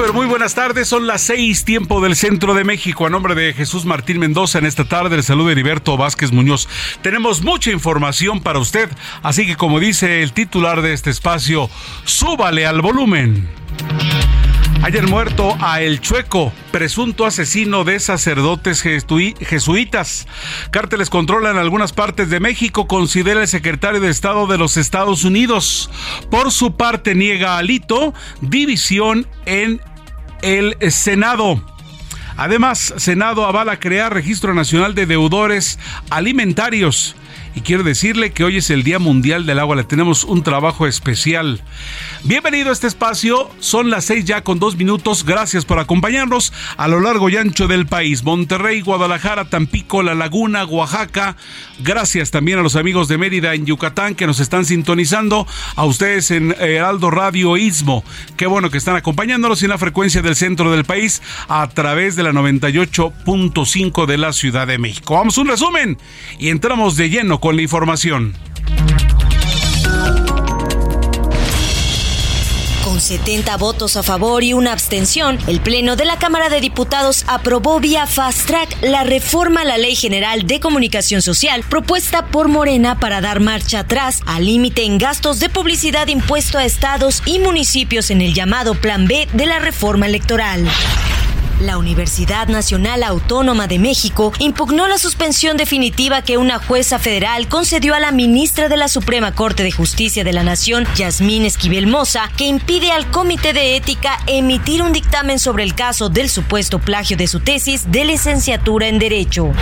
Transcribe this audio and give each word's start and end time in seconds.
Pero 0.00 0.14
muy 0.14 0.26
buenas 0.26 0.54
tardes, 0.54 0.88
son 0.88 1.06
las 1.06 1.20
seis 1.20 1.66
tiempo 1.66 2.00
del 2.00 2.16
centro 2.16 2.54
de 2.54 2.64
México. 2.64 3.04
A 3.04 3.10
nombre 3.10 3.34
de 3.34 3.52
Jesús 3.52 3.84
Martín 3.84 4.18
Mendoza 4.18 4.58
en 4.58 4.64
esta 4.64 4.86
tarde, 4.86 5.16
el 5.16 5.22
saludo 5.22 5.48
de 5.48 5.52
Heriberto 5.52 5.98
Vázquez 5.98 6.32
Muñoz. 6.32 6.70
Tenemos 7.02 7.42
mucha 7.42 7.70
información 7.70 8.40
para 8.40 8.60
usted, 8.60 8.88
así 9.22 9.46
que 9.46 9.56
como 9.56 9.78
dice 9.78 10.22
el 10.22 10.32
titular 10.32 10.80
de 10.80 10.94
este 10.94 11.10
espacio, 11.10 11.68
súbale 12.04 12.64
al 12.64 12.80
volumen. 12.80 13.46
Ayer 14.82 15.06
muerto 15.06 15.58
a 15.60 15.82
El 15.82 16.00
Chueco, 16.00 16.54
presunto 16.72 17.26
asesino 17.26 17.84
de 17.84 18.00
sacerdotes 18.00 18.80
jesuitas. 18.80 20.26
Cárteles 20.70 21.10
controlan 21.10 21.58
algunas 21.58 21.92
partes 21.92 22.30
de 22.30 22.40
México, 22.40 22.88
considera 22.88 23.42
el 23.42 23.48
secretario 23.48 24.00
de 24.00 24.08
Estado 24.08 24.46
de 24.46 24.56
los 24.56 24.78
Estados 24.78 25.24
Unidos. 25.24 25.90
Por 26.30 26.50
su 26.50 26.76
parte, 26.76 27.14
niega 27.14 27.58
Alito 27.58 28.14
división 28.40 29.26
en 29.44 29.82
el 30.42 30.76
Senado. 30.90 31.64
Además, 32.36 32.94
Senado 32.96 33.44
avala 33.44 33.78
crear 33.78 34.14
registro 34.14 34.54
nacional 34.54 34.94
de 34.94 35.06
deudores 35.06 35.78
alimentarios 36.10 37.16
y 37.54 37.62
quiero 37.62 37.82
decirle 37.82 38.32
que 38.32 38.44
hoy 38.44 38.58
es 38.58 38.70
el 38.70 38.84
Día 38.84 38.98
Mundial 38.98 39.44
del 39.44 39.58
Agua, 39.58 39.76
le 39.76 39.84
tenemos 39.84 40.24
un 40.24 40.42
trabajo 40.42 40.86
especial. 40.86 41.60
Bienvenido 42.22 42.68
a 42.68 42.72
este 42.74 42.86
espacio, 42.86 43.50
son 43.60 43.88
las 43.88 44.04
seis 44.04 44.26
ya 44.26 44.42
con 44.42 44.58
dos 44.58 44.76
minutos, 44.76 45.24
gracias 45.24 45.64
por 45.64 45.78
acompañarnos 45.78 46.52
a 46.76 46.86
lo 46.86 47.00
largo 47.00 47.30
y 47.30 47.38
ancho 47.38 47.66
del 47.66 47.86
país, 47.86 48.22
Monterrey, 48.24 48.82
Guadalajara, 48.82 49.48
Tampico, 49.48 50.02
La 50.02 50.14
Laguna, 50.14 50.66
Oaxaca, 50.66 51.36
gracias 51.78 52.30
también 52.30 52.58
a 52.58 52.62
los 52.62 52.76
amigos 52.76 53.08
de 53.08 53.16
Mérida 53.16 53.54
en 53.54 53.64
Yucatán 53.64 54.14
que 54.14 54.26
nos 54.26 54.38
están 54.38 54.66
sintonizando, 54.66 55.46
a 55.76 55.86
ustedes 55.86 56.30
en 56.30 56.54
Heraldo 56.60 57.10
Radio 57.10 57.56
Istmo, 57.56 58.04
qué 58.36 58.46
bueno 58.46 58.68
que 58.68 58.78
están 58.78 58.96
acompañándonos 58.96 59.62
en 59.62 59.70
la 59.70 59.78
frecuencia 59.78 60.20
del 60.20 60.36
centro 60.36 60.70
del 60.70 60.84
país 60.84 61.22
a 61.48 61.66
través 61.70 62.16
de 62.16 62.22
la 62.22 62.32
98.5 62.32 64.04
de 64.04 64.18
la 64.18 64.34
Ciudad 64.34 64.66
de 64.66 64.76
México. 64.76 65.14
Vamos 65.14 65.38
a 65.38 65.40
un 65.40 65.48
resumen 65.48 65.96
y 66.38 66.50
entramos 66.50 66.98
de 66.98 67.08
lleno 67.08 67.40
con 67.40 67.56
la 67.56 67.62
información. 67.62 68.34
Con 73.00 73.06
70 73.06 73.56
votos 73.56 73.96
a 73.96 74.02
favor 74.02 74.44
y 74.44 74.52
una 74.52 74.72
abstención, 74.72 75.38
el 75.46 75.62
Pleno 75.62 75.96
de 75.96 76.04
la 76.04 76.18
Cámara 76.18 76.50
de 76.50 76.60
Diputados 76.60 77.24
aprobó 77.28 77.80
vía 77.80 78.06
Fast 78.06 78.46
Track 78.46 78.76
la 78.82 79.04
reforma 79.04 79.62
a 79.62 79.64
la 79.64 79.78
Ley 79.78 79.96
General 79.96 80.46
de 80.46 80.60
Comunicación 80.60 81.22
Social 81.22 81.64
propuesta 81.66 82.26
por 82.26 82.48
Morena 82.48 83.00
para 83.00 83.22
dar 83.22 83.40
marcha 83.40 83.78
atrás 83.78 84.20
al 84.26 84.44
límite 84.44 84.84
en 84.84 84.98
gastos 84.98 85.40
de 85.40 85.48
publicidad 85.48 86.08
impuesto 86.08 86.58
a 86.58 86.66
estados 86.66 87.22
y 87.24 87.38
municipios 87.38 88.10
en 88.10 88.20
el 88.20 88.34
llamado 88.34 88.74
Plan 88.74 89.06
B 89.06 89.28
de 89.32 89.46
la 89.46 89.60
reforma 89.60 90.04
electoral. 90.04 90.68
La 91.60 91.76
Universidad 91.76 92.48
Nacional 92.48 93.02
Autónoma 93.02 93.66
de 93.66 93.78
México 93.78 94.32
impugnó 94.38 94.88
la 94.88 94.96
suspensión 94.96 95.58
definitiva 95.58 96.22
que 96.22 96.38
una 96.38 96.58
jueza 96.58 96.98
federal 96.98 97.48
concedió 97.48 97.94
a 97.94 98.00
la 98.00 98.12
ministra 98.12 98.70
de 98.70 98.78
la 98.78 98.88
Suprema 98.88 99.34
Corte 99.34 99.62
de 99.62 99.70
Justicia 99.70 100.24
de 100.24 100.32
la 100.32 100.42
Nación, 100.42 100.86
Yasmín 100.96 101.44
Esquivel 101.44 101.86
Moza, 101.86 102.30
que 102.38 102.46
impide 102.46 102.92
al 102.92 103.10
Comité 103.10 103.52
de 103.52 103.76
Ética 103.76 104.18
emitir 104.26 104.82
un 104.82 104.92
dictamen 104.92 105.38
sobre 105.38 105.64
el 105.64 105.74
caso 105.74 106.08
del 106.08 106.30
supuesto 106.30 106.78
plagio 106.78 107.18
de 107.18 107.26
su 107.26 107.40
tesis 107.40 107.92
de 107.92 108.06
licenciatura 108.06 108.88
en 108.88 108.98
Derecho. 108.98 109.52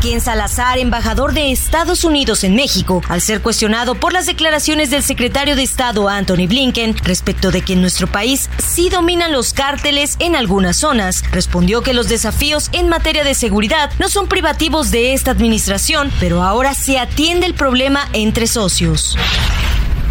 Ken 0.00 0.20
Salazar, 0.20 0.78
embajador 0.78 1.32
de 1.32 1.50
Estados 1.50 2.04
Unidos 2.04 2.44
en 2.44 2.54
México, 2.54 3.02
al 3.08 3.20
ser 3.20 3.40
cuestionado 3.42 3.94
por 3.94 4.12
las 4.12 4.26
declaraciones 4.26 4.90
del 4.90 5.02
secretario 5.02 5.56
de 5.56 5.62
Estado 5.62 6.08
Anthony 6.08 6.46
Blinken 6.46 6.96
respecto 6.98 7.50
de 7.50 7.62
que 7.62 7.72
en 7.72 7.80
nuestro 7.80 8.06
país 8.06 8.50
sí 8.58 8.88
dominan 8.88 9.32
los 9.32 9.52
cárteles 9.52 10.16
en 10.18 10.36
algunas 10.36 10.76
zonas, 10.76 11.24
respondió 11.32 11.82
que 11.82 11.94
los 11.94 12.08
desafíos 12.08 12.68
en 12.72 12.88
materia 12.88 13.24
de 13.24 13.34
seguridad 13.34 13.90
no 13.98 14.08
son 14.08 14.28
privativos 14.28 14.90
de 14.90 15.14
esta 15.14 15.30
administración, 15.30 16.12
pero 16.20 16.42
ahora 16.42 16.74
se 16.74 16.98
atiende 16.98 17.46
el 17.46 17.54
problema 17.54 18.08
entre 18.12 18.46
socios. 18.46 19.16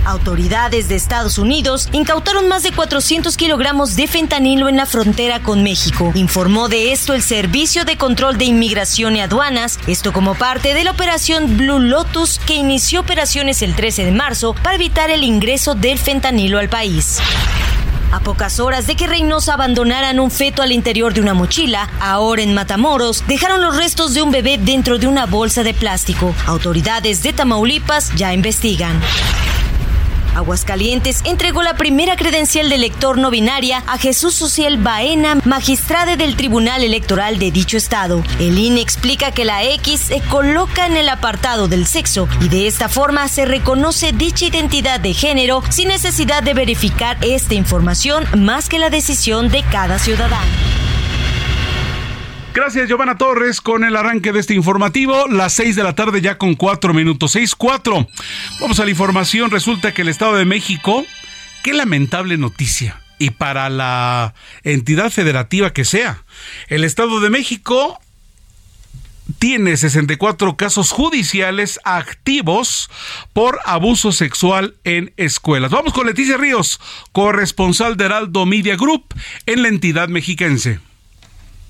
Autoridades 0.06 0.88
de 0.88 0.96
Estados 0.96 1.38
Unidos 1.38 1.90
incautaron 1.92 2.48
más 2.48 2.64
de 2.64 2.72
400 2.72 3.36
kilogramos 3.38 3.96
de 3.96 4.08
fentanilo 4.08 4.70
en 4.70 4.78
la 4.78 4.86
frontera 4.86 5.42
con 5.42 5.64
México. 5.64 6.12
Informó 6.14 6.70
de 6.70 6.92
esto 6.92 7.14
el 7.14 7.24
Servicio 7.24 7.86
de 7.86 7.98
Control 7.98 8.38
de 8.38 8.46
Inmigración 8.46 9.16
y 9.16 9.22
Aduanas, 9.22 9.80
esto 9.88 10.14
como 10.14 10.36
parte 10.36 10.74
de 10.74 10.84
la 10.84 10.92
operación 10.92 11.58
Blue 11.58 11.80
Lotus 11.80 12.40
que 12.40 12.54
inició 12.54 13.02
operaciones 13.02 13.62
el 13.62 13.76
13 13.76 14.06
de 14.06 14.12
marzo 14.12 14.54
para 14.54 14.76
evitar 14.76 15.10
el 15.10 15.24
ingreso 15.24 15.74
del 15.74 15.98
fentanilo 15.98 16.60
al 16.60 16.70
país. 16.70 17.20
A 18.12 18.20
pocas 18.20 18.60
horas 18.60 18.88
de 18.88 18.96
que 18.96 19.08
Reynosa 19.08 19.56
abandonaran 19.56 20.20
un 20.20 20.32
feto 20.32 20.62
al 20.62 20.72
interior 20.72 21.14
de 21.14 21.22
una 21.22 21.34
mochila, 21.34 21.90
ahora 22.00 22.44
en 22.44 22.54
Matamoros, 22.54 23.24
dejaron 23.28 23.62
los 23.62 23.76
restos 23.76 24.14
de 24.14 24.22
un 24.22 24.32
bebé 24.32 24.58
dentro 24.58 25.00
de 25.00 25.08
una 25.08 25.26
bolsa 25.26 25.64
de 25.64 25.74
plástico. 25.74 26.34
Autoridades 26.46 27.24
de 27.24 27.34
Tamaulipas 27.34 28.14
ya 28.16 28.34
investigan. 28.34 29.02
Aguascalientes 30.36 31.22
entregó 31.24 31.64
la 31.64 31.76
primera 31.76 32.16
credencial 32.16 32.70
de 32.70 32.76
elector 32.76 33.18
no 33.18 33.32
binaria 33.32 33.84
a 33.88 33.98
Jesús 33.98 34.36
Social 34.36 34.78
Baena, 34.78 35.40
magistrado 35.46 36.18
del 36.18 36.36
Tribunal 36.36 36.84
Electoral 36.84 37.40
de 37.40 37.52
dicho 37.52 37.78
estado. 37.78 38.24
El 38.40 38.60
INE 38.60 38.82
explica 38.82 39.32
que 39.32 39.46
la 39.46 39.64
X 39.64 40.00
se 40.02 40.22
coloca 40.22 40.86
en 40.86 40.98
el 40.98 41.10
apartado 41.10 41.68
del 41.68 41.88
sexo 41.88 42.28
y 42.42 42.50
de 42.50 42.68
esta 42.68 42.90
forma 42.90 43.28
se 43.28 43.46
reconoce 43.46 44.12
dicha 44.12 44.46
identidad 44.46 45.00
de 45.00 45.14
género 45.14 45.64
sin 45.70 45.88
necesidad 45.88 46.44
de 46.44 46.54
verificar 46.54 47.18
esta 47.22 47.56
información 47.56 48.26
más 48.38 48.70
que 48.70 48.80
la 48.80 48.90
decisión 48.90 49.50
de 49.50 49.64
cada 49.64 50.00
ciudadano. 50.00 50.85
Gracias, 52.56 52.88
Giovanna 52.88 53.18
Torres, 53.18 53.60
con 53.60 53.84
el 53.84 53.98
arranque 53.98 54.32
de 54.32 54.40
este 54.40 54.54
informativo. 54.54 55.28
Las 55.28 55.52
seis 55.52 55.76
de 55.76 55.84
la 55.84 55.94
tarde 55.94 56.22
ya 56.22 56.38
con 56.38 56.56
cuatro 56.56 56.94
minutos. 56.94 57.34
Seis, 57.34 57.54
cuatro. 57.54 58.08
Vamos 58.62 58.80
a 58.80 58.86
la 58.86 58.92
información. 58.92 59.52
Resulta 59.52 59.94
que 59.94 60.04
el 60.04 60.08
Estado 60.08 60.38
de 60.38 60.46
México, 60.46 61.06
qué 61.66 61.74
lamentable 61.74 62.38
noticia. 62.38 63.02
Y 63.20 63.32
para 63.32 63.70
la 63.70 64.36
entidad 64.64 65.12
federativa 65.12 65.74
que 65.74 65.84
sea, 65.84 66.24
el 66.70 66.86
Estado 66.86 67.20
de 67.20 67.30
México 67.30 68.00
tiene 69.38 69.76
64 69.76 70.56
casos 70.56 70.92
judiciales 70.92 71.82
activos 71.84 72.90
por 73.34 73.60
abuso 73.66 74.14
sexual 74.14 74.76
en 74.86 75.12
escuelas. 75.18 75.72
Vamos 75.72 75.92
con 75.92 76.08
Leticia 76.08 76.38
Ríos, 76.38 76.80
corresponsal 77.12 77.98
de 77.98 78.06
Heraldo 78.06 78.46
Media 78.46 78.78
Group 78.78 79.14
en 79.46 79.62
la 79.62 79.68
entidad 79.68 80.08
mexiquense. 80.08 80.80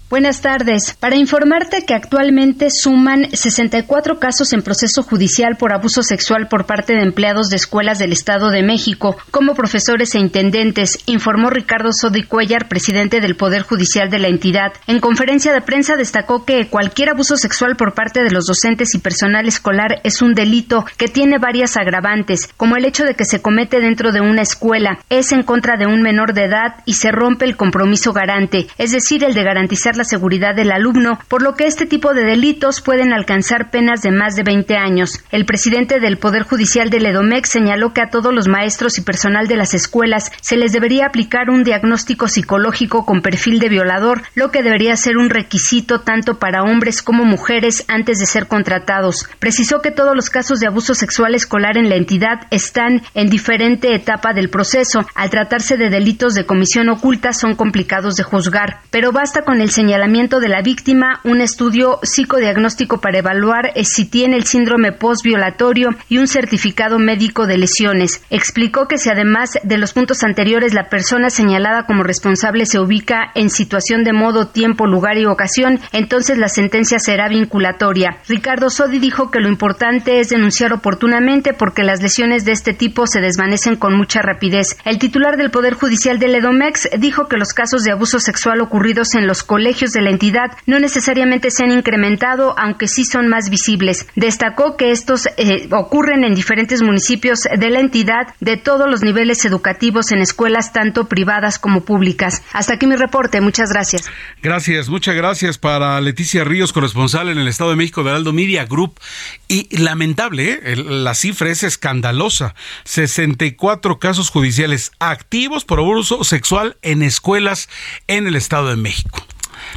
Buenas 0.08 0.42
tardes. 0.42 0.96
Para 1.00 1.16
informarte 1.16 1.84
que 1.84 1.96
actualmente 1.96 2.70
suman 2.70 3.28
64 3.32 4.20
casos 4.20 4.54
en 4.54 4.62
proceso 4.62 5.02
judicial 5.02 5.56
por 5.58 5.74
abuso 5.74 6.04
sexual 6.04 6.48
por 6.48 6.68
parte 6.68 6.94
de 6.94 7.02
empleados 7.02 7.50
de 7.50 7.56
escuelas 7.56 7.98
del 7.98 8.14
Estado 8.14 8.52
de 8.52 8.62
México, 8.62 9.18
como 9.32 9.56
profesores 9.56 10.14
e 10.14 10.20
intendentes, 10.20 11.00
informó 11.08 11.50
Ricardo 11.50 11.92
Sodi 11.92 12.22
Cuellar, 12.22 12.68
presidente 12.68 13.20
del 13.20 13.36
Poder 13.36 13.64
Judicial 13.64 14.12
de 14.12 14.20
la 14.20 14.28
entidad. 14.28 14.74
En 14.86 15.00
conferencia 15.00 15.52
de 15.54 15.62
prensa 15.62 15.96
destacó 15.96 16.46
que 16.46 16.68
cualquier 16.68 17.10
abuso 17.10 17.36
sexual 17.36 17.76
por 17.76 17.96
parte 17.96 18.24
de 18.24 18.30
los 18.30 18.46
docentes 18.46 18.94
y 18.94 19.00
personal 19.00 19.48
escolar 19.48 20.02
es 20.04 20.22
un 20.22 20.36
delito 20.36 20.86
que 20.98 21.08
tiene 21.08 21.40
varias 21.40 21.78
agravantes, 21.78 22.48
como 22.58 22.76
el 22.76 22.86
hecho 22.86 23.06
de 23.06 23.16
que 23.16 23.26
se 23.26 23.42
comete 23.42 23.80
dentro 23.80 24.12
de 24.12 24.22
una 24.22 24.44
escuela, 24.44 25.00
es 25.10 25.32
en 25.32 25.42
contra 25.42 25.78
de 25.78 25.88
un 25.88 26.04
menor 26.04 26.36
de 26.36 26.44
edad 26.44 26.76
y 26.86 26.94
se 26.94 27.12
rompe 27.12 27.46
el 27.46 27.58
compromiso 27.58 28.14
garante, 28.14 28.68
es 28.78 28.92
decir, 28.92 29.24
el 29.24 29.34
de 29.34 29.44
garantizar 29.44 29.95
la 29.98 30.04
seguridad 30.04 30.56
del 30.56 30.72
alumno, 30.72 31.20
por 31.28 31.42
lo 31.42 31.56
que 31.56 31.66
este 31.66 31.86
tipo 31.86 32.14
de 32.14 32.24
delitos 32.24 32.82
pueden 32.82 33.14
alcanzar 33.14 33.72
penas 33.72 34.02
de 34.02 34.12
más 34.12 34.36
de 34.36 34.44
20 34.44 34.76
años. 34.76 35.24
El 35.32 35.46
presidente 35.46 36.00
del 36.00 36.18
Poder 36.18 36.44
Judicial 36.44 36.90
de 36.90 37.00
Ledomex 37.00 37.50
señaló 37.50 37.94
que 37.94 38.02
a 38.02 38.10
todos 38.10 38.34
los 38.34 38.48
maestros 38.48 38.98
y 38.98 39.02
personal 39.02 39.48
de 39.48 39.56
las 39.56 39.74
escuelas 39.74 40.32
se 40.42 40.58
les 40.58 40.74
debería 40.74 41.06
aplicar 41.06 41.50
un 41.50 41.64
diagnóstico 41.64 42.28
psicológico 42.28 43.06
con 43.06 43.22
perfil 43.22 43.60
de 43.60 43.70
violador, 43.70 44.22
lo 44.36 44.52
que 44.52 44.64
debería 44.64 44.96
ser 44.98 45.18
un 45.18 45.30
requisito 45.30 46.02
tanto 46.02 46.38
para 46.40 46.64
hombres 46.64 47.02
como 47.02 47.26
mujeres 47.26 47.86
antes 47.88 48.20
de 48.20 48.26
ser 48.26 48.48
contratados. 48.48 49.28
Precisó 49.40 49.82
que 49.82 49.92
todos 49.92 50.16
los 50.16 50.30
casos 50.30 50.60
de 50.60 50.68
abuso 50.68 50.94
sexual 50.94 51.36
escolar 51.36 51.78
en 51.78 51.90
la 51.90 51.96
entidad 51.96 52.48
están 52.52 53.02
en 53.14 53.30
diferente 53.30 53.96
etapa 53.96 54.34
del 54.34 54.50
proceso. 54.50 55.06
Al 55.16 55.30
tratarse 55.30 55.78
de 55.78 55.90
delitos 55.90 56.36
de 56.36 56.46
comisión 56.46 56.90
oculta 56.90 57.34
son 57.34 57.56
complicados 57.56 58.16
de 58.16 58.24
juzgar, 58.24 58.82
pero 58.92 59.12
basta 59.12 59.44
con 59.44 59.62
el 59.62 59.72
señalamiento 59.72 59.85
de 59.86 60.50
la 60.50 60.62
víctima, 60.62 61.20
un 61.24 61.42
estudio 61.42 62.00
psicodiagnóstico 62.02 63.00
para 63.00 63.20
evaluar 63.20 63.72
eh, 63.76 63.86
si 63.86 64.06
tiene 64.06 64.36
el 64.36 64.46
síndrome 64.46 64.92
postviolatorio 64.92 65.90
y 66.10 66.18
un 66.18 66.28
certificado 66.28 66.98
médico 66.98 67.46
de 67.46 67.60
lesiones. 67.60 68.24
Explicó 68.32 68.88
que 68.88 68.98
si 68.98 69.10
además 69.10 69.52
de 69.64 69.78
los 69.78 69.94
puntos 69.94 70.24
anteriores 70.24 70.74
la 70.74 70.90
persona 70.90 71.30
señalada 71.30 71.86
como 71.86 72.02
responsable 72.02 72.66
se 72.66 72.80
ubica 72.80 73.32
en 73.36 73.50
situación 73.52 74.04
de 74.04 74.12
modo, 74.12 74.48
tiempo, 74.48 74.88
lugar 74.88 75.18
y 75.20 75.26
ocasión, 75.28 75.80
entonces 75.94 76.40
la 76.40 76.50
sentencia 76.50 76.98
será 76.98 77.30
vinculatoria. 77.30 78.18
Ricardo 78.28 78.72
Sodi 78.72 78.98
dijo 78.98 79.30
que 79.30 79.40
lo 79.40 79.50
importante 79.50 80.20
es 80.20 80.30
denunciar 80.30 80.74
oportunamente 80.74 81.54
porque 81.54 81.84
las 81.84 82.02
lesiones 82.02 82.44
de 82.44 82.54
este 82.54 82.74
tipo 82.74 83.06
se 83.06 83.22
desvanecen 83.22 83.76
con 83.76 83.96
mucha 83.96 84.22
rapidez. 84.22 84.78
El 84.84 84.98
titular 84.98 85.38
del 85.38 85.52
Poder 85.52 85.76
Judicial 85.76 86.18
del 86.18 86.36
Edomex 86.36 86.90
dijo 86.98 87.28
que 87.28 87.38
los 87.38 87.54
casos 87.54 87.84
de 87.84 87.92
abuso 87.92 88.20
sexual 88.20 88.62
ocurridos 88.62 89.14
en 89.14 89.28
los 89.28 89.44
colegios 89.44 89.75
de 89.76 90.02
la 90.02 90.10
entidad 90.10 90.52
no 90.66 90.80
necesariamente 90.80 91.52
se 91.52 91.66
han 91.66 91.72
incrementado, 91.72 92.56
aunque 92.58 92.88
sí 92.88 93.04
son 93.04 93.28
más 93.28 93.50
visibles. 93.50 94.08
Destacó 94.16 94.78
que 94.78 94.92
estos 94.92 95.28
eh, 95.38 95.68
ocurren 95.72 96.24
en 96.24 96.34
diferentes 96.34 96.82
municipios 96.82 97.42
de 97.42 97.70
la 97.70 97.80
entidad 97.80 98.34
de 98.40 98.58
todos 98.58 98.90
los 98.90 99.02
niveles 99.02 99.44
educativos 99.46 100.12
en 100.12 100.20
escuelas 100.20 100.72
tanto 100.72 101.08
privadas 101.08 101.60
como 101.60 101.82
públicas. 101.82 102.42
Hasta 102.54 102.76
aquí 102.76 102.88
mi 102.88 102.96
reporte. 102.96 103.42
Muchas 103.42 103.72
gracias. 103.72 104.10
Gracias, 104.42 104.90
muchas 104.90 105.16
gracias 105.16 105.58
para 105.58 106.00
Leticia 106.00 106.44
Ríos, 106.44 106.72
corresponsal 106.72 107.30
en 107.30 107.38
el 107.38 107.48
Estado 107.48 107.72
de 107.72 107.76
México 107.76 108.04
de 108.04 108.12
Aldo 108.12 108.34
Media 108.34 108.66
Group. 108.66 109.00
Y 109.48 109.76
lamentable, 109.78 110.60
¿eh? 110.64 110.76
la 110.78 111.14
cifra 111.14 111.50
es 111.50 111.64
escandalosa. 111.64 112.56
64 112.86 114.00
casos 114.00 114.30
judiciales 114.30 114.92
activos 115.00 115.66
por 115.66 115.80
abuso 115.80 116.24
sexual 116.24 116.78
en 116.82 117.02
escuelas 117.02 117.70
en 118.08 118.28
el 118.28 118.36
Estado 118.36 118.70
de 118.70 118.78
México. 118.78 119.26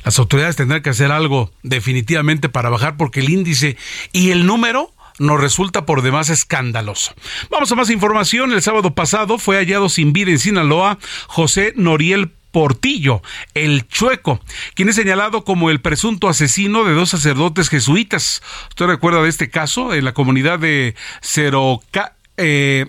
Las 0.04 0.18
autoridades 0.18 0.56
tendrán 0.56 0.82
que 0.82 0.90
hacer 0.90 1.10
algo 1.10 1.50
definitivamente 1.62 2.48
para 2.48 2.70
bajar 2.70 2.96
porque 2.96 3.20
el 3.20 3.30
índice 3.30 3.76
y 4.12 4.30
el 4.30 4.46
número 4.46 4.92
nos 5.18 5.40
resulta 5.40 5.84
por 5.84 6.02
demás 6.02 6.30
escandaloso. 6.30 7.12
Vamos 7.50 7.70
a 7.72 7.74
más 7.74 7.90
información. 7.90 8.52
El 8.52 8.62
sábado 8.62 8.94
pasado 8.94 9.38
fue 9.38 9.56
hallado 9.56 9.88
sin 9.88 10.12
vida 10.12 10.30
en 10.30 10.38
Sinaloa 10.38 10.98
José 11.26 11.72
Noriel 11.76 12.30
Portillo, 12.52 13.22
el 13.54 13.86
Chueco, 13.88 14.40
quien 14.74 14.88
es 14.88 14.96
señalado 14.96 15.44
como 15.44 15.70
el 15.70 15.80
presunto 15.80 16.28
asesino 16.28 16.84
de 16.84 16.94
dos 16.94 17.10
sacerdotes 17.10 17.68
jesuitas. 17.68 18.42
¿Usted 18.70 18.86
recuerda 18.86 19.22
de 19.22 19.28
este 19.28 19.50
caso 19.50 19.92
en 19.92 20.04
la 20.04 20.14
comunidad 20.14 20.58
de 20.58 20.94
Ceroca? 21.20 22.14
Eh, 22.38 22.86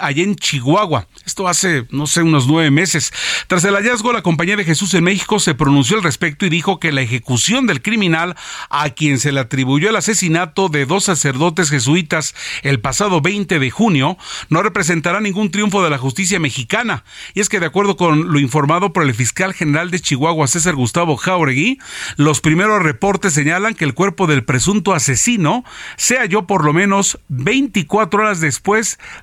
allá 0.00 0.22
en 0.22 0.36
Chihuahua. 0.36 1.06
Esto 1.26 1.46
hace, 1.46 1.86
no 1.90 2.06
sé, 2.06 2.22
unos 2.22 2.46
nueve 2.46 2.70
meses. 2.70 3.12
Tras 3.46 3.62
el 3.64 3.74
hallazgo, 3.74 4.12
la 4.12 4.22
Compañía 4.22 4.56
de 4.56 4.64
Jesús 4.64 4.94
en 4.94 5.04
México 5.04 5.38
se 5.38 5.54
pronunció 5.54 5.98
al 5.98 6.02
respecto 6.02 6.46
y 6.46 6.48
dijo 6.48 6.80
que 6.80 6.90
la 6.90 7.02
ejecución 7.02 7.66
del 7.66 7.82
criminal 7.82 8.36
a 8.70 8.88
quien 8.90 9.18
se 9.18 9.32
le 9.32 9.40
atribuyó 9.40 9.90
el 9.90 9.96
asesinato 9.96 10.70
de 10.70 10.86
dos 10.86 11.04
sacerdotes 11.04 11.68
jesuitas 11.68 12.34
el 12.62 12.80
pasado 12.80 13.20
20 13.20 13.58
de 13.58 13.70
junio 13.70 14.16
no 14.48 14.62
representará 14.62 15.20
ningún 15.20 15.50
triunfo 15.50 15.84
de 15.84 15.90
la 15.90 15.98
justicia 15.98 16.40
mexicana. 16.40 17.04
Y 17.34 17.40
es 17.40 17.50
que 17.50 17.60
de 17.60 17.66
acuerdo 17.66 17.98
con 17.98 18.32
lo 18.32 18.38
informado 18.38 18.94
por 18.94 19.02
el 19.02 19.14
fiscal 19.14 19.52
general 19.52 19.90
de 19.90 20.00
Chihuahua, 20.00 20.46
César 20.46 20.74
Gustavo 20.74 21.18
Jauregui, 21.18 21.78
los 22.16 22.40
primeros 22.40 22.82
reportes 22.82 23.34
señalan 23.34 23.74
que 23.74 23.84
el 23.84 23.92
cuerpo 23.92 24.26
del 24.26 24.42
presunto 24.42 24.94
asesino 24.94 25.64
se 25.98 26.16
halló 26.16 26.46
por 26.46 26.64
lo 26.64 26.72
menos 26.72 27.18
24 27.28 28.22
horas 28.22 28.40
después 28.40 28.69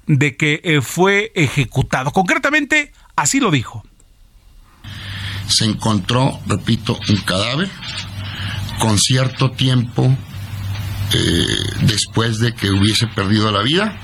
de 0.05 0.35
que 0.35 0.61
eh, 0.63 0.81
fue 0.81 1.31
ejecutado. 1.35 2.11
Concretamente, 2.11 2.91
así 3.15 3.39
lo 3.39 3.51
dijo. 3.51 3.83
Se 5.47 5.65
encontró, 5.65 6.39
repito, 6.45 6.99
un 7.09 7.17
cadáver 7.17 7.69
con 8.79 8.99
cierto 8.99 9.51
tiempo 9.51 10.15
eh, 11.13 11.45
después 11.81 12.39
de 12.39 12.53
que 12.53 12.69
hubiese 12.69 13.07
perdido 13.07 13.51
la 13.51 13.61
vida 13.61 13.97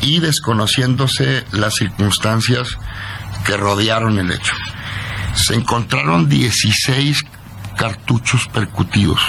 y 0.00 0.20
desconociéndose 0.20 1.44
las 1.52 1.74
circunstancias 1.74 2.78
que 3.44 3.56
rodearon 3.56 4.18
el 4.18 4.32
hecho. 4.32 4.54
Se 5.34 5.54
encontraron 5.54 6.28
16 6.28 7.24
cartuchos 7.76 8.48
percutidos 8.48 9.20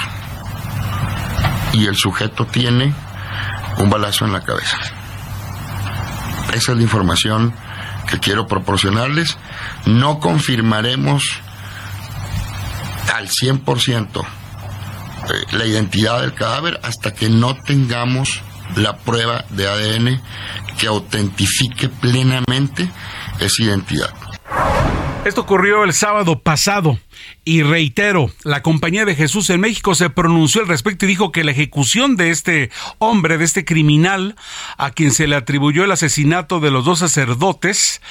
y 1.74 1.86
el 1.86 1.96
sujeto 1.96 2.46
tiene 2.46 2.94
un 3.78 3.90
balazo 3.90 4.26
en 4.26 4.34
la 4.34 4.42
cabeza. 4.42 4.78
Esa 6.54 6.72
es 6.72 6.78
la 6.78 6.84
información 6.84 7.54
que 8.10 8.20
quiero 8.20 8.48
proporcionarles. 8.48 9.38
No 9.86 10.20
confirmaremos 10.20 11.40
al 13.14 13.28
100% 13.28 14.22
eh, 14.22 14.26
la 15.52 15.66
identidad 15.66 16.22
del 16.22 16.34
cadáver 16.34 16.80
hasta 16.84 17.14
que 17.14 17.30
no 17.30 17.56
tengamos 17.56 18.42
la 18.76 18.98
prueba 18.98 19.46
de 19.50 19.68
ADN 19.68 20.22
que 20.78 20.88
autentifique 20.88 21.90
plenamente 21.90 22.90
esa 23.40 23.64
identidad. 23.64 24.14
Esto 25.30 25.42
ocurrió 25.42 25.84
el 25.84 25.94
sábado 25.94 26.40
pasado. 26.40 26.98
Y 27.46 27.62
reitero, 27.62 28.32
la 28.44 28.64
Compañía 28.64 29.06
de 29.06 29.14
Jesús 29.14 29.52
en 29.52 29.60
México 29.60 29.94
se 29.94 30.10
pronunció 30.10 30.62
al 30.62 30.68
respecto 30.68 31.06
y 31.06 31.10
dijo 31.10 31.32
que 31.32 31.44
la 31.44 31.52
ejecución 31.52 32.16
de 32.16 32.32
este 32.32 32.72
hombre, 32.98 33.38
de 33.38 33.46
este 33.46 33.64
criminal, 33.64 34.36
a 34.80 34.90
quien 34.90 35.12
se 35.12 35.28
le 35.28 35.36
atribuyó 35.36 35.84
el 35.84 35.92
asesinato 35.92 36.60
de 36.60 36.72
los 36.72 36.84
dos 36.84 36.98
sacerdotes, 36.98 38.02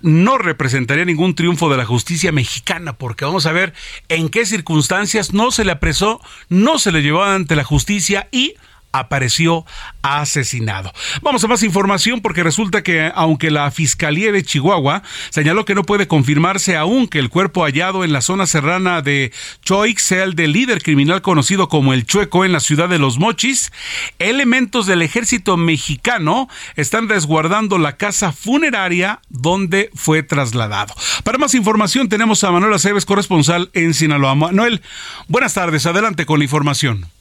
no 0.00 0.36
representaría 0.36 1.04
ningún 1.04 1.36
triunfo 1.36 1.70
de 1.70 1.76
la 1.76 1.84
justicia 1.84 2.32
mexicana, 2.32 2.94
porque 2.94 3.24
vamos 3.24 3.46
a 3.46 3.52
ver 3.52 3.72
en 4.08 4.28
qué 4.28 4.44
circunstancias 4.44 5.32
no 5.32 5.52
se 5.52 5.64
le 5.64 5.70
apresó, 5.70 6.20
no 6.48 6.80
se 6.80 6.90
le 6.90 7.02
llevó 7.02 7.22
ante 7.22 7.54
la 7.54 7.62
justicia 7.62 8.26
y 8.32 8.54
apareció 8.94 9.66
asesinado. 10.02 10.92
Vamos 11.20 11.42
a 11.42 11.48
más 11.48 11.64
información 11.64 12.20
porque 12.20 12.44
resulta 12.44 12.82
que 12.82 13.10
aunque 13.14 13.50
la 13.50 13.70
Fiscalía 13.72 14.30
de 14.30 14.44
Chihuahua 14.44 15.02
señaló 15.30 15.64
que 15.64 15.74
no 15.74 15.82
puede 15.82 16.06
confirmarse 16.06 16.76
aún 16.76 17.08
que 17.08 17.18
el 17.18 17.28
cuerpo 17.28 17.64
hallado 17.64 18.04
en 18.04 18.12
la 18.12 18.20
zona 18.20 18.46
serrana 18.46 19.02
de 19.02 19.32
Choix 19.62 20.00
sea 20.00 20.22
el 20.22 20.34
del 20.34 20.52
líder 20.52 20.80
criminal 20.80 21.22
conocido 21.22 21.68
como 21.68 21.92
el 21.92 22.06
Chueco 22.06 22.44
en 22.44 22.52
la 22.52 22.60
ciudad 22.60 22.88
de 22.88 23.00
Los 23.00 23.18
Mochis, 23.18 23.72
elementos 24.20 24.86
del 24.86 25.02
ejército 25.02 25.56
mexicano 25.56 26.48
están 26.76 27.08
resguardando 27.08 27.78
la 27.78 27.96
casa 27.96 28.30
funeraria 28.30 29.20
donde 29.28 29.90
fue 29.94 30.22
trasladado. 30.22 30.94
Para 31.24 31.38
más 31.38 31.54
información 31.54 32.08
tenemos 32.08 32.44
a 32.44 32.52
Manuel 32.52 32.74
Aceves, 32.74 33.06
corresponsal 33.06 33.70
en 33.72 33.92
Sinaloa. 33.92 34.36
Manuel, 34.36 34.82
buenas 35.26 35.54
tardes, 35.54 35.84
adelante 35.86 36.26
con 36.26 36.38
la 36.38 36.44
información. 36.44 37.13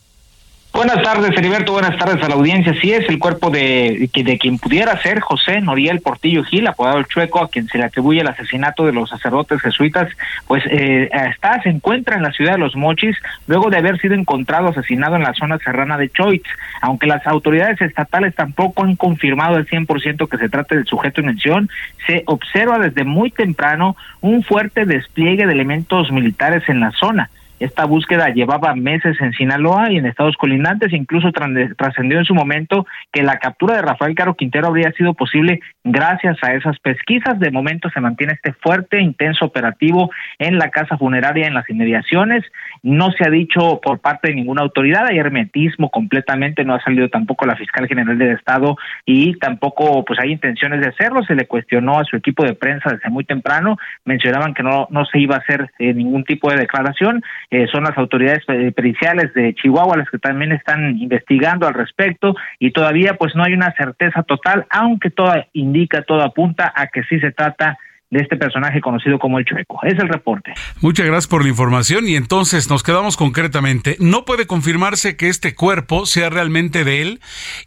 Buenas 0.73 1.03
tardes, 1.03 1.37
Heriberto. 1.37 1.71
Buenas 1.71 1.95
tardes 1.99 2.21
a 2.23 2.27
la 2.27 2.33
audiencia. 2.33 2.73
Sí 2.81 2.91
es 2.91 3.07
el 3.07 3.19
cuerpo 3.19 3.51
de, 3.51 4.09
de 4.11 4.37
quien 4.39 4.57
pudiera 4.57 4.99
ser 5.03 5.19
José 5.19 5.61
Noriel 5.61 6.01
Portillo 6.01 6.43
Gil, 6.43 6.65
apodado 6.65 6.97
el 6.97 7.05
Chueco, 7.05 7.43
a 7.43 7.49
quien 7.49 7.67
se 7.67 7.77
le 7.77 7.83
atribuye 7.83 8.21
el 8.21 8.27
asesinato 8.27 8.83
de 8.83 8.91
los 8.91 9.11
sacerdotes 9.11 9.61
jesuitas, 9.61 10.09
pues 10.47 10.63
eh, 10.71 11.11
está, 11.29 11.61
se 11.61 11.69
encuentra 11.69 12.15
en 12.15 12.23
la 12.23 12.31
ciudad 12.31 12.53
de 12.53 12.57
Los 12.57 12.75
Mochis 12.75 13.15
luego 13.45 13.69
de 13.69 13.77
haber 13.77 13.99
sido 13.99 14.15
encontrado 14.15 14.69
asesinado 14.69 15.15
en 15.15 15.21
la 15.21 15.35
zona 15.35 15.59
serrana 15.59 15.95
de 15.95 16.09
Choitz. 16.09 16.49
Aunque 16.81 17.05
las 17.05 17.25
autoridades 17.27 17.79
estatales 17.79 18.33
tampoco 18.33 18.83
han 18.83 18.95
confirmado 18.95 19.57
al 19.57 19.67
100% 19.67 20.27
que 20.27 20.37
se 20.37 20.49
trate 20.49 20.75
del 20.75 20.87
sujeto 20.87 21.21
en 21.21 21.27
mención, 21.27 21.69
se 22.07 22.23
observa 22.25 22.79
desde 22.79 23.03
muy 23.03 23.29
temprano 23.29 23.95
un 24.21 24.41
fuerte 24.41 24.85
despliegue 24.85 25.45
de 25.45 25.53
elementos 25.53 26.11
militares 26.11 26.63
en 26.67 26.79
la 26.79 26.89
zona. 26.93 27.29
Esta 27.63 27.85
búsqueda 27.85 28.27
llevaba 28.27 28.75
meses 28.75 29.15
en 29.21 29.31
Sinaloa 29.31 29.89
y 29.89 29.95
en 29.95 30.05
estados 30.05 30.35
colindantes, 30.35 30.91
incluso 30.91 31.31
trascendió 31.31 32.19
en 32.19 32.25
su 32.25 32.35
momento 32.35 32.85
que 33.09 33.23
la 33.23 33.39
captura 33.39 33.77
de 33.77 33.81
Rafael 33.81 34.15
Caro 34.15 34.33
Quintero 34.33 34.67
habría 34.67 34.91
sido 34.91 35.13
posible 35.13 35.61
gracias 35.85 36.37
a 36.41 36.55
esas 36.55 36.77
pesquisas. 36.79 37.39
De 37.39 37.51
momento 37.51 37.89
se 37.89 38.01
mantiene 38.01 38.33
este 38.33 38.51
fuerte, 38.51 38.99
intenso 38.99 39.45
operativo 39.45 40.11
en 40.39 40.57
la 40.57 40.71
casa 40.71 40.97
funeraria 40.97 41.47
en 41.47 41.53
las 41.53 41.69
inmediaciones. 41.69 42.43
No 42.81 43.13
se 43.13 43.25
ha 43.25 43.29
dicho 43.29 43.79
por 43.81 43.99
parte 43.99 44.27
de 44.27 44.35
ninguna 44.35 44.63
autoridad, 44.63 45.07
hay 45.07 45.19
hermetismo 45.19 45.89
completamente, 45.89 46.65
no 46.65 46.75
ha 46.75 46.83
salido 46.83 47.07
tampoco 47.07 47.45
la 47.45 47.55
fiscal 47.55 47.87
general 47.87 48.17
del 48.17 48.35
estado 48.35 48.75
y 49.05 49.35
tampoco 49.39 50.03
pues 50.03 50.19
hay 50.19 50.33
intenciones 50.33 50.81
de 50.81 50.89
hacerlo. 50.89 51.23
Se 51.23 51.33
le 51.33 51.47
cuestionó 51.47 51.97
a 51.97 52.03
su 52.03 52.17
equipo 52.17 52.43
de 52.43 52.55
prensa 52.55 52.91
desde 52.91 53.09
muy 53.09 53.23
temprano, 53.23 53.77
mencionaban 54.03 54.53
que 54.53 54.63
no, 54.63 54.89
no 54.89 55.05
se 55.05 55.19
iba 55.19 55.35
a 55.35 55.39
hacer 55.39 55.71
eh, 55.79 55.93
ningún 55.93 56.25
tipo 56.25 56.51
de 56.51 56.57
declaración 56.57 57.23
eh, 57.53 57.67
son 57.71 57.83
las 57.83 57.95
autoridades 57.99 58.43
eh, 58.47 58.71
periciales 58.71 59.31
de 59.35 59.53
Chihuahua 59.53 59.95
las 59.95 60.09
que 60.09 60.17
también 60.17 60.51
están 60.53 60.97
investigando 60.97 61.67
al 61.67 61.75
respecto 61.75 62.35
y 62.57 62.71
todavía 62.71 63.13
pues 63.13 63.35
no 63.35 63.43
hay 63.43 63.53
una 63.53 63.71
certeza 63.73 64.23
total, 64.23 64.65
aunque 64.71 65.11
todo 65.11 65.31
indica, 65.53 66.01
todo 66.01 66.23
apunta 66.23 66.73
a 66.75 66.87
que 66.87 67.03
sí 67.03 67.19
se 67.19 67.31
trata 67.31 67.77
este 68.19 68.37
personaje 68.37 68.81
conocido 68.81 69.19
como 69.19 69.39
el 69.39 69.45
Chueco. 69.45 69.79
Es 69.83 69.97
el 69.99 70.09
reporte. 70.09 70.53
Muchas 70.81 71.05
gracias 71.05 71.27
por 71.27 71.43
la 71.43 71.49
información 71.49 72.07
y 72.07 72.15
entonces 72.15 72.69
nos 72.69 72.83
quedamos 72.83 73.17
concretamente. 73.17 73.97
No 73.99 74.25
puede 74.25 74.47
confirmarse 74.47 75.17
que 75.17 75.29
este 75.29 75.55
cuerpo 75.55 76.05
sea 76.05 76.29
realmente 76.29 76.83
de 76.83 77.01
él 77.01 77.21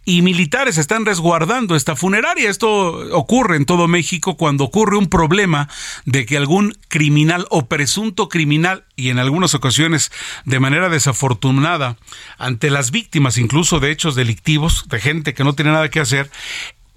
y 0.04 0.22
militares 0.22 0.78
están 0.78 1.06
resguardando 1.06 1.76
esta 1.76 1.96
funeraria. 1.96 2.50
Esto 2.50 2.68
ocurre 3.16 3.56
en 3.56 3.66
todo 3.66 3.88
México 3.88 4.36
cuando 4.36 4.64
ocurre 4.64 4.96
un 4.96 5.08
problema 5.08 5.68
de 6.04 6.26
que 6.26 6.36
algún 6.36 6.72
criminal 6.88 7.46
o 7.50 7.66
presunto 7.66 8.28
criminal 8.28 8.84
y 8.96 9.10
en 9.10 9.18
algunas 9.18 9.54
ocasiones 9.54 10.10
de 10.44 10.60
manera 10.60 10.88
desafortunada 10.88 11.96
ante 12.38 12.70
las 12.70 12.90
víctimas 12.90 13.38
incluso 13.38 13.80
de 13.80 13.90
hechos 13.90 14.14
delictivos, 14.14 14.88
de 14.88 15.00
gente 15.00 15.34
que 15.34 15.44
no 15.44 15.54
tiene 15.54 15.72
nada 15.72 15.90
que 15.90 16.00
hacer, 16.00 16.30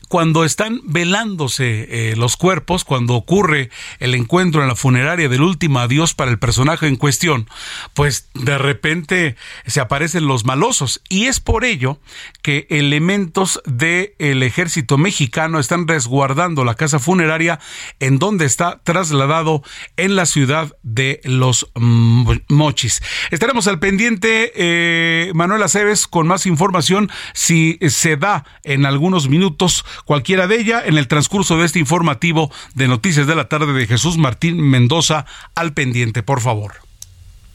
cuando 0.10 0.44
están 0.44 0.82
velándose 0.86 1.88
eh, 2.12 2.16
los 2.18 2.36
cuerpos, 2.36 2.84
cuando 2.84 3.14
ocurre 3.14 3.70
el 4.00 4.16
encuentro 4.16 4.62
en 4.62 4.68
la 4.68 4.76
funeraria 4.76 5.30
del 5.30 5.44
último 5.44 5.80
adiós 5.80 6.16
para 6.16 6.32
el 6.32 6.40
personaje 6.40 6.88
en 6.88 6.96
cuestión, 6.96 7.48
pues 7.94 8.28
de 8.34 8.58
repente 8.58 9.36
se 9.68 9.80
aparecen 9.80 10.26
los 10.26 10.46
malosos. 10.46 11.02
Y 11.10 11.28
es 11.28 11.40
por 11.40 11.64
ello 11.64 12.00
que 12.42 12.66
elementos 12.72 13.62
del 13.66 14.42
ejército 14.44 14.98
mexicano 14.98 15.60
están 15.60 15.88
resguardando 15.88 16.66
la 16.66 16.74
casa 16.74 16.98
funeraria 16.98 17.60
en 18.00 18.18
donde 18.18 18.46
está 18.46 18.82
trasladado 18.84 19.62
en 19.96 20.16
la 20.16 20.26
ciudad 20.26 20.76
de 20.82 21.22
Los 21.24 21.70
Mochis. 21.76 23.04
Estaremos 23.30 23.68
al 23.68 23.78
pendiente, 23.78 24.54
eh, 24.56 25.32
Manuel 25.36 25.62
Aceves, 25.62 26.08
con 26.08 26.26
más 26.26 26.48
información 26.48 27.12
si 27.36 27.78
se 27.90 28.18
da 28.18 28.46
en 28.64 28.88
algunos 28.88 29.30
minutos 29.30 29.86
cualquiera 30.06 30.48
de 30.48 30.60
ella 30.60 30.82
en 30.86 30.98
el 30.98 31.08
transcurso 31.08 31.58
de 31.58 31.66
este 31.66 31.80
informativo 31.80 32.52
de 32.76 32.88
Noticias 32.88 33.28
de 33.28 33.36
la 33.36 33.48
Tarde 33.48 33.74
de 33.74 33.88
Jesús 33.88 34.18
Martín 34.18 34.62
Mendoza 34.62 35.26
al 35.56 35.74
pendiente, 35.74 36.24
por 36.24 36.42
favor. 36.42 36.90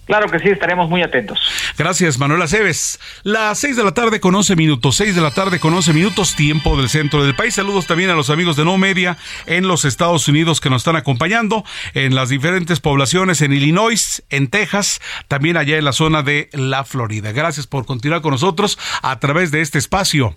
Claro 0.06 0.28
que 0.28 0.38
sí, 0.38 0.48
estaremos 0.48 0.90
muy 0.90 1.02
atentos. 1.02 1.38
Gracias, 1.78 2.18
Manuela 2.18 2.46
Cebes. 2.46 3.00
Las 3.22 3.58
seis 3.58 3.76
de 3.76 3.84
la 3.84 3.92
tarde 3.92 4.20
con 4.20 4.34
11 4.34 4.54
minutos, 4.54 4.96
seis 4.96 5.14
de 5.14 5.22
la 5.22 5.30
tarde 5.30 5.58
con 5.58 5.72
11 5.72 5.94
minutos, 5.94 6.36
tiempo 6.36 6.76
del 6.76 6.90
centro 6.90 7.24
del 7.24 7.34
país. 7.34 7.54
Saludos 7.54 7.86
también 7.86 8.10
a 8.10 8.14
los 8.14 8.28
amigos 8.28 8.56
de 8.56 8.66
No 8.66 8.76
Media 8.76 9.16
en 9.46 9.66
los 9.66 9.86
Estados 9.86 10.28
Unidos 10.28 10.60
que 10.60 10.68
nos 10.68 10.82
están 10.82 10.96
acompañando 10.96 11.64
en 11.94 12.14
las 12.14 12.28
diferentes 12.28 12.80
poblaciones 12.80 13.40
en 13.40 13.54
Illinois, 13.54 14.22
en 14.28 14.48
Texas, 14.48 15.00
también 15.28 15.56
allá 15.56 15.78
en 15.78 15.84
la 15.84 15.92
zona 15.92 16.22
de 16.22 16.50
la 16.52 16.84
Florida. 16.84 17.32
Gracias 17.32 17.66
por 17.66 17.86
continuar 17.86 18.20
con 18.20 18.32
nosotros 18.32 18.78
a 19.02 19.18
través 19.20 19.50
de 19.50 19.62
este 19.62 19.78
espacio 19.78 20.36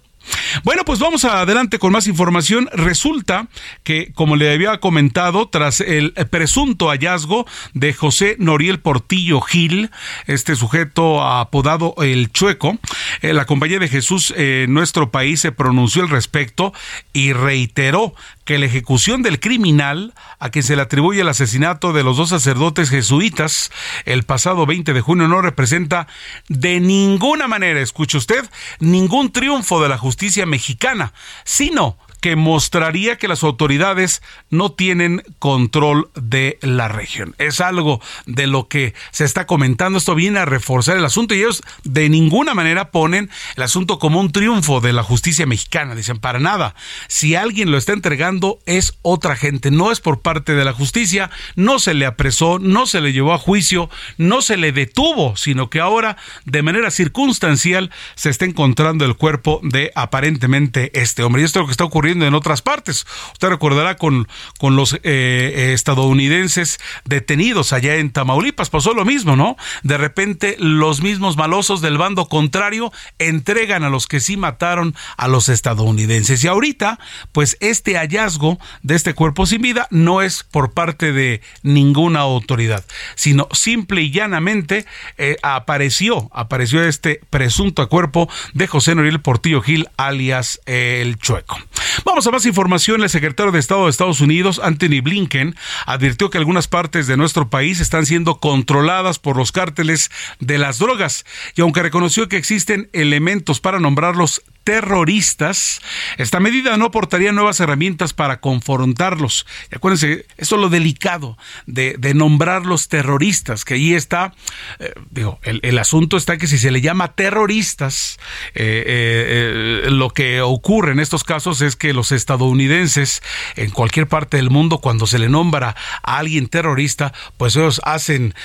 bueno, 0.64 0.84
pues 0.86 1.00
vamos 1.00 1.26
adelante 1.26 1.80
con 1.80 1.92
más 1.92 2.08
información. 2.08 2.70
Resulta 2.74 3.48
que, 3.84 4.12
como 4.14 4.36
le 4.36 4.52
había 4.54 4.80
comentado, 4.80 5.50
tras 5.50 5.82
el 5.82 6.14
presunto 6.30 6.90
hallazgo 6.90 7.46
de 7.74 7.94
José 7.94 8.36
Noriel 8.40 8.80
Portillo 8.80 9.42
Gil, 9.42 9.92
este 10.26 10.56
sujeto 10.56 11.24
apodado 11.24 11.96
El 12.00 12.32
Chueco, 12.32 12.78
eh, 13.22 13.34
la 13.34 13.46
Compañía 13.46 13.80
de 13.80 13.88
Jesús 13.88 14.34
en 14.36 14.74
nuestro 14.74 15.12
país 15.12 15.42
se 15.42 15.52
pronunció 15.52 16.02
al 16.02 16.10
respecto 16.10 16.74
y 17.14 17.34
reiteró 17.34 18.14
que 18.48 18.58
la 18.58 18.66
ejecución 18.66 19.24
del 19.24 19.42
criminal 19.42 20.14
a 20.40 20.50
quien 20.50 20.64
se 20.64 20.78
le 20.78 20.82
atribuye 20.82 21.20
el 21.20 21.28
asesinato 21.28 21.92
de 21.92 22.02
los 22.02 22.16
dos 22.16 22.30
sacerdotes 22.30 22.90
jesuitas 22.90 23.72
el 24.06 24.24
pasado 24.24 24.66
20 24.66 24.94
de 24.94 25.02
junio 25.02 25.28
no 25.28 25.42
representa 25.42 26.08
de 26.48 26.80
ninguna 26.80 27.50
manera, 27.50 27.82
escuche 27.82 28.18
usted, 28.18 28.50
ningún 28.80 29.34
triunfo 29.34 29.84
de 29.84 29.90
la 29.90 29.98
justicia 29.98 30.46
mexicana, 30.46 31.12
sino 31.44 31.98
que 32.22 32.36
mostraría 32.36 33.18
que 33.18 33.28
las 33.28 33.44
autoridades 33.44 34.22
no 34.50 34.72
tienen 34.72 35.24
control 35.40 36.10
de 36.16 36.58
la 36.62 36.88
región. 36.88 37.36
Es 37.38 37.62
algo 37.62 38.02
de 38.26 38.48
lo 38.48 38.68
que 38.68 38.94
se 39.12 39.26
está 39.26 39.46
comentando. 39.46 39.98
Esto 39.98 40.16
viene 40.16 40.40
a 40.40 40.46
reforzar 40.46 40.98
el 40.98 41.06
asunto 41.06 41.34
y 41.34 41.40
ellos 41.40 41.64
de 41.84 42.10
ninguna 42.10 42.54
manera 42.54 42.92
ponen 42.92 43.30
el 43.56 43.64
asunto 43.64 44.00
como 44.00 44.20
un 44.20 44.32
triunfo 44.32 44.82
de 44.82 44.94
la 44.94 45.04
justicia 45.04 45.46
mexicana. 45.46 45.96
Dicen, 45.96 46.18
para 46.20 46.40
nada. 46.40 46.76
Si 47.08 47.36
alguien 47.36 47.72
lo 47.72 47.78
está 47.78 47.94
entregando 47.94 48.60
es 48.66 48.98
otra 49.02 49.36
gente, 49.36 49.72
no 49.72 49.92
es 49.92 50.00
por 50.00 50.22
parte 50.22 50.54
de 50.54 50.66
la 50.66 50.74
justicia, 50.74 51.30
no 51.56 51.80
se 51.80 51.94
le 51.94 52.06
apresó, 52.06 52.60
no 52.60 52.86
se 52.86 53.02
le 53.02 53.14
llevó 53.14 53.34
a 53.34 53.38
juicio, 53.38 53.90
no 54.18 54.42
se 54.42 54.58
le 54.58 54.72
detuvo, 54.72 55.36
sino 55.36 55.70
que 55.70 55.80
ahora 55.80 56.18
de 56.46 56.64
manera 56.64 56.92
circunstancial 56.92 57.92
se 58.16 58.30
está 58.30 58.46
encontrando 58.46 59.06
el 59.06 59.16
cuerpo 59.16 59.60
de 59.64 59.92
aparentemente 59.96 60.92
este 61.00 61.24
hombre. 61.24 61.42
Y 61.42 61.46
esto 61.46 61.60
es 61.60 61.64
lo 61.64 61.68
que 61.68 61.72
está 61.72 61.84
ocurriendo 61.84 62.17
en 62.26 62.34
otras 62.34 62.62
partes. 62.62 63.06
Usted 63.34 63.50
recordará 63.50 63.98
con, 63.98 64.28
con 64.58 64.76
los 64.76 64.94
eh, 64.94 65.00
eh, 65.04 65.74
estadounidenses 65.74 66.80
detenidos 67.06 67.74
allá 67.74 67.96
en 67.96 68.12
Tamaulipas, 68.12 68.70
pasó 68.70 68.94
lo 68.94 69.06
mismo, 69.06 69.36
¿no? 69.36 69.58
De 69.84 69.98
repente 69.98 70.56
los 70.60 71.02
mismos 71.02 71.38
malosos 71.38 71.82
del 71.82 71.98
bando 71.98 72.28
contrario 72.28 72.92
entregan 73.20 73.84
a 73.84 73.90
los 73.90 74.08
que 74.08 74.20
sí 74.20 74.38
mataron 74.38 74.96
a 75.18 75.28
los 75.28 75.50
estadounidenses. 75.50 76.44
Y 76.44 76.48
ahorita, 76.48 77.00
pues 77.32 77.58
este 77.60 77.98
hallazgo 77.98 78.60
de 78.82 78.96
este 78.96 79.14
cuerpo 79.14 79.46
sin 79.46 79.62
vida 79.62 79.88
no 79.92 80.22
es 80.22 80.44
por 80.44 80.74
parte 80.74 81.12
de 81.12 81.42
ninguna 81.64 82.22
autoridad, 82.22 82.86
sino 83.16 83.48
simple 83.52 84.02
y 84.02 84.12
llanamente 84.12 84.86
eh, 85.18 85.38
apareció, 85.42 86.30
apareció 86.34 86.84
este 86.84 87.22
presunto 87.30 87.88
cuerpo 87.90 88.30
de 88.54 88.68
José 88.68 88.96
Noriel 88.96 89.22
Portillo 89.22 89.62
Gil, 89.62 89.90
alias 89.98 90.62
el 90.66 91.18
Chueco. 91.18 91.58
Vamos 92.06 92.28
a 92.28 92.32
más 92.32 92.46
información. 92.46 93.02
El 93.02 93.10
secretario 93.10 93.52
de 93.52 93.60
Estado 93.60 93.86
de 93.86 93.90
Estados 93.90 94.22
Unidos, 94.22 94.60
Anthony 94.64 95.02
Blinken, 95.02 95.56
advirtió 95.86 96.30
que 96.30 96.38
algunas 96.38 96.68
partes 96.68 97.08
de 97.08 97.18
nuestro 97.18 97.50
país 97.50 97.80
están 97.80 98.06
siendo 98.06 98.40
controladas 98.40 99.20
por 99.20 99.38
los 99.38 99.52
cárteles 99.52 100.12
de 100.40 100.58
las 100.58 100.80
drogas 100.80 101.26
y 101.56 101.62
aunque 101.62 101.84
reconoció 101.84 102.30
que 102.30 102.38
existen 102.38 102.90
elementos 102.94 103.60
para 103.60 103.80
nombrarlos 103.80 104.44
terroristas, 104.68 105.82
esta 106.18 106.42
medida 106.42 106.76
no 106.76 106.88
aportaría 106.88 107.32
nuevas 107.32 107.62
herramientas 107.62 108.12
para 108.12 108.42
confrontarlos. 108.42 109.48
Y 109.72 109.78
acuérdense, 109.78 110.26
esto 110.36 110.56
es 110.56 110.62
lo 110.62 110.68
delicado 110.68 111.38
de, 111.68 111.96
de 111.98 112.14
nombrarlos 112.14 112.90
terroristas, 112.90 113.64
que 113.64 113.76
ahí 113.76 113.94
está, 113.94 114.34
eh, 114.80 114.94
digo, 115.10 115.40
el, 115.44 115.80
asunto 115.80 116.18
está 116.18 116.38
que 116.38 116.48
si 116.48 116.58
se 116.58 116.72
le 116.72 116.82
llama 116.82 117.14
terroristas, 117.16 118.20
eh, 118.56 119.86
eh, 119.86 119.90
lo 119.90 120.10
que 120.10 120.42
ocurre 120.42 120.92
en 120.92 121.00
estos 121.00 121.24
casos 121.24 121.62
es 121.62 121.78
que 121.78 121.94
los 121.94 122.12
estadounidenses 122.12 123.24
en 123.56 123.70
cualquier 123.72 124.08
parte 124.08 124.36
del 124.36 124.50
mundo, 124.50 124.80
cuando 124.80 125.08
se 125.08 125.18
le 125.18 125.30
nombra 125.30 125.78
a 126.04 126.18
alguien 126.18 126.48
terrorista, 126.48 127.14
pues 127.38 127.56
ellos 127.56 127.80
hacen 127.86 128.36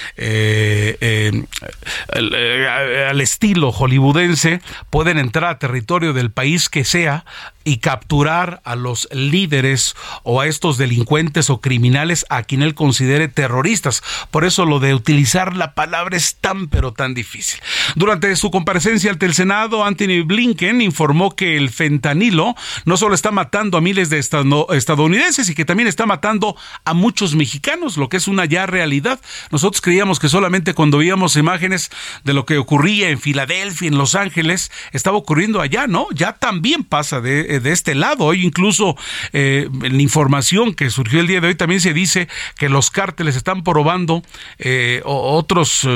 al 2.15 3.21
estilo 3.21 3.73
hollywoodense, 3.73 4.61
pueden 4.89 5.19
entrar 5.19 5.51
a 5.51 5.59
territorio 5.59 6.12
del 6.13 6.31
país 6.31 6.69
que 6.69 6.85
sea 6.85 7.25
y 7.65 7.79
capturar 7.79 8.61
a 8.65 8.77
los 8.77 9.09
líderes 9.13 9.95
o 10.23 10.41
a 10.41 10.47
estos 10.47 10.79
delincuentes 10.79 11.51
o 11.51 11.61
criminales 11.61 12.27
a 12.29 12.43
quien 12.43 12.63
él 12.63 12.75
considere 12.75 13.29
terroristas. 13.29 14.03
Por 14.31 14.45
eso 14.45 14.65
lo 14.67 14.81
de 14.81 14.95
utilizar 14.95 15.57
la 15.57 15.75
palabra 15.75 16.17
es 16.17 16.37
tan 16.37 16.69
pero 16.69 16.93
tan 16.93 17.15
difícil. 17.15 17.61
Durante 17.95 18.35
su 18.37 18.51
comparecencia 18.51 19.11
ante 19.11 19.27
el 19.27 19.35
Senado, 19.35 19.85
Anthony 19.85 20.25
Blinken 20.25 20.81
informó 20.81 21.35
que 21.35 21.57
el 21.57 21.71
fentanilo 21.71 22.55
no 22.85 22.97
solo 22.97 23.15
está 23.15 23.31
matando 23.31 23.79
a 23.79 23.81
miles 23.81 24.11
de 24.11 24.19
estadounidenses 24.19 25.49
y 25.49 25.55
que 25.55 25.65
también 25.65 25.89
está 25.89 26.07
matando 26.07 26.57
a 26.85 26.95
muchos 26.95 27.35
mexicanos, 27.35 27.97
lo 27.97 28.09
que 28.09 28.17
es 28.17 28.29
una 28.29 28.45
ya 28.45 28.67
realidad. 28.67 29.21
Nosotros 29.51 29.81
creíamos 29.81 30.19
que 30.19 30.29
solamente 30.29 30.75
cuando 30.75 30.99
veíamos 30.99 31.37
imágenes 31.37 31.91
de 32.25 32.33
lo 32.33 32.47
que 32.47 32.59
ocurría 32.59 33.11
en 33.11 33.21
Filadelfia, 33.21 33.89
en 33.89 33.99
Los 33.99 34.15
Ángeles, 34.15 34.71
estaba 34.93 35.17
ocurriendo 35.17 35.61
allá, 35.61 35.87
¿no? 35.87 36.07
Ya 36.13 36.35
también 36.35 36.85
pasa 36.85 37.21
de 37.21 37.52
eh, 37.53 37.61
de 37.61 37.73
este 37.73 37.95
lado. 37.95 38.25
Hoy 38.25 38.45
incluso 38.47 38.97
eh, 39.33 39.69
en 39.83 39.97
la 39.97 40.03
información 40.03 40.73
que 40.75 40.89
surgió 40.89 41.21
el 41.21 41.27
día 41.27 41.41
de 41.41 41.49
hoy 41.49 41.55
también 41.55 41.81
se 41.83 41.93
dice 41.93 42.29
que 42.57 42.71
los 42.71 42.91
cárteles 42.91 43.37
están 43.37 43.63
probando 43.63 44.23
eh, 44.59 45.03
otros, 45.05 45.87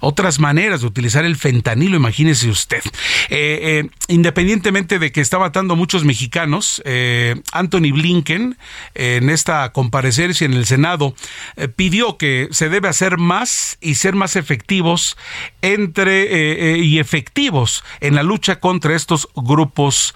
otras 0.00 0.40
maneras 0.40 0.80
de 0.80 0.86
utilizar 0.88 1.24
el 1.24 1.36
fentanilo, 1.36 1.96
imagínese 1.96 2.48
usted. 2.48 2.82
independientemente 4.08 4.98
de 4.98 5.12
que 5.12 5.20
está 5.20 5.38
matando 5.38 5.76
muchos 5.76 6.04
mexicanos, 6.04 6.82
Anthony 7.52 7.92
Blinken 7.92 8.56
en 8.94 9.30
esta 9.30 9.72
comparecencia 9.72 10.44
en 10.44 10.54
el 10.54 10.66
Senado 10.66 11.14
pidió 11.76 12.16
que 12.16 12.48
se 12.50 12.68
debe 12.68 12.88
hacer 12.88 13.18
más 13.18 13.78
y 13.80 13.94
ser 13.94 14.14
más 14.14 14.36
efectivos 14.36 15.16
entre 15.62 16.78
y 16.78 16.98
efectivos 16.98 17.84
en 18.00 18.14
la 18.14 18.22
lucha 18.22 18.58
contra 18.60 18.96
estos 18.96 19.28
grupos 19.34 20.14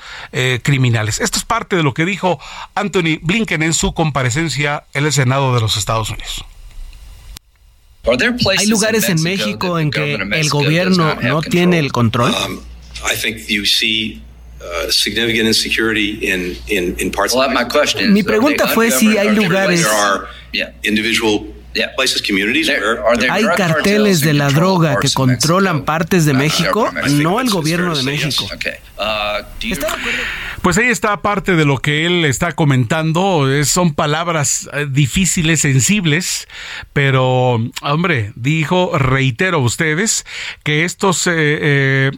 criminales. 0.65 1.21
Esto 1.21 1.39
es 1.39 1.45
parte 1.45 1.77
de 1.77 1.85
lo 1.85 1.95
que 1.95 2.05
dijo 2.05 2.41
Anthony 2.75 3.21
Blinken 3.23 3.63
en 3.63 3.73
su 3.73 3.95
comparecencia 3.95 4.83
en 4.95 5.05
el 5.05 5.13
Senado 5.13 5.55
de 5.55 5.61
los 5.61 5.77
Estados 5.77 6.11
Unidos. 6.11 6.45
¿Hay 8.59 8.67
lugares 8.67 9.09
en 9.09 9.23
México 9.23 9.79
en 9.79 9.93
que 9.93 10.15
el 10.15 10.49
gobierno 10.49 11.15
no 11.23 11.41
tiene 11.41 11.79
el 11.79 11.93
control? 11.93 12.33
Um, 12.33 12.57
uh, 12.57 12.61
Mi 18.11 18.23
pregunta 18.23 18.67
fue 18.69 18.91
si 18.91 19.17
hay 19.17 19.31
lugares 19.35 19.87
¿Hay 23.31 23.45
carteles 23.57 24.21
de 24.21 24.33
la 24.35 24.49
droga 24.51 24.99
que 25.01 25.11
controlan 25.11 25.85
partes 25.85 26.25
de 26.25 26.33
México? 26.33 26.91
No 27.11 27.41
el 27.41 27.51
gobierno 27.51 27.97
de 27.97 28.03
México. 28.03 28.49
Pues 30.63 30.79
ahí 30.79 30.87
está 30.87 31.21
parte 31.21 31.57
de 31.57 31.65
lo 31.65 31.79
que 31.79 32.07
él 32.07 32.25
está 32.25 32.53
comentando. 32.53 33.47
son 33.65 33.93
palabras 33.93 34.69
eh, 34.73 34.87
difíciles, 34.89 35.61
sensibles, 35.61 36.49
pero, 36.93 37.61
hombre, 37.83 38.33
dijo, 38.35 38.97
reitero 38.97 39.59
a 39.59 39.61
ustedes, 39.61 40.25
que 40.63 40.85
estos, 40.85 41.27
eh, 41.27 41.33
eh, 41.37 42.11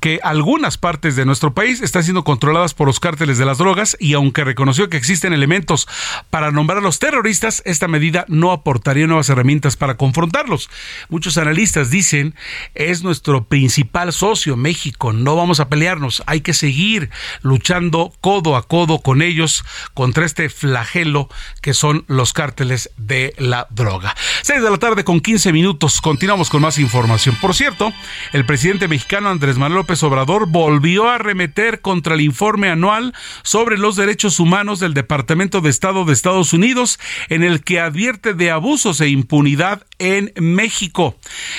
que 0.00 0.18
algunas 0.22 0.78
partes 0.78 1.14
de 1.14 1.26
nuestro 1.26 1.52
país 1.52 1.82
están 1.82 2.04
siendo 2.04 2.24
controladas 2.24 2.72
por 2.72 2.86
los 2.86 3.00
cárteles 3.00 3.36
de 3.36 3.44
las 3.44 3.58
drogas 3.58 3.96
y 4.00 4.14
aunque 4.14 4.44
reconoció 4.44 4.88
que 4.88 4.96
existen 4.96 5.34
elementos 5.34 5.86
para 6.30 6.50
nombrar 6.50 6.78
a 6.78 6.82
los 6.82 7.00
terroristas, 7.00 7.62
esta 7.66 7.86
medida 7.86 8.24
no 8.28 8.52
aportaría 8.52 9.06
nuevas 9.06 9.28
herramientas 9.28 9.76
para 9.76 9.96
confrontarlos. 9.96 10.70
Muchos 11.10 11.36
analistas 11.36 11.90
dicen, 11.90 12.34
es 12.74 13.02
nuestro 13.02 13.44
principal 13.44 14.12
socio, 14.12 14.56
México, 14.56 15.12
no 15.12 15.36
vamos 15.36 15.60
a 15.60 15.68
pelearnos, 15.68 16.22
hay 16.30 16.42
que 16.42 16.54
seguir 16.54 17.10
luchando 17.42 18.12
codo 18.20 18.54
a 18.54 18.62
codo 18.62 19.00
con 19.00 19.20
ellos 19.20 19.64
contra 19.94 20.24
este 20.24 20.48
flagelo 20.48 21.28
que 21.60 21.74
son 21.74 22.04
los 22.06 22.32
cárteles 22.32 22.90
de 22.96 23.34
la 23.36 23.66
droga. 23.70 24.14
6 24.42 24.62
de 24.62 24.70
la 24.70 24.78
tarde 24.78 25.02
con 25.02 25.20
15 25.20 25.52
minutos. 25.52 26.00
Continuamos 26.00 26.48
con 26.48 26.62
más 26.62 26.78
información. 26.78 27.36
Por 27.40 27.52
cierto, 27.52 27.92
el 28.32 28.46
presidente 28.46 28.86
mexicano 28.86 29.28
Andrés 29.28 29.58
Manuel 29.58 29.80
López 29.80 30.00
Obrador 30.04 30.46
volvió 30.46 31.08
a 31.08 31.16
arremeter 31.16 31.80
contra 31.80 32.14
el 32.14 32.20
informe 32.20 32.70
anual 32.70 33.12
sobre 33.42 33.76
los 33.76 33.96
derechos 33.96 34.38
humanos 34.38 34.78
del 34.78 34.94
Departamento 34.94 35.60
de 35.60 35.70
Estado 35.70 36.04
de 36.04 36.12
Estados 36.12 36.52
Unidos, 36.52 37.00
en 37.28 37.42
el 37.42 37.64
que 37.64 37.80
advierte 37.80 38.34
de 38.34 38.52
abusos 38.52 39.00
e 39.00 39.08
impunidad 39.08 39.84
en 39.98 40.32
México. 40.36 41.16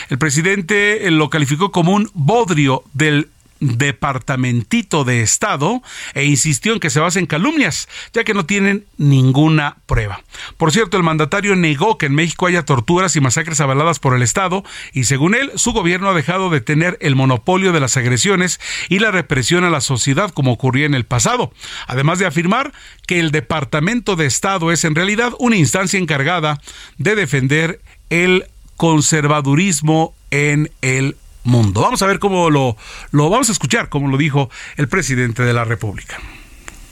El 0.09 0.17
presidente 0.17 1.11
lo 1.11 1.29
calificó 1.29 1.73
como 1.73 1.91
un 1.91 2.09
bodrio 2.13 2.85
del 2.93 3.27
departamentito 3.61 5.05
de 5.05 5.21
Estado 5.21 5.81
e 6.13 6.25
insistió 6.25 6.73
en 6.73 6.79
que 6.79 6.89
se 6.89 6.99
basa 6.99 7.19
en 7.19 7.27
calumnias, 7.27 7.87
ya 8.11 8.23
que 8.23 8.33
no 8.33 8.45
tienen 8.45 8.85
ninguna 8.97 9.77
prueba. 9.85 10.21
Por 10.57 10.71
cierto, 10.71 10.97
el 10.97 11.03
mandatario 11.03 11.55
negó 11.55 11.97
que 11.97 12.07
en 12.07 12.15
México 12.15 12.47
haya 12.47 12.65
torturas 12.65 13.15
y 13.15 13.21
masacres 13.21 13.61
avaladas 13.61 13.99
por 13.99 14.15
el 14.15 14.23
Estado 14.23 14.63
y 14.93 15.05
según 15.05 15.35
él, 15.35 15.51
su 15.55 15.71
gobierno 15.71 16.09
ha 16.09 16.13
dejado 16.13 16.49
de 16.49 16.59
tener 16.59 16.97
el 17.01 17.15
monopolio 17.15 17.71
de 17.71 17.79
las 17.79 17.95
agresiones 17.97 18.59
y 18.89 18.99
la 18.99 19.11
represión 19.11 19.63
a 19.63 19.69
la 19.69 19.81
sociedad 19.81 20.31
como 20.31 20.51
ocurría 20.51 20.87
en 20.87 20.95
el 20.95 21.05
pasado, 21.05 21.53
además 21.87 22.19
de 22.19 22.25
afirmar 22.25 22.73
que 23.05 23.19
el 23.19 23.31
Departamento 23.31 24.15
de 24.15 24.25
Estado 24.25 24.71
es 24.71 24.83
en 24.83 24.95
realidad 24.95 25.33
una 25.37 25.55
instancia 25.55 25.99
encargada 25.99 26.59
de 26.97 27.15
defender 27.15 27.79
el 28.09 28.45
conservadurismo 28.75 30.15
en 30.31 30.71
el 30.81 31.15
mundo. 31.43 31.81
Vamos 31.81 32.01
a 32.01 32.07
ver 32.07 32.19
cómo 32.19 32.49
lo, 32.49 32.77
lo 33.11 33.29
vamos 33.29 33.49
a 33.49 33.51
escuchar, 33.51 33.89
como 33.89 34.07
lo 34.07 34.17
dijo 34.17 34.49
el 34.77 34.87
presidente 34.87 35.43
de 35.43 35.53
la 35.53 35.63
República. 35.63 36.19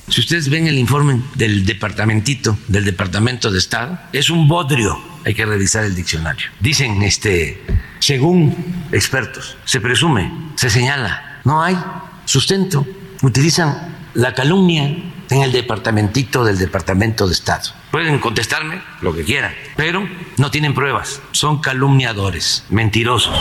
Si 0.10 0.22
ustedes 0.22 0.50
ven 0.50 0.68
el 0.68 0.80
informe 0.80 1.22
del 1.36 1.66
departamentito, 1.66 2.58
del 2.68 2.84
Departamento 2.84 3.52
de 3.52 3.60
Estado, 3.60 4.00
es 4.12 4.32
un 4.32 4.48
bodrio. 4.48 5.00
Hay 5.24 5.36
que 5.36 5.46
revisar 5.46 5.84
el 5.84 5.94
diccionario. 5.94 6.48
Dicen, 6.60 7.04
este, 7.04 7.62
según 8.00 8.88
expertos, 8.92 9.58
se 9.66 9.80
presume, 9.80 10.32
se 10.56 10.72
señala, 10.72 11.42
no 11.44 11.62
hay 11.62 11.78
sustento. 12.26 12.88
Utilizan 13.22 13.98
la 14.16 14.34
calumnia 14.34 14.84
en 15.30 15.42
el 15.44 15.52
departamentito 15.52 16.44
del 16.44 16.58
Departamento 16.58 17.28
de 17.28 17.34
Estado. 17.34 17.72
Pueden 17.92 18.18
contestarme 18.18 18.82
lo 19.02 19.14
que 19.14 19.24
quieran, 19.24 19.54
pero 19.76 20.08
no 20.38 20.50
tienen 20.50 20.74
pruebas. 20.74 21.22
Son 21.34 21.62
calumniadores, 21.62 22.66
mentirosos. 22.70 23.36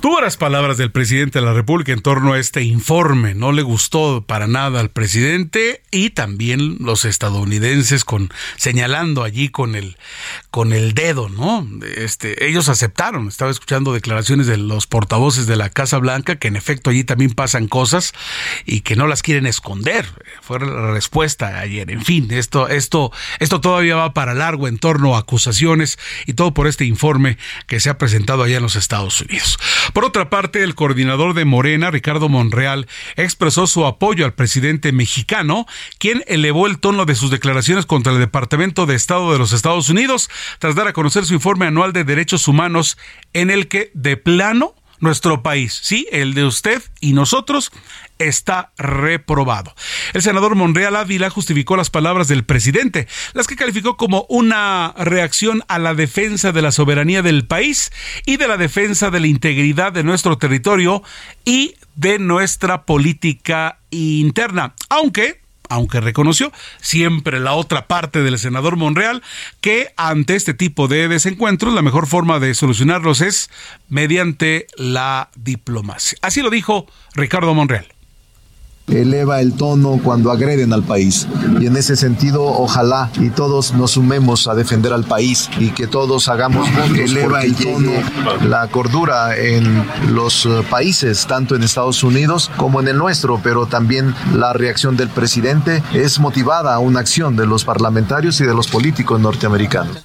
Duras 0.00 0.38
palabras 0.38 0.78
del 0.78 0.90
presidente 0.90 1.40
de 1.40 1.44
la 1.44 1.52
República 1.52 1.92
en 1.92 2.00
torno 2.00 2.32
a 2.32 2.38
este 2.38 2.62
informe. 2.62 3.34
No 3.34 3.52
le 3.52 3.60
gustó 3.60 4.24
para 4.26 4.46
nada 4.46 4.80
al 4.80 4.88
presidente 4.88 5.82
y 5.90 6.08
también 6.08 6.78
los 6.80 7.04
estadounidenses 7.04 8.06
con 8.06 8.32
señalando 8.56 9.22
allí 9.22 9.50
con 9.50 9.74
el 9.74 9.98
con 10.50 10.72
el 10.72 10.94
dedo, 10.94 11.28
¿no? 11.28 11.68
Este, 11.96 12.46
ellos 12.46 12.70
aceptaron. 12.70 13.28
Estaba 13.28 13.50
escuchando 13.50 13.92
declaraciones 13.92 14.46
de 14.46 14.56
los 14.56 14.86
portavoces 14.86 15.46
de 15.46 15.56
la 15.56 15.68
Casa 15.68 15.98
Blanca 15.98 16.36
que 16.36 16.48
en 16.48 16.56
efecto 16.56 16.88
allí 16.88 17.04
también 17.04 17.32
pasan 17.32 17.68
cosas 17.68 18.14
y 18.64 18.80
que 18.80 18.96
no 18.96 19.06
las 19.06 19.20
quieren 19.20 19.44
esconder. 19.44 20.06
Fue 20.40 20.60
la 20.60 20.92
respuesta 20.92 21.58
ayer. 21.58 21.90
En 21.90 22.06
fin, 22.06 22.28
esto 22.30 22.68
esto 22.68 23.12
esto 23.38 23.60
todavía 23.60 23.96
va 23.96 24.14
para 24.14 24.32
largo 24.32 24.66
en 24.66 24.78
torno 24.78 25.14
a 25.14 25.18
acusaciones 25.18 25.98
y 26.24 26.32
todo 26.32 26.54
por 26.54 26.68
este 26.68 26.86
informe 26.86 27.36
que 27.66 27.80
se 27.80 27.90
ha 27.90 27.98
presentado 27.98 28.44
allá 28.44 28.56
en 28.56 28.62
los 28.62 28.76
Estados 28.76 29.20
Unidos. 29.20 29.58
Por 29.92 30.04
otra 30.04 30.30
parte, 30.30 30.62
el 30.62 30.74
coordinador 30.74 31.34
de 31.34 31.44
Morena, 31.44 31.90
Ricardo 31.90 32.28
Monreal, 32.28 32.86
expresó 33.16 33.66
su 33.66 33.86
apoyo 33.86 34.24
al 34.24 34.34
presidente 34.34 34.92
mexicano, 34.92 35.66
quien 35.98 36.22
elevó 36.26 36.66
el 36.66 36.78
tono 36.78 37.04
de 37.06 37.14
sus 37.14 37.30
declaraciones 37.30 37.86
contra 37.86 38.12
el 38.12 38.18
Departamento 38.18 38.86
de 38.86 38.94
Estado 38.94 39.32
de 39.32 39.38
los 39.38 39.52
Estados 39.52 39.88
Unidos 39.88 40.30
tras 40.58 40.74
dar 40.74 40.88
a 40.88 40.92
conocer 40.92 41.24
su 41.24 41.34
informe 41.34 41.66
anual 41.66 41.92
de 41.92 42.04
derechos 42.04 42.48
humanos 42.48 42.98
en 43.32 43.50
el 43.50 43.68
que 43.68 43.90
de 43.94 44.16
plano 44.16 44.74
nuestro 45.00 45.42
país, 45.42 45.78
sí, 45.82 46.06
el 46.12 46.34
de 46.34 46.44
usted 46.44 46.82
y 47.00 47.12
nosotros, 47.12 47.72
está 48.18 48.72
reprobado. 48.76 49.74
El 50.12 50.22
senador 50.22 50.54
Monreal 50.54 50.96
Ávila 50.96 51.30
justificó 51.30 51.76
las 51.76 51.90
palabras 51.90 52.28
del 52.28 52.44
presidente, 52.44 53.08
las 53.32 53.46
que 53.46 53.56
calificó 53.56 53.96
como 53.96 54.26
una 54.28 54.94
reacción 54.98 55.62
a 55.68 55.78
la 55.78 55.94
defensa 55.94 56.52
de 56.52 56.62
la 56.62 56.72
soberanía 56.72 57.22
del 57.22 57.46
país 57.46 57.90
y 58.26 58.36
de 58.36 58.46
la 58.46 58.56
defensa 58.56 59.10
de 59.10 59.20
la 59.20 59.26
integridad 59.26 59.92
de 59.92 60.04
nuestro 60.04 60.38
territorio 60.38 61.02
y 61.44 61.74
de 61.96 62.18
nuestra 62.18 62.84
política 62.84 63.78
interna, 63.90 64.74
aunque 64.88 65.39
aunque 65.70 66.00
reconoció 66.00 66.52
siempre 66.80 67.40
la 67.40 67.54
otra 67.54 67.86
parte 67.86 68.20
del 68.20 68.38
senador 68.38 68.76
Monreal 68.76 69.22
que 69.62 69.94
ante 69.96 70.36
este 70.36 70.52
tipo 70.52 70.88
de 70.88 71.08
desencuentros 71.08 71.72
la 71.72 71.80
mejor 71.80 72.06
forma 72.06 72.38
de 72.38 72.52
solucionarlos 72.54 73.22
es 73.22 73.50
mediante 73.88 74.66
la 74.76 75.30
diplomacia. 75.36 76.18
Así 76.20 76.42
lo 76.42 76.50
dijo 76.50 76.86
Ricardo 77.14 77.54
Monreal 77.54 77.86
eleva 78.90 79.40
el 79.40 79.54
tono 79.54 80.00
cuando 80.02 80.30
agreden 80.30 80.72
al 80.72 80.82
país. 80.82 81.26
Y 81.60 81.66
en 81.66 81.76
ese 81.76 81.96
sentido, 81.96 82.44
ojalá 82.44 83.10
y 83.18 83.30
todos 83.30 83.74
nos 83.74 83.92
sumemos 83.92 84.48
a 84.48 84.54
defender 84.54 84.92
al 84.92 85.04
país 85.04 85.48
y 85.58 85.70
que 85.70 85.86
todos 85.86 86.28
hagamos 86.28 86.68
que 86.94 87.04
eleva 87.04 87.42
el 87.42 87.54
tono, 87.54 87.92
la 88.46 88.68
cordura 88.68 89.36
en 89.36 89.84
los 90.12 90.46
eh, 90.46 90.62
países, 90.68 91.26
tanto 91.26 91.54
en 91.54 91.62
Estados 91.62 92.02
Unidos 92.02 92.50
como 92.56 92.80
en 92.80 92.88
el 92.88 92.96
nuestro, 92.96 93.40
pero 93.42 93.66
también 93.66 94.14
la 94.34 94.52
reacción 94.52 94.96
del 94.96 95.08
presidente 95.08 95.82
es 95.92 96.18
motivada 96.18 96.74
a 96.74 96.78
una 96.78 97.00
acción 97.00 97.36
de 97.36 97.46
los 97.46 97.64
parlamentarios 97.64 98.40
y 98.40 98.44
de 98.44 98.54
los 98.54 98.68
políticos 98.68 99.20
norteamericanos. 99.20 99.98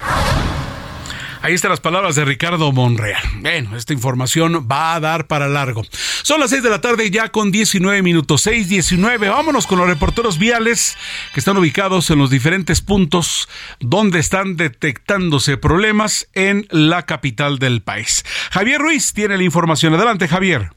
Ahí 1.46 1.54
están 1.54 1.70
las 1.70 1.78
palabras 1.78 2.16
de 2.16 2.24
Ricardo 2.24 2.72
Monreal. 2.72 3.22
Bueno, 3.40 3.76
esta 3.76 3.92
información 3.92 4.66
va 4.68 4.96
a 4.96 4.98
dar 4.98 5.28
para 5.28 5.46
largo. 5.46 5.84
Son 6.24 6.40
las 6.40 6.50
6 6.50 6.64
de 6.64 6.70
la 6.70 6.80
tarde 6.80 7.08
ya 7.08 7.28
con 7.28 7.52
19 7.52 8.02
minutos. 8.02 8.40
6, 8.40 8.68
19. 8.68 9.28
Vámonos 9.28 9.68
con 9.68 9.78
los 9.78 9.86
reporteros 9.86 10.40
viales 10.40 10.98
que 11.32 11.38
están 11.38 11.56
ubicados 11.56 12.10
en 12.10 12.18
los 12.18 12.30
diferentes 12.30 12.80
puntos 12.80 13.48
donde 13.78 14.18
están 14.18 14.56
detectándose 14.56 15.56
problemas 15.56 16.28
en 16.34 16.66
la 16.70 17.06
capital 17.06 17.60
del 17.60 17.80
país. 17.80 18.24
Javier 18.50 18.80
Ruiz 18.80 19.12
tiene 19.12 19.36
la 19.36 19.44
información. 19.44 19.94
Adelante, 19.94 20.26
Javier. 20.26 20.72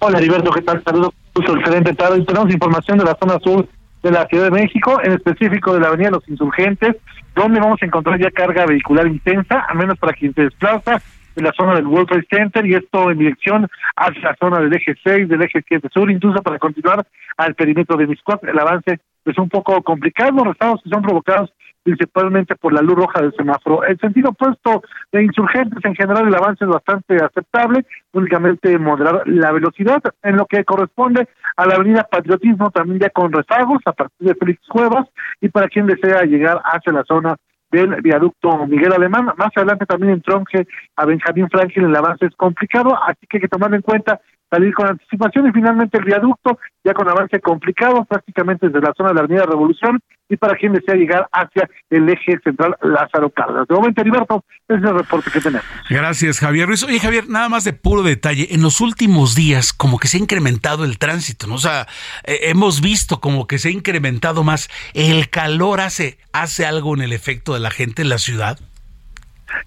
Hola, 0.00 0.18
Heriberto, 0.18 0.50
¿qué 0.50 0.62
tal? 0.62 0.82
Saludos. 0.82 1.14
Excelente 1.36 1.94
tarde. 1.94 2.20
Tenemos 2.24 2.52
información 2.52 2.98
de 2.98 3.04
la 3.04 3.16
zona 3.20 3.38
sur 3.38 3.68
de 4.06 4.12
la 4.12 4.26
Ciudad 4.26 4.44
de 4.44 4.50
México, 4.52 5.00
en 5.02 5.12
específico 5.12 5.74
de 5.74 5.80
la 5.80 5.88
Avenida 5.88 6.10
Los 6.10 6.28
Insurgentes, 6.28 6.96
donde 7.34 7.58
vamos 7.58 7.82
a 7.82 7.86
encontrar 7.86 8.20
ya 8.20 8.30
carga 8.30 8.64
vehicular 8.64 9.06
intensa, 9.08 9.66
al 9.68 9.76
menos 9.76 9.98
para 9.98 10.12
quien 10.12 10.32
se 10.32 10.42
desplaza 10.42 11.02
en 11.34 11.44
la 11.44 11.52
zona 11.52 11.74
del 11.74 11.88
World 11.88 12.08
Trade 12.08 12.26
Center 12.30 12.64
y 12.66 12.74
esto 12.74 13.10
en 13.10 13.18
dirección 13.18 13.68
hacia 13.96 14.22
la 14.22 14.36
zona 14.40 14.60
del 14.60 14.72
eje 14.72 14.94
6, 15.02 15.28
del 15.28 15.42
eje 15.42 15.60
7 15.66 15.88
sur, 15.92 16.08
incluso 16.08 16.40
para 16.40 16.58
continuar 16.60 17.04
al 17.36 17.54
perímetro 17.56 17.96
de 17.96 18.06
Miscuac. 18.06 18.44
El 18.44 18.58
avance 18.58 19.00
es 19.24 19.38
un 19.38 19.48
poco 19.48 19.82
complicado, 19.82 20.30
los 20.36 20.46
retrasos 20.46 20.82
que 20.84 20.90
son 20.90 21.02
provocados 21.02 21.52
principalmente 21.86 22.56
por 22.56 22.72
la 22.72 22.82
luz 22.82 22.96
roja 22.96 23.22
del 23.22 23.32
semáforo. 23.34 23.84
El 23.84 23.96
sentido 24.00 24.30
opuesto 24.30 24.82
de 25.12 25.22
insurgentes 25.22 25.78
en 25.84 25.94
general 25.94 26.26
el 26.26 26.34
avance 26.34 26.64
es 26.64 26.68
bastante 26.68 27.14
aceptable, 27.14 27.86
únicamente 28.12 28.76
moderar 28.76 29.22
la 29.26 29.52
velocidad 29.52 30.02
en 30.24 30.36
lo 30.36 30.46
que 30.46 30.64
corresponde 30.64 31.28
a 31.56 31.64
la 31.64 31.76
avenida 31.76 32.08
Patriotismo 32.10 32.72
también 32.72 32.98
ya 32.98 33.10
con 33.10 33.32
rezagos 33.32 33.78
a 33.84 33.92
partir 33.92 34.26
de 34.26 34.34
Félix 34.34 34.66
Cuevas 34.66 35.06
y 35.40 35.48
para 35.48 35.68
quien 35.68 35.86
desea 35.86 36.24
llegar 36.24 36.60
hacia 36.64 36.92
la 36.92 37.04
zona 37.04 37.36
del 37.70 38.02
viaducto 38.02 38.66
Miguel 38.66 38.92
Alemán. 38.92 39.26
Más 39.36 39.50
adelante 39.54 39.86
también 39.86 40.14
en 40.14 40.22
Tronje 40.22 40.66
a 40.96 41.04
Benjamín 41.04 41.48
Franklin 41.48 41.86
el 41.86 41.96
avance 41.96 42.26
es 42.26 42.34
complicado, 42.34 42.98
así 43.06 43.28
que 43.28 43.36
hay 43.36 43.42
que 43.42 43.48
tomar 43.48 43.72
en 43.72 43.82
cuenta 43.82 44.20
salir 44.50 44.74
con 44.74 44.88
anticipación 44.88 45.48
y 45.48 45.52
finalmente 45.52 45.98
el 45.98 46.04
viaducto 46.04 46.58
ya 46.84 46.94
con 46.94 47.08
avance 47.08 47.40
complicado 47.40 48.04
prácticamente 48.04 48.66
desde 48.66 48.80
la 48.80 48.92
zona 48.96 49.10
de 49.10 49.14
la 49.16 49.20
Avenida 49.20 49.44
Revolución 49.44 50.00
y 50.28 50.36
para 50.36 50.56
quien 50.56 50.72
desea 50.72 50.94
llegar 50.94 51.28
hacia 51.32 51.68
el 51.90 52.08
eje 52.08 52.38
central 52.42 52.76
Lázaro 52.82 53.30
Cárdenas. 53.30 53.68
De 53.68 53.74
momento, 53.74 54.00
Heriberto, 54.00 54.44
ese 54.68 54.78
es 54.78 54.84
el 54.84 54.98
reporte 54.98 55.30
que 55.30 55.40
tenemos. 55.40 55.66
Gracias, 55.88 56.40
Javier 56.40 56.66
Ruiz. 56.66 56.82
Oye, 56.82 56.98
Javier, 56.98 57.28
nada 57.28 57.48
más 57.48 57.64
de 57.64 57.72
puro 57.72 58.02
detalle, 58.02 58.48
en 58.50 58.62
los 58.62 58.80
últimos 58.80 59.34
días 59.34 59.72
como 59.72 59.98
que 59.98 60.08
se 60.08 60.16
ha 60.16 60.20
incrementado 60.20 60.84
el 60.84 60.98
tránsito, 60.98 61.46
¿no? 61.46 61.54
O 61.54 61.58
sea, 61.58 61.86
eh, 62.24 62.38
hemos 62.44 62.80
visto 62.80 63.20
como 63.20 63.46
que 63.46 63.58
se 63.58 63.68
ha 63.68 63.72
incrementado 63.72 64.42
más. 64.42 64.68
¿El 64.94 65.28
calor 65.30 65.80
hace, 65.80 66.18
hace 66.32 66.66
algo 66.66 66.94
en 66.94 67.02
el 67.02 67.12
efecto 67.12 67.54
de 67.54 67.60
la 67.60 67.70
gente 67.70 68.02
en 68.02 68.08
la 68.08 68.18
ciudad? 68.18 68.58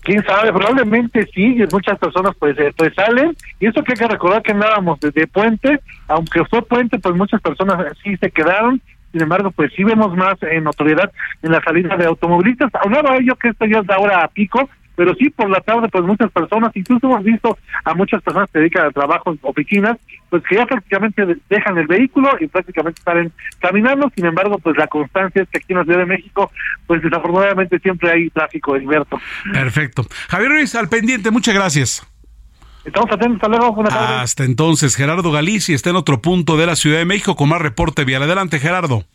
Quién 0.02 0.24
sabe, 0.24 0.52
probablemente 0.52 1.28
sí, 1.34 1.58
muchas 1.72 1.98
personas 2.00 2.36
pues, 2.38 2.58
eh, 2.60 2.74
pues 2.76 2.94
salen, 2.96 3.36
y 3.60 3.68
eso 3.68 3.84
que 3.84 3.94
hay 3.94 4.00
que 4.00 4.08
recordar 4.08 4.42
que 4.42 4.52
andábamos 4.52 5.00
desde 5.00 5.28
puente, 5.28 5.80
aunque 6.08 6.44
fue 6.46 6.62
puente, 6.62 7.00
pues 7.00 7.16
muchas 7.16 7.42
personas 7.42 7.86
sí 8.04 8.16
se 8.18 8.32
quedaron, 8.32 8.82
sin 9.12 9.22
embargo, 9.22 9.52
pues 9.52 9.72
sí 9.76 9.84
vemos 9.84 10.16
más 10.16 10.36
en 10.44 10.64
notoriedad 10.64 11.12
en 11.42 11.52
la 11.52 11.62
salida 11.62 11.98
de 11.98 12.06
automovilistas, 12.06 12.72
aunado 12.76 13.10
a 13.10 13.18
ello 13.18 13.36
que 13.36 13.50
esto 13.50 13.66
ya 13.66 13.80
es 13.80 13.90
ahora 13.90 14.24
a 14.24 14.28
pico, 14.28 14.70
pero 15.00 15.16
sí 15.16 15.30
por 15.30 15.50
la 15.50 15.62
tarde 15.62 15.88
pues 15.88 16.04
muchas 16.04 16.30
personas, 16.30 16.76
incluso 16.76 17.08
hemos 17.08 17.24
visto 17.24 17.58
a 17.86 17.94
muchas 17.94 18.22
personas 18.22 18.50
que 18.52 18.60
dedican 18.60 18.86
a 18.86 18.92
trabajos, 18.92 19.38
oficinas, 19.44 19.98
pues 20.30 20.44
que 20.44 20.58
ya 20.58 20.66
prácticamente 20.66 21.38
dejan 21.50 21.78
el 21.78 21.88
vehículo 21.88 22.30
y 22.38 22.48
prácticamente 22.48 23.02
salen 23.02 23.32
caminando, 23.60 24.12
sin 24.14 24.26
embargo 24.26 24.60
pues 24.60 24.76
la 24.76 24.88
constancia 24.88 25.44
es 25.44 25.48
que 25.48 25.60
aquí 25.60 25.68
en 25.70 25.78
la 25.78 25.84
Ciudad 25.86 26.00
de 26.00 26.06
México 26.06 26.52
pues 26.86 27.02
desafortunadamente 27.02 27.80
siempre 27.80 28.12
hay 28.12 28.30
tráfico, 28.30 28.74
Alberto. 28.74 29.22
Perfecto. 29.54 30.04
Javier 30.28 30.52
Ruiz, 30.52 30.76
al 30.76 30.90
pendiente, 30.90 31.32
muchas 31.32 31.56
gracias. 31.56 32.06
Estamos 32.84 33.10
atentos, 33.10 33.36
hasta 33.38 33.48
luego, 33.48 33.76
buenas 33.76 33.94
tardes. 33.94 34.20
Hasta 34.20 34.44
entonces, 34.44 34.98
Gerardo 34.98 35.32
Galicia 35.32 35.76
está 35.76 35.92
en 35.92 35.96
otro 35.96 36.22
punto 36.22 36.58
de 36.58 36.66
la 36.66 36.76
Ciudad 36.76 36.98
de 36.98 37.06
México 37.06 37.38
con 37.38 37.48
más 37.48 37.62
reporte 37.62 38.04
vial. 38.04 38.24
Adelante, 38.24 38.60
Gerardo 38.60 39.06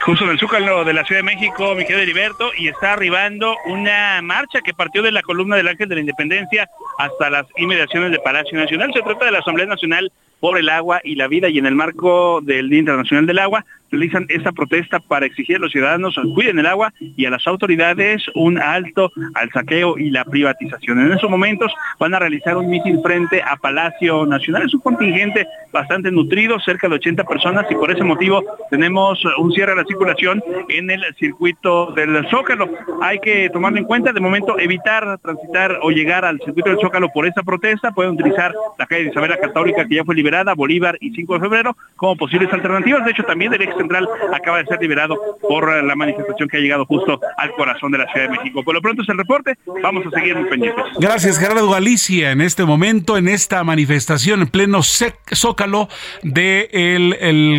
justo 0.00 0.24
en 0.24 0.30
el 0.30 0.38
Zócalo 0.38 0.84
de 0.84 0.94
la 0.94 1.04
Ciudad 1.04 1.20
de 1.20 1.24
México, 1.24 1.74
mi 1.74 1.84
querido 1.84 2.00
Heriberto, 2.00 2.50
y 2.56 2.68
está 2.68 2.94
arribando 2.94 3.54
una 3.66 4.20
marcha 4.22 4.60
que 4.60 4.72
partió 4.72 5.02
de 5.02 5.12
la 5.12 5.22
columna 5.22 5.56
del 5.56 5.68
Ángel 5.68 5.88
de 5.88 5.96
la 5.96 6.00
Independencia 6.00 6.68
hasta 6.98 7.30
las 7.30 7.46
inmediaciones 7.56 8.10
de 8.10 8.18
Palacio 8.18 8.58
Nacional. 8.58 8.92
Se 8.94 9.02
trata 9.02 9.26
de 9.26 9.32
la 9.32 9.38
Asamblea 9.40 9.66
Nacional 9.66 10.10
por 10.40 10.58
el 10.58 10.68
agua 10.68 11.00
y 11.04 11.16
la 11.16 11.28
vida 11.28 11.48
y 11.48 11.58
en 11.58 11.66
el 11.66 11.74
marco 11.74 12.40
del 12.42 12.70
Día 12.70 12.80
Internacional 12.80 13.26
del 13.26 13.38
Agua 13.38 13.64
realizan 13.90 14.26
esta 14.28 14.52
protesta 14.52 15.00
para 15.00 15.26
exigir 15.26 15.56
a 15.56 15.58
los 15.58 15.72
ciudadanos 15.72 16.18
cuiden 16.34 16.58
el 16.58 16.66
agua 16.66 16.92
y 16.98 17.26
a 17.26 17.30
las 17.30 17.46
autoridades 17.46 18.24
un 18.34 18.58
alto 18.58 19.12
al 19.34 19.50
saqueo 19.50 19.98
y 19.98 20.10
la 20.10 20.24
privatización. 20.24 21.00
En 21.00 21.12
esos 21.12 21.30
momentos 21.30 21.72
van 21.98 22.14
a 22.14 22.18
realizar 22.18 22.56
un 22.56 22.68
mitin 22.68 23.02
frente 23.02 23.42
a 23.42 23.56
Palacio 23.56 24.26
Nacional. 24.26 24.62
Es 24.64 24.74
un 24.74 24.80
contingente 24.80 25.46
bastante 25.72 26.10
nutrido, 26.10 26.58
cerca 26.60 26.88
de 26.88 26.96
80 26.96 27.24
personas 27.24 27.66
y 27.70 27.74
por 27.74 27.90
ese 27.90 28.04
motivo 28.04 28.42
tenemos 28.70 29.22
un 29.38 29.52
cierre 29.52 29.72
de 29.72 29.82
la 29.82 29.84
circulación 29.84 30.42
en 30.68 30.90
el 30.90 31.02
circuito 31.16 31.92
del 31.92 32.26
Zócalo. 32.30 32.68
Hay 33.02 33.18
que 33.18 33.50
tomarlo 33.50 33.78
en 33.78 33.84
cuenta, 33.84 34.12
de 34.12 34.20
momento 34.20 34.58
evitar 34.58 35.18
transitar 35.18 35.78
o 35.82 35.90
llegar 35.90 36.24
al 36.24 36.38
circuito 36.40 36.70
del 36.70 36.80
Zócalo 36.80 37.08
por 37.12 37.26
esta 37.26 37.42
protesta. 37.42 37.92
Pueden 37.92 38.12
utilizar 38.12 38.54
la 38.78 38.86
calle 38.86 39.04
de 39.04 39.10
Isabela 39.10 39.38
Católica 39.38 39.86
que 39.86 39.96
ya 39.96 40.04
fue 40.04 40.14
liberada 40.14 40.54
Bolívar 40.54 40.96
y 41.00 41.10
5 41.10 41.34
de 41.34 41.40
febrero 41.40 41.76
como 41.96 42.16
posibles 42.16 42.52
alternativas. 42.52 43.04
De 43.04 43.12
hecho, 43.12 43.22
también 43.24 43.52
el 43.52 43.62
ex 43.62 43.79
central 43.80 44.08
acaba 44.32 44.58
de 44.58 44.66
ser 44.66 44.80
liberado 44.80 45.16
por 45.40 45.68
eh, 45.70 45.82
la 45.82 45.94
manifestación 45.94 46.48
que 46.48 46.58
ha 46.58 46.60
llegado 46.60 46.84
justo 46.86 47.20
al 47.36 47.52
corazón 47.52 47.92
de 47.92 47.98
la 47.98 48.12
Ciudad 48.12 48.28
de 48.28 48.38
México. 48.38 48.62
Por 48.62 48.74
lo 48.74 48.82
pronto 48.82 49.02
es 49.02 49.08
el 49.08 49.18
reporte, 49.18 49.56
vamos 49.82 50.04
a 50.06 50.10
seguir 50.10 50.36
muy 50.36 50.48
pendientes. 50.48 50.84
Gracias, 50.98 51.38
Gerardo 51.38 51.70
Galicia, 51.70 52.30
en 52.30 52.40
este 52.40 52.64
momento, 52.64 53.16
en 53.16 53.28
esta 53.28 53.62
manifestación 53.64 54.42
en 54.42 54.48
pleno 54.48 54.80
zócalo 54.82 55.88
de 56.22 56.68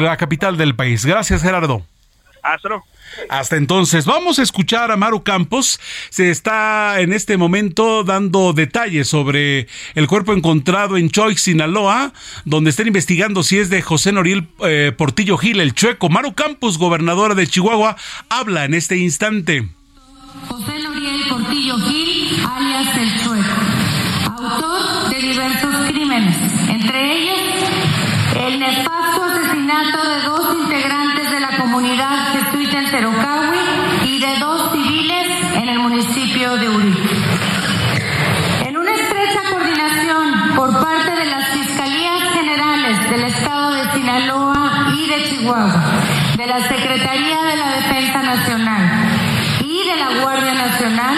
la 0.01 0.17
capital 0.17 0.57
del 0.57 0.75
país. 0.75 1.05
Gracias, 1.05 1.41
Gerardo. 1.41 1.83
Hasta 2.43 2.69
luego. 2.69 2.85
Hasta 3.29 3.57
entonces, 3.57 4.05
vamos 4.05 4.39
a 4.39 4.43
escuchar 4.43 4.91
a 4.91 4.97
Maru 4.97 5.23
Campos. 5.23 5.79
Se 6.09 6.31
está 6.31 6.99
en 7.01 7.13
este 7.13 7.37
momento 7.37 8.03
dando 8.03 8.53
detalles 8.53 9.07
sobre 9.07 9.67
el 9.95 10.07
cuerpo 10.07 10.33
encontrado 10.33 10.97
en 10.97 11.09
Choix, 11.09 11.41
Sinaloa, 11.41 12.13
donde 12.45 12.69
están 12.69 12.87
investigando 12.87 13.43
si 13.43 13.59
es 13.59 13.69
de 13.69 13.81
José 13.81 14.11
Noriel 14.11 14.47
eh, 14.63 14.93
Portillo 14.97 15.37
Gil, 15.37 15.59
el 15.59 15.73
chueco. 15.73 16.09
Maru 16.09 16.33
Campos, 16.33 16.77
gobernadora 16.77 17.35
de 17.35 17.47
Chihuahua, 17.47 17.95
habla 18.29 18.65
en 18.65 18.73
este 18.73 18.97
instante. 18.97 19.67
José 20.47 20.79
Noriel 20.79 21.21
Portillo 21.29 21.77
Gil, 21.77 22.45
alias 22.47 22.97
el 22.97 23.23
chueco, 23.23 23.61
autor 24.25 25.09
de 25.09 25.21
diversos 25.21 25.75
crímenes, 25.89 26.37
entre 26.69 27.13
ellos 27.13 27.39
el 28.35 28.59
Y 44.23 45.07
de 45.07 45.23
Chihuahua, 45.23 45.83
de 46.37 46.45
la 46.45 46.67
Secretaría 46.67 47.41
de 47.41 47.55
la 47.57 47.71
Defensa 47.71 48.21
Nacional 48.21 49.09
y 49.65 49.83
de 49.83 49.95
la 49.95 50.21
Guardia 50.21 50.53
Nacional, 50.53 51.17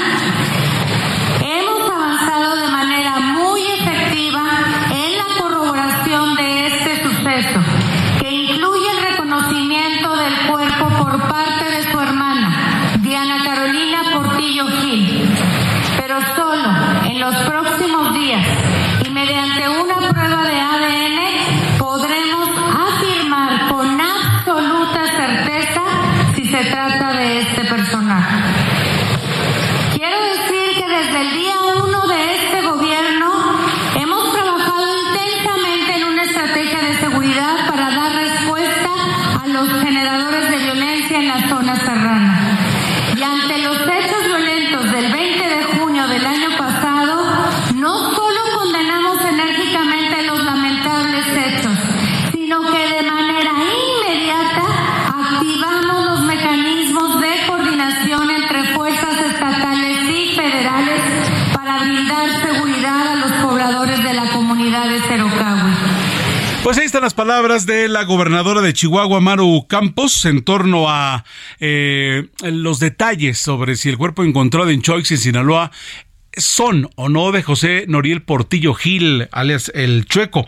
Pues 66.74 66.80
ahí 66.80 66.86
están 66.88 67.04
las 67.04 67.14
palabras 67.14 67.68
de 67.68 67.88
la 67.88 68.04
gobernadora 68.04 68.60
de 68.60 68.74
Chihuahua, 68.74 69.20
Maru 69.20 69.68
Campos, 69.68 70.26
en 70.26 70.44
torno 70.44 70.90
a 70.90 71.24
eh, 71.60 72.30
los 72.42 72.80
detalles 72.80 73.38
sobre 73.38 73.76
si 73.76 73.90
el 73.90 73.98
cuerpo 74.00 74.24
encontrado 74.24 74.72
en 74.72 74.82
Choix, 74.82 75.12
en 75.12 75.20
Sinaloa, 75.20 75.70
son 76.38 76.90
o 76.96 77.10
no 77.10 77.32
de 77.32 77.44
José 77.44 77.86
Noriel 77.88 78.22
Portillo 78.22 78.74
Gil, 78.74 79.28
alias 79.32 79.72
el 79.76 80.06
Chueco. 80.06 80.48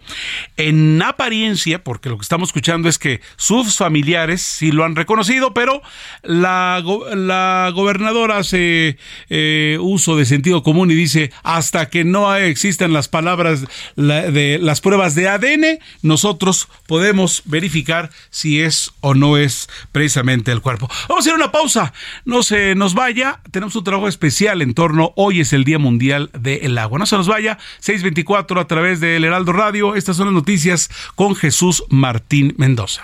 En 0.58 1.02
apariencia, 1.02 1.84
porque 1.84 2.10
lo 2.10 2.18
que 2.18 2.24
estamos 2.24 2.50
escuchando 2.50 2.90
es 2.90 2.98
que 2.98 3.22
sus 3.36 3.78
familiares 3.78 4.42
sí 4.42 4.72
lo 4.72 4.84
han 4.84 4.96
reconocido, 4.96 5.54
pero 5.54 5.82
la, 6.24 6.84
la 7.14 7.72
gobernadora 7.74 8.38
hace 8.38 8.98
eh, 9.30 9.78
uso 9.80 10.16
de 10.16 10.26
sentido 10.26 10.64
común 10.64 10.92
y 10.92 10.96
dice, 10.96 11.32
hasta 11.44 11.90
que 11.90 12.04
no 12.04 12.34
existan 12.36 12.94
las 12.94 13.08
palabras 13.08 13.66
de 13.96 14.60
las 14.62 14.82
pruebas 14.82 15.16
de 15.16 15.30
ADN, 15.30 15.80
nosotros 16.02 16.68
podemos 16.88 17.44
verificar 17.46 18.10
si 18.30 18.62
es 18.62 18.92
o 19.02 19.14
no 19.14 19.38
es 19.38 19.70
precisamente 19.92 20.52
el 20.52 20.62
cuerpo. 20.62 20.90
Vamos 21.08 21.26
a 21.26 21.30
hacer 21.30 21.36
una 21.36 21.52
pausa, 21.52 21.94
no 22.26 22.44
se 22.44 22.76
nos 22.76 22.94
vaya, 22.94 23.42
tenemos 23.52 23.76
un 23.76 23.84
trabajo 23.84 24.08
especial 24.08 24.62
en 24.62 24.74
torno, 24.74 25.14
hoy 25.16 25.42
es 25.42 25.54
el 25.54 25.64
día 25.64 25.75
Mundial 25.78 26.30
del 26.34 26.78
Agua. 26.78 27.00
No 27.00 27.06
se 27.06 27.18
nos 27.18 27.28
vaya, 27.28 27.58
624 27.80 28.60
a 28.60 28.68
través 28.68 29.00
del 29.00 29.24
Heraldo 29.24 29.54
Radio. 29.54 29.96
Estas 29.96 30.18
son 30.18 30.28
las 30.28 30.34
noticias 30.34 30.90
con 31.16 31.36
Jesús 31.36 31.84
Martín 31.90 32.54
Mendoza. 32.58 33.04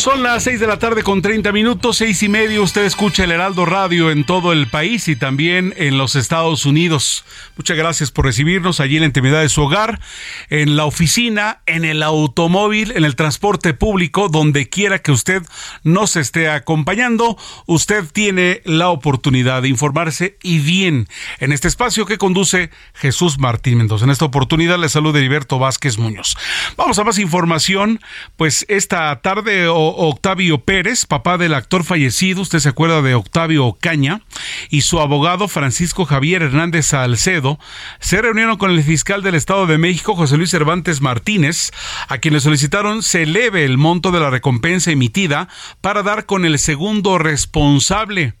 Son 0.00 0.22
las 0.22 0.44
6 0.44 0.60
de 0.60 0.66
la 0.66 0.78
tarde 0.78 1.02
con 1.02 1.20
30 1.20 1.52
minutos, 1.52 1.98
seis 1.98 2.22
y 2.22 2.30
medio. 2.30 2.62
Usted 2.62 2.86
escucha 2.86 3.24
el 3.24 3.32
Heraldo 3.32 3.66
Radio 3.66 4.10
en 4.10 4.24
todo 4.24 4.54
el 4.54 4.66
país 4.66 5.08
y 5.08 5.14
también 5.14 5.74
en 5.76 5.98
los 5.98 6.16
Estados 6.16 6.64
Unidos. 6.64 7.26
Muchas 7.58 7.76
gracias 7.76 8.10
por 8.10 8.24
recibirnos 8.24 8.80
allí 8.80 8.96
en 8.96 9.02
la 9.02 9.08
intimidad 9.08 9.42
de 9.42 9.50
su 9.50 9.60
hogar, 9.60 10.00
en 10.48 10.74
la 10.74 10.86
oficina, 10.86 11.60
en 11.66 11.84
el 11.84 12.02
automóvil, 12.02 12.92
en 12.92 13.04
el 13.04 13.14
transporte 13.14 13.74
público, 13.74 14.30
donde 14.30 14.70
quiera 14.70 15.00
que 15.00 15.12
usted 15.12 15.42
nos 15.82 16.16
esté 16.16 16.48
acompañando. 16.48 17.36
Usted 17.66 18.06
tiene 18.10 18.62
la 18.64 18.88
oportunidad 18.88 19.60
de 19.60 19.68
informarse 19.68 20.38
y 20.42 20.60
bien 20.60 21.08
en 21.40 21.52
este 21.52 21.68
espacio 21.68 22.06
que 22.06 22.16
conduce 22.16 22.70
Jesús 22.94 23.38
Martín 23.38 23.76
Mendoza. 23.76 24.06
En 24.06 24.12
esta 24.12 24.24
oportunidad 24.24 24.78
le 24.78 24.88
saluda 24.88 25.18
Heriberto 25.18 25.58
Vázquez 25.58 25.98
Muñoz. 25.98 26.38
Vamos 26.78 26.98
a 26.98 27.04
más 27.04 27.18
información, 27.18 28.00
pues 28.38 28.64
esta 28.70 29.20
tarde 29.20 29.68
o 29.68 29.89
Octavio 29.96 30.58
Pérez, 30.58 31.06
papá 31.06 31.38
del 31.38 31.54
actor 31.54 31.84
fallecido, 31.84 32.42
usted 32.42 32.58
se 32.58 32.68
acuerda 32.68 33.02
de 33.02 33.14
Octavio 33.14 33.66
Ocaña, 33.66 34.22
y 34.68 34.82
su 34.82 35.00
abogado 35.00 35.48
Francisco 35.48 36.04
Javier 36.04 36.42
Hernández 36.42 36.86
Salcedo, 36.86 37.58
se 38.00 38.22
reunieron 38.22 38.56
con 38.56 38.70
el 38.70 38.82
fiscal 38.82 39.22
del 39.22 39.34
Estado 39.34 39.66
de 39.66 39.78
México, 39.78 40.16
José 40.16 40.36
Luis 40.36 40.50
Cervantes 40.50 41.00
Martínez, 41.00 41.72
a 42.08 42.18
quien 42.18 42.34
le 42.34 42.40
solicitaron 42.40 43.02
se 43.02 43.22
eleve 43.22 43.64
el 43.64 43.78
monto 43.78 44.10
de 44.10 44.20
la 44.20 44.30
recompensa 44.30 44.90
emitida 44.90 45.48
para 45.80 46.02
dar 46.02 46.26
con 46.26 46.44
el 46.44 46.58
segundo 46.58 47.18
responsable. 47.18 48.34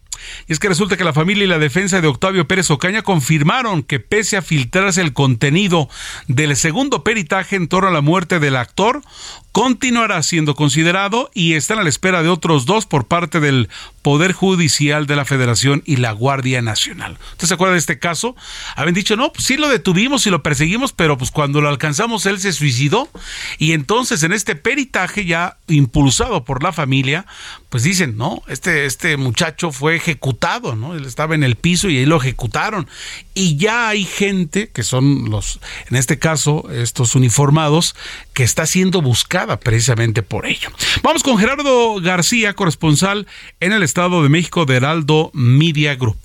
Y 0.46 0.52
es 0.52 0.58
que 0.58 0.68
resulta 0.68 0.96
que 0.96 1.04
la 1.04 1.12
familia 1.12 1.44
y 1.44 1.48
la 1.48 1.58
defensa 1.58 2.00
de 2.00 2.08
Octavio 2.08 2.46
Pérez 2.46 2.70
Ocaña 2.70 3.02
confirmaron 3.02 3.82
que 3.82 4.00
pese 4.00 4.36
a 4.36 4.42
filtrarse 4.42 5.00
el 5.00 5.12
contenido 5.12 5.88
del 6.28 6.56
segundo 6.56 7.04
peritaje 7.04 7.56
en 7.56 7.68
torno 7.68 7.88
a 7.88 7.92
la 7.92 8.00
muerte 8.00 8.38
del 8.38 8.56
actor, 8.56 9.02
continuará 9.52 10.22
siendo 10.22 10.54
considerado 10.54 11.30
y 11.34 11.54
están 11.54 11.78
a 11.78 11.82
la 11.82 11.88
espera 11.88 12.22
de 12.22 12.28
otros 12.28 12.66
dos 12.66 12.86
por 12.86 13.06
parte 13.06 13.40
del 13.40 13.68
Poder 14.02 14.32
Judicial 14.32 15.06
de 15.06 15.16
la 15.16 15.24
Federación 15.24 15.82
y 15.84 15.96
la 15.96 16.12
Guardia 16.12 16.62
Nacional. 16.62 17.18
¿Usted 17.32 17.48
se 17.48 17.54
acuerda 17.54 17.72
de 17.72 17.80
este 17.80 17.98
caso? 17.98 18.36
Habían 18.76 18.94
dicho, 18.94 19.16
no, 19.16 19.32
pues 19.32 19.44
sí 19.44 19.56
lo 19.56 19.68
detuvimos 19.68 20.26
y 20.26 20.30
lo 20.30 20.42
perseguimos, 20.42 20.92
pero 20.92 21.18
pues 21.18 21.30
cuando 21.30 21.60
lo 21.60 21.68
alcanzamos 21.68 22.26
él 22.26 22.38
se 22.40 22.52
suicidó 22.52 23.08
y 23.58 23.72
entonces 23.72 24.22
en 24.22 24.32
este 24.32 24.54
peritaje 24.54 25.26
ya 25.26 25.56
impulsado 25.68 26.44
por 26.44 26.62
la 26.62 26.72
familia, 26.72 27.26
pues 27.68 27.82
dicen, 27.82 28.16
no, 28.16 28.42
este, 28.48 28.86
este 28.86 29.16
muchacho 29.16 29.70
fue 29.72 29.96
ejecutado, 29.96 30.76
¿no? 30.76 30.94
Él 30.94 31.04
estaba 31.04 31.34
en 31.34 31.44
el 31.44 31.56
piso 31.56 31.88
y 31.88 31.98
ahí 31.98 32.06
lo 32.06 32.16
ejecutaron. 32.16 32.88
Y 33.34 33.56
ya 33.56 33.88
hay 33.88 34.04
gente, 34.04 34.70
que 34.70 34.82
son 34.82 35.30
los, 35.30 35.60
en 35.88 35.96
este 35.96 36.18
caso, 36.18 36.68
estos 36.70 37.14
uniformados, 37.14 37.94
que 38.32 38.42
está 38.42 38.66
siendo 38.66 39.02
buscada 39.02 39.39
precisamente 39.60 40.22
por 40.22 40.46
ello. 40.46 40.70
Vamos 41.02 41.22
con 41.22 41.38
Gerardo 41.38 42.00
García, 42.00 42.54
corresponsal 42.54 43.26
en 43.60 43.72
el 43.72 43.82
Estado 43.82 44.22
de 44.22 44.28
México 44.28 44.66
de 44.66 44.76
Heraldo 44.76 45.30
Media 45.34 45.94
Group. 45.94 46.18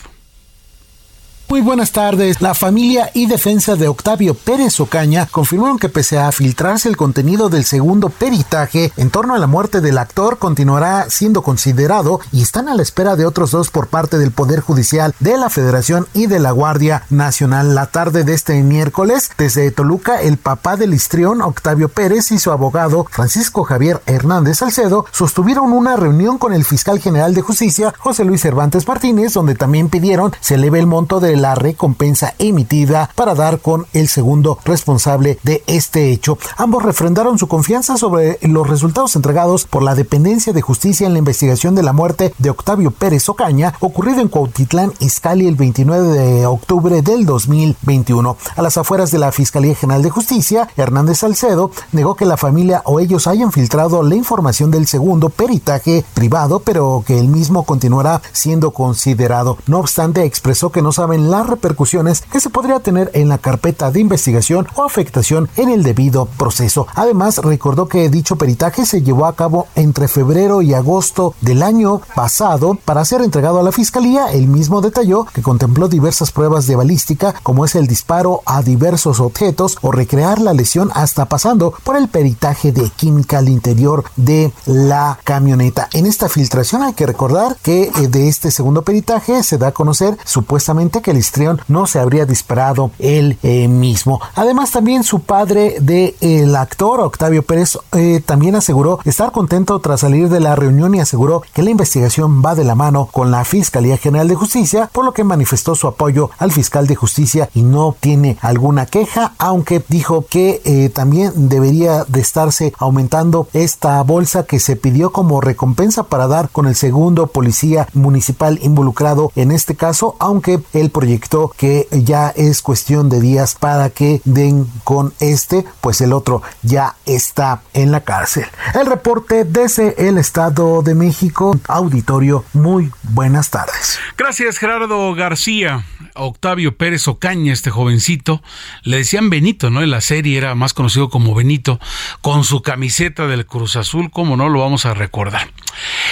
Muy 1.48 1.62
buenas 1.62 1.92
tardes. 1.92 2.42
La 2.42 2.56
familia 2.56 3.12
y 3.14 3.28
defensa 3.28 3.76
de 3.76 3.88
Octavio 3.88 4.34
Pérez 4.34 4.80
Ocaña 4.80 5.28
confirmaron 5.28 5.78
que 5.78 5.90
pese 5.90 6.18
a 6.18 6.32
filtrarse 6.32 6.90
el 6.90 6.98
contenido 6.98 7.50
del 7.50 7.66
segundo 7.66 8.10
peritaje 8.10 8.92
en 8.98 9.12
torno 9.12 9.36
a 9.36 9.38
la 9.38 9.46
muerte 9.46 9.80
del 9.80 10.00
actor 10.00 10.40
continuará 10.40 11.08
siendo 11.10 11.44
considerado 11.44 12.20
y 12.32 12.42
están 12.42 12.68
a 12.68 12.74
la 12.74 12.82
espera 12.82 13.16
de 13.16 13.28
otros 13.28 13.52
dos 13.52 13.70
por 13.70 13.88
parte 13.88 14.18
del 14.18 14.32
Poder 14.32 14.60
Judicial 14.60 15.14
de 15.20 15.38
la 15.38 15.52
Federación 15.52 16.08
y 16.14 16.26
de 16.26 16.40
la 16.40 16.50
Guardia 16.50 17.04
Nacional. 17.12 17.76
La 17.76 17.86
tarde 17.86 18.24
de 18.24 18.34
este 18.34 18.62
miércoles, 18.64 19.30
desde 19.38 19.70
Toluca, 19.70 20.22
el 20.22 20.38
papá 20.38 20.78
del 20.78 20.96
histrión 20.96 21.44
Octavio 21.44 21.90
Pérez 21.90 22.32
y 22.32 22.40
su 22.40 22.52
abogado 22.52 23.06
Francisco 23.12 23.64
Javier 23.64 24.02
Hernández 24.08 24.58
Salcedo 24.58 25.06
sostuvieron 25.12 25.74
una 25.74 25.96
reunión 25.96 26.40
con 26.40 26.54
el 26.54 26.66
fiscal 26.66 27.00
general 27.00 27.36
de 27.36 27.42
justicia 27.42 27.94
José 28.00 28.26
Luis 28.26 28.42
Cervantes 28.42 28.88
Martínez, 28.88 29.34
donde 29.34 29.54
también 29.54 29.90
pidieron 29.90 30.34
se 30.42 30.56
eleve 30.56 30.80
el 30.80 30.88
monto 30.88 31.20
de 31.20 31.35
la 31.36 31.56
recompensa 31.56 32.34
emitida 32.40 33.10
para 33.16 33.36
dar 33.36 33.60
con 33.60 33.86
el 33.94 34.08
segundo 34.08 34.60
responsable 34.66 35.40
de 35.44 35.64
este 35.68 36.12
hecho. 36.12 36.38
Ambos 36.58 36.84
refrendaron 36.84 37.38
su 37.38 37.48
confianza 37.48 37.98
sobre 37.98 38.38
los 38.42 38.70
resultados 38.70 39.16
entregados 39.16 39.66
por 39.66 39.84
la 39.84 39.96
dependencia 39.96 40.54
de 40.54 40.62
justicia 40.62 41.08
en 41.08 41.14
la 41.14 41.20
investigación 41.20 41.76
de 41.76 41.84
la 41.84 41.94
muerte 41.94 42.34
de 42.38 42.50
Octavio 42.50 42.92
Pérez 42.92 43.28
Ocaña, 43.30 43.74
ocurrido 43.80 44.22
en 44.22 44.28
Cuautitlán, 44.28 44.94
Izcalli 45.00 45.48
el 45.48 45.56
29 45.56 46.08
de 46.08 46.46
octubre 46.46 47.02
del 47.02 47.26
2021. 47.26 48.38
A 48.56 48.62
las 48.62 48.78
afueras 48.78 49.12
de 49.12 49.20
la 49.20 49.32
Fiscalía 49.32 49.76
General 49.76 50.02
de 50.02 50.10
Justicia, 50.10 50.68
Hernández 50.78 51.20
Salcedo 51.20 51.72
negó 51.92 52.16
que 52.16 52.26
la 52.26 52.38
familia 52.38 52.82
o 52.86 53.00
ellos 53.00 53.28
hayan 53.28 53.52
filtrado 53.52 54.04
la 54.04 54.16
información 54.16 54.72
del 54.72 54.88
segundo 54.88 55.30
peritaje 55.30 56.06
privado, 56.14 56.60
pero 56.60 57.04
que 57.06 57.20
el 57.20 57.28
mismo 57.28 57.64
continuará 57.64 58.22
siendo 58.32 58.72
considerado. 58.72 59.58
No 59.68 59.80
obstante, 59.80 60.24
expresó 60.24 60.72
que 60.72 60.82
no 60.82 60.92
saben 60.92 61.25
la 61.30 61.36
las 61.36 61.48
repercusiones 61.48 62.22
que 62.22 62.40
se 62.40 62.50
podría 62.50 62.80
tener 62.80 63.12
en 63.14 63.28
la 63.28 63.38
carpeta 63.38 63.92
de 63.92 64.00
investigación 64.00 64.68
o 64.76 64.86
afectación 64.86 65.50
en 65.58 65.68
el 65.68 65.84
debido 65.84 66.28
proceso. 66.28 66.88
Además, 66.96 67.40
recordó 67.40 67.90
que 67.90 68.08
dicho 68.08 68.38
peritaje 68.38 68.86
se 68.86 69.02
llevó 69.02 69.26
a 69.26 69.36
cabo 69.36 69.68
entre 69.76 70.08
febrero 70.08 70.62
y 70.62 70.74
agosto 70.74 71.36
del 71.42 71.62
año 71.62 72.00
pasado 72.16 72.78
para 72.86 73.04
ser 73.04 73.22
entregado 73.22 73.60
a 73.60 73.64
la 73.64 73.74
fiscalía. 73.74 74.28
El 74.32 74.48
mismo 74.48 74.80
detalló 74.80 75.26
que 75.26 75.42
contempló 75.42 75.90
diversas 75.90 76.32
pruebas 76.32 76.68
de 76.68 76.78
balística, 76.78 77.36
como 77.44 77.66
es 77.66 77.76
el 77.76 77.88
disparo 77.88 78.42
a 78.46 78.62
diversos 78.62 79.20
objetos 79.20 79.78
o 79.82 79.92
recrear 79.92 80.40
la 80.40 80.54
lesión 80.54 80.90
hasta 80.94 81.26
pasando 81.26 81.74
por 81.84 81.98
el 81.98 82.08
peritaje 82.08 82.72
de 82.72 82.90
química 82.92 83.40
al 83.40 83.50
interior 83.50 84.06
de 84.16 84.54
la 84.66 85.20
camioneta. 85.26 85.90
En 85.92 86.06
esta 86.06 86.30
filtración 86.30 86.82
hay 86.82 86.94
que 86.94 87.06
recordar 87.06 87.58
que 87.62 87.84
eh, 87.84 88.08
de 88.08 88.30
este 88.30 88.52
segundo 88.52 88.84
peritaje 88.84 89.44
se 89.44 89.58
da 89.58 89.68
a 89.68 89.74
conocer 89.74 90.18
supuestamente 90.24 91.02
que 91.02 91.14
el 91.16 91.60
no 91.68 91.88
se 91.88 92.00
habría 92.00 92.26
disparado 92.26 92.92
él 93.00 93.38
eh, 93.44 93.68
mismo. 93.68 94.22
Además 94.36 94.72
también 94.72 95.04
su 95.04 95.22
padre 95.22 95.78
de 95.80 96.16
el 96.22 96.56
actor 96.56 97.02
Octavio 97.02 97.44
Pérez 97.44 97.78
eh, 97.94 98.22
también 98.26 98.56
aseguró 98.56 99.00
estar 99.06 99.32
contento 99.32 99.80
tras 99.80 100.02
salir 100.02 100.30
de 100.30 100.40
la 100.40 100.56
reunión 100.56 100.96
y 100.96 101.00
aseguró 101.00 101.42
que 101.54 101.64
la 101.64 101.70
investigación 101.70 102.42
va 102.46 102.56
de 102.56 102.64
la 102.64 102.76
mano 102.76 103.10
con 103.12 103.32
la 103.32 103.44
Fiscalía 103.46 103.98
General 103.98 104.28
de 104.28 104.36
Justicia, 104.36 104.90
por 104.92 105.06
lo 105.06 105.14
que 105.14 105.24
manifestó 105.24 105.76
su 105.76 105.88
apoyo 105.88 106.30
al 106.38 106.52
fiscal 106.52 106.88
de 106.88 106.96
justicia 106.96 107.50
y 107.54 107.64
no 107.64 107.96
tiene 108.00 108.38
alguna 108.42 108.86
queja, 108.86 109.34
aunque 109.38 109.84
dijo 109.88 110.26
que 110.30 110.92
también 110.94 111.32
debería 111.50 112.04
de 112.06 112.22
estarse 112.22 112.74
aumentando 112.78 113.48
esta 113.54 114.02
bolsa 114.04 114.44
que 114.44 114.60
se 114.60 114.76
pidió 114.76 115.12
como 115.12 115.42
recompensa 115.42 116.04
para 116.04 116.28
dar 116.28 116.50
con 116.50 116.68
el 116.68 116.76
segundo 116.76 117.28
policía 117.28 117.88
municipal 117.94 118.60
involucrado 118.62 119.32
en 119.36 119.52
este 119.52 119.76
caso, 119.76 120.16
aunque 120.20 120.62
él 120.74 120.90
proyectó 121.06 121.54
que 121.56 121.88
ya 121.92 122.30
es 122.30 122.64
cuestión 122.64 123.10
de 123.10 123.22
días 123.22 123.54
para 123.54 123.92
que 123.92 124.22
den 124.26 124.66
con 124.84 125.14
este, 125.20 125.64
pues 125.80 126.02
el 126.02 126.14
otro 126.14 126.42
ya 126.64 126.96
está 127.06 127.62
en 127.76 127.92
la 127.92 128.00
cárcel. 128.00 128.46
El 128.74 128.88
reporte 128.88 129.44
desde 129.44 130.08
el 130.08 130.18
Estado 130.18 130.82
de 130.82 130.96
México, 130.96 131.60
auditorio, 131.68 132.44
muy 132.54 132.90
buenas 133.04 133.52
tardes. 133.52 134.00
Gracias 134.18 134.58
Gerardo 134.58 135.14
García. 135.14 135.86
Octavio 136.16 136.78
Pérez 136.78 137.08
Ocaña, 137.08 137.54
este 137.54 137.70
jovencito, 137.70 138.42
le 138.84 138.98
decían 138.98 139.30
Benito, 139.30 139.70
¿no? 139.70 139.84
En 139.84 139.92
la 139.92 140.02
serie 140.02 140.38
era 140.38 140.56
más 140.56 140.74
conocido 140.74 141.10
como 141.10 141.36
Benito, 141.36 141.80
con 142.22 142.44
su 142.46 142.62
camiseta 142.62 143.28
del 143.28 143.46
Cruz 143.46 143.76
Azul, 143.76 144.10
como 144.10 144.38
no 144.38 144.48
lo 144.50 144.62
vamos 144.62 144.86
a 144.86 144.94
recordar. 144.94 145.50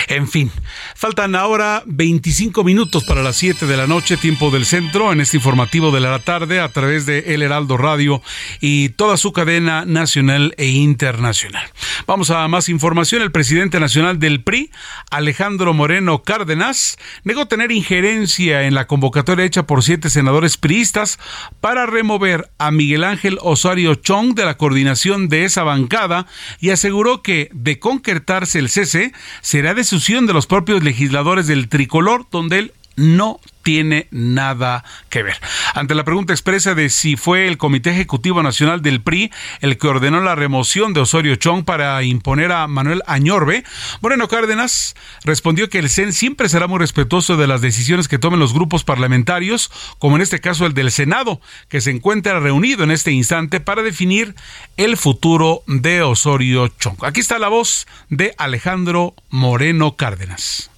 En 0.08 0.27
fin, 0.27 0.51
faltan 0.95 1.36
ahora 1.36 1.84
25 1.86 2.63
minutos 2.65 3.06
para 3.06 3.23
las 3.23 3.38
7 3.38 3.65
de 3.65 3.77
la 3.77 3.88
noche, 3.88 4.17
tiempo 4.17 4.51
del 4.51 4.65
centro, 4.65 4.83
en 4.91 5.22
este 5.22 5.38
informativo 5.38 5.91
de 5.91 6.02
la 6.02 6.19
tarde, 6.19 6.60
a 6.60 6.67
través 6.67 7.06
de 7.06 7.34
El 7.34 7.41
Heraldo 7.41 7.78
Radio 7.78 8.22
y 8.60 8.89
toda 8.89 9.15
su 9.15 9.32
cadena 9.32 9.86
nacional 9.86 10.54
e 10.58 10.67
internacional. 10.67 11.63
Vamos 12.06 12.30
a 12.32 12.46
más 12.50 12.67
información. 12.67 13.22
El 13.22 13.32
presidente 13.32 13.80
nacional 13.80 14.19
del 14.19 14.43
PRI, 14.43 14.72
Alejandro 15.10 15.74
Moreno 15.74 16.24
Cárdenas, 16.24 16.98
negó 17.24 17.48
tener 17.48 17.72
injerencia 17.72 18.63
en 18.63 18.76
la 18.76 18.86
convocatoria 18.86 19.46
hecha 19.46 19.63
por 19.63 19.84
siete 19.84 20.10
senadores 20.10 20.58
priistas 20.58 21.17
para 21.62 21.86
remover 21.86 22.50
a 22.58 22.69
Miguel 22.72 23.06
Ángel 23.06 23.39
Osorio 23.41 23.96
Chong 23.96 24.36
de 24.36 24.46
la 24.46 24.58
coordinación 24.58 25.30
de 25.30 25.46
esa 25.46 25.63
bancada 25.63 26.28
y 26.60 26.72
aseguró 26.72 27.22
que, 27.22 27.50
de 27.54 27.80
concretarse 27.80 28.60
el 28.60 28.69
cese, 28.69 29.13
será 29.41 29.74
decisión 29.74 30.28
de 30.28 30.34
los 30.34 30.46
propios 30.46 30.84
legisladores 30.84 31.48
del 31.48 31.69
tricolor, 31.69 32.28
donde 32.30 32.60
él 32.60 32.74
no 32.96 33.39
tiene 33.63 34.08
nada 34.12 34.84
que 35.10 35.23
ver. 35.23 35.39
Ante 35.73 35.95
la 35.95 36.04
pregunta 36.04 36.34
expresa 36.34 36.76
de 36.76 36.89
si 36.89 37.15
fue 37.15 37.47
el 37.47 37.58
Comité 37.58 37.89
Ejecutivo 37.91 38.43
Nacional 38.43 38.82
del 38.82 39.02
PRI 39.02 39.32
el 39.62 39.78
que 39.78 39.88
ordenó 39.88 40.21
la 40.21 40.36
remoción 40.36 40.93
de 40.93 40.99
Osorio 40.99 41.36
Chong 41.36 41.63
para 41.63 42.04
imponer 42.04 42.52
a 42.52 42.67
Manuel 42.67 43.02
Añorbe, 43.08 43.63
Moreno 44.02 44.28
Cárdenas 44.28 44.95
respondió 45.23 45.69
que 45.69 45.80
el 45.80 45.89
CEN 45.89 46.13
siempre 46.13 46.49
será 46.49 46.67
muy 46.67 46.80
respetuoso 46.80 47.38
de 47.38 47.47
las 47.47 47.62
decisiones 47.62 48.08
que 48.08 48.19
tomen 48.19 48.39
los 48.39 48.54
grupos 48.54 48.84
parlamentarios, 48.84 49.71
como 49.99 50.17
en 50.17 50.21
este 50.21 50.39
caso 50.39 50.65
el 50.65 50.73
del 50.73 50.91
Senado, 50.91 51.41
que 51.69 51.82
se 51.82 51.91
encuentra 51.91 52.39
reunido 52.39 52.84
en 52.84 52.91
este 52.91 53.12
instante 53.12 53.60
para 53.60 53.82
definir 53.82 54.36
el 54.78 54.97
futuro 54.97 55.63
de 55.67 56.02
Osorio 56.02 56.67
Chong. 56.67 56.97
Aquí 57.04 57.21
está 57.21 57.39
la 57.39 57.47
voz 57.47 57.88
de 58.10 58.36
Alejandro 58.38 59.15
Moreno 59.30 59.95
Cárdenas. 59.95 60.73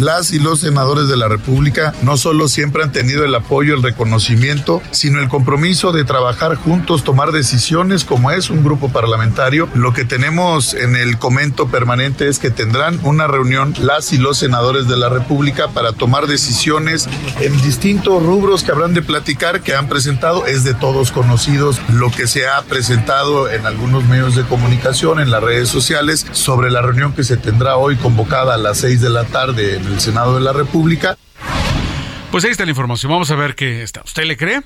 Las 0.00 0.32
y 0.32 0.38
los 0.38 0.60
senadores 0.60 1.08
de 1.08 1.18
la 1.18 1.28
República 1.28 1.92
no 2.00 2.16
solo 2.16 2.48
siempre 2.48 2.82
han 2.82 2.90
tenido 2.90 3.22
el 3.22 3.34
apoyo, 3.34 3.74
el 3.74 3.82
reconocimiento, 3.82 4.80
sino 4.92 5.20
el 5.20 5.28
compromiso 5.28 5.92
de 5.92 6.04
trabajar 6.04 6.54
juntos, 6.54 7.04
tomar 7.04 7.32
decisiones 7.32 8.06
como 8.06 8.30
es 8.30 8.48
un 8.48 8.64
grupo 8.64 8.88
parlamentario. 8.88 9.68
Lo 9.74 9.92
que 9.92 10.06
tenemos 10.06 10.72
en 10.72 10.96
el 10.96 11.18
comento 11.18 11.68
permanente 11.68 12.28
es 12.28 12.38
que 12.38 12.50
tendrán 12.50 12.98
una 13.02 13.26
reunión 13.26 13.74
las 13.78 14.14
y 14.14 14.16
los 14.18 14.38
senadores 14.38 14.88
de 14.88 14.96
la 14.96 15.10
República 15.10 15.68
para 15.68 15.92
tomar 15.92 16.26
decisiones 16.26 17.06
en 17.38 17.60
distintos 17.60 18.22
rubros 18.22 18.62
que 18.62 18.72
habrán 18.72 18.94
de 18.94 19.02
platicar, 19.02 19.60
que 19.60 19.74
han 19.74 19.86
presentado. 19.86 20.46
Es 20.46 20.64
de 20.64 20.72
todos 20.72 21.12
conocidos 21.12 21.78
lo 21.92 22.10
que 22.10 22.26
se 22.26 22.48
ha 22.48 22.62
presentado 22.62 23.50
en 23.50 23.66
algunos 23.66 24.04
medios 24.04 24.34
de 24.34 24.44
comunicación, 24.44 25.20
en 25.20 25.30
las 25.30 25.42
redes 25.42 25.68
sociales, 25.68 26.26
sobre 26.32 26.70
la 26.70 26.80
reunión 26.80 27.12
que 27.12 27.22
se 27.22 27.36
tendrá 27.36 27.76
hoy 27.76 27.96
convocada 27.96 28.54
a 28.54 28.56
las 28.56 28.78
seis 28.78 29.02
de 29.02 29.10
la 29.10 29.24
tarde 29.24 29.76
en 29.76 29.89
el 29.92 30.00
Senado 30.00 30.34
de 30.34 30.40
la 30.40 30.52
República. 30.52 31.16
Pues 32.30 32.44
ahí 32.44 32.50
está 32.50 32.64
la 32.64 32.70
información. 32.70 33.10
Vamos 33.10 33.30
a 33.30 33.34
ver 33.34 33.54
qué 33.54 33.82
está. 33.82 34.02
¿Usted 34.04 34.24
le 34.24 34.36
cree? 34.36 34.62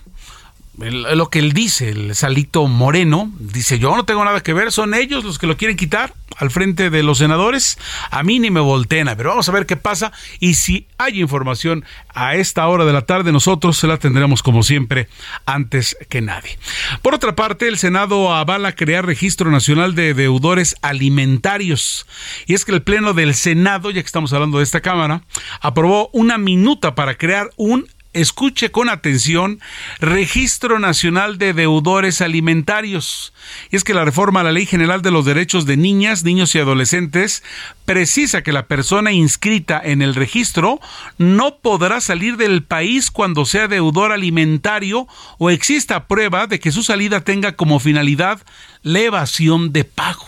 Lo 0.79 1.31
que 1.31 1.39
él 1.39 1.53
dice, 1.53 1.91
el 1.91 2.15
Salito 2.15 2.67
Moreno, 2.67 3.33
dice 3.39 3.79
yo 3.79 3.95
no 3.97 4.05
tengo 4.05 4.25
nada 4.25 4.41
que 4.43 4.53
ver, 4.53 4.73
son 4.73 4.95
ellos 4.95 5.25
los 5.25 5.39
que 5.39 5.47
lo 5.47 5.57
quieren 5.57 5.77
quitar 5.77 6.15
al 6.37 6.51
frente 6.51 6.91
de 6.91 7.03
los 7.05 7.19
senadores, 7.19 7.79
a 8.11 8.23
mí 8.25 8.41
ni 8.41 8.51
me 8.51 8.61
voltena, 8.61 9.17
pero 9.17 9.31
vamos 9.31 9.49
a 9.49 9.53
ver 9.53 9.67
qué 9.67 9.77
pasa 9.77 10.11
y 10.41 10.55
si 10.55 10.89
hay 10.99 11.21
información 11.21 11.85
a 12.13 12.35
esta 12.35 12.67
hora 12.67 12.85
de 12.85 12.93
la 12.93 13.03
tarde 13.03 13.31
nosotros 13.31 13.79
se 13.79 13.87
la 13.87 13.99
tendremos 13.99 14.43
como 14.43 14.63
siempre 14.63 15.09
antes 15.47 15.97
que 16.09 16.21
nadie. 16.21 16.59
Por 17.03 17.15
otra 17.15 17.37
parte, 17.37 17.69
el 17.69 17.79
Senado 17.79 18.33
avala 18.35 18.73
crear 18.73 19.07
registro 19.07 19.51
nacional 19.51 19.95
de 19.95 20.15
deudores 20.15 20.77
alimentarios. 20.83 22.07
Y 22.47 22.55
es 22.55 22.65
que 22.65 22.73
el 22.73 22.83
Pleno 22.83 23.15
del 23.15 23.35
Senado, 23.35 23.91
ya 23.91 24.01
que 24.01 24.07
estamos 24.07 24.33
hablando 24.33 24.59
de 24.59 24.65
esta 24.65 24.81
Cámara, 24.81 25.23
aprobó 25.61 26.09
una 26.13 26.39
minuta 26.39 26.95
para 26.95 27.17
crear 27.17 27.51
un 27.57 27.87
escuche 28.15 28.71
con 28.71 28.89
atención, 28.89 29.61
Registro 30.01 30.79
Nacional 30.79 31.39
de 31.39 31.53
Deudores 31.53 32.21
Alimentarios. 32.21 33.33
Y 33.71 33.77
es 33.77 33.85
que 33.85 33.95
la 33.95 34.05
reforma 34.05 34.41
a 34.41 34.45
la 34.45 34.53
Ley 34.53 34.67
General 34.67 35.03
de 35.03 35.11
los 35.11 35.25
Derechos 35.25 35.67
de 35.67 35.77
Niñas, 35.77 36.25
Niños 36.25 36.55
y 36.55 36.59
Adolescentes 36.59 37.43
precisa 37.85 38.43
que 38.43 38.53
la 38.53 38.67
persona 38.67 39.13
inscrita 39.13 39.81
en 39.85 40.01
el 40.01 40.15
registro 40.15 40.81
no 41.19 41.57
podrá 41.57 42.01
salir 42.01 42.37
del 42.37 42.63
país 42.63 43.11
cuando 43.11 43.45
sea 43.45 43.69
deudor 43.69 44.13
alimentario 44.13 45.07
o 45.39 45.51
exista 45.51 46.07
prueba 46.07 46.47
de 46.47 46.61
que 46.61 46.73
su 46.73 46.83
salida 46.83 47.21
tenga 47.21 47.53
como 47.57 47.81
finalidad 47.81 48.41
la 48.83 49.01
evasión 49.01 49.73
de 49.73 49.85
pago. 49.85 50.27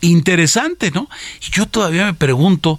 Interesante, 0.00 0.90
¿no? 0.92 1.08
Y 1.46 1.50
yo 1.50 1.66
todavía 1.66 2.06
me 2.06 2.14
pregunto, 2.14 2.78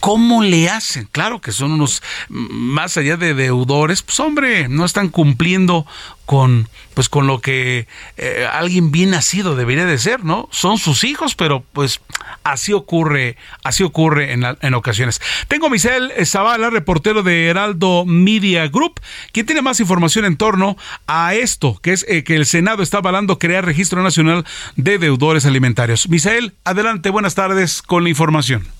¿Cómo 0.00 0.42
le 0.42 0.70
hacen? 0.70 1.08
Claro 1.10 1.40
que 1.40 1.52
son 1.52 1.72
unos, 1.72 2.02
más 2.28 2.96
allá 2.96 3.16
de 3.16 3.34
deudores, 3.34 4.02
pues 4.02 4.20
hombre, 4.20 4.68
no 4.68 4.84
están 4.84 5.08
cumpliendo 5.08 5.86
con, 6.24 6.68
pues 6.94 7.08
con 7.08 7.26
lo 7.26 7.40
que 7.40 7.88
eh, 8.16 8.46
alguien 8.52 8.90
bien 8.90 9.10
nacido 9.10 9.56
debería 9.56 9.86
de 9.86 9.98
ser, 9.98 10.24
¿no? 10.24 10.48
Son 10.52 10.78
sus 10.78 11.04
hijos, 11.04 11.34
pero 11.34 11.64
pues 11.72 12.00
así 12.44 12.72
ocurre, 12.72 13.36
así 13.64 13.82
ocurre 13.82 14.32
en, 14.32 14.44
en 14.60 14.74
ocasiones. 14.74 15.20
Tengo 15.48 15.66
a 15.66 15.70
Michel 15.70 16.12
Zavala, 16.26 16.70
reportero 16.70 17.22
de 17.22 17.46
Heraldo 17.46 18.04
Media 18.04 18.68
Group, 18.68 19.00
quien 19.32 19.46
tiene 19.46 19.62
más 19.62 19.80
información 19.80 20.26
en 20.26 20.36
torno 20.36 20.76
a 21.06 21.34
esto, 21.34 21.80
que 21.82 21.92
es 21.92 22.04
eh, 22.08 22.24
que 22.24 22.36
el 22.36 22.46
Senado 22.46 22.82
está 22.82 22.98
avalando 22.98 23.38
crear 23.38 23.64
registro 23.64 24.02
nacional 24.02 24.44
de 24.76 24.98
deudores 24.98 25.46
alimentarios. 25.46 26.08
Misael, 26.08 26.54
adelante, 26.64 27.10
buenas 27.10 27.34
tardes 27.34 27.82
con 27.82 28.04
la 28.04 28.10
información. 28.10 28.77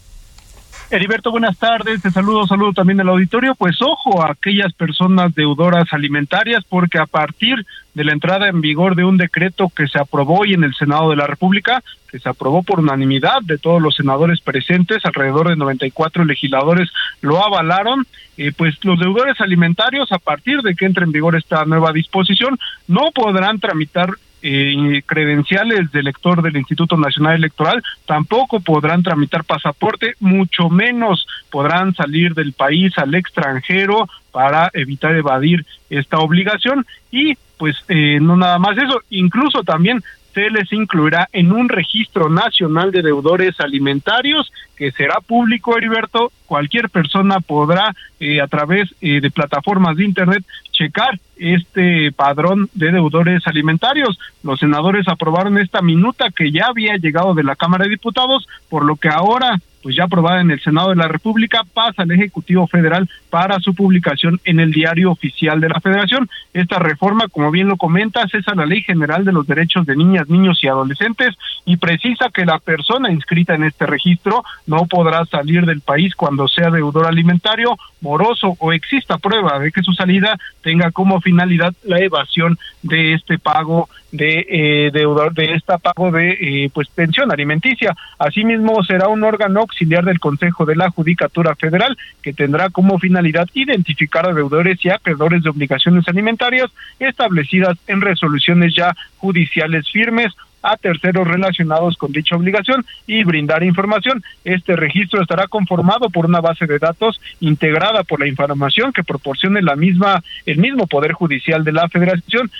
Heriberto, 0.91 1.31
buenas 1.31 1.59
tardes. 1.59 2.01
Te 2.01 2.11
saludo, 2.11 2.47
saludo 2.47 2.73
también 2.73 2.99
al 3.01 3.11
auditorio. 3.11 3.55
Pues 3.55 3.77
ojo 3.83 4.23
a 4.23 4.33
aquellas 4.33 4.73
personas 4.73 5.35
deudoras 5.35 5.93
alimentarias, 5.93 6.65
porque 6.67 6.99
a 6.99 7.05
partir 7.05 7.67
de 7.93 8.05
la 8.05 8.13
entrada 8.13 8.49
en 8.49 8.63
vigor 8.63 8.97
de 8.97 9.05
un 9.05 9.19
decreto 9.19 9.69
que 9.69 9.87
se 9.87 9.99
aprobó 9.99 10.41
hoy 10.41 10.55
en 10.55 10.65
el 10.65 10.75
Senado 10.75 11.11
de 11.11 11.17
la 11.17 11.27
República, 11.27 11.83
que 12.11 12.19
se 12.19 12.29
aprobó 12.29 12.63
por 12.63 12.81
unanimidad 12.81 13.43
de 13.43 13.59
todos 13.59 13.83
los 13.83 13.97
senadores 13.97 14.41
presentes, 14.41 15.05
alrededor 15.05 15.51
de 15.51 15.57
94 15.57 16.25
legisladores 16.25 16.89
lo 17.21 17.45
avalaron, 17.45 18.07
eh, 18.39 18.53
pues 18.57 18.83
los 18.83 18.99
deudores 18.99 19.39
alimentarios, 19.43 20.11
a 20.11 20.19
partir 20.19 20.63
de 20.63 20.75
que 20.75 20.87
entre 20.87 21.05
en 21.05 21.13
vigor 21.13 21.37
esta 21.37 21.67
nueva 21.67 21.93
disposición, 21.93 22.59
no 22.87 23.11
podrán 23.15 23.61
tramitar 23.61 24.15
eh, 24.43 25.03
credenciales 25.07 25.91
de 25.93 26.01
elector 26.01 26.43
del 26.43 26.57
Instituto 26.57 26.97
Nacional 26.97 27.37
Electoral, 27.37 27.83
tampoco 28.07 28.61
podrán 28.61 29.03
tramitar 29.03 29.45
pasaporte, 29.45 30.15
mucho 30.21 30.69
menos 30.69 31.27
podrán 31.51 31.95
salir 31.95 32.35
del 32.35 32.53
país 32.53 32.97
al 32.99 33.15
extranjero 33.15 34.09
para 34.31 34.71
evitar 34.75 35.15
evadir 35.15 35.65
esta 35.91 36.19
obligación. 36.19 36.87
Y 37.11 37.37
pues 37.57 37.77
eh, 37.89 38.19
no 38.21 38.37
nada 38.37 38.59
más 38.59 38.79
eso, 38.79 39.03
incluso 39.11 39.65
también 39.65 40.03
se 40.35 40.51
les 40.51 40.73
incluirá 40.73 41.29
en 41.33 41.53
un 41.53 41.69
registro 41.69 42.29
nacional 42.29 42.93
de 42.93 43.03
deudores 43.03 43.59
alimentarios 43.61 44.53
que 44.77 44.93
será 44.93 45.21
público, 45.21 45.77
Heriberto. 45.77 46.31
Cualquier 46.47 46.89
persona 46.91 47.41
podrá 47.41 47.95
eh, 48.21 48.41
a 48.41 48.47
través 48.47 48.95
eh, 49.01 49.21
de 49.21 49.31
plataformas 49.31 49.97
de 49.97 50.05
Internet 50.05 50.45
checar 50.73 51.19
este 51.37 52.13
padrón 52.13 52.69
de 52.75 52.93
deudores 52.93 53.47
alimentarios. 53.47 54.19
Los 54.43 54.61
senadores 54.61 55.09
aprobaron 55.09 55.59
esta 55.59 55.83
minuta 55.83 56.31
que 56.31 56.53
ya 56.53 56.67
había 56.67 56.97
llegado 56.97 57.35
de 57.35 57.43
la 57.43 57.57
Cámara 57.57 57.85
de 57.85 57.91
Diputados, 57.91 58.47
por 58.69 58.85
lo 58.85 58.97
que 58.97 59.09
ahora 59.09 59.59
pues 59.83 59.97
ya 59.97 60.05
aprobada 60.05 60.41
en 60.41 60.51
el 60.51 60.61
Senado 60.61 60.91
de 60.91 60.97
la 60.97 61.09
República, 61.09 61.63
pasa 61.73 62.03
al 62.03 62.11
Ejecutivo 62.11 62.67
Federal 62.67 63.09
para 63.31 63.61
su 63.61 63.75
publicación 63.75 64.41
en 64.45 64.61
el 64.61 64.73
Diario 64.73 65.11
Oficial 65.11 65.61
de 65.61 65.69
la 65.69 65.81
Federación. 65.81 66.29
Esta 66.53 66.79
reforma, 66.79 67.29
como 67.29 67.51
bien 67.51 67.69
lo 67.69 67.77
comentas, 67.77 68.33
es 68.35 68.47
a 68.49 68.55
la 68.55 68.67
Ley 68.67 68.83
General 68.83 69.25
de 69.25 69.33
los 69.33 69.47
Derechos 69.47 69.87
de 69.87 69.97
Niñas, 69.97 70.29
Niños 70.29 70.59
y 70.63 70.69
Adolescentes 70.69 71.35
y 71.65 71.77
precisa 71.77 72.31
que 72.33 72.47
la 72.47 72.59
persona 72.59 73.13
inscrita 73.13 73.55
en 73.55 73.65
este 73.65 73.87
registro 73.87 74.45
no 74.67 74.87
podrá 74.87 75.25
salir 75.27 75.67
del 75.67 75.81
país 75.81 76.15
cuando 76.15 76.49
sea 76.49 76.71
deudor 76.71 77.07
alimentario, 77.07 77.77
moroso 78.01 78.57
o 78.59 78.73
exista 78.73 79.19
prueba 79.19 79.59
de 79.59 79.71
que 79.73 79.83
su 79.83 79.93
salida 79.93 80.39
tenga 80.63 80.91
como 80.91 81.21
finalidad 81.21 81.75
la 81.85 81.99
evasión 81.99 82.59
de 82.83 83.15
este 83.15 83.39
pago 83.39 83.89
de 84.13 84.47
eh, 84.49 84.91
deudor 84.93 85.35
de 85.35 85.55
esta 85.55 85.79
pago 85.79 86.11
de 86.11 86.31
eh, 86.31 86.71
pues 86.73 86.89
pensión 86.89 87.31
alimenticia. 87.31 87.95
Asimismo 88.19 88.83
será 88.83 89.09
un 89.09 89.23
órgano 89.23 89.61
auxiliar 89.61 90.05
del 90.05 90.21
Consejo 90.21 90.65
de 90.65 90.77
la 90.77 90.91
Judicatura 90.91 91.55
Federal 91.57 91.97
que 92.23 92.33
tendrá 92.33 92.71
como 92.71 92.99
finalidad 92.99 93.47
identificar 93.55 94.29
a 94.29 94.35
deudores 94.35 94.83
y 94.85 94.91
acreedores 94.91 95.43
de 95.43 95.51
obligaciones 95.51 96.09
alimentarias 96.09 96.71
establecidas 96.99 97.77
en 97.87 98.01
resoluciones 98.01 98.75
ya 98.75 98.95
judiciales 99.19 99.89
firmes 99.91 100.33
a 100.63 100.77
terceros 100.77 101.27
relacionados 101.27 101.97
con 101.97 102.13
dicha 102.13 102.37
obligación 102.37 102.85
y 103.07 103.25
brindar 103.25 103.63
información. 103.63 104.23
Este 104.45 104.77
registro 104.77 105.23
estará 105.23 105.47
conformado 105.47 106.11
por 106.11 106.27
una 106.27 106.41
base 106.41 106.67
de 106.67 106.79
datos 106.79 107.21
integrada 107.41 108.03
por 108.03 108.21
la 108.21 108.27
información 108.27 108.93
que 108.93 109.05
proporcione 109.05 109.63
la 109.63 109.77
misma 109.77 110.23
el 110.47 110.59
mismo 110.59 110.87
poder 110.87 111.13
judicial 111.13 111.65
de 111.65 111.73
la 111.73 111.89
Federación 111.89 112.51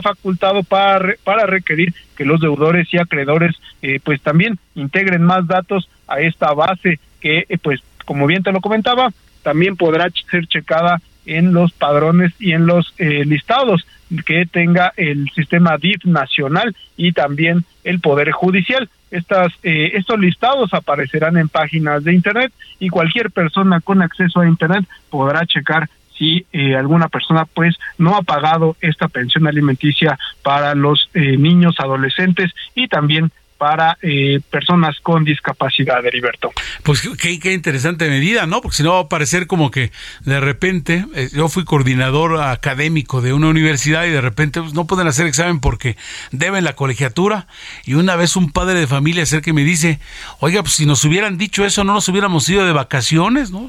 facultado 0.00 0.62
para, 0.62 1.14
para 1.24 1.46
requerir 1.46 1.94
que 2.16 2.24
los 2.24 2.40
deudores 2.40 2.92
y 2.92 2.98
acreedores 2.98 3.56
eh, 3.82 4.00
pues 4.02 4.20
también 4.22 4.58
integren 4.74 5.22
más 5.22 5.46
datos 5.46 5.88
a 6.06 6.20
esta 6.20 6.52
base 6.54 6.98
que 7.20 7.46
eh, 7.48 7.58
pues 7.58 7.80
como 8.04 8.26
bien 8.26 8.42
te 8.42 8.52
lo 8.52 8.60
comentaba 8.60 9.12
también 9.42 9.76
podrá 9.76 10.08
ser 10.30 10.46
checada 10.46 11.00
en 11.26 11.52
los 11.52 11.72
padrones 11.72 12.32
y 12.38 12.52
en 12.52 12.66
los 12.66 12.94
eh, 12.98 13.24
listados 13.24 13.86
que 14.26 14.46
tenga 14.46 14.92
el 14.96 15.30
sistema 15.34 15.76
DIF 15.78 16.04
nacional 16.04 16.76
y 16.96 17.12
también 17.12 17.64
el 17.84 18.00
Poder 18.00 18.30
Judicial. 18.32 18.88
Estas, 19.10 19.52
eh, 19.62 19.92
estos 19.94 20.18
listados 20.18 20.72
aparecerán 20.74 21.36
en 21.36 21.48
páginas 21.48 22.02
de 22.04 22.14
Internet 22.14 22.52
y 22.78 22.88
cualquier 22.88 23.30
persona 23.30 23.80
con 23.80 24.02
acceso 24.02 24.40
a 24.40 24.48
Internet 24.48 24.84
podrá 25.10 25.46
checar 25.46 25.88
si 26.16 26.46
eh, 26.52 26.76
alguna 26.76 27.08
persona 27.08 27.44
pues 27.44 27.76
no 27.98 28.16
ha 28.16 28.22
pagado 28.22 28.76
esta 28.80 29.08
pensión 29.08 29.46
alimenticia 29.46 30.18
para 30.42 30.74
los 30.74 31.08
niños, 31.14 31.76
adolescentes 31.78 32.52
y 32.74 32.88
también 32.88 33.30
para 33.62 33.96
eh, 34.02 34.40
personas 34.50 34.96
con 35.04 35.22
discapacidad, 35.22 36.04
Heriberto. 36.04 36.50
Pues 36.82 37.00
qué, 37.16 37.38
qué, 37.38 37.52
interesante 37.52 38.08
medida, 38.08 38.44
¿no? 38.44 38.60
Porque 38.60 38.78
si 38.78 38.82
no 38.82 38.94
va 38.94 39.00
a 39.02 39.08
parecer 39.08 39.46
como 39.46 39.70
que 39.70 39.92
de 40.22 40.40
repente, 40.40 41.06
eh, 41.14 41.28
yo 41.32 41.48
fui 41.48 41.64
coordinador 41.64 42.42
académico 42.42 43.22
de 43.22 43.32
una 43.32 43.46
universidad 43.46 44.04
y 44.04 44.10
de 44.10 44.20
repente 44.20 44.60
pues, 44.60 44.74
no 44.74 44.88
pueden 44.88 45.06
hacer 45.06 45.28
examen 45.28 45.60
porque 45.60 45.96
deben 46.32 46.64
la 46.64 46.72
colegiatura 46.72 47.46
y 47.84 47.94
una 47.94 48.16
vez 48.16 48.34
un 48.34 48.50
padre 48.50 48.80
de 48.80 48.88
familia 48.88 49.22
acerca 49.22 49.50
y 49.50 49.52
me 49.52 49.62
dice, 49.62 50.00
oiga, 50.40 50.62
pues 50.62 50.74
si 50.74 50.84
nos 50.84 51.04
hubieran 51.04 51.38
dicho 51.38 51.64
eso 51.64 51.84
no 51.84 51.92
nos 51.92 52.08
hubiéramos 52.08 52.48
ido 52.48 52.66
de 52.66 52.72
vacaciones, 52.72 53.52
¿no? 53.52 53.68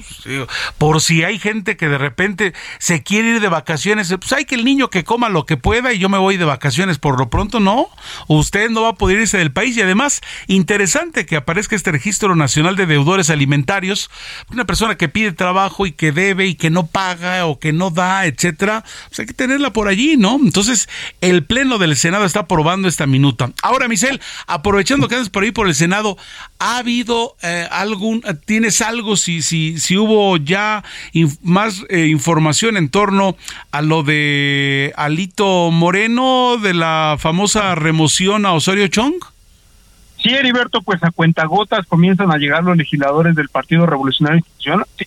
Por 0.80 1.02
si 1.02 1.24
hay 1.24 1.38
gente 1.38 1.78
que 1.78 1.88
de 1.88 2.00
repente 2.00 2.54
se 2.80 3.04
quiere 3.04 3.36
ir 3.36 3.42
de 3.42 3.48
vacaciones, 3.48 4.12
pues 4.20 4.34
hay 4.34 4.46
que 4.46 4.56
el 4.56 4.66
niño 4.66 4.90
que 4.90 5.04
coma 5.04 5.30
lo 5.30 5.46
que 5.46 5.56
pueda 5.56 5.94
y 5.94 6.00
yo 6.00 6.10
me 6.10 6.18
voy 6.18 6.38
de 6.38 6.46
vacaciones, 6.46 6.98
por 6.98 7.20
lo 7.20 7.30
pronto 7.30 7.60
no, 7.60 7.90
usted 8.26 8.72
no 8.72 8.82
va 8.82 8.90
a 8.90 8.96
poder 8.96 9.20
irse 9.20 9.38
del 9.38 9.52
país 9.52 9.76
además, 9.84 10.22
interesante 10.48 11.26
que 11.26 11.36
aparezca 11.36 11.76
este 11.76 11.92
registro 11.92 12.36
nacional 12.36 12.76
de 12.76 12.86
deudores 12.86 13.30
alimentarios. 13.30 14.10
Una 14.52 14.66
persona 14.66 14.96
que 14.96 15.10
pide 15.10 15.32
trabajo 15.32 15.86
y 15.86 15.92
que 15.92 16.12
debe 16.12 16.48
y 16.48 16.56
que 16.56 16.70
no 16.70 16.88
paga 16.88 17.46
o 17.46 17.60
que 17.60 17.74
no 17.74 17.90
da, 17.90 18.26
etcétera, 18.26 18.84
pues 19.08 19.20
hay 19.20 19.26
que 19.26 19.34
tenerla 19.34 19.72
por 19.72 19.88
allí, 19.88 20.18
¿no? 20.18 20.40
Entonces, 20.42 20.90
el 21.22 21.44
Pleno 21.44 21.78
del 21.78 21.96
Senado 21.96 22.26
está 22.26 22.42
aprobando 22.42 22.88
esta 22.88 23.08
minuta. 23.08 23.52
Ahora, 23.62 23.88
Michelle, 23.88 24.20
aprovechando 24.48 25.08
que 25.08 25.16
andas 25.16 25.30
por 25.30 25.44
ahí 25.44 25.52
por 25.52 25.68
el 25.68 25.76
Senado, 25.76 26.18
¿ha 26.60 26.78
habido 26.78 27.36
eh, 27.42 27.68
algún, 27.72 28.24
tienes 28.46 28.82
algo, 28.82 29.16
si, 29.16 29.42
si, 29.42 29.80
si 29.80 29.98
hubo 29.98 30.38
ya 30.38 30.84
más 31.42 31.84
eh, 31.90 32.08
información 32.08 32.78
en 32.78 32.90
torno 32.90 33.36
a 33.72 33.82
lo 33.82 34.04
de 34.04 34.94
Alito 34.96 35.72
Moreno, 35.72 36.58
de 36.62 36.74
la 36.74 37.18
famosa 37.20 37.76
remoción 37.76 38.46
a 38.46 38.54
Osorio 38.54 38.88
Chong? 38.88 39.33
Sí, 40.24 40.34
Heriberto, 40.34 40.82
pues 40.82 41.04
a 41.04 41.12
cuentagotas 41.12 41.86
comienzan 41.86 42.32
a 42.32 42.38
llegar 42.38 42.64
los 42.64 42.78
legisladores 42.78 43.36
del 43.36 43.50
Partido 43.50 43.86
Revolucionario 43.86 44.42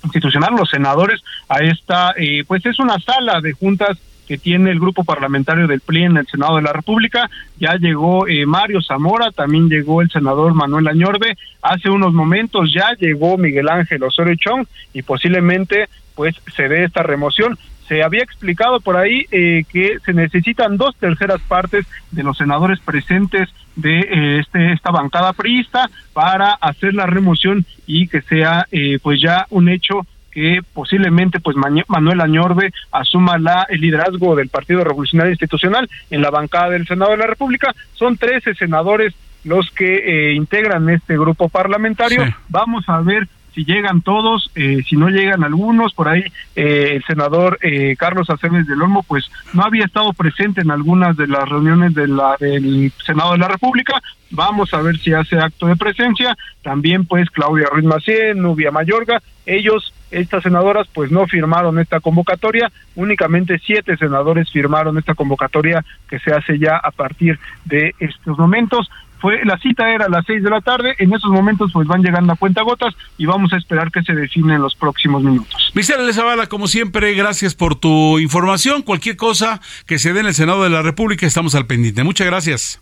Institucional, 0.03 0.55
los 0.55 0.69
senadores, 0.69 1.25
a 1.49 1.61
esta, 1.61 2.13
eh, 2.19 2.45
pues 2.47 2.67
es 2.67 2.79
una 2.79 2.99
sala 3.01 3.41
de 3.41 3.53
juntas 3.53 3.97
que 4.29 4.37
tiene 4.37 4.71
el 4.71 4.79
grupo 4.79 5.05
parlamentario 5.05 5.67
del 5.69 5.81
PLI 5.81 6.03
en 6.03 6.17
el 6.19 6.27
Senado 6.27 6.57
de 6.57 6.63
la 6.63 6.75
República. 6.75 7.31
Ya 7.59 7.77
llegó 7.77 8.29
eh, 8.29 8.45
Mario 8.45 8.83
Zamora, 8.83 9.31
también 9.31 9.71
llegó 9.71 10.03
el 10.03 10.11
senador 10.11 10.53
Manuel 10.53 10.89
Añorbe. 10.89 11.39
Hace 11.63 11.89
unos 11.89 12.13
momentos 12.13 12.75
ya 12.75 12.93
llegó 12.99 13.39
Miguel 13.39 13.71
Ángel 13.71 14.03
Osorio 14.03 14.35
Chong 14.35 14.67
y 14.93 15.01
posiblemente 15.01 15.89
pues 16.15 16.35
se 16.55 16.69
dé 16.69 16.85
esta 16.85 17.03
remoción 17.03 17.57
se 17.89 18.03
había 18.03 18.23
explicado 18.23 18.81
por 18.81 18.97
ahí 18.97 19.27
eh, 19.31 19.65
que 19.71 19.99
se 20.05 20.13
necesitan 20.13 20.77
dos 20.77 20.97
terceras 20.97 21.41
partes 21.43 21.87
de 22.11 22.23
los 22.25 22.37
senadores 22.37 22.81
presentes 22.81 23.49
de 23.77 24.01
eh, 24.01 24.39
este 24.41 24.73
esta 24.73 24.91
bancada 24.91 25.33
priista 25.33 25.89
para 26.13 26.53
hacer 26.53 26.95
la 26.95 27.07
remoción 27.07 27.65
y 27.87 28.09
que 28.09 28.23
sea 28.23 28.67
eh, 28.73 28.99
pues 29.03 29.21
ya 29.21 29.47
un 29.51 29.69
hecho 29.69 30.07
que 30.31 30.61
posiblemente 30.75 31.41
pues 31.41 31.57
Manuel 31.57 32.21
Añorbe 32.21 32.73
asuma 32.93 33.39
la 33.39 33.67
el 33.71 33.81
liderazgo 33.81 34.35
del 34.35 34.49
Partido 34.49 34.85
Revolucionario 34.85 35.33
Institucional 35.33 35.89
en 36.11 36.21
la 36.21 36.31
bancada 36.31 36.71
del 36.71 36.87
Senado 36.87 37.13
de 37.13 37.19
la 37.19 37.27
República. 37.27 37.75
Son 37.95 38.19
13 38.19 38.55
senadores 38.55 39.15
los 39.45 39.71
que 39.71 40.35
integran 40.35 40.91
este 40.91 41.17
grupo 41.17 41.49
parlamentario. 41.49 42.23
Vamos 42.49 42.87
a 42.89 43.01
ver 43.01 43.29
si 43.57 43.65
llegan 43.65 44.03
todos, 44.03 44.51
eh, 44.55 44.83
si 44.87 44.97
no 44.97 45.09
llegan 45.09 45.43
algunos, 45.43 45.95
por 45.95 46.09
ahí 46.09 46.23
eh, 46.55 46.97
el 46.97 47.05
senador 47.05 47.59
eh, 47.63 47.97
Carlos 47.99 48.29
Aceves 48.29 48.67
del 48.67 48.83
Olmo, 48.83 49.03
pues 49.03 49.31
no 49.55 49.63
había 49.63 49.87
estado 49.87 50.13
presente 50.13 50.61
en 50.61 50.71
algunas 50.71 51.17
de 51.17 51.27
las 51.27 51.49
reuniones 51.49 51.95
de 51.95 52.07
la, 52.07 52.37
del 52.39 52.93
Senado 53.05 53.33
de 53.33 53.39
la 53.39 53.49
República, 53.49 54.03
vamos 54.31 54.75
a 54.75 54.83
ver 54.83 54.99
si 54.99 55.15
hace 55.15 55.39
acto 55.39 55.69
de 55.69 55.77
presencia, 55.77 56.37
también 56.63 57.07
pues 57.07 57.31
Claudia 57.31 57.69
Ruiz 57.73 57.87
Macien, 57.87 58.43
Nubia 58.43 58.71
Mayorga, 58.71 59.23
ellos, 59.47 59.95
estas 60.11 60.43
senadoras, 60.43 60.87
pues 60.93 61.11
no 61.11 61.27
firmaron 61.27 61.79
esta 61.79 62.01
convocatoria, 62.01 62.71
únicamente 62.95 63.59
siete 63.65 63.97
senadores 63.97 64.51
firmaron 64.53 64.99
esta 64.99 65.15
convocatoria 65.15 65.83
que 66.11 66.19
se 66.19 66.31
hace 66.33 66.59
ya 66.59 66.77
a 66.77 66.91
partir 66.91 67.39
de 67.65 67.95
estos 68.01 68.37
momentos 68.39 68.91
fue 69.21 69.45
la 69.45 69.59
cita 69.59 69.91
era 69.91 70.07
a 70.07 70.09
las 70.09 70.25
seis 70.27 70.43
de 70.43 70.51
la 70.51 70.61
tarde, 70.61 70.95
en 70.99 71.13
esos 71.13 71.31
momentos 71.31 71.71
pues 71.73 71.87
van 71.87 72.03
llegando 72.03 72.33
a 72.33 72.37
cuenta 72.37 72.63
gotas 72.63 72.95
y 73.19 73.27
vamos 73.27 73.53
a 73.53 73.57
esperar 73.57 73.91
que 73.91 74.03
se 74.03 74.15
define 74.15 74.55
en 74.55 74.63
los 74.63 74.75
próximos 74.75 75.23
minutos. 75.23 75.73
Vicente 75.75 76.13
Zavala, 76.13 76.47
como 76.47 76.67
siempre, 76.67 77.15
gracias 77.15 77.55
por 77.55 77.77
tu 77.77 78.19
información. 78.19 78.83
Cualquier 78.83 79.17
cosa 79.17 79.61
que 79.87 79.99
se 79.99 80.13
dé 80.13 80.21
en 80.21 80.27
el 80.27 80.35
Senado 80.35 80.63
de 80.63 80.71
la 80.71 80.83
República, 80.83 81.27
estamos 81.27 81.55
al 81.55 81.67
pendiente. 81.67 82.05
Muchas 82.05 82.27
gracias. 82.27 82.81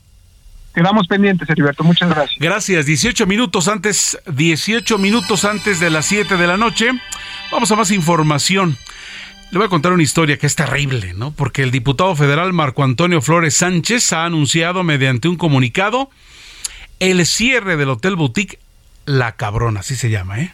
Quedamos 0.75 1.07
pendientes, 1.07 1.49
Heriberto. 1.49 1.85
Muchas 1.85 2.11
gracias. 2.11 2.37
Gracias. 2.41 2.87
18 2.87 3.27
minutos 3.27 3.69
antes, 3.69 4.19
18 4.27 4.99
minutos 4.99 5.45
antes 5.45 5.79
de 5.79 5.89
las 5.89 6.07
7 6.07 6.37
de 6.37 6.47
la 6.49 6.57
noche. 6.57 6.91
Vamos 7.53 7.71
a 7.71 7.77
más 7.77 7.93
información. 7.93 8.77
Le 9.51 9.59
voy 9.59 9.67
a 9.67 9.71
contar 9.71 9.93
una 9.93 10.03
historia 10.03 10.37
que 10.37 10.47
es 10.47 10.57
terrible, 10.57 11.15
¿no? 11.15 11.31
Porque 11.31 11.63
el 11.63 11.71
diputado 11.71 12.17
federal 12.17 12.53
Marco 12.53 12.83
Antonio 12.83 13.23
Flores 13.23 13.55
Sánchez 13.55 14.13
ha 14.13 14.25
anunciado 14.25 14.83
mediante 14.83 15.29
un 15.29 15.37
comunicado 15.37 16.11
el 16.99 17.25
cierre 17.27 17.77
del 17.77 17.91
Hotel 17.91 18.17
Boutique 18.17 18.59
La 19.05 19.37
Cabrona, 19.37 19.81
así 19.81 19.95
se 19.95 20.11
llama, 20.11 20.41
¿eh? 20.41 20.53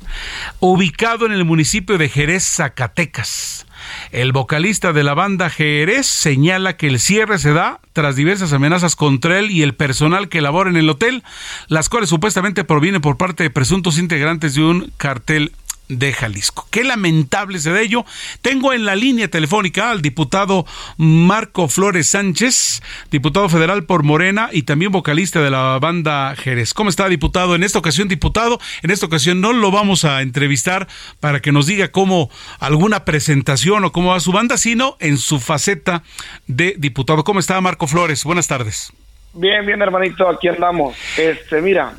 ubicado 0.58 1.26
en 1.26 1.32
el 1.32 1.44
municipio 1.44 1.96
de 1.96 2.08
Jerez, 2.08 2.44
Zacatecas. 2.44 3.66
El 4.10 4.32
vocalista 4.32 4.92
de 4.92 5.04
la 5.04 5.14
banda 5.14 5.48
Jerez 5.48 6.06
señala 6.06 6.76
que 6.76 6.88
el 6.88 6.98
cierre 6.98 7.38
se 7.38 7.52
da 7.52 7.80
tras 7.92 8.16
diversas 8.16 8.52
amenazas 8.52 8.96
contra 8.96 9.38
él 9.38 9.50
y 9.50 9.62
el 9.62 9.74
personal 9.74 10.28
que 10.28 10.40
labora 10.40 10.70
en 10.70 10.76
el 10.76 10.90
hotel, 10.90 11.22
las 11.68 11.88
cuales 11.88 12.10
supuestamente 12.10 12.64
provienen 12.64 13.00
por 13.00 13.16
parte 13.16 13.44
de 13.44 13.50
presuntos 13.50 13.98
integrantes 13.98 14.54
de 14.54 14.62
un 14.62 14.92
cartel 14.96 15.52
de 15.90 16.12
Jalisco. 16.12 16.66
Qué 16.70 16.84
lamentable 16.84 17.58
de 17.58 17.82
ello. 17.82 18.04
Tengo 18.42 18.72
en 18.72 18.84
la 18.84 18.94
línea 18.94 19.28
telefónica 19.28 19.90
al 19.90 20.02
diputado 20.02 20.64
Marco 20.96 21.68
Flores 21.68 22.08
Sánchez, 22.08 22.82
diputado 23.10 23.48
federal 23.48 23.84
por 23.84 24.04
Morena 24.04 24.48
y 24.52 24.62
también 24.62 24.92
vocalista 24.92 25.42
de 25.42 25.50
la 25.50 25.78
banda 25.80 26.34
Jerez. 26.36 26.72
¿Cómo 26.72 26.90
está, 26.90 27.08
diputado? 27.08 27.54
En 27.54 27.64
esta 27.64 27.78
ocasión, 27.78 28.08
diputado, 28.08 28.60
en 28.82 28.90
esta 28.90 29.06
ocasión 29.06 29.40
no 29.40 29.52
lo 29.52 29.70
vamos 29.70 30.04
a 30.04 30.22
entrevistar 30.22 30.86
para 31.18 31.40
que 31.40 31.52
nos 31.52 31.66
diga 31.66 31.88
cómo 31.88 32.30
alguna 32.60 33.04
presentación 33.04 33.84
o 33.84 33.92
cómo 33.92 34.10
va 34.10 34.20
su 34.20 34.32
banda, 34.32 34.56
sino 34.56 34.96
en 35.00 35.18
su 35.18 35.40
faceta 35.40 36.04
de 36.46 36.74
diputado. 36.78 37.24
¿Cómo 37.24 37.40
está, 37.40 37.60
Marco 37.60 37.86
Flores? 37.86 38.24
Buenas 38.24 38.46
tardes. 38.46 38.92
Bien, 39.32 39.64
bien, 39.66 39.82
hermanito, 39.82 40.28
aquí 40.28 40.48
andamos. 40.48 40.96
Este, 41.16 41.60
mira, 41.60 41.94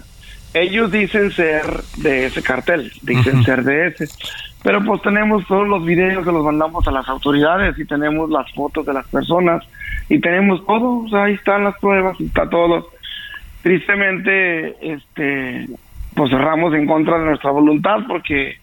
ellos 0.53 0.91
dicen 0.91 1.31
ser 1.31 1.63
de 1.97 2.25
ese 2.25 2.43
cartel, 2.43 2.91
dicen 3.01 3.43
ser 3.43 3.63
de 3.63 3.87
ese. 3.87 4.07
Pero 4.63 4.83
pues 4.83 5.01
tenemos 5.01 5.45
todos 5.47 5.67
los 5.67 5.83
videos 5.85 6.25
que 6.25 6.31
los 6.31 6.43
mandamos 6.43 6.87
a 6.87 6.91
las 6.91 7.07
autoridades 7.09 7.77
y 7.79 7.85
tenemos 7.85 8.29
las 8.29 8.51
fotos 8.53 8.85
de 8.85 8.93
las 8.93 9.07
personas 9.07 9.63
y 10.09 10.19
tenemos 10.19 10.65
todo, 10.65 11.05
ahí 11.17 11.33
están 11.33 11.63
las 11.63 11.77
pruebas, 11.79 12.19
está 12.19 12.49
todo. 12.49 12.89
Tristemente, 13.63 14.93
este, 14.93 15.67
pues 16.15 16.29
cerramos 16.29 16.73
en 16.75 16.85
contra 16.85 17.17
de 17.17 17.25
nuestra 17.25 17.51
voluntad 17.51 17.99
porque 18.07 18.57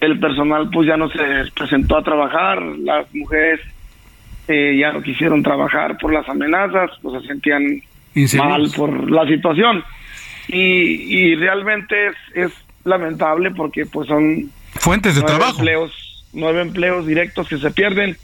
el 0.00 0.18
personal 0.18 0.68
pues 0.70 0.88
ya 0.88 0.96
no 0.96 1.08
se 1.08 1.18
presentó 1.54 1.98
a 1.98 2.02
trabajar, 2.02 2.60
las 2.60 3.06
mujeres 3.14 3.60
eh, 4.48 4.76
ya 4.78 4.92
no 4.92 5.02
quisieron 5.02 5.42
trabajar 5.42 5.96
por 5.98 6.12
las 6.12 6.28
amenazas, 6.28 6.90
pues 7.00 7.22
se 7.22 7.28
sentían 7.28 7.62
mal 8.36 8.70
por 8.76 9.10
la 9.10 9.26
situación 9.26 9.84
y, 10.52 11.34
realmente 11.36 12.08
es, 12.08 12.16
es 12.34 12.52
lamentable 12.84 13.50
porque 13.50 13.86
pues 13.86 14.08
son 14.08 14.50
fuentes 14.74 15.14
de 15.14 15.22
trabajo. 15.22 15.58
empleos 15.58 16.26
nueve 16.32 16.62
empleos 16.62 17.06
directos 17.06 17.48
que 17.48 17.58
se 17.58 17.70
pierden 17.70 18.16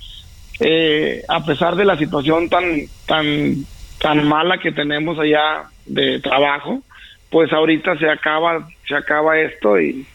eh, 0.60 1.22
a 1.28 1.44
pesar 1.44 1.76
de 1.76 1.84
la 1.84 1.96
situación 1.96 2.48
tan 2.48 2.64
tan 3.06 3.64
tan 4.00 4.26
mala 4.26 4.58
que 4.58 4.72
tenemos 4.72 5.18
allá 5.18 5.64
de 5.84 6.20
trabajo 6.20 6.82
pues 7.30 7.52
ahorita 7.52 7.98
se 7.98 8.08
acaba 8.08 8.66
se 8.86 8.94
acaba 8.94 9.38
esto 9.38 9.78
y 9.80 10.06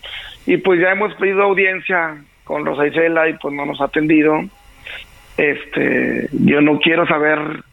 y 0.46 0.58
pues 0.58 0.82
ya 0.82 0.92
hemos 0.92 1.14
pedido 1.16 1.44
audiencia 1.44 2.18
con 2.44 2.66
Rosa 2.66 2.88
Isela 2.88 3.30
y 3.30 3.34
pues 3.34 3.54
no 3.54 3.66
nos 3.66 3.80
ha 3.82 3.86
atendido. 3.86 4.42
Este 5.38 6.28
yo 6.32 6.62
no 6.62 6.80
quiero 6.80 7.08
saber 7.08 7.64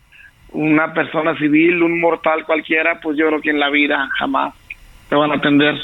una 0.52 0.92
persona 0.94 1.36
civil, 1.36 1.82
un 1.82 2.00
mortal 2.00 2.44
cualquiera, 2.44 3.00
pues 3.00 3.16
yo 3.16 3.26
creo 3.28 3.40
que 3.40 3.50
en 3.50 3.60
la 3.60 3.70
vida 3.70 4.08
jamás 4.18 4.54
te 5.08 5.16
van 5.16 5.30
a 5.30 5.36
atender 5.36 5.76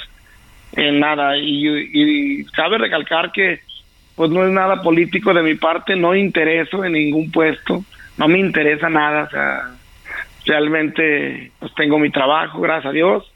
en 0.72 1.00
nada. 1.00 1.36
Y, 1.36 2.44
cabe 2.52 2.78
recalcar 2.78 3.32
que 3.32 3.60
pues 4.16 4.30
no 4.30 4.44
es 4.44 4.52
nada 4.52 4.80
político 4.80 5.34
de 5.34 5.42
mi 5.42 5.56
parte, 5.56 5.96
no 5.96 6.14
intereso 6.14 6.84
en 6.84 6.92
ningún 6.92 7.32
puesto, 7.32 7.84
no 8.16 8.28
me 8.28 8.38
interesa 8.38 8.88
nada, 8.88 9.24
o 9.24 9.30
sea, 9.30 9.70
realmente 10.46 11.50
pues 11.58 11.74
tengo 11.74 11.98
mi 11.98 12.10
trabajo, 12.10 12.60
gracias 12.60 12.86
a 12.86 12.92
Dios. 12.92 13.30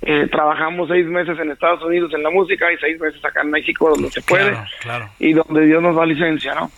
Eh, 0.00 0.28
trabajamos 0.30 0.88
seis 0.88 1.06
meses 1.06 1.38
en 1.38 1.50
Estados 1.50 1.82
Unidos 1.82 2.12
en 2.14 2.22
la 2.22 2.30
música 2.30 2.70
y 2.72 2.76
seis 2.76 3.00
meses 3.00 3.24
acá 3.24 3.40
en 3.42 3.50
México 3.50 3.88
donde 3.88 4.10
se 4.10 4.20
puede 4.20 4.54
y 5.18 5.32
donde 5.32 5.64
Dios 5.64 5.82
nos 5.82 5.96
da 5.96 6.04
licencia, 6.04 6.54
¿no? 6.54 6.70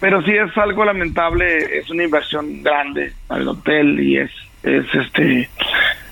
Pero 0.00 0.22
sí 0.22 0.32
es 0.32 0.56
algo 0.56 0.84
lamentable, 0.84 1.78
es 1.78 1.90
una 1.90 2.04
inversión 2.04 2.62
grande 2.62 3.12
para 3.26 3.42
el 3.42 3.48
hotel 3.48 4.00
y 4.00 4.16
es, 4.16 4.30
es 4.62 4.86
este, 4.94 5.48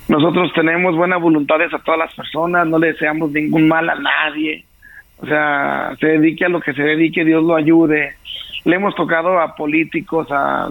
nosotros 0.08 0.52
tenemos 0.54 0.94
buenas 0.94 1.20
voluntades 1.20 1.72
a 1.72 1.78
todas 1.78 1.98
las 1.98 2.14
personas, 2.14 2.66
no 2.66 2.78
le 2.78 2.88
deseamos 2.88 3.30
ningún 3.32 3.66
mal 3.66 3.88
a 3.88 3.94
nadie, 3.94 4.64
o 5.18 5.26
sea, 5.26 5.96
se 5.98 6.06
dedique 6.06 6.44
a 6.44 6.48
lo 6.48 6.60
que 6.60 6.72
se 6.74 6.82
dedique, 6.82 7.24
Dios 7.24 7.42
lo 7.42 7.56
ayude. 7.56 8.14
Le 8.64 8.76
hemos 8.76 8.94
tocado 8.94 9.40
a 9.40 9.54
políticos, 9.54 10.28
a, 10.30 10.68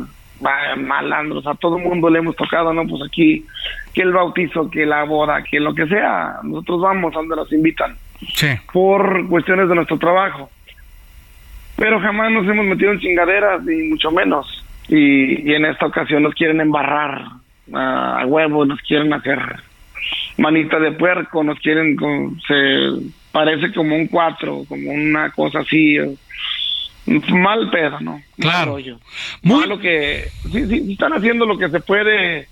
malandros, 0.78 1.46
a 1.48 1.56
todo 1.56 1.78
el 1.78 1.84
mundo 1.84 2.10
le 2.10 2.20
hemos 2.20 2.36
tocado, 2.36 2.74
¿no? 2.74 2.86
Pues 2.86 3.02
aquí, 3.08 3.44
que 3.94 4.04
el 4.04 4.14
bautizo, 4.14 4.70
que 4.70 4.86
la 4.86 5.04
boda, 5.04 5.44
que 5.44 5.60
lo 5.60 5.74
que 5.74 5.88
sea, 5.88 6.36
nosotros 6.44 6.82
vamos 6.82 7.14
a 7.14 7.20
donde 7.20 7.36
nos 7.36 7.52
invitan. 7.52 7.96
Sí. 8.34 8.48
Por 8.72 9.28
cuestiones 9.28 9.68
de 9.68 9.76
nuestro 9.76 9.98
trabajo 9.98 10.50
pero 11.78 12.00
jamás 12.00 12.32
nos 12.32 12.48
hemos 12.48 12.66
metido 12.66 12.92
en 12.92 13.00
chingaderas, 13.00 13.64
ni 13.64 13.90
mucho 13.90 14.12
menos. 14.12 14.64
Y, 14.90 15.54
en 15.54 15.66
esta 15.66 15.86
ocasión 15.86 16.24
nos 16.24 16.34
quieren 16.34 16.60
embarrar 16.60 17.24
a, 17.72 18.26
huevo, 18.26 18.66
nos 18.66 18.82
quieren 18.82 19.14
hacer 19.14 19.40
manita 20.38 20.80
de 20.80 20.92
puerco, 20.92 21.44
nos 21.44 21.60
quieren, 21.60 21.96
se 22.48 23.12
parece 23.32 23.72
como 23.74 23.96
un 23.96 24.08
cuatro, 24.08 24.64
como 24.68 24.92
una 24.92 25.30
cosa 25.32 25.60
así, 25.60 25.98
mal 27.06 27.70
pedo, 27.70 28.00
¿no? 28.00 28.22
Claro. 28.40 28.78
Muy... 29.44 29.60
Malo 29.60 29.80
que, 29.80 30.26
sí, 30.52 30.68
sí, 30.68 30.92
están 30.94 31.14
haciendo 31.14 31.46
lo 31.46 31.58
que 31.58 31.70
se 31.70 31.80
puede, 31.80 32.48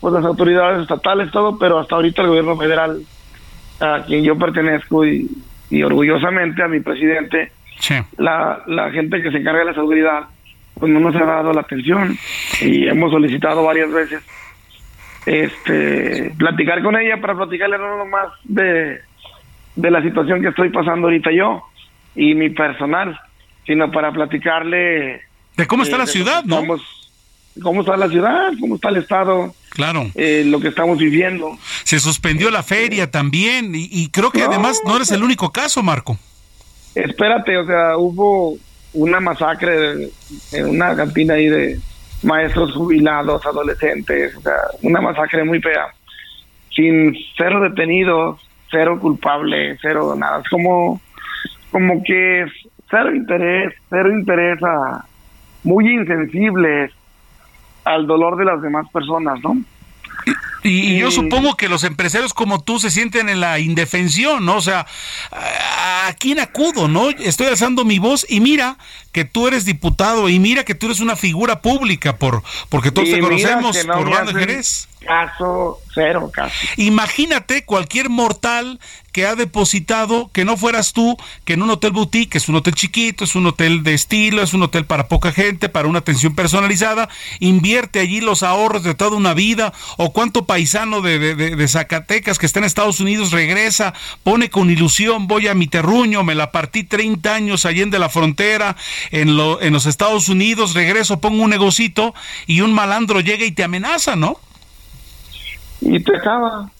pues 0.00 0.14
las 0.14 0.24
autoridades 0.24 0.82
estatales, 0.82 1.32
todo, 1.32 1.58
pero 1.58 1.80
hasta 1.80 1.96
ahorita 1.96 2.22
el 2.22 2.28
gobierno 2.28 2.56
federal, 2.56 3.02
a 3.80 4.04
quien 4.06 4.22
yo 4.22 4.38
pertenezco 4.38 5.04
y, 5.04 5.28
y 5.70 5.82
orgullosamente 5.82 6.62
a 6.62 6.68
mi 6.68 6.80
presidente, 6.80 7.50
la, 8.18 8.62
la 8.66 8.90
gente 8.90 9.22
que 9.22 9.30
se 9.30 9.38
encarga 9.38 9.60
de 9.60 9.64
la 9.66 9.74
seguridad 9.74 10.24
pues 10.74 10.92
no 10.92 11.00
nos 11.00 11.14
ha 11.16 11.24
dado 11.24 11.52
la 11.52 11.60
atención 11.60 12.16
y 12.60 12.88
hemos 12.88 13.10
solicitado 13.10 13.62
varias 13.64 13.90
veces 13.90 14.22
este 15.26 16.32
platicar 16.36 16.82
con 16.82 16.96
ella 16.96 17.20
para 17.20 17.34
platicarle 17.34 17.78
no 17.78 18.04
más 18.06 18.28
de, 18.44 19.00
de 19.76 19.90
la 19.90 20.02
situación 20.02 20.42
que 20.42 20.48
estoy 20.48 20.70
pasando 20.70 21.06
ahorita 21.06 21.30
yo 21.32 21.62
y 22.14 22.34
mi 22.34 22.50
personal, 22.50 23.18
sino 23.66 23.90
para 23.90 24.12
platicarle 24.12 25.22
de 25.56 25.66
cómo 25.66 25.82
está 25.82 25.98
la 25.98 26.06
ciudad, 26.06 26.44
¿no? 26.44 26.62
Cómo 27.62 27.80
está 27.82 27.96
la 27.96 28.08
ciudad, 28.08 28.52
cómo 28.58 28.76
está 28.76 28.88
el 28.88 28.96
estado, 28.96 29.54
Claro. 29.72 30.10
Eh, 30.14 30.44
lo 30.46 30.60
que 30.60 30.68
estamos 30.68 30.98
viviendo. 30.98 31.58
Se 31.84 31.98
suspendió 31.98 32.50
la 32.50 32.62
feria 32.62 33.10
también 33.10 33.72
y, 33.74 34.08
creo 34.10 34.30
que 34.30 34.42
además 34.42 34.80
no 34.84 34.96
eres 34.96 35.10
el 35.12 35.22
único 35.22 35.50
caso, 35.50 35.82
Marco. 35.82 36.18
Espérate, 36.94 37.56
o 37.56 37.66
sea, 37.66 37.96
hubo 37.96 38.56
una 38.94 39.20
masacre 39.20 40.10
en 40.52 40.68
una 40.68 40.94
cantina 40.94 41.34
ahí 41.34 41.48
de 41.48 41.78
maestros 42.22 42.74
jubilados, 42.74 43.44
adolescentes, 43.46 44.36
o 44.36 44.40
sea, 44.40 44.56
una 44.82 45.00
masacre 45.00 45.44
muy 45.44 45.60
fea, 45.60 45.86
sin 46.74 47.14
cero 47.36 47.60
detenidos, 47.60 48.40
cero 48.70 48.98
culpable, 49.00 49.76
cero 49.80 50.14
nada, 50.16 50.40
es 50.40 50.48
como, 50.48 51.00
como 51.70 52.02
que 52.02 52.46
cero 52.90 53.14
interés, 53.14 53.74
cero 53.90 54.12
interés 54.12 54.62
a, 54.62 55.04
muy 55.64 55.88
insensibles 55.92 56.92
al 57.84 58.06
dolor 58.06 58.36
de 58.36 58.44
las 58.44 58.62
demás 58.62 58.86
personas, 58.92 59.40
¿no? 59.42 59.56
Y, 60.64 60.96
yo 60.96 61.10
supongo 61.10 61.56
que 61.56 61.68
los 61.68 61.82
empresarios 61.82 62.34
como 62.34 62.62
tú 62.62 62.78
se 62.78 62.90
sienten 62.90 63.28
en 63.28 63.40
la 63.40 63.58
indefensión, 63.58 64.44
¿no? 64.44 64.56
O 64.56 64.60
sea, 64.60 64.86
¿a 65.32 66.14
quién 66.18 66.38
acudo, 66.38 66.86
no? 66.86 67.10
Estoy 67.10 67.48
alzando 67.48 67.84
mi 67.84 67.98
voz 67.98 68.24
y 68.28 68.40
mira 68.40 68.78
que 69.10 69.24
tú 69.24 69.48
eres 69.48 69.64
diputado 69.64 70.28
y 70.28 70.38
mira 70.38 70.64
que 70.64 70.76
tú 70.76 70.86
eres 70.86 71.00
una 71.00 71.16
figura 71.16 71.60
pública 71.62 72.16
por 72.16 72.42
porque 72.68 72.92
todos 72.92 73.10
te 73.10 73.18
conocemos 73.18 73.76
por 73.78 74.08
Banda 74.08 74.32
Jerez. 74.32 74.88
Caso 75.06 75.80
cero, 75.94 76.30
caso. 76.32 76.54
Imagínate 76.76 77.64
cualquier 77.64 78.08
mortal 78.08 78.80
que 79.12 79.26
ha 79.26 79.34
depositado, 79.34 80.30
que 80.32 80.44
no 80.44 80.56
fueras 80.56 80.94
tú, 80.94 81.18
que 81.44 81.52
en 81.52 81.62
un 81.62 81.70
hotel 81.70 81.92
boutique, 81.92 82.36
es 82.36 82.48
un 82.48 82.56
hotel 82.56 82.74
chiquito, 82.74 83.24
es 83.24 83.34
un 83.34 83.46
hotel 83.46 83.82
de 83.82 83.92
estilo, 83.92 84.42
es 84.42 84.54
un 84.54 84.62
hotel 84.62 84.86
para 84.86 85.06
poca 85.06 85.32
gente, 85.32 85.68
para 85.68 85.86
una 85.86 85.98
atención 85.98 86.34
personalizada, 86.34 87.10
invierte 87.38 88.00
allí 88.00 88.22
los 88.22 88.42
ahorros 88.42 88.82
de 88.82 88.94
toda 88.94 89.16
una 89.16 89.34
vida, 89.34 89.74
o 89.98 90.12
cuánto 90.12 90.46
paisano 90.46 91.02
de, 91.02 91.18
de, 91.34 91.68
Zacatecas 91.68 92.38
que 92.38 92.46
está 92.46 92.58
en 92.60 92.64
Estados 92.64 93.00
Unidos 93.00 93.32
regresa, 93.32 93.92
pone 94.22 94.48
con 94.48 94.70
ilusión, 94.70 95.26
voy 95.26 95.46
a 95.46 95.54
mi 95.54 95.66
terruño, 95.66 96.24
me 96.24 96.34
la 96.34 96.50
partí 96.50 96.84
30 96.84 97.34
años 97.34 97.66
allí 97.66 97.82
en 97.82 97.90
la 97.90 98.08
frontera, 98.08 98.76
en, 99.10 99.36
lo, 99.36 99.60
en 99.60 99.74
los 99.74 99.84
Estados 99.84 100.30
Unidos, 100.30 100.72
regreso, 100.72 101.20
pongo 101.20 101.42
un 101.42 101.50
negocito 101.50 102.14
y 102.46 102.62
un 102.62 102.72
malandro 102.72 103.20
llega 103.20 103.44
y 103.44 103.52
te 103.52 103.62
amenaza, 103.62 104.16
¿no? 104.16 104.38
Y 105.82 106.02
te 106.02 106.16
acaba. 106.16 106.70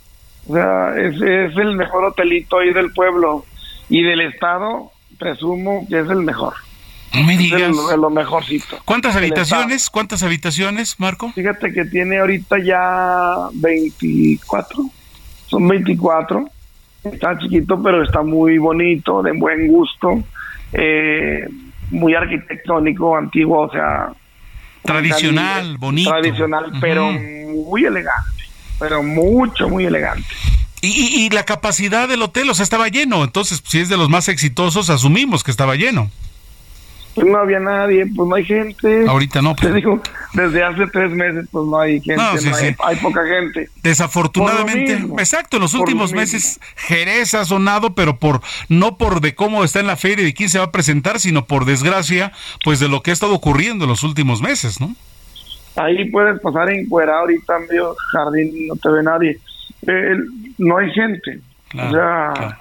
O 0.48 0.54
sea, 0.54 0.96
es, 0.96 1.14
es 1.14 1.56
el 1.56 1.76
mejor 1.76 2.04
hotelito 2.04 2.58
ahí 2.58 2.72
del 2.72 2.92
pueblo 2.92 3.44
y 3.88 4.02
del 4.02 4.22
estado, 4.22 4.90
presumo 5.18 5.86
que 5.88 6.00
es 6.00 6.08
el 6.08 6.22
mejor. 6.22 6.54
No 7.14 7.24
me 7.24 7.36
digas. 7.36 7.60
Es 7.60 7.98
lo 7.98 8.10
mejorcito. 8.10 8.78
¿Cuántas 8.84 9.16
habitaciones? 9.16 9.90
¿Cuántas 9.90 10.22
habitaciones, 10.22 10.98
Marco? 10.98 11.30
Fíjate 11.32 11.72
que 11.72 11.84
tiene 11.84 12.18
ahorita 12.18 12.58
ya 12.58 13.48
24. 13.52 14.84
Son 15.46 15.68
24. 15.68 16.48
Está 17.04 17.38
chiquito, 17.38 17.82
pero 17.82 18.02
está 18.02 18.22
muy 18.22 18.58
bonito, 18.58 19.22
de 19.22 19.32
buen 19.32 19.68
gusto. 19.68 20.22
Eh, 20.72 21.46
muy 21.90 22.14
arquitectónico, 22.14 23.16
antiguo, 23.16 23.66
o 23.66 23.70
sea... 23.70 24.12
Tradicional, 24.82 25.76
bonito. 25.78 26.10
Tradicional, 26.10 26.72
pero 26.80 27.12
muy 27.12 27.84
elegante, 27.84 28.41
pero 28.82 29.00
mucho, 29.00 29.68
muy 29.68 29.84
elegante. 29.84 30.26
Y, 30.80 30.88
y, 30.88 31.30
la 31.30 31.44
capacidad 31.44 32.08
del 32.08 32.20
hotel, 32.22 32.50
o 32.50 32.54
sea, 32.54 32.64
estaba 32.64 32.88
lleno. 32.88 33.22
Entonces, 33.22 33.62
si 33.64 33.78
es 33.78 33.88
de 33.88 33.96
los 33.96 34.08
más 34.08 34.28
exitosos, 34.28 34.90
asumimos 34.90 35.44
que 35.44 35.52
estaba 35.52 35.76
lleno. 35.76 36.10
Pues 37.14 37.28
no 37.28 37.38
había 37.38 37.60
nadie, 37.60 38.04
pues 38.06 38.28
no 38.28 38.34
hay 38.34 38.44
gente. 38.44 39.06
Ahorita 39.06 39.40
no. 39.40 39.54
Te 39.54 39.68
pues. 39.68 39.74
digo, 39.74 40.02
desde 40.32 40.64
hace 40.64 40.88
tres 40.88 41.12
meses, 41.12 41.46
pues 41.52 41.64
no 41.68 41.78
hay 41.78 42.00
gente, 42.00 42.20
hay, 42.84 42.96
poca 42.96 43.20
gente. 43.24 43.70
Desafortunadamente, 43.84 44.94
exacto, 45.18 45.58
en 45.58 45.62
los 45.62 45.74
últimos 45.74 46.12
meses 46.12 46.58
Jerez 46.74 47.34
ha 47.34 47.44
sonado, 47.44 47.94
pero 47.94 48.18
por 48.18 48.40
no 48.68 48.96
por 48.96 49.20
de 49.20 49.36
cómo 49.36 49.62
está 49.62 49.78
en 49.78 49.86
la 49.86 49.96
feria 49.96 50.22
y 50.22 50.26
de 50.26 50.34
quién 50.34 50.48
se 50.48 50.58
va 50.58 50.64
a 50.64 50.72
presentar, 50.72 51.20
sino 51.20 51.44
por 51.44 51.66
desgracia, 51.66 52.32
pues 52.64 52.80
de 52.80 52.88
lo 52.88 53.02
que 53.04 53.10
ha 53.10 53.14
estado 53.14 53.34
ocurriendo 53.34 53.84
en 53.84 53.90
los 53.90 54.02
últimos 54.02 54.40
meses, 54.40 54.80
¿no? 54.80 54.96
Ahí 55.76 56.10
puedes 56.10 56.40
pasar 56.40 56.70
en 56.70 56.88
cuera 56.88 57.18
ahorita 57.18 57.58
medio 57.60 57.94
jardín, 58.12 58.68
no 58.68 58.76
te 58.76 58.88
ve 58.90 59.02
nadie. 59.02 59.38
Eh, 59.86 60.16
no 60.58 60.78
hay 60.78 60.90
gente. 60.92 61.40
o 61.74 61.90
sea, 61.90 62.58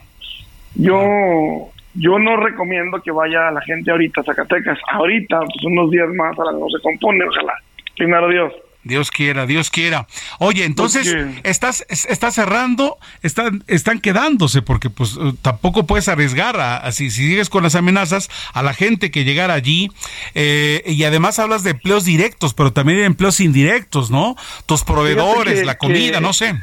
yo 0.76 1.72
yo 1.94 2.18
no 2.20 2.38
recomiendo 2.38 3.02
que 3.02 3.12
vaya 3.12 3.52
la 3.52 3.62
gente 3.62 3.92
ahorita 3.92 4.22
a 4.22 4.24
Zacatecas. 4.24 4.80
Ahorita, 4.94 5.40
pues 5.40 5.66
unos 5.66 5.92
días 5.92 6.10
más, 6.16 6.38
a 6.40 6.46
la 6.46 6.52
no 6.54 6.70
se 6.70 6.82
compone, 6.82 7.26
ojalá. 7.26 7.54
Primero 7.98 8.30
Dios. 8.30 8.54
Dios 8.84 9.12
quiera, 9.12 9.46
Dios 9.46 9.70
quiera. 9.70 10.08
Oye, 10.40 10.66
entonces 10.66 11.16
estás 11.44 11.86
estás 11.90 12.34
cerrando, 12.34 12.98
están 13.22 13.64
están 13.68 14.00
quedándose 14.00 14.62
porque 14.62 14.90
pues 14.90 15.18
eh, 15.22 15.34
tampoco 15.42 15.86
puedes 15.86 16.08
arriesgar 16.08 16.60
a, 16.60 16.92
si, 16.92 17.12
sigues 17.12 17.50
con 17.50 17.64
las 17.64 17.76
amenazas 17.76 18.30
a 18.54 18.64
la 18.64 18.74
gente 18.74 19.12
que 19.12 19.24
llegara 19.24 19.54
allí 19.54 19.92
eh, 20.34 20.84
y 20.86 21.04
además 21.04 21.40
hablas 21.40 21.64
de 21.64 21.72
empleos 21.72 22.06
directos, 22.06 22.54
pero 22.54 22.74
también 22.74 23.00
de 23.00 23.06
empleos 23.06 23.40
indirectos, 23.40 24.10
¿no? 24.10 24.36
Tus 24.66 24.84
proveedores, 24.84 25.66
la 25.66 25.78
comida, 25.78 26.20
no 26.20 26.34
sé. 26.34 26.56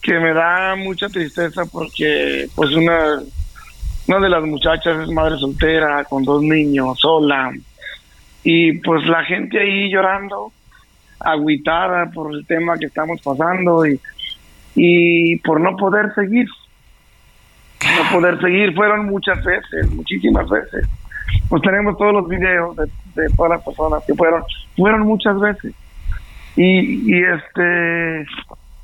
Que 0.00 0.14
me 0.20 0.32
da 0.32 0.76
mucha 0.76 1.08
tristeza 1.08 1.64
porque 1.66 2.48
pues 2.54 2.70
una 2.70 3.20
una 4.06 4.20
de 4.20 4.28
las 4.28 4.44
muchachas 4.44 5.00
es 5.02 5.08
madre 5.08 5.38
soltera, 5.38 6.04
con 6.04 6.24
dos 6.24 6.42
niños, 6.42 6.98
sola. 7.00 7.52
Y 8.42 8.72
pues 8.78 9.06
la 9.06 9.24
gente 9.24 9.58
ahí 9.58 9.90
llorando, 9.90 10.52
agüitada 11.24 12.10
por 12.10 12.34
el 12.34 12.46
tema 12.46 12.76
que 12.78 12.86
estamos 12.86 13.20
pasando 13.22 13.86
y, 13.86 14.00
y 14.74 15.36
por 15.38 15.60
no 15.60 15.76
poder 15.76 16.14
seguir. 16.14 16.46
No 17.82 18.10
poder 18.12 18.40
seguir. 18.40 18.74
Fueron 18.74 19.06
muchas 19.06 19.42
veces, 19.44 19.90
muchísimas 19.92 20.48
veces. 20.48 20.86
Pues 21.48 21.62
tenemos 21.62 21.96
todos 21.96 22.12
los 22.12 22.28
videos 22.28 22.76
de, 22.76 23.28
todas 23.36 23.52
las 23.52 23.64
personas 23.64 24.02
que 24.06 24.14
fueron. 24.14 24.42
Fueron 24.76 25.02
muchas 25.02 25.38
veces. 25.40 25.74
Y, 26.56 27.12
y 27.12 27.22
este 27.22 28.26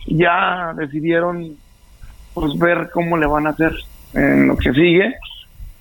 ya 0.07 0.73
decidieron 0.77 1.57
pues 2.35 2.59
ver 2.59 2.91
cómo 2.93 3.17
le 3.17 3.27
van 3.27 3.47
a 3.47 3.51
hacer 3.51 3.73
en 4.15 4.49
lo 4.49 4.57
que 4.57 4.73
sigue 4.73 5.15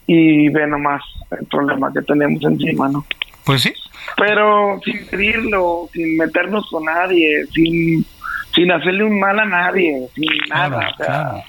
y 0.08 0.50
ve 0.50 0.68
nomás 0.68 1.02
el 1.32 1.46
problema 1.46 1.92
que 1.94 2.02
tenemos 2.02 2.44
encima, 2.44 2.90
¿no? 2.90 3.06
Pues 3.46 3.62
sí. 3.62 3.74
Pero 4.18 4.80
sin 4.84 5.06
pedirlo, 5.08 5.90
sin 5.94 6.18
meternos 6.18 6.68
con 6.70 6.86
nadie, 6.86 7.46
sin, 7.54 8.06
sin 8.54 8.72
hacerle 8.72 9.04
un 9.04 9.20
mal 9.20 9.40
a 9.40 9.46
nadie, 9.46 10.08
sin 10.16 10.30
nada. 10.50 11.44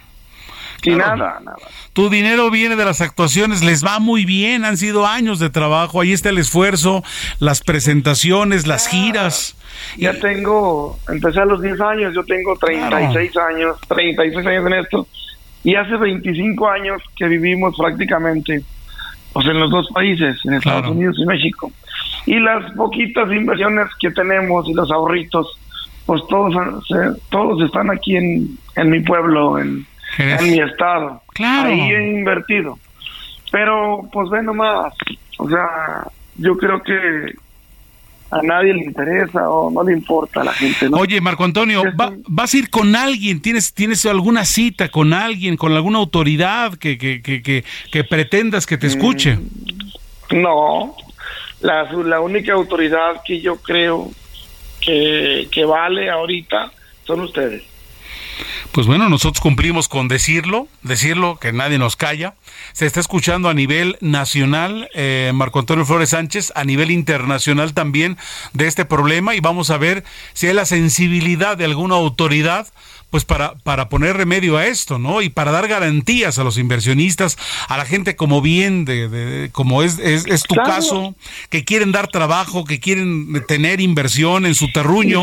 Sin 0.82 0.96
nada, 0.96 1.38
nada. 1.42 1.56
Tu 1.92 2.08
dinero 2.08 2.50
viene 2.50 2.74
de 2.74 2.84
las 2.84 3.00
actuaciones, 3.02 3.62
les 3.62 3.84
va 3.84 3.98
muy 3.98 4.24
bien, 4.24 4.64
han 4.64 4.78
sido 4.78 5.06
años 5.06 5.38
de 5.38 5.50
trabajo, 5.50 6.00
ahí 6.00 6.12
está 6.12 6.30
el 6.30 6.38
esfuerzo, 6.38 7.02
las 7.38 7.60
presentaciones, 7.60 8.66
las 8.66 8.88
giras. 8.88 9.56
Ya 9.98 10.18
tengo, 10.18 10.98
empecé 11.08 11.40
a 11.40 11.44
los 11.44 11.60
10 11.60 11.80
años, 11.80 12.14
yo 12.14 12.24
tengo 12.24 12.56
36 12.56 13.36
años, 13.36 13.76
36 13.88 14.46
años 14.46 14.66
en 14.66 14.72
esto 14.74 15.06
y 15.62 15.74
hace 15.74 15.96
25 15.96 16.68
años 16.68 17.02
que 17.16 17.26
vivimos 17.26 17.74
prácticamente 17.76 18.62
pues 19.32 19.46
en 19.46 19.60
los 19.60 19.70
dos 19.70 19.88
países, 19.94 20.38
en 20.44 20.54
Estados 20.54 20.90
Unidos 20.90 21.16
y 21.18 21.24
México. 21.24 21.70
Y 22.26 22.38
las 22.38 22.72
poquitas 22.72 23.30
inversiones 23.30 23.88
que 23.98 24.10
tenemos 24.10 24.68
y 24.68 24.74
los 24.74 24.90
ahorritos, 24.90 25.58
pues 26.06 26.22
todos, 26.28 26.54
todos 27.30 27.62
están 27.62 27.90
aquí 27.90 28.16
en, 28.16 28.58
en 28.76 28.90
mi 28.90 29.00
pueblo, 29.00 29.58
en, 29.58 29.86
en 30.18 30.50
mi 30.50 30.60
estado. 30.60 31.22
Ahí 31.38 31.80
he 31.92 32.18
invertido. 32.18 32.78
Pero 33.50 34.08
pues 34.12 34.30
ve 34.30 34.42
nomás, 34.42 34.94
o 35.38 35.48
sea, 35.48 36.06
yo 36.36 36.56
creo 36.56 36.80
que 36.82 37.34
a 38.30 38.42
nadie 38.42 38.72
le 38.72 38.84
interesa 38.84 39.48
o 39.48 39.70
no 39.70 39.82
le 39.82 39.92
importa 39.92 40.42
a 40.42 40.44
la 40.44 40.52
gente. 40.52 40.88
Oye, 40.92 41.20
Marco 41.20 41.44
Antonio, 41.44 41.82
¿vas 42.28 42.54
a 42.54 42.56
ir 42.56 42.70
con 42.70 42.94
alguien? 42.94 43.42
¿Tienes, 43.42 43.74
¿Tienes 43.74 44.06
alguna 44.06 44.44
cita 44.44 44.88
con 44.88 45.12
alguien, 45.12 45.56
con 45.56 45.72
alguna 45.72 45.98
autoridad 45.98 46.74
que, 46.74 46.96
que, 46.96 47.22
que, 47.22 47.64
que, 47.90 48.04
pretendas 48.04 48.66
que 48.66 48.78
te 48.78 48.86
mm, 48.86 48.90
escuche? 48.90 49.38
no, 50.30 50.94
la, 51.60 51.84
la 51.92 52.20
única 52.20 52.52
autoridad 52.52 53.22
que 53.24 53.40
yo 53.40 53.56
creo 53.56 54.10
que, 54.80 55.48
que 55.50 55.64
vale 55.64 56.10
ahorita 56.10 56.72
son 57.06 57.20
ustedes. 57.20 57.70
Pues 58.72 58.86
bueno, 58.86 59.08
nosotros 59.08 59.40
cumplimos 59.40 59.88
con 59.88 60.08
decirlo, 60.08 60.68
decirlo, 60.82 61.38
que 61.38 61.52
nadie 61.52 61.78
nos 61.78 61.96
calla. 61.96 62.34
Se 62.72 62.86
está 62.86 63.00
escuchando 63.00 63.48
a 63.48 63.54
nivel 63.54 63.96
nacional, 64.00 64.88
eh, 64.94 65.32
Marco 65.34 65.58
Antonio 65.58 65.84
Flores 65.84 66.10
Sánchez, 66.10 66.52
a 66.54 66.64
nivel 66.64 66.90
internacional 66.90 67.74
también 67.74 68.16
de 68.52 68.66
este 68.66 68.84
problema 68.84 69.34
y 69.34 69.40
vamos 69.40 69.70
a 69.70 69.78
ver 69.78 70.04
si 70.34 70.46
hay 70.46 70.54
la 70.54 70.64
sensibilidad 70.64 71.56
de 71.56 71.64
alguna 71.64 71.96
autoridad 71.96 72.68
pues 73.10 73.24
para, 73.24 73.54
para 73.64 73.88
poner 73.88 74.16
remedio 74.16 74.56
a 74.56 74.66
esto, 74.66 74.98
¿no? 74.98 75.20
Y 75.20 75.28
para 75.28 75.50
dar 75.50 75.68
garantías 75.68 76.38
a 76.38 76.44
los 76.44 76.58
inversionistas, 76.58 77.36
a 77.68 77.76
la 77.76 77.84
gente 77.84 78.16
como 78.16 78.40
bien, 78.40 78.84
de, 78.84 79.50
como 79.52 79.82
es, 79.82 79.98
es, 79.98 80.42
tu 80.44 80.54
caso, 80.54 81.14
que 81.48 81.64
quieren 81.64 81.92
dar 81.92 82.08
trabajo, 82.08 82.64
que 82.64 82.78
quieren 82.80 83.44
tener 83.46 83.80
inversión 83.80 84.46
en 84.46 84.54
su 84.54 84.70
terruño. 84.72 85.22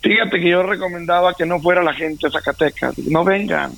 Fíjate 0.00 0.40
que 0.40 0.48
yo 0.48 0.62
recomendaba 0.62 1.34
que 1.34 1.44
no 1.44 1.60
fuera 1.60 1.82
la 1.82 1.92
gente 1.92 2.28
a 2.28 2.30
Zacatecas, 2.30 2.96
no 2.98 3.24
vengan. 3.24 3.72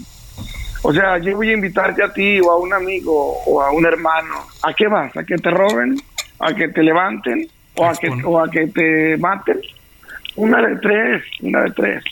O 0.82 0.92
sea, 0.92 1.18
yo 1.18 1.34
voy 1.36 1.50
a 1.50 1.54
invitarte 1.54 2.04
a 2.04 2.12
ti 2.12 2.40
o 2.40 2.50
a 2.50 2.58
un 2.58 2.72
amigo 2.72 3.38
o 3.46 3.62
a 3.62 3.72
un 3.72 3.86
hermano. 3.86 4.46
¿A 4.62 4.74
qué 4.74 4.86
vas? 4.86 5.16
¿A 5.16 5.24
que 5.24 5.36
te 5.36 5.50
roben? 5.50 5.96
¿A 6.38 6.54
que 6.54 6.68
te 6.68 6.82
levanten? 6.82 7.48
¿O 7.74 7.86
a 7.86 7.94
que, 7.94 8.08
o 8.24 8.40
a 8.40 8.50
que 8.50 8.66
te 8.68 9.16
maten? 9.16 9.60
Una 10.36 10.60
de 10.62 10.76
tres, 10.76 11.22
una 11.40 11.62
de 11.62 11.70
tres. 11.70 12.04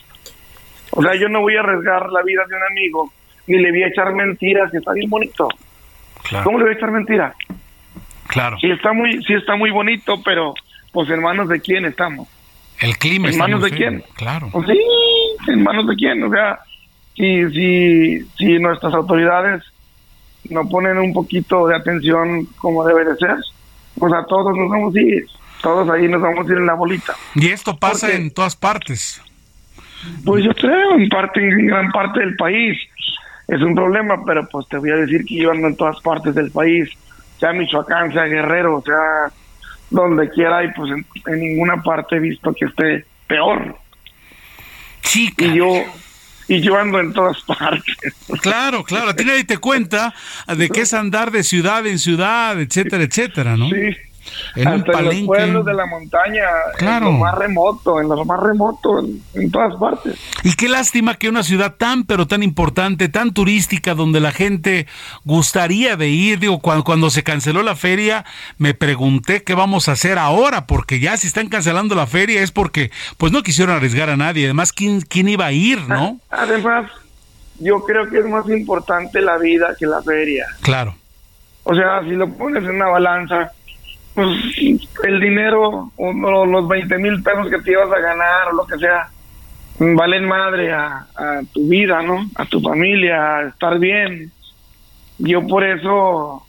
O 0.96 1.02
sea, 1.02 1.14
yo 1.14 1.28
no 1.28 1.42
voy 1.42 1.56
a 1.56 1.60
arriesgar 1.60 2.10
la 2.10 2.22
vida 2.22 2.42
de 2.48 2.56
un 2.56 2.62
amigo, 2.70 3.12
ni 3.46 3.58
le 3.58 3.70
voy 3.70 3.82
a 3.82 3.88
echar 3.88 4.12
mentiras, 4.14 4.70
que 4.70 4.78
está 4.78 4.92
bien 4.92 5.10
bonito. 5.10 5.48
¿Cómo 6.42 6.58
le 6.58 6.64
voy 6.64 6.74
a 6.74 6.76
echar 6.76 6.90
mentiras? 6.90 7.34
Claro. 8.26 8.56
Sí 8.58 8.70
está 8.70 8.92
muy, 8.92 9.22
sí 9.24 9.34
está 9.34 9.56
muy 9.56 9.70
bonito, 9.70 10.22
pero 10.24 10.54
pues 10.92 11.10
en 11.10 11.20
manos 11.20 11.48
de 11.48 11.60
quién 11.60 11.84
estamos. 11.84 12.28
El 12.80 12.96
clima 12.96 13.28
¿En 13.28 13.38
manos 13.38 13.62
de 13.62 13.70
quién? 13.70 14.04
Claro. 14.14 14.48
Pues 14.50 14.66
sí, 14.66 14.80
¿en 15.48 15.62
manos 15.62 15.86
de 15.86 15.94
quién? 15.94 16.22
O 16.22 16.30
sea, 16.30 16.58
si, 17.14 17.48
si, 17.50 18.24
si 18.36 18.58
nuestras 18.58 18.94
autoridades 18.94 19.62
no 20.50 20.68
ponen 20.68 20.98
un 20.98 21.12
poquito 21.12 21.66
de 21.66 21.76
atención 21.76 22.46
como 22.56 22.86
debe 22.86 23.04
de 23.04 23.16
ser, 23.16 23.36
pues 23.98 24.12
a 24.12 24.24
todos 24.24 24.56
nos 24.56 24.70
vamos 24.70 24.94
a 24.94 25.00
ir, 25.00 25.26
todos 25.62 25.88
ahí 25.90 26.08
nos 26.08 26.20
vamos 26.20 26.48
a 26.48 26.52
ir 26.52 26.58
en 26.58 26.66
la 26.66 26.74
bolita. 26.74 27.14
Y 27.34 27.48
esto 27.48 27.76
pasa 27.76 28.12
en 28.12 28.32
todas 28.32 28.56
partes. 28.56 29.22
Pues 30.24 30.44
yo 30.44 30.54
creo, 30.54 30.94
en 30.94 31.08
parte, 31.08 31.40
en 31.40 31.66
gran 31.66 31.90
parte 31.90 32.20
del 32.20 32.36
país. 32.36 32.78
Es 33.48 33.60
un 33.62 33.74
problema, 33.74 34.24
pero 34.24 34.48
pues 34.48 34.66
te 34.68 34.76
voy 34.78 34.90
a 34.90 34.96
decir 34.96 35.24
que 35.24 35.36
yo 35.36 35.52
ando 35.52 35.68
en 35.68 35.76
todas 35.76 36.00
partes 36.00 36.34
del 36.34 36.50
país, 36.50 36.90
sea 37.38 37.52
Michoacán, 37.52 38.12
sea 38.12 38.24
Guerrero, 38.24 38.82
sea 38.84 39.32
donde 39.90 40.28
quiera 40.30 40.64
y 40.64 40.72
pues 40.72 40.90
en, 40.90 41.40
ninguna 41.40 41.80
parte 41.82 42.16
he 42.16 42.20
visto 42.20 42.52
que 42.52 42.64
esté 42.64 43.04
peor. 43.26 43.76
Chica. 45.02 45.44
Y 45.44 45.54
yo 45.54 45.72
y 46.48 46.60
yo 46.60 46.78
ando 46.78 47.00
en 47.00 47.12
todas 47.12 47.40
partes. 47.42 47.96
Claro, 48.40 48.84
claro, 48.84 49.10
a 49.10 49.16
ti 49.16 49.24
nadie 49.24 49.44
te 49.44 49.58
cuenta 49.58 50.14
de 50.46 50.68
qué 50.68 50.82
es 50.82 50.94
andar 50.94 51.30
de 51.30 51.42
ciudad 51.42 51.86
en 51.86 51.98
ciudad, 51.98 52.60
etcétera, 52.60 53.02
etcétera, 53.02 53.56
¿no? 53.56 53.68
Sí, 53.68 53.96
en 54.54 54.68
Hasta 54.68 54.98
en 54.98 55.04
los 55.04 55.14
pueblos 55.22 55.66
de 55.66 55.74
la 55.74 55.86
montaña, 55.86 56.44
claro. 56.78 57.08
en 57.08 57.12
lo 57.14 57.18
más 57.18 57.34
remoto, 57.34 58.00
en 58.00 58.08
lo 58.08 58.24
más 58.24 58.40
remoto, 58.40 59.04
en, 59.34 59.50
todas 59.50 59.74
partes. 59.76 60.18
Y 60.42 60.54
qué 60.54 60.68
lástima 60.68 61.14
que 61.14 61.28
una 61.28 61.42
ciudad 61.42 61.74
tan, 61.76 62.04
pero 62.04 62.26
tan 62.26 62.42
importante, 62.42 63.08
tan 63.08 63.32
turística, 63.32 63.94
donde 63.94 64.20
la 64.20 64.32
gente 64.32 64.86
gustaría 65.24 65.96
de 65.96 66.08
ir, 66.08 66.38
digo, 66.38 66.58
cuando, 66.60 66.84
cuando 66.84 67.10
se 67.10 67.22
canceló 67.22 67.62
la 67.62 67.76
feria, 67.76 68.24
me 68.58 68.74
pregunté 68.74 69.42
qué 69.42 69.54
vamos 69.54 69.88
a 69.88 69.92
hacer 69.92 70.18
ahora, 70.18 70.66
porque 70.66 71.00
ya 71.00 71.16
si 71.16 71.26
están 71.26 71.48
cancelando 71.48 71.94
la 71.94 72.06
feria 72.06 72.42
es 72.42 72.52
porque, 72.52 72.90
pues 73.18 73.32
no 73.32 73.42
quisieron 73.42 73.76
arriesgar 73.76 74.10
a 74.10 74.16
nadie, 74.16 74.44
además, 74.44 74.72
¿quién, 74.72 75.00
quién 75.00 75.28
iba 75.28 75.46
a 75.46 75.52
ir, 75.52 75.80
no? 75.88 76.18
Además, 76.30 76.90
yo 77.58 77.82
creo 77.84 78.08
que 78.08 78.18
es 78.18 78.26
más 78.26 78.48
importante 78.48 79.20
la 79.20 79.38
vida 79.38 79.74
que 79.78 79.86
la 79.86 80.02
feria. 80.02 80.46
Claro. 80.60 80.94
O 81.64 81.74
sea, 81.74 82.02
si 82.02 82.10
lo 82.10 82.28
pones 82.28 82.62
en 82.64 82.76
una 82.76 82.86
balanza, 82.86 83.52
pues 84.16 84.30
el 85.04 85.20
dinero, 85.20 85.92
o 85.94 86.46
los 86.46 86.66
20 86.66 86.96
mil 86.96 87.22
pesos 87.22 87.50
que 87.50 87.58
te 87.58 87.72
ibas 87.72 87.92
a 87.92 88.00
ganar 88.00 88.48
o 88.48 88.56
lo 88.56 88.66
que 88.66 88.78
sea, 88.78 89.10
valen 89.78 90.26
madre 90.26 90.72
a, 90.72 91.06
tu 91.52 91.68
vida, 91.68 92.00
¿no? 92.00 92.26
A 92.34 92.46
tu 92.46 92.62
familia, 92.62 93.36
a 93.36 93.42
estar 93.48 93.78
bien. 93.78 94.32
Yo 95.18 95.46
por 95.46 95.64
eso 95.64 96.46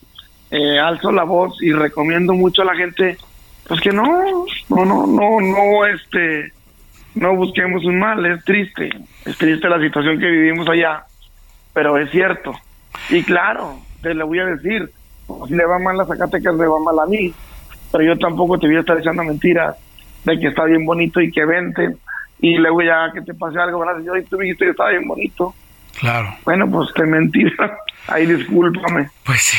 eh, 0.50 0.80
alzo 0.80 1.12
la 1.12 1.24
voz 1.24 1.62
y 1.62 1.74
recomiendo 1.74 2.34
mucho 2.34 2.62
a 2.62 2.66
la 2.66 2.76
gente, 2.76 3.18
pues 3.68 3.82
que 3.82 3.92
no, 3.92 4.06
no, 4.70 4.86
no, 4.86 5.06
no, 5.06 5.42
no, 5.42 5.86
este, 5.88 6.54
no 7.16 7.36
busquemos 7.36 7.84
un 7.84 8.00
mal, 8.00 8.26
es 8.26 8.46
triste, 8.46 8.92
es 9.26 9.38
triste 9.38 9.68
la 9.68 9.82
situación 9.82 10.20
que 10.20 10.32
vivimos 10.32 10.70
allá, 10.70 11.04
pero 11.74 11.98
es 11.98 12.10
cierto. 12.12 12.54
Y 13.10 13.24
claro, 13.24 13.78
te 14.02 14.14
lo 14.14 14.26
voy 14.26 14.40
a 14.40 14.46
decir, 14.46 14.90
si 15.50 15.54
le 15.54 15.66
va 15.66 15.80
mal 15.80 16.00
a 16.00 16.06
Zacatecas, 16.06 16.56
le 16.56 16.66
va 16.66 16.80
mal 16.80 16.98
a 17.00 17.06
mí, 17.06 17.34
pero 17.92 18.04
yo 18.04 18.18
tampoco 18.18 18.60
te 18.60 18.68
voy 18.68 18.78
a 18.78 18.80
estar 18.82 18.98
echando 18.98 19.24
mentiras 19.24 19.76
de 20.24 20.40
que 20.40 20.48
está 20.48 20.66
bien 20.66 20.86
bonito 20.86 21.22
y 21.22 21.32
que 21.32 21.46
vente 21.46 21.96
y 22.40 22.58
luego 22.58 22.82
ya 22.82 23.12
que 23.14 23.22
te 23.22 23.34
pase 23.34 23.60
algo, 23.60 23.80
¿verdad? 23.80 24.02
Yo, 24.06 24.14
tú 24.30 24.38
me 24.38 24.46
dijiste 24.46 24.66
que 24.66 24.72
estaba 24.72 24.92
bien 24.92 25.08
bonito. 25.08 25.56
Claro. 26.00 26.36
Bueno, 26.46 26.70
pues 26.70 26.90
te 26.94 27.04
mentira. 27.04 27.78
Ahí 28.08 28.26
discúlpame. 28.26 29.10
Pues 29.24 29.42
sí. 29.42 29.58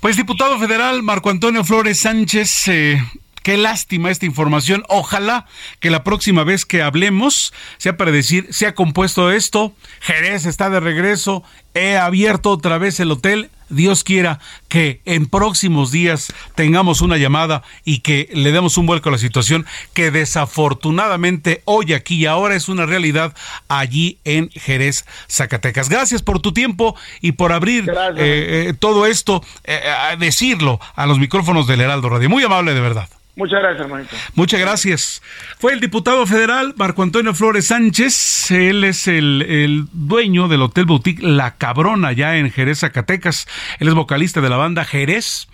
Pues 0.00 0.16
diputado 0.16 0.58
federal 0.58 1.02
Marco 1.02 1.30
Antonio 1.30 1.64
Flores 1.64 2.00
Sánchez, 2.00 2.68
eh, 2.68 3.00
Qué 3.42 3.56
lástima 3.56 4.10
esta 4.10 4.26
información. 4.26 4.84
Ojalá 4.88 5.46
que 5.80 5.88
la 5.88 6.04
próxima 6.04 6.44
vez 6.44 6.66
que 6.66 6.82
hablemos 6.82 7.54
sea 7.78 7.96
para 7.96 8.10
decir, 8.10 8.46
se 8.50 8.66
ha 8.66 8.74
compuesto 8.74 9.32
esto, 9.32 9.72
Jerez 10.00 10.44
está 10.44 10.68
de 10.68 10.80
regreso, 10.80 11.42
he 11.72 11.96
abierto 11.96 12.50
otra 12.50 12.76
vez 12.76 13.00
el 13.00 13.10
hotel. 13.10 13.50
Dios 13.68 14.04
quiera 14.04 14.38
que 14.68 15.00
en 15.04 15.26
próximos 15.26 15.90
días 15.90 16.32
tengamos 16.54 17.00
una 17.00 17.16
llamada 17.16 17.62
y 17.84 18.00
que 18.00 18.28
le 18.32 18.52
demos 18.52 18.78
un 18.78 18.86
vuelco 18.86 19.08
a 19.08 19.12
la 19.12 19.18
situación 19.18 19.66
que 19.94 20.10
desafortunadamente 20.10 21.62
hoy 21.64 21.92
aquí 21.92 22.16
y 22.16 22.26
ahora 22.26 22.54
es 22.54 22.68
una 22.68 22.86
realidad 22.86 23.34
allí 23.68 24.18
en 24.24 24.50
Jerez, 24.50 25.04
Zacatecas. 25.28 25.88
Gracias 25.88 26.22
por 26.22 26.40
tu 26.40 26.52
tiempo 26.52 26.96
y 27.20 27.32
por 27.32 27.52
abrir 27.52 27.88
eh, 27.88 28.68
eh, 28.68 28.74
todo 28.78 29.06
esto, 29.06 29.42
eh, 29.64 29.80
a 29.88 30.16
decirlo 30.16 30.80
a 30.94 31.06
los 31.06 31.18
micrófonos 31.18 31.66
del 31.66 31.80
Heraldo 31.80 32.08
Radio. 32.08 32.28
Muy 32.28 32.42
amable 32.42 32.74
de 32.74 32.80
verdad. 32.80 33.08
Muchas 33.38 33.60
gracias, 33.60 33.82
hermanito. 33.82 34.16
Muchas 34.34 34.58
gracias. 34.58 35.22
Fue 35.60 35.72
el 35.72 35.78
diputado 35.78 36.26
federal 36.26 36.74
Marco 36.76 37.04
Antonio 37.04 37.32
Flores 37.34 37.68
Sánchez. 37.68 38.50
Él 38.50 38.82
es 38.82 39.06
el, 39.06 39.86
dueño 39.92 40.48
del 40.48 40.62
Hotel 40.62 40.86
Boutique 40.86 41.22
La 41.22 41.56
Cabrona, 41.56 42.10
ya 42.10 42.36
en 42.36 42.50
Jerez, 42.50 42.80
Zacatecas. 42.80 43.46
Él 43.78 43.86
es 43.86 43.94
vocalista 43.94 44.40
de 44.40 44.48
la 44.48 44.56
banda 44.56 44.84
Jerez. 44.84 45.46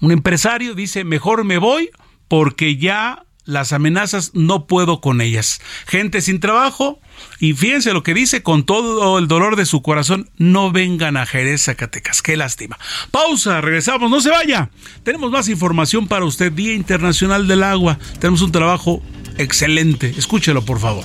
Un 0.00 0.12
empresario 0.12 0.74
dice, 0.74 1.02
mejor 1.02 1.42
me 1.42 1.58
voy 1.58 1.90
porque 2.28 2.76
ya 2.76 3.24
las 3.46 3.72
amenazas 3.72 4.32
no 4.34 4.66
puedo 4.66 5.00
con 5.00 5.20
ellas. 5.20 5.60
Gente 5.86 6.20
sin 6.20 6.40
trabajo, 6.40 7.00
y 7.38 7.54
fíjense 7.54 7.92
lo 7.92 8.02
que 8.02 8.12
dice 8.12 8.42
con 8.42 8.64
todo 8.64 9.18
el 9.18 9.28
dolor 9.28 9.56
de 9.56 9.64
su 9.64 9.80
corazón, 9.82 10.28
no 10.36 10.70
vengan 10.72 11.16
a 11.16 11.26
Jerez, 11.26 11.64
Zacatecas. 11.64 12.22
Qué 12.22 12.36
lástima. 12.36 12.78
Pausa, 13.10 13.60
regresamos, 13.60 14.10
no 14.10 14.20
se 14.20 14.30
vaya. 14.30 14.70
Tenemos 15.02 15.30
más 15.30 15.48
información 15.48 16.08
para 16.08 16.24
usted, 16.24 16.52
Día 16.52 16.74
Internacional 16.74 17.48
del 17.48 17.62
Agua. 17.62 17.98
Tenemos 18.18 18.42
un 18.42 18.52
trabajo 18.52 19.02
excelente. 19.38 20.12
Escúchelo, 20.16 20.64
por 20.64 20.80
favor. 20.80 21.04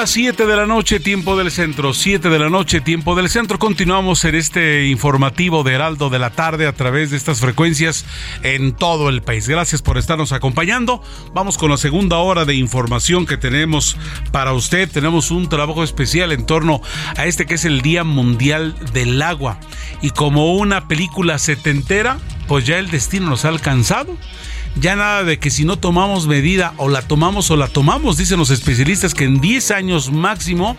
Las 0.00 0.12
7 0.12 0.46
de 0.46 0.56
la 0.56 0.64
noche, 0.64 0.98
tiempo 0.98 1.36
del 1.36 1.50
centro. 1.50 1.92
7 1.92 2.30
de 2.30 2.38
la 2.38 2.48
noche, 2.48 2.80
tiempo 2.80 3.14
del 3.14 3.28
centro. 3.28 3.58
Continuamos 3.58 4.24
en 4.24 4.34
este 4.34 4.86
informativo 4.86 5.62
de 5.62 5.74
Heraldo 5.74 6.08
de 6.08 6.18
la 6.18 6.30
tarde 6.30 6.66
a 6.66 6.72
través 6.72 7.10
de 7.10 7.18
estas 7.18 7.40
frecuencias 7.40 8.06
en 8.42 8.72
todo 8.72 9.10
el 9.10 9.20
país. 9.20 9.46
Gracias 9.46 9.82
por 9.82 9.98
estarnos 9.98 10.32
acompañando. 10.32 11.02
Vamos 11.34 11.58
con 11.58 11.70
la 11.70 11.76
segunda 11.76 12.16
hora 12.16 12.46
de 12.46 12.54
información 12.54 13.26
que 13.26 13.36
tenemos 13.36 13.98
para 14.32 14.54
usted. 14.54 14.90
Tenemos 14.90 15.30
un 15.30 15.50
trabajo 15.50 15.84
especial 15.84 16.32
en 16.32 16.46
torno 16.46 16.80
a 17.18 17.26
este 17.26 17.44
que 17.44 17.56
es 17.56 17.66
el 17.66 17.82
Día 17.82 18.02
Mundial 18.02 18.74
del 18.94 19.20
Agua. 19.20 19.60
Y 20.00 20.12
como 20.12 20.54
una 20.56 20.88
película 20.88 21.38
setentera, 21.38 22.18
pues 22.48 22.64
ya 22.64 22.78
el 22.78 22.90
destino 22.90 23.28
nos 23.28 23.44
ha 23.44 23.48
alcanzado 23.48 24.16
ya 24.76 24.96
nada 24.96 25.24
de 25.24 25.38
que 25.38 25.50
si 25.50 25.64
no 25.64 25.78
tomamos 25.78 26.26
medida 26.26 26.74
o 26.76 26.88
la 26.88 27.02
tomamos 27.02 27.50
o 27.50 27.56
la 27.56 27.68
tomamos, 27.68 28.16
dicen 28.16 28.38
los 28.38 28.50
especialistas 28.50 29.14
que 29.14 29.24
en 29.24 29.40
10 29.40 29.70
años 29.72 30.12
máximo, 30.12 30.76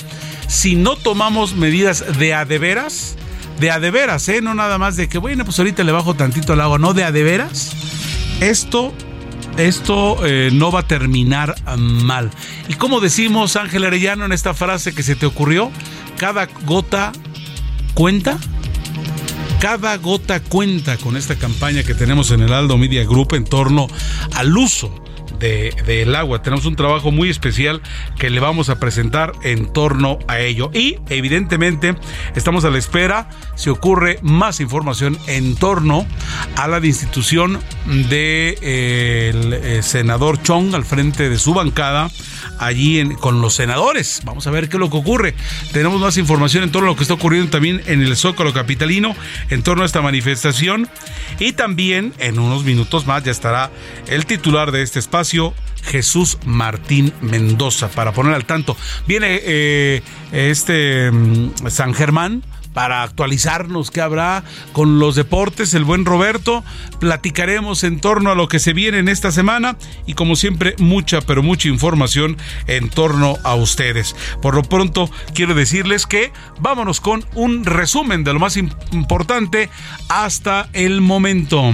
si 0.48 0.76
no 0.76 0.96
tomamos 0.96 1.56
medidas 1.56 2.18
de 2.18 2.34
adeveras, 2.34 3.16
de 3.60 3.72
adeveras, 3.72 4.28
¿eh? 4.30 4.42
no 4.42 4.54
nada 4.54 4.78
más 4.78 4.96
de 4.96 5.08
que, 5.08 5.18
bueno, 5.18 5.46
pues 5.46 5.60
ahorita 5.60 5.84
le 5.84 5.92
bajo 5.92 6.16
tantito 6.16 6.54
al 6.54 6.62
agua, 6.62 6.80
no 6.80 6.94
de 6.94 7.04
adeveras, 7.04 7.72
esto, 8.40 8.94
esto 9.58 10.26
eh, 10.26 10.50
no 10.52 10.72
va 10.72 10.82
a 10.82 10.88
terminar 10.88 11.56
mal. 11.78 12.32
Y 12.70 12.74
como 12.74 13.02
decimos, 13.02 13.56
Ángel 13.56 13.86
Arellano, 13.86 14.26
en 14.26 14.32
esta 14.32 14.54
frase 14.54 14.96
que 14.96 15.04
se 15.04 15.16
te 15.16 15.26
ocurrió, 15.26 15.70
cada 16.18 16.48
gota 16.66 17.12
cuenta 17.94 18.40
cada 19.62 19.96
gota 19.98 20.40
cuenta 20.40 20.98
con 20.98 21.16
esta 21.16 21.36
campaña 21.36 21.84
que 21.84 21.94
tenemos 21.94 22.32
en 22.32 22.42
el 22.42 22.52
Aldo 22.52 22.80
Media 22.80 23.04
Group 23.04 23.36
en 23.36 23.44
torno 23.44 23.88
al 24.34 24.58
uso 24.58 25.01
del 25.42 26.16
agua. 26.16 26.42
Tenemos 26.42 26.66
un 26.66 26.76
trabajo 26.76 27.12
muy 27.12 27.30
especial 27.30 27.82
que 28.18 28.30
le 28.30 28.40
vamos 28.40 28.70
a 28.70 28.80
presentar 28.80 29.34
en 29.44 29.72
torno 29.74 30.20
a 30.28 30.40
ello. 30.40 30.72
Y 30.74 30.98
evidentemente 31.10 31.96
estamos 32.36 32.64
a 32.66 32.70
la 32.70 32.78
espera 32.78 33.30
si 33.56 33.70
ocurre 33.70 34.20
más 34.22 34.60
información 34.60 35.18
en 35.28 35.56
torno 35.56 36.06
a 36.56 36.68
la 36.68 36.86
institución 36.86 37.60
del 37.86 38.10
de, 38.10 38.58
eh, 38.62 39.80
senador 39.84 40.42
Chong 40.42 40.76
al 40.76 40.86
frente 40.86 41.30
de 41.30 41.38
su 41.38 41.54
bancada 41.54 42.10
allí 42.60 43.04
con 43.20 43.42
los 43.42 43.56
senadores. 43.56 44.22
Vamos 44.24 44.48
a 44.48 44.52
ver 44.52 44.70
qué 44.70 44.78
es 44.78 44.80
lo 44.80 44.90
que 44.90 44.98
ocurre. 44.98 45.34
Tenemos 45.72 46.00
más 46.00 46.18
información 46.18 46.64
en 46.64 46.72
torno 46.72 46.90
a 46.90 46.92
lo 46.92 46.96
que 46.96 47.04
está 47.04 47.16
ocurriendo 47.16 47.50
también 47.50 47.82
en 47.88 48.02
el 48.02 48.16
Zócalo 48.16 48.54
Capitalino, 48.54 49.16
en 49.50 49.64
torno 49.64 49.84
a 49.84 49.86
esta 49.86 50.02
manifestación. 50.02 50.88
Y 51.40 51.54
también 51.54 52.14
en 52.20 52.40
unos 52.40 52.64
minutos 52.64 53.08
más 53.08 53.24
ya 53.24 53.32
estará 53.32 53.72
el 54.08 54.26
titular 54.26 54.72
de 54.72 54.84
este 54.84 55.00
espacio, 55.00 55.31
Jesús 55.84 56.38
Martín 56.46 57.14
Mendoza, 57.22 57.90
para 57.90 58.12
poner 58.14 58.34
al 58.34 58.46
tanto. 58.46 58.78
Viene 59.08 59.40
eh, 59.44 60.02
este 60.32 61.12
mm, 61.12 61.68
San 61.70 61.94
Germán 61.94 62.44
para 62.74 63.04
actualizarnos 63.04 63.92
qué 63.92 64.02
habrá 64.02 64.44
con 64.72 65.00
los 65.00 65.16
deportes, 65.16 65.74
el 65.74 65.84
buen 65.84 66.06
Roberto. 66.06 66.64
Platicaremos 67.00 67.84
en 67.84 68.00
torno 68.00 68.32
a 68.32 68.36
lo 68.36 68.48
que 68.48 68.60
se 68.60 68.74
viene 68.74 69.00
en 69.00 69.10
esta 69.10 69.32
semana 69.32 69.78
y 70.06 70.14
como 70.14 70.36
siempre 70.36 70.76
mucha, 70.78 71.22
pero 71.22 71.44
mucha 71.44 71.68
información 71.68 72.38
en 72.68 72.90
torno 72.90 73.38
a 73.44 73.56
ustedes. 73.56 74.16
Por 74.42 74.56
lo 74.56 74.64
pronto 74.64 75.10
quiero 75.34 75.54
decirles 75.54 76.06
que 76.06 76.32
vámonos 76.60 77.02
con 77.02 77.26
un 77.36 77.66
resumen 77.66 78.24
de 78.24 78.34
lo 78.34 78.40
más 78.40 78.58
importante 78.58 79.70
hasta 80.10 80.70
el 80.74 81.02
momento. 81.02 81.74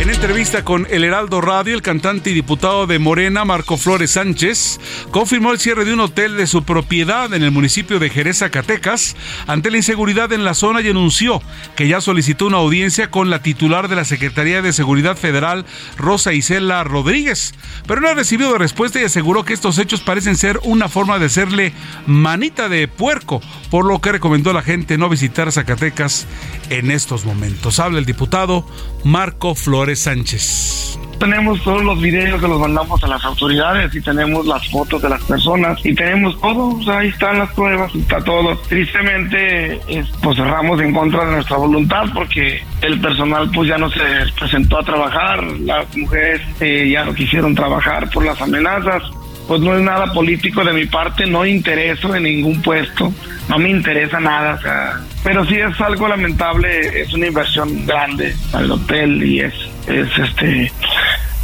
En 0.00 0.10
entrevista 0.10 0.64
con 0.64 0.86
El 0.90 1.04
Heraldo 1.04 1.40
Radio, 1.40 1.74
el 1.74 1.80
cantante 1.80 2.30
y 2.30 2.34
diputado 2.34 2.86
de 2.86 2.98
Morena, 2.98 3.44
Marco 3.44 3.76
Flores 3.76 4.10
Sánchez, 4.10 4.80
confirmó 5.12 5.52
el 5.52 5.60
cierre 5.60 5.84
de 5.84 5.94
un 5.94 6.00
hotel 6.00 6.36
de 6.36 6.48
su 6.48 6.64
propiedad 6.64 7.32
en 7.32 7.42
el 7.42 7.52
municipio 7.52 8.00
de 8.00 8.10
Jerez, 8.10 8.38
Zacatecas, 8.38 9.16
ante 9.46 9.70
la 9.70 9.76
inseguridad 9.76 10.32
en 10.32 10.44
la 10.44 10.54
zona 10.54 10.80
y 10.80 10.88
anunció 10.88 11.40
que 11.76 11.88
ya 11.88 12.00
solicitó 12.00 12.46
una 12.46 12.58
audiencia 12.58 13.10
con 13.10 13.30
la 13.30 13.40
titular 13.40 13.88
de 13.88 13.96
la 13.96 14.04
Secretaría 14.04 14.62
de 14.62 14.72
Seguridad 14.72 15.16
Federal, 15.16 15.64
Rosa 15.96 16.32
Isela 16.32 16.82
Rodríguez, 16.84 17.54
pero 17.86 18.00
no 18.00 18.08
ha 18.08 18.14
recibido 18.14 18.58
respuesta 18.58 19.00
y 19.00 19.04
aseguró 19.04 19.44
que 19.44 19.54
estos 19.54 19.78
hechos 19.78 20.00
parecen 20.00 20.36
ser 20.36 20.58
una 20.64 20.88
forma 20.88 21.18
de 21.18 21.26
hacerle 21.26 21.72
manita 22.06 22.68
de 22.68 22.88
puerco, 22.88 23.40
por 23.70 23.86
lo 23.86 24.00
que 24.00 24.12
recomendó 24.12 24.50
a 24.50 24.54
la 24.54 24.62
gente 24.62 24.98
no 24.98 25.08
visitar 25.08 25.52
Zacatecas 25.52 26.26
en 26.68 26.90
estos 26.90 27.24
momentos. 27.24 27.78
Habla 27.78 28.00
el 28.00 28.06
diputado 28.06 28.66
Marco 29.04 29.54
Flores 29.54 29.83
Sánchez. 29.94 30.98
Tenemos 31.18 31.62
todos 31.62 31.82
los 31.84 32.00
videos 32.00 32.40
que 32.40 32.48
los 32.48 32.58
mandamos 32.58 33.02
a 33.04 33.06
las 33.06 33.24
autoridades 33.24 33.94
y 33.94 34.00
tenemos 34.00 34.46
las 34.46 34.68
fotos 34.68 35.00
de 35.00 35.08
las 35.08 35.22
personas 35.24 35.78
y 35.84 35.94
tenemos 35.94 36.40
todo, 36.40 36.78
ahí 36.92 37.08
están 37.08 37.38
las 37.38 37.50
pruebas, 37.52 37.94
está 37.94 38.22
todo. 38.24 38.56
Tristemente, 38.68 39.80
pues 40.22 40.36
cerramos 40.36 40.80
en 40.80 40.92
contra 40.92 41.24
de 41.24 41.32
nuestra 41.32 41.56
voluntad 41.56 42.04
porque 42.12 42.62
el 42.82 43.00
personal 43.00 43.50
pues 43.54 43.68
ya 43.68 43.78
no 43.78 43.90
se 43.90 44.00
presentó 44.38 44.80
a 44.80 44.82
trabajar, 44.82 45.42
las 45.60 45.96
mujeres 45.96 46.42
eh, 46.60 46.88
ya 46.90 47.04
no 47.04 47.14
quisieron 47.14 47.54
trabajar 47.54 48.10
por 48.10 48.24
las 48.24 48.40
amenazas. 48.40 49.02
Pues 49.46 49.60
no 49.60 49.76
es 49.76 49.82
nada 49.82 50.10
político 50.12 50.64
de 50.64 50.72
mi 50.72 50.86
parte, 50.86 51.26
no 51.26 51.44
intereso 51.44 52.14
en 52.14 52.22
ningún 52.22 52.62
puesto, 52.62 53.12
no 53.48 53.58
me 53.58 53.68
interesa 53.68 54.18
nada, 54.18 54.54
o 54.54 54.62
sea, 54.62 55.00
pero 55.24 55.44
sí 55.46 55.56
es 55.56 55.80
algo 55.80 56.06
lamentable, 56.06 57.00
es 57.00 57.12
una 57.14 57.26
inversión 57.26 57.84
grande 57.86 58.36
al 58.52 58.70
hotel 58.70 59.22
y 59.24 59.40
es, 59.40 59.54
es 59.88 60.18
este 60.18 60.70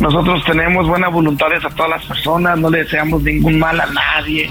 nosotros 0.01 0.43
tenemos 0.47 0.87
buenas 0.87 1.13
voluntades 1.13 1.63
a 1.65 1.71
todas 1.71 1.91
las 1.91 2.05
personas, 2.07 2.59
no 2.59 2.71
le 2.71 2.79
deseamos 2.79 3.23
ningún 3.23 3.59
mal 3.59 3.79
a 3.79 3.87
nadie. 3.87 4.49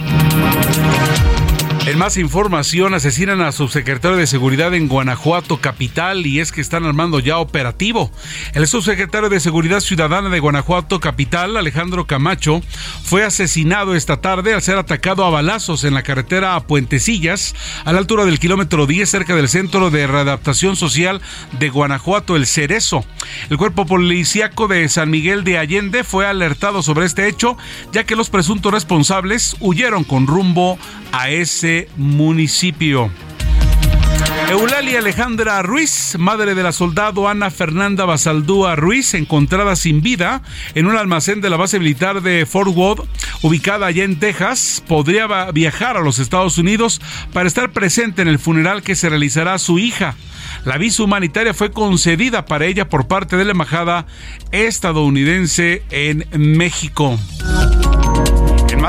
En 1.90 1.98
más 1.98 2.18
información, 2.18 2.94
asesinan 2.94 3.42
a 3.42 3.52
subsecretario 3.52 4.16
de 4.16 4.28
Seguridad 4.28 4.76
en 4.76 4.88
Guanajuato 4.88 5.58
Capital 5.60 6.28
y 6.28 6.40
es 6.40 6.52
que 6.52 6.62
están 6.62 6.86
armando 6.86 7.20
ya 7.20 7.40
operativo. 7.40 8.12
El 8.54 8.68
subsecretario 8.68 9.28
de 9.28 9.40
Seguridad 9.40 9.80
Ciudadana 9.80 10.30
de 10.30 10.40
Guanajuato 10.40 11.00
Capital, 11.00 11.58
Alejandro 11.58 12.06
Camacho, 12.06 12.62
fue 13.02 13.24
asesinado 13.24 13.96
esta 13.96 14.22
tarde 14.22 14.54
al 14.54 14.62
ser 14.62 14.78
atacado 14.78 15.26
a 15.26 15.32
balazos 15.32 15.84
en 15.84 15.96
la 15.96 16.04
carretera 16.04 16.56
a 16.56 16.68
Puentecillas, 16.68 17.56
a 17.86 17.92
la 17.92 17.98
altura 17.98 18.26
del 18.26 18.38
kilómetro 18.38 18.86
10, 18.86 19.10
cerca 19.10 19.36
del 19.36 19.50
Centro 19.50 19.90
de 19.90 20.06
Readaptación 20.06 20.76
Social 20.76 21.24
de 21.58 21.70
Guanajuato, 21.70 22.36
El 22.36 22.46
Cerezo. 22.46 23.04
El 23.50 23.58
cuerpo 23.58 23.88
policíaco 23.88 24.68
de 24.68 24.88
San 24.90 25.10
Miguel 25.10 25.44
de 25.44 25.58
Allende 25.58 26.04
fue 26.04 26.28
alertado 26.28 26.84
sobre 26.84 27.08
este 27.08 27.28
hecho, 27.28 27.58
ya 27.92 28.04
que 28.04 28.16
los 28.16 28.30
presuntos 28.30 28.72
responsables 28.72 29.56
huyeron 29.60 30.04
con 30.04 30.28
rumbo 30.28 30.78
a 31.12 31.32
ese 31.32 31.79
municipio. 31.96 33.12
Eulalia 34.50 34.98
Alejandra 34.98 35.62
Ruiz, 35.62 36.16
madre 36.18 36.56
de 36.56 36.64
la 36.64 36.72
soldado 36.72 37.28
Ana 37.28 37.52
Fernanda 37.52 38.06
Basaldúa 38.06 38.76
Ruiz, 38.76 39.14
encontrada 39.14 39.76
sin 39.76 40.02
vida 40.02 40.42
en 40.74 40.88
un 40.88 40.98
almacén 40.98 41.40
de 41.40 41.52
la 41.52 41.58
base 41.58 41.78
militar 41.78 42.24
de 42.24 42.48
Fort 42.48 42.76
Worth, 42.76 43.08
ubicada 43.44 43.86
allá 43.86 44.04
en 44.04 44.18
Texas, 44.18 44.84
podría 44.88 45.52
viajar 45.52 45.98
a 45.98 46.02
los 46.02 46.18
Estados 46.18 46.58
Unidos 46.58 47.00
para 47.32 47.48
estar 47.48 47.72
presente 47.72 48.24
en 48.24 48.28
el 48.28 48.40
funeral 48.40 48.82
que 48.82 48.96
se 48.96 49.10
realizará 49.10 49.54
a 49.54 49.60
su 49.60 49.78
hija. 49.78 50.16
La 50.66 50.78
visa 50.78 51.04
humanitaria 51.04 51.54
fue 51.54 51.72
concedida 51.72 52.46
para 52.46 52.66
ella 52.66 52.90
por 52.90 53.08
parte 53.08 53.38
de 53.38 53.46
la 53.46 53.52
embajada 53.52 54.08
estadounidense 54.52 55.84
en 55.92 56.26
México 56.34 57.20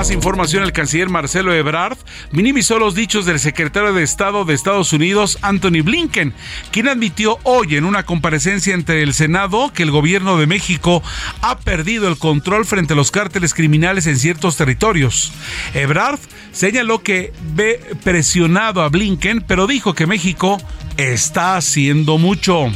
más 0.01 0.11
información, 0.11 0.63
el 0.63 0.73
canciller 0.73 1.11
Marcelo 1.11 1.53
Ebrard 1.53 1.99
minimizó 2.31 2.79
los 2.79 2.95
dichos 2.95 3.27
del 3.27 3.39
secretario 3.39 3.93
de 3.93 4.03
Estado 4.03 4.47
de 4.47 4.55
Estados 4.55 4.95
Unidos, 4.95 5.37
Anthony 5.43 5.83
Blinken, 5.85 6.33
quien 6.71 6.89
admitió 6.89 7.39
hoy 7.43 7.77
en 7.77 7.85
una 7.85 8.05
comparecencia 8.05 8.73
entre 8.73 9.03
el 9.03 9.13
Senado 9.13 9.71
que 9.75 9.83
el 9.83 9.91
gobierno 9.91 10.39
de 10.39 10.47
México 10.47 11.03
ha 11.43 11.59
perdido 11.59 12.09
el 12.09 12.17
control 12.17 12.65
frente 12.65 12.95
a 12.95 12.97
los 12.97 13.11
cárteles 13.11 13.53
criminales 13.53 14.07
en 14.07 14.17
ciertos 14.17 14.57
territorios. 14.57 15.35
Ebrard 15.75 16.19
señaló 16.51 17.03
que 17.03 17.35
ve 17.53 17.85
presionado 18.03 18.81
a 18.81 18.89
Blinken, 18.89 19.43
pero 19.43 19.67
dijo 19.67 19.93
que 19.93 20.07
México 20.07 20.57
está 20.97 21.57
haciendo 21.59 22.17
mucho. 22.17 22.73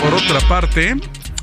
Por 0.00 0.14
otra 0.14 0.40
parte, 0.48 0.96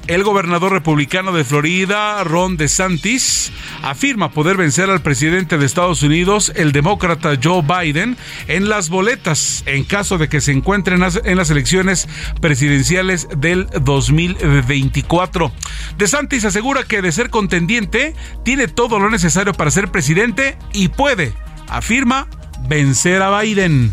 el 0.10 0.24
gobernador 0.24 0.72
republicano 0.72 1.32
de 1.32 1.44
Florida, 1.44 2.24
Ron 2.24 2.58
DeSantis, 2.58 3.52
afirma 3.84 4.32
poder 4.32 4.58
vencer 4.58 4.90
al 4.90 5.04
presidente 5.04 5.60
de 5.60 5.68
Estados 5.68 6.02
Unidos, 6.02 6.52
el 6.56 6.72
demócrata 6.72 7.38
Joe 7.42 7.62
Biden, 7.62 8.18
en 8.48 8.70
las 8.70 8.90
boletas 8.90 9.62
en 9.68 9.84
caso 9.84 10.18
de 10.18 10.28
que 10.28 10.42
se 10.42 10.52
encuentren 10.52 11.04
en 11.24 11.38
las 11.38 11.50
elecciones 11.52 12.10
presidenciales 12.42 13.28
del 13.38 13.68
2024. 13.82 15.52
DeSantis 16.00 16.44
asegura 16.44 16.84
que 16.84 17.04
de 17.04 17.12
ser 17.12 17.30
contendiente 17.30 18.16
tiene 18.44 18.68
todo 18.68 18.98
lo 18.98 19.12
necesario 19.12 19.54
para 19.54 19.70
ser 19.70 19.92
presidente 19.92 20.58
y 20.74 20.88
puede, 20.88 21.34
afirma, 21.68 22.28
vencer 22.68 23.22
a 23.22 23.40
Biden. 23.40 23.92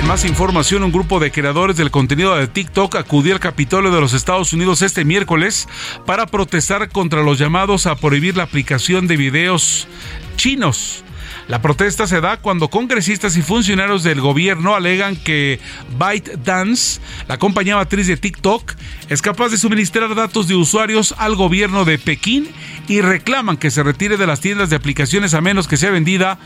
En 0.00 0.06
más 0.06 0.24
información, 0.24 0.82
un 0.82 0.92
grupo 0.92 1.20
de 1.20 1.30
creadores 1.30 1.76
del 1.76 1.90
contenido 1.90 2.34
de 2.34 2.48
TikTok 2.48 2.96
acudió 2.96 3.34
al 3.34 3.38
Capitolio 3.38 3.90
de 3.90 4.00
los 4.00 4.14
Estados 4.14 4.54
Unidos 4.54 4.80
este 4.80 5.04
miércoles 5.04 5.68
para 6.06 6.24
protestar 6.24 6.88
contra 6.88 7.22
los 7.22 7.38
llamados 7.38 7.86
a 7.86 7.96
prohibir 7.96 8.34
la 8.34 8.44
aplicación 8.44 9.06
de 9.06 9.18
videos 9.18 9.86
chinos. 10.36 11.04
La 11.48 11.60
protesta 11.60 12.06
se 12.06 12.22
da 12.22 12.38
cuando 12.38 12.68
congresistas 12.68 13.36
y 13.36 13.42
funcionarios 13.42 14.02
del 14.02 14.22
gobierno 14.22 14.74
alegan 14.74 15.16
que 15.16 15.60
ByteDance, 15.98 17.00
la 17.28 17.38
compañía 17.38 17.76
matriz 17.76 18.06
de 18.06 18.16
TikTok, 18.16 18.72
es 19.10 19.20
capaz 19.20 19.50
de 19.50 19.58
suministrar 19.58 20.14
datos 20.14 20.48
de 20.48 20.54
usuarios 20.54 21.14
al 21.18 21.36
gobierno 21.36 21.84
de 21.84 21.98
Pekín 21.98 22.48
y 22.88 23.02
reclaman 23.02 23.58
que 23.58 23.70
se 23.70 23.82
retire 23.82 24.16
de 24.16 24.26
las 24.26 24.40
tiendas 24.40 24.70
de 24.70 24.76
aplicaciones 24.76 25.34
a 25.34 25.42
menos 25.42 25.68
que 25.68 25.76
sea 25.76 25.90
vendida 25.90 26.38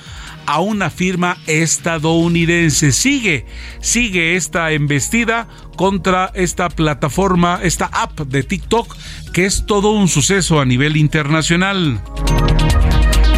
a 0.47 0.61
una 0.61 0.91
firma 0.91 1.37
estadounidense. 1.47 2.93
Sigue, 2.93 3.47
sigue 3.81 4.37
esta 4.37 4.73
embestida 4.73 5.49
contra 5.77 6.31
esta 6.35 6.69
plataforma, 6.69 7.61
esta 7.63 7.87
app 7.87 8.21
de 8.21 8.43
TikTok, 8.43 8.97
que 9.33 9.47
es 9.47 9.67
todo 9.67 9.91
un 9.91 10.09
suceso 10.09 10.61
a 10.61 10.65
nivel 10.65 10.97
internacional 10.97 12.01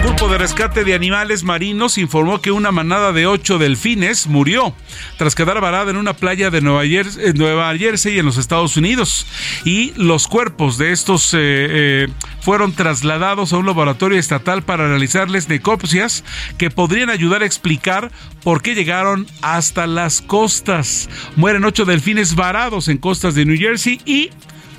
grupo 0.06 0.28
de 0.28 0.38
rescate 0.38 0.84
de 0.84 0.94
animales 0.94 1.42
marinos 1.42 1.98
informó 1.98 2.40
que 2.40 2.52
una 2.52 2.70
manada 2.70 3.12
de 3.12 3.26
ocho 3.26 3.58
delfines 3.58 4.28
murió 4.28 4.72
tras 5.18 5.34
quedar 5.34 5.60
varada 5.60 5.90
en 5.90 5.96
una 5.96 6.14
playa 6.14 6.48
de 6.48 6.60
Nueva 6.60 6.86
Jersey, 6.86 7.32
Nueva 7.32 7.76
Jersey 7.76 8.16
en 8.16 8.24
los 8.24 8.36
Estados 8.36 8.76
Unidos. 8.76 9.26
Y 9.64 9.92
los 9.96 10.28
cuerpos 10.28 10.78
de 10.78 10.92
estos 10.92 11.34
eh, 11.34 11.38
eh, 11.40 12.08
fueron 12.40 12.72
trasladados 12.72 13.52
a 13.52 13.56
un 13.56 13.66
laboratorio 13.66 14.16
estatal 14.16 14.62
para 14.62 14.86
realizarles 14.86 15.48
necropsias 15.48 16.22
que 16.56 16.70
podrían 16.70 17.10
ayudar 17.10 17.42
a 17.42 17.46
explicar 17.46 18.12
por 18.44 18.62
qué 18.62 18.76
llegaron 18.76 19.26
hasta 19.42 19.88
las 19.88 20.20
costas. 20.20 21.08
Mueren 21.34 21.64
ocho 21.64 21.84
delfines 21.84 22.36
varados 22.36 22.86
en 22.86 22.98
costas 22.98 23.34
de 23.34 23.44
New 23.44 23.58
Jersey 23.58 24.00
y 24.04 24.30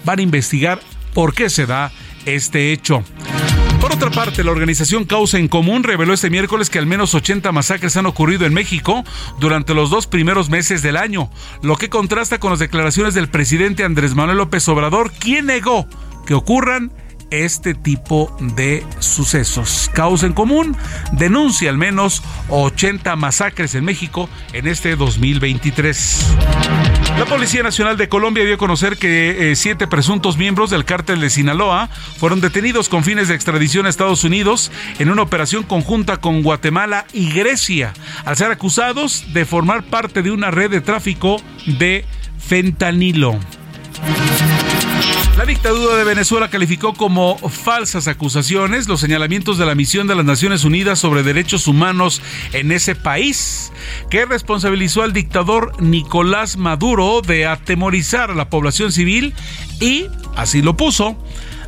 van 0.05 0.19
a 0.19 0.21
investigar 0.23 0.80
por 1.13 1.34
qué 1.34 1.49
se 1.49 1.65
da 1.65 1.91
este 2.25 2.71
hecho. 2.71 3.03
Por 3.82 3.93
otra 3.93 4.09
parte, 4.09 4.43
la 4.43 4.51
organización 4.51 5.05
Causa 5.05 5.38
en 5.38 5.47
Común 5.47 5.84
reveló 5.84 6.13
este 6.13 6.30
miércoles 6.30 6.69
que 6.69 6.80
al 6.80 6.88
menos 6.88 7.13
80 7.13 7.51
masacres 7.51 7.95
han 7.95 8.05
ocurrido 8.05 8.45
en 8.45 8.53
México 8.53 9.03
durante 9.39 9.73
los 9.73 9.89
dos 9.89 10.07
primeros 10.07 10.49
meses 10.49 10.82
del 10.82 10.97
año, 10.97 11.30
lo 11.61 11.75
que 11.75 11.89
contrasta 11.89 12.39
con 12.39 12.49
las 12.51 12.59
declaraciones 12.59 13.13
del 13.13 13.30
presidente 13.30 13.84
Andrés 13.84 14.15
Manuel 14.15 14.38
López 14.38 14.67
Obrador, 14.67 15.11
quien 15.11 15.45
negó 15.45 15.88
que 16.25 16.34
ocurran 16.34 16.91
este 17.32 17.73
tipo 17.73 18.36
de 18.39 18.86
sucesos. 18.99 19.89
Causa 19.93 20.25
en 20.25 20.34
común 20.34 20.75
denuncia 21.13 21.69
al 21.69 21.78
menos 21.78 22.23
80 22.49 23.15
masacres 23.15 23.75
en 23.75 23.86
México 23.86 24.30
en 24.53 24.67
este 24.67 24.95
2023. 24.95 26.25
La 27.17 27.25
Policía 27.25 27.63
Nacional 27.63 27.97
de 27.97 28.09
Colombia 28.09 28.45
dio 28.45 28.55
a 28.55 28.59
conocer 28.59 28.97
que 28.97 29.51
eh, 29.51 29.55
siete 29.55 29.88
presuntos 29.88 30.38
miembros 30.38 30.69
del 30.69 30.86
cártel 30.86 31.19
de 31.19 31.32
Sinaloa 31.32 31.89
fueron 32.17 32.41
detenidos 32.41 32.89
con 32.89 33.03
fines 33.03 33.28
de 33.28 33.36
extradición 33.36 33.86
a 33.86 33.89
Estados 33.89 34.23
Unidos 34.23 34.71
en 34.99 35.09
una 35.09 35.23
operación 35.23 35.63
conjunta 35.63 36.17
con 36.17 36.43
Guatemala 36.43 37.05
y 37.13 37.32
Grecia, 37.32 37.93
al 38.23 38.38
ser 38.38 38.51
acusados 38.51 39.34
de 39.34 39.45
formar 39.45 39.84
parte 39.84 40.21
de 40.21 40.32
una 40.32 40.51
red 40.51 40.69
de 40.69 40.82
tráfico 40.82 41.41
de 41.65 42.05
fentanilo. 42.38 43.39
Dictadura 45.47 45.95
de 45.95 46.03
Venezuela 46.03 46.49
calificó 46.49 46.93
como 46.93 47.37
falsas 47.37 48.09
acusaciones 48.09 48.89
los 48.89 48.99
señalamientos 48.99 49.57
de 49.57 49.65
la 49.65 49.75
misión 49.75 50.05
de 50.05 50.13
las 50.13 50.25
Naciones 50.25 50.65
Unidas 50.65 50.99
sobre 50.99 51.23
derechos 51.23 51.67
humanos 51.67 52.21
en 52.51 52.73
ese 52.73 52.95
país, 52.95 53.71
que 54.09 54.25
responsabilizó 54.25 55.03
al 55.03 55.13
dictador 55.13 55.81
Nicolás 55.81 56.57
Maduro 56.57 57.21
de 57.21 57.47
atemorizar 57.47 58.29
a 58.29 58.35
la 58.35 58.49
población 58.49 58.91
civil 58.91 59.33
y, 59.79 60.07
así 60.35 60.61
lo 60.61 60.75
puso, 60.75 61.17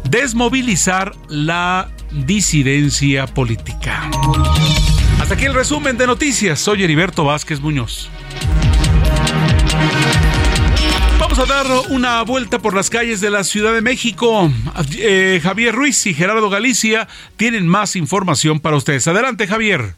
desmovilizar 0.03 1.13
la 1.29 1.89
disidencia 2.11 3.27
política. 3.27 4.11
Hasta 5.21 5.35
aquí 5.35 5.45
el 5.45 5.53
resumen 5.53 5.97
de 5.97 6.05
noticias. 6.05 6.59
Soy 6.59 6.83
Heriberto 6.83 7.23
Vázquez 7.23 7.61
Muñoz. 7.61 8.09
A 11.39 11.45
dar 11.45 11.67
una 11.89 12.21
vuelta 12.23 12.59
por 12.59 12.75
las 12.75 12.89
calles 12.89 13.21
de 13.21 13.29
la 13.29 13.45
Ciudad 13.45 13.73
de 13.73 13.81
México. 13.81 14.51
Eh, 14.97 15.39
Javier 15.41 15.73
Ruiz 15.73 16.05
y 16.05 16.13
Gerardo 16.13 16.49
Galicia 16.49 17.07
tienen 17.37 17.65
más 17.65 17.95
información 17.95 18.59
para 18.59 18.75
ustedes. 18.75 19.07
Adelante, 19.07 19.47
Javier. 19.47 19.93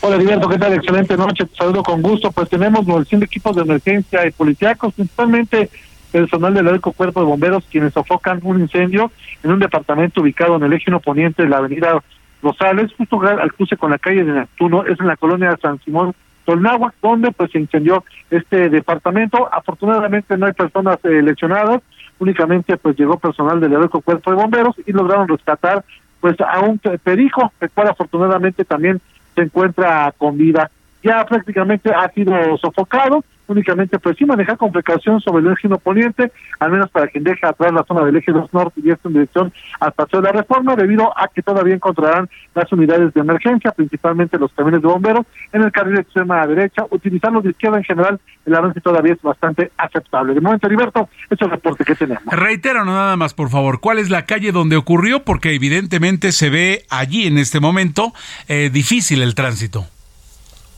Hola, 0.00 0.16
Heriberto, 0.16 0.48
¿qué 0.48 0.58
tal? 0.58 0.74
Excelente 0.74 1.16
noche. 1.16 1.46
Te 1.46 1.54
saludo 1.54 1.84
con 1.84 2.02
gusto. 2.02 2.32
Pues 2.32 2.48
tenemos 2.48 2.84
900 2.84 3.28
equipos 3.28 3.54
de 3.54 3.62
emergencia 3.62 4.26
y 4.26 4.32
policíacos, 4.32 4.94
principalmente 4.94 5.70
personal 6.10 6.52
del 6.52 6.66
Heroico 6.66 6.90
Cuerpo 6.90 7.20
de 7.20 7.26
Bomberos, 7.26 7.62
quienes 7.70 7.92
sofocan 7.92 8.40
un 8.42 8.60
incendio 8.60 9.12
en 9.44 9.52
un 9.52 9.60
departamento 9.60 10.22
ubicado 10.22 10.56
en 10.56 10.64
el 10.64 10.72
eje 10.72 10.90
poniente 10.98 11.44
de 11.44 11.50
la 11.50 11.58
avenida 11.58 12.02
Rosales, 12.42 12.90
justo 12.98 13.20
al 13.20 13.52
cruce 13.52 13.76
con 13.76 13.92
la 13.92 13.98
calle 13.98 14.24
de 14.24 14.32
Neptuno, 14.32 14.84
es 14.86 14.98
en 14.98 15.06
la 15.06 15.16
colonia 15.16 15.56
San 15.62 15.80
Simón 15.84 16.14
Tolnagua, 16.48 16.94
donde 17.02 17.30
pues 17.30 17.50
se 17.50 17.58
incendió 17.58 18.02
este 18.30 18.70
departamento. 18.70 19.50
Afortunadamente 19.52 20.34
no 20.38 20.46
hay 20.46 20.54
personas 20.54 20.96
eh, 21.04 21.20
lesionadas, 21.20 21.82
únicamente 22.18 22.78
pues 22.78 22.96
llegó 22.96 23.18
personal 23.18 23.60
del 23.60 23.74
Heroico 23.74 24.00
Cuerpo 24.00 24.30
de 24.30 24.38
Bomberos 24.38 24.74
y 24.86 24.92
lograron 24.92 25.28
rescatar 25.28 25.84
pues 26.20 26.36
a 26.40 26.60
un 26.60 26.78
perico, 26.78 27.52
el 27.60 27.68
cual 27.68 27.88
afortunadamente 27.88 28.64
también 28.64 28.98
se 29.34 29.42
encuentra 29.42 30.10
con 30.16 30.38
vida. 30.38 30.70
Ya 31.02 31.22
prácticamente 31.26 31.92
ha 31.94 32.08
sido 32.12 32.56
sofocado, 32.56 33.22
únicamente 33.48 33.98
pues 33.98 34.16
sí 34.16 34.24
manejar 34.24 34.56
con 34.56 34.72
precaución 34.72 35.20
sobre 35.20 35.46
el 35.46 35.52
eje 35.52 35.68
poniente, 35.78 36.32
al 36.60 36.70
menos 36.70 36.90
para 36.90 37.08
quien 37.08 37.24
deje 37.24 37.46
atrás 37.46 37.72
la 37.72 37.84
zona 37.84 38.04
del 38.04 38.16
eje 38.16 38.32
2 38.32 38.52
norte 38.52 38.80
y 38.84 38.90
esto 38.90 39.08
en 39.08 39.14
dirección 39.14 39.52
al 39.80 39.92
paseo 39.92 40.20
de 40.20 40.28
la 40.28 40.32
reforma, 40.32 40.76
debido 40.76 41.12
a 41.18 41.28
que 41.28 41.42
todavía 41.42 41.74
encontrarán 41.74 42.28
las 42.54 42.72
unidades 42.72 43.12
de 43.14 43.20
emergencia, 43.20 43.72
principalmente 43.72 44.38
los 44.38 44.52
camiones 44.52 44.82
de 44.82 44.88
bomberos, 44.88 45.26
en 45.52 45.62
el 45.62 45.72
carril 45.72 45.96
de 45.96 46.02
extrema 46.02 46.46
derecha, 46.46 46.86
utilizando 46.90 47.40
de 47.40 47.50
izquierda 47.50 47.78
en 47.78 47.84
general, 47.84 48.20
el 48.46 48.54
avance 48.54 48.80
todavía 48.80 49.12
es 49.12 49.22
bastante 49.22 49.70
aceptable. 49.76 50.34
De 50.34 50.40
momento, 50.40 50.66
Heriberto, 50.66 51.08
es 51.30 51.40
el 51.40 51.50
reporte 51.50 51.84
que 51.84 51.94
tenemos. 51.94 52.24
Reitero 52.26 52.84
nada 52.84 53.16
más, 53.16 53.34
por 53.34 53.50
favor, 53.50 53.80
¿cuál 53.80 53.98
es 53.98 54.10
la 54.10 54.26
calle 54.26 54.52
donde 54.52 54.76
ocurrió? 54.76 55.24
Porque 55.24 55.54
evidentemente 55.54 56.32
se 56.32 56.50
ve 56.50 56.84
allí 56.90 57.26
en 57.26 57.38
este 57.38 57.60
momento 57.60 58.12
eh, 58.48 58.70
difícil 58.72 59.22
el 59.22 59.34
tránsito. 59.34 59.86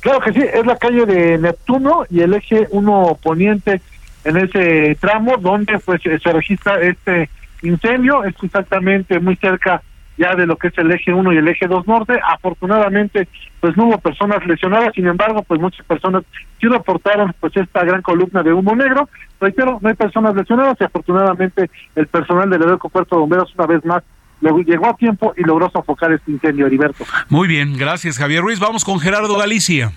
Claro 0.00 0.20
que 0.20 0.32
sí, 0.32 0.40
es 0.40 0.66
la 0.66 0.76
calle 0.76 1.04
de 1.04 1.38
Neptuno 1.38 2.04
y 2.08 2.20
el 2.20 2.34
eje 2.34 2.66
1 2.70 3.18
poniente 3.22 3.82
en 4.24 4.36
ese 4.36 4.96
tramo 5.00 5.36
donde 5.38 5.78
pues 5.78 6.02
se 6.02 6.32
registra 6.32 6.80
este 6.80 7.28
incendio, 7.62 8.24
es 8.24 8.34
exactamente 8.42 9.18
muy 9.20 9.36
cerca 9.36 9.82
ya 10.16 10.34
de 10.34 10.46
lo 10.46 10.56
que 10.56 10.68
es 10.68 10.76
el 10.76 10.90
eje 10.90 11.14
1 11.14 11.32
y 11.32 11.38
el 11.38 11.48
eje 11.48 11.66
2 11.66 11.86
norte. 11.86 12.20
Afortunadamente, 12.22 13.26
pues 13.58 13.74
no 13.76 13.86
hubo 13.86 13.98
personas 13.98 14.46
lesionadas, 14.46 14.94
sin 14.94 15.06
embargo, 15.06 15.42
pues 15.42 15.58
muchas 15.58 15.84
personas 15.86 16.24
sí 16.60 16.66
reportaron 16.66 17.34
pues 17.40 17.56
esta 17.56 17.84
gran 17.84 18.02
columna 18.02 18.42
de 18.42 18.52
humo 18.52 18.76
negro. 18.76 19.08
Reitero, 19.40 19.78
no 19.80 19.88
hay 19.88 19.94
personas 19.94 20.34
lesionadas 20.34 20.76
y 20.78 20.84
afortunadamente 20.84 21.70
el 21.96 22.06
personal 22.06 22.50
del 22.50 22.62
Heroico 22.62 22.90
Puerto 22.90 23.16
de 23.16 23.20
Bomberos 23.20 23.54
una 23.54 23.66
vez 23.66 23.84
más 23.86 24.02
llegó 24.40 24.88
a 24.88 24.96
tiempo 24.96 25.32
y 25.36 25.42
logró 25.42 25.70
sofocar 25.70 26.12
este 26.12 26.30
incendio, 26.30 26.66
Heriberto. 26.66 27.04
Muy 27.28 27.48
bien, 27.48 27.76
gracias 27.76 28.18
Javier 28.18 28.42
Ruiz. 28.42 28.58
Vamos 28.58 28.84
con 28.84 28.98
Gerardo 29.00 29.36
Galicia. 29.36 29.92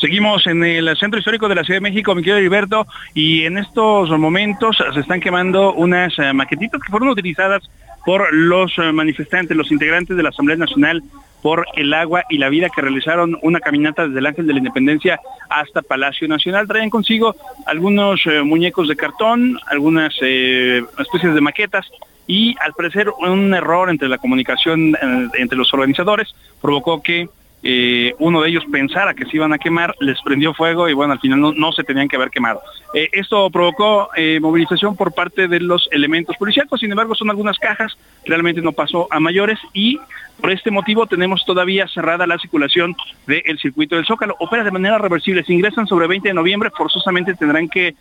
Seguimos 0.00 0.46
en 0.46 0.62
el 0.64 0.94
centro 0.98 1.18
histórico 1.18 1.48
de 1.48 1.54
la 1.54 1.64
Ciudad 1.64 1.78
de 1.78 1.88
México, 1.88 2.14
mi 2.14 2.22
querido 2.22 2.38
Heriberto, 2.38 2.86
y 3.14 3.44
en 3.44 3.58
estos 3.58 4.10
momentos 4.10 4.76
se 4.92 5.00
están 5.00 5.20
quemando 5.20 5.72
unas 5.72 6.12
eh, 6.18 6.32
maquetitas 6.32 6.80
que 6.82 6.90
fueron 6.90 7.08
utilizadas 7.08 7.62
por 8.04 8.32
los 8.32 8.72
eh, 8.78 8.92
manifestantes, 8.92 9.56
los 9.56 9.70
integrantes 9.70 10.16
de 10.16 10.22
la 10.22 10.28
Asamblea 10.30 10.56
Nacional 10.56 11.02
por 11.42 11.66
el 11.74 11.92
agua 11.92 12.24
y 12.30 12.38
la 12.38 12.48
vida 12.48 12.70
que 12.74 12.80
realizaron 12.80 13.38
una 13.42 13.60
caminata 13.60 14.06
desde 14.06 14.18
el 14.18 14.26
Ángel 14.26 14.46
de 14.46 14.54
la 14.54 14.58
Independencia 14.60 15.20
hasta 15.50 15.82
Palacio 15.82 16.26
Nacional. 16.26 16.66
Traían 16.66 16.88
consigo 16.88 17.36
algunos 17.66 18.24
eh, 18.26 18.42
muñecos 18.42 18.88
de 18.88 18.96
cartón, 18.96 19.58
algunas 19.66 20.14
especies 20.20 21.34
de 21.34 21.40
maquetas 21.40 21.86
y 22.26 22.54
al 22.60 22.72
parecer 22.72 23.10
un 23.10 23.52
error 23.54 23.90
entre 23.90 24.08
la 24.08 24.18
comunicación 24.18 24.94
eh, 24.94 25.28
entre 25.34 25.58
los 25.58 25.72
organizadores 25.74 26.34
provocó 26.60 27.02
que 27.02 27.28
eh, 27.64 28.14
uno 28.18 28.42
de 28.42 28.50
ellos 28.50 28.64
pensara 28.70 29.14
que 29.14 29.24
se 29.24 29.36
iban 29.36 29.52
a 29.52 29.58
quemar, 29.58 29.94
les 30.00 30.20
prendió 30.22 30.54
fuego 30.54 30.88
y 30.88 30.92
bueno, 30.92 31.14
al 31.14 31.20
final 31.20 31.40
no, 31.56 31.72
se 31.72 31.82
tenían 31.82 32.08
que 32.08 32.16
haber 32.16 32.30
quemado. 32.30 32.60
Eh, 32.94 33.08
esto 33.12 33.50
provocó 33.50 34.10
movilización 34.40 34.96
por 34.96 35.12
parte 35.12 35.48
de 35.48 35.60
los 35.60 35.88
elementos 35.90 36.36
policiales, 36.36 36.70
sin 36.78 36.90
embargo 36.90 37.14
son 37.14 37.30
algunas 37.30 37.58
cajas, 37.58 37.96
realmente 38.24 38.60
no 38.60 38.72
pasó 38.72 39.08
a 39.10 39.18
mayores 39.18 39.58
y 39.72 39.98
por 40.40 40.50
este 40.50 40.70
motivo 40.70 41.06
tenemos 41.06 41.44
todavía 41.44 41.88
cerrada 41.88 42.26
la 42.26 42.38
circulación 42.38 42.94
del 43.26 43.58
circuito 43.58 43.96
del 43.96 44.04
Zócalo. 44.04 44.36
Opera 44.38 44.64
de 44.64 44.70
manera 44.70 44.98
reversible, 44.98 45.44
si 45.44 45.54
ingresan 45.54 45.86
sobre 45.86 46.06
20 46.06 46.28
de 46.28 46.34
noviembre 46.34 46.70
forzosamente 46.76 47.34
tendrán 47.34 47.68
que 47.68 47.94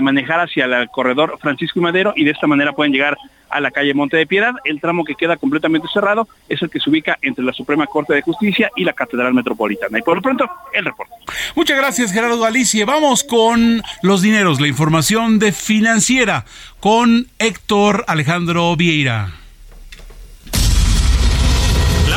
manejar 0.00 0.40
hacia 0.40 0.66
el 0.66 0.88
corredor 0.88 1.36
Francisco 1.40 1.80
y 1.80 1.82
Madero 1.82 2.12
y 2.16 2.24
de 2.24 2.30
esta 2.30 2.46
manera 2.46 2.72
pueden 2.72 2.92
llegar 2.92 3.16
a 3.50 3.60
la 3.60 3.70
calle 3.70 3.92
Monte 3.94 4.16
de 4.16 4.26
Piedad. 4.26 4.54
El 4.64 4.80
tramo 4.80 5.04
que 5.04 5.14
queda 5.14 5.36
completamente 5.36 5.86
cerrado 5.92 6.28
es 6.48 6.62
el 6.62 6.70
que 6.70 6.80
se 6.80 6.90
ubica 6.90 7.18
entre 7.22 7.44
la 7.44 7.52
Suprema 7.52 7.86
Corte 7.86 8.14
de 8.14 8.22
Justicia 8.22 8.70
y 8.76 8.84
la 8.84 8.92
Catedral 8.92 9.34
Metropolitana. 9.34 9.98
Y 9.98 10.02
por 10.02 10.16
lo 10.16 10.22
pronto, 10.22 10.48
el 10.72 10.84
reporte. 10.84 11.14
Muchas 11.54 11.76
gracias, 11.76 12.12
Gerardo 12.12 12.40
Galicia. 12.40 12.86
Vamos 12.86 13.24
con 13.24 13.82
los 14.02 14.22
dineros, 14.22 14.60
la 14.60 14.68
información 14.68 15.38
de 15.38 15.52
financiera 15.52 16.44
con 16.80 17.26
Héctor 17.38 18.04
Alejandro 18.08 18.74
Vieira. 18.76 19.43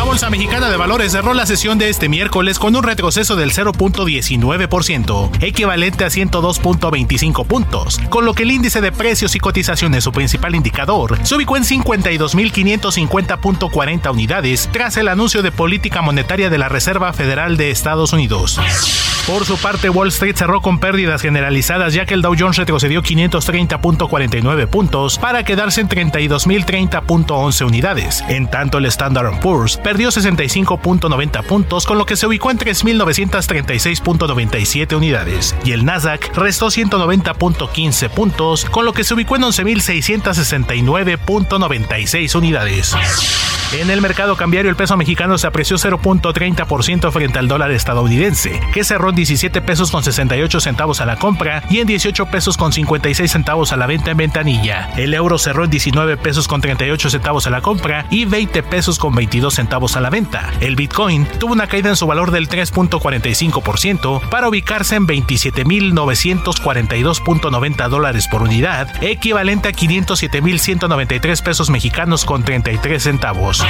Bolsa 0.03 0.29
Mexicana 0.29 0.69
de 0.69 0.77
Valores 0.77 1.11
cerró 1.11 1.33
la 1.33 1.45
sesión 1.45 1.77
de 1.77 1.89
este 1.89 2.07
miércoles 2.09 2.59
con 2.59 2.75
un 2.75 2.83
retroceso 2.83 3.35
del 3.35 3.51
0.19%, 3.51 5.29
equivalente 5.41 6.05
a 6.05 6.07
102.25 6.07 7.45
puntos, 7.45 7.99
con 8.09 8.25
lo 8.25 8.33
que 8.33 8.43
el 8.43 8.51
índice 8.51 8.81
de 8.81 8.91
precios 8.91 9.35
y 9.35 9.39
cotizaciones, 9.39 10.03
su 10.03 10.11
principal 10.11 10.55
indicador, 10.55 11.17
se 11.23 11.35
ubicó 11.35 11.57
en 11.57 11.63
52.550.40 11.63 14.11
unidades 14.11 14.69
tras 14.71 14.97
el 14.97 15.07
anuncio 15.07 15.41
de 15.41 15.51
política 15.51 16.01
monetaria 16.01 16.49
de 16.49 16.57
la 16.57 16.69
Reserva 16.69 17.13
Federal 17.13 17.57
de 17.57 17.71
Estados 17.71 18.13
Unidos. 18.13 18.59
Por 19.27 19.45
su 19.45 19.57
parte, 19.57 19.89
Wall 19.89 20.07
Street 20.07 20.37
cerró 20.37 20.61
con 20.61 20.79
pérdidas 20.79 21.21
generalizadas 21.21 21.93
ya 21.93 22.05
que 22.05 22.13
el 22.13 22.21
Dow 22.21 22.33
Jones 22.39 22.55
retrocedió 22.55 23.03
530.49 23.03 24.67
puntos 24.67 25.19
para 25.19 25.43
quedarse 25.43 25.81
en 25.81 25.89
32.030.11 25.89 27.65
unidades. 27.65 28.23
En 28.29 28.49
tanto, 28.49 28.77
el 28.77 28.85
Standard 28.85 29.41
Poor's 29.41 29.75
perdió 29.75 30.07
65.90 30.09 31.43
puntos 31.43 31.85
con 31.85 31.97
lo 31.97 32.05
que 32.05 32.15
se 32.15 32.25
ubicó 32.25 32.51
en 32.51 32.59
3.936.97 32.59 34.95
unidades 34.95 35.57
y 35.65 35.73
el 35.73 35.83
Nasdaq 35.83 36.33
restó 36.33 36.67
190.15 36.67 38.09
puntos 38.09 38.63
con 38.63 38.85
lo 38.85 38.93
que 38.93 39.03
se 39.03 39.13
ubicó 39.13 39.35
en 39.35 39.41
11.669.96 39.41 42.33
unidades. 42.33 42.95
En 43.73 43.89
el 43.89 43.99
mercado 43.99 44.37
cambiario 44.37 44.71
el 44.71 44.77
peso 44.77 44.95
mexicano 44.95 45.37
se 45.37 45.45
apreció 45.45 45.75
0.30% 45.75 47.11
frente 47.11 47.37
al 47.37 47.49
dólar 47.49 47.69
estadounidense, 47.71 48.61
que 48.73 48.85
cerró 48.85 49.09
en 49.09 49.16
17 49.17 49.61
pesos 49.61 49.91
con 49.91 50.01
68 50.03 50.61
centavos 50.61 51.01
a 51.01 51.05
la 51.05 51.17
compra 51.17 51.61
y 51.69 51.79
en 51.79 51.87
18 51.87 52.27
pesos 52.27 52.55
con 52.55 52.71
56 52.71 53.29
centavos 53.29 53.73
a 53.73 53.77
la 53.77 53.85
venta 53.87 54.11
en 54.11 54.17
ventanilla. 54.17 54.91
El 54.95 55.13
euro 55.15 55.39
cerró 55.39 55.63
en 55.63 55.71
19 55.71 56.17
pesos 56.17 56.47
con 56.47 56.61
38 56.61 57.09
centavos 57.09 57.47
a 57.47 57.49
la 57.49 57.61
compra 57.61 58.05
y 58.11 58.25
20 58.25 58.61
pesos 58.63 58.99
con 58.99 59.15
22 59.15 59.55
centavos 59.55 59.97
a 59.97 60.01
la 60.01 60.11
venta. 60.11 60.53
El 60.61 60.75
Bitcoin 60.75 61.25
tuvo 61.39 61.53
una 61.53 61.65
caída 61.65 61.89
en 61.89 61.95
su 61.95 62.05
valor 62.05 62.29
del 62.29 62.47
3.45% 62.47 64.29
para 64.29 64.49
ubicarse 64.49 64.95
en 64.95 65.07
27.942.90 65.07 67.89
dólares 67.89 68.27
por 68.29 68.43
unidad, 68.43 69.03
equivalente 69.03 69.69
a 69.69 69.71
507.193 69.71 71.41
pesos 71.41 71.71
mexicanos 71.71 72.23
con 72.23 72.43
33 72.43 73.01
centavos. 73.01 73.65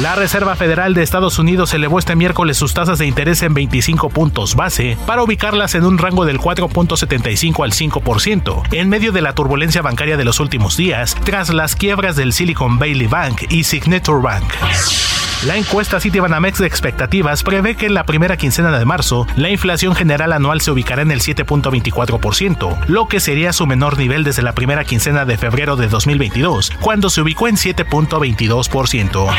La 0.00 0.16
Reserva 0.16 0.56
Federal 0.56 0.92
de 0.92 1.04
Estados 1.04 1.38
Unidos 1.38 1.72
elevó 1.72 2.00
este 2.00 2.16
miércoles 2.16 2.56
sus 2.56 2.74
tasas 2.74 2.98
de 2.98 3.06
interés 3.06 3.42
en 3.42 3.54
25 3.54 4.08
puntos 4.08 4.56
base 4.64 4.96
para 5.06 5.22
ubicarlas 5.22 5.74
en 5.74 5.84
un 5.84 5.98
rango 5.98 6.24
del 6.24 6.38
4.75 6.38 7.64
al 7.64 7.72
5%, 7.72 8.62
en 8.72 8.88
medio 8.88 9.12
de 9.12 9.20
la 9.20 9.34
turbulencia 9.34 9.82
bancaria 9.82 10.16
de 10.16 10.24
los 10.24 10.40
últimos 10.40 10.78
días, 10.78 11.14
tras 11.24 11.52
las 11.52 11.76
quiebras 11.76 12.16
del 12.16 12.32
Silicon 12.32 12.78
Valley 12.78 13.06
Bank 13.06 13.42
y 13.50 13.64
Signature 13.64 14.22
Bank. 14.22 15.13
La 15.46 15.56
encuesta 15.58 16.00
Citibanamex 16.00 16.58
de 16.58 16.66
expectativas 16.66 17.42
prevé 17.42 17.76
que 17.76 17.84
en 17.84 17.92
la 17.92 18.04
primera 18.04 18.38
quincena 18.38 18.78
de 18.78 18.86
marzo 18.86 19.26
la 19.36 19.50
inflación 19.50 19.94
general 19.94 20.32
anual 20.32 20.62
se 20.62 20.70
ubicará 20.70 21.02
en 21.02 21.10
el 21.10 21.20
7.24%, 21.20 22.86
lo 22.86 23.08
que 23.08 23.20
sería 23.20 23.52
su 23.52 23.66
menor 23.66 23.98
nivel 23.98 24.24
desde 24.24 24.40
la 24.40 24.54
primera 24.54 24.84
quincena 24.84 25.26
de 25.26 25.36
febrero 25.36 25.76
de 25.76 25.88
2022, 25.88 26.72
cuando 26.80 27.10
se 27.10 27.20
ubicó 27.20 27.46
en 27.46 27.56
7.22%. 27.56 29.34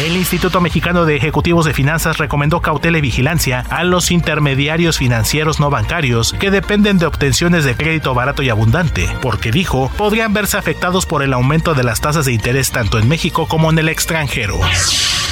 El 0.00 0.16
Instituto 0.16 0.62
Mexicano 0.62 1.04
de 1.04 1.16
Ejecutivos 1.16 1.66
de 1.66 1.74
Finanzas 1.74 2.16
recomendó 2.16 2.62
cautela 2.62 2.96
y 2.96 3.02
vigilancia 3.02 3.64
a 3.68 3.84
los 3.84 4.10
intermediarios 4.10 4.96
financieros 4.96 5.60
no 5.60 5.68
bancarios 5.68 6.32
que 6.32 6.50
dependen 6.50 6.96
de 6.96 7.06
obtenciones 7.06 7.64
de 7.64 7.76
crédito 7.76 8.14
barato 8.14 8.42
y 8.42 8.48
abundante, 8.48 9.06
porque 9.20 9.50
dijo, 9.50 9.90
podrían 9.98 10.32
verse 10.32 10.56
afectados 10.56 11.04
por 11.04 11.22
el 11.22 11.34
aumento 11.34 11.74
de 11.74 11.84
las 11.84 12.00
tasas 12.00 12.24
de 12.24 12.32
interés 12.32 12.70
tanto 12.70 12.98
en 12.98 13.06
México 13.06 13.46
como 13.46 13.70
en 13.70 13.78
el 13.78 13.90
extranjero. 13.90 14.60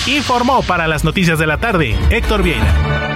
Informó 0.07 0.63
para 0.63 0.87
las 0.87 1.05
noticias 1.05 1.39
de 1.39 1.47
la 1.47 1.59
tarde 1.59 1.97
Héctor 2.11 2.43
Vieira. 2.43 3.14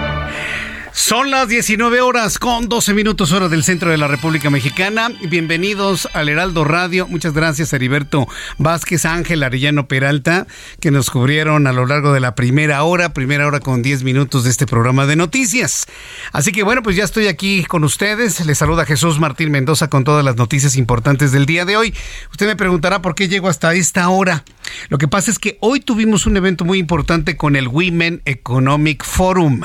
Son 0.91 1.29
las 1.29 1.47
19 1.47 2.01
horas 2.01 2.39
con 2.39 2.67
12 2.67 2.93
minutos 2.93 3.31
hora 3.31 3.47
del 3.47 3.63
centro 3.63 3.91
de 3.91 3.97
la 3.97 4.07
República 4.07 4.49
Mexicana. 4.49 5.09
Bienvenidos 5.29 6.09
al 6.13 6.29
Heraldo 6.29 6.63
Radio. 6.63 7.07
Muchas 7.07 7.33
gracias 7.33 7.71
a 7.71 7.75
Heriberto 7.75 8.27
Vázquez, 8.57 9.05
Ángel 9.05 9.43
Arellano 9.43 9.87
Peralta, 9.87 10.47
que 10.81 10.91
nos 10.91 11.09
cubrieron 11.09 11.67
a 11.67 11.73
lo 11.73 11.85
largo 11.85 12.11
de 12.11 12.19
la 12.19 12.35
primera 12.35 12.83
hora, 12.83 13.13
primera 13.13 13.45
hora 13.47 13.59
con 13.59 13.81
10 13.81 14.03
minutos 14.03 14.43
de 14.43 14.49
este 14.49 14.65
programa 14.65 15.05
de 15.05 15.15
noticias. 15.15 15.85
Así 16.31 16.51
que 16.51 16.63
bueno, 16.63 16.81
pues 16.81 16.95
ya 16.95 17.03
estoy 17.03 17.27
aquí 17.27 17.63
con 17.65 17.83
ustedes. 17.83 18.45
Les 18.45 18.57
saluda 18.57 18.85
Jesús 18.85 19.19
Martín 19.19 19.51
Mendoza 19.51 19.89
con 19.89 20.03
todas 20.03 20.25
las 20.25 20.37
noticias 20.37 20.75
importantes 20.75 21.31
del 21.31 21.45
día 21.45 21.65
de 21.65 21.77
hoy. 21.77 21.93
Usted 22.31 22.47
me 22.47 22.55
preguntará 22.55 23.01
por 23.01 23.15
qué 23.15 23.27
llego 23.27 23.47
hasta 23.47 23.73
esta 23.73 24.09
hora. 24.09 24.43
Lo 24.89 24.97
que 24.97 25.07
pasa 25.07 25.31
es 25.31 25.39
que 25.39 25.57
hoy 25.61 25.79
tuvimos 25.79 26.25
un 26.25 26.37
evento 26.37 26.65
muy 26.65 26.79
importante 26.79 27.37
con 27.37 27.55
el 27.55 27.67
Women 27.67 28.21
Economic 28.25 29.03
Forum. 29.03 29.61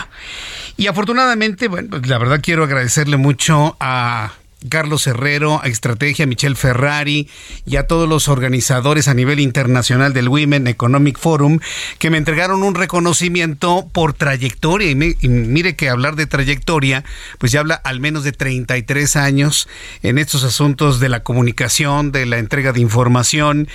Y 0.76 0.86
afortunadamente, 0.88 1.68
bueno, 1.68 1.88
pues 1.90 2.06
la 2.08 2.18
verdad 2.18 2.40
quiero 2.42 2.64
agradecerle 2.64 3.16
mucho 3.16 3.76
a 3.80 4.32
Carlos 4.68 5.06
Herrero, 5.06 5.60
a 5.62 5.66
Estrategia, 5.66 6.26
Michelle 6.26 6.54
Ferrari 6.54 7.28
y 7.66 7.76
a 7.76 7.86
todos 7.86 8.08
los 8.08 8.28
organizadores 8.28 9.08
a 9.08 9.14
nivel 9.14 9.40
internacional 9.40 10.12
del 10.12 10.28
Women 10.28 10.66
Economic 10.66 11.18
Forum 11.18 11.58
que 11.98 12.10
me 12.10 12.18
entregaron 12.18 12.62
un 12.62 12.74
reconocimiento 12.74 13.88
por 13.92 14.14
trayectoria. 14.14 14.90
Y, 14.90 14.94
mire 15.28 15.76
que 15.76 15.90
hablar 15.90 16.16
de 16.16 16.26
trayectoria, 16.26 17.04
pues 17.38 17.52
ya 17.52 17.60
habla 17.60 17.74
al 17.74 18.00
menos 18.00 18.24
de 18.24 18.32
33 18.32 19.16
años 19.16 19.68
en 20.02 20.18
estos 20.18 20.44
asuntos 20.44 20.98
de 21.00 21.08
la 21.08 21.22
comunicación, 21.22 22.12
de 22.12 22.26
la 22.26 22.38
entrega 22.38 22.72
de 22.72 22.80
información. 22.80 23.68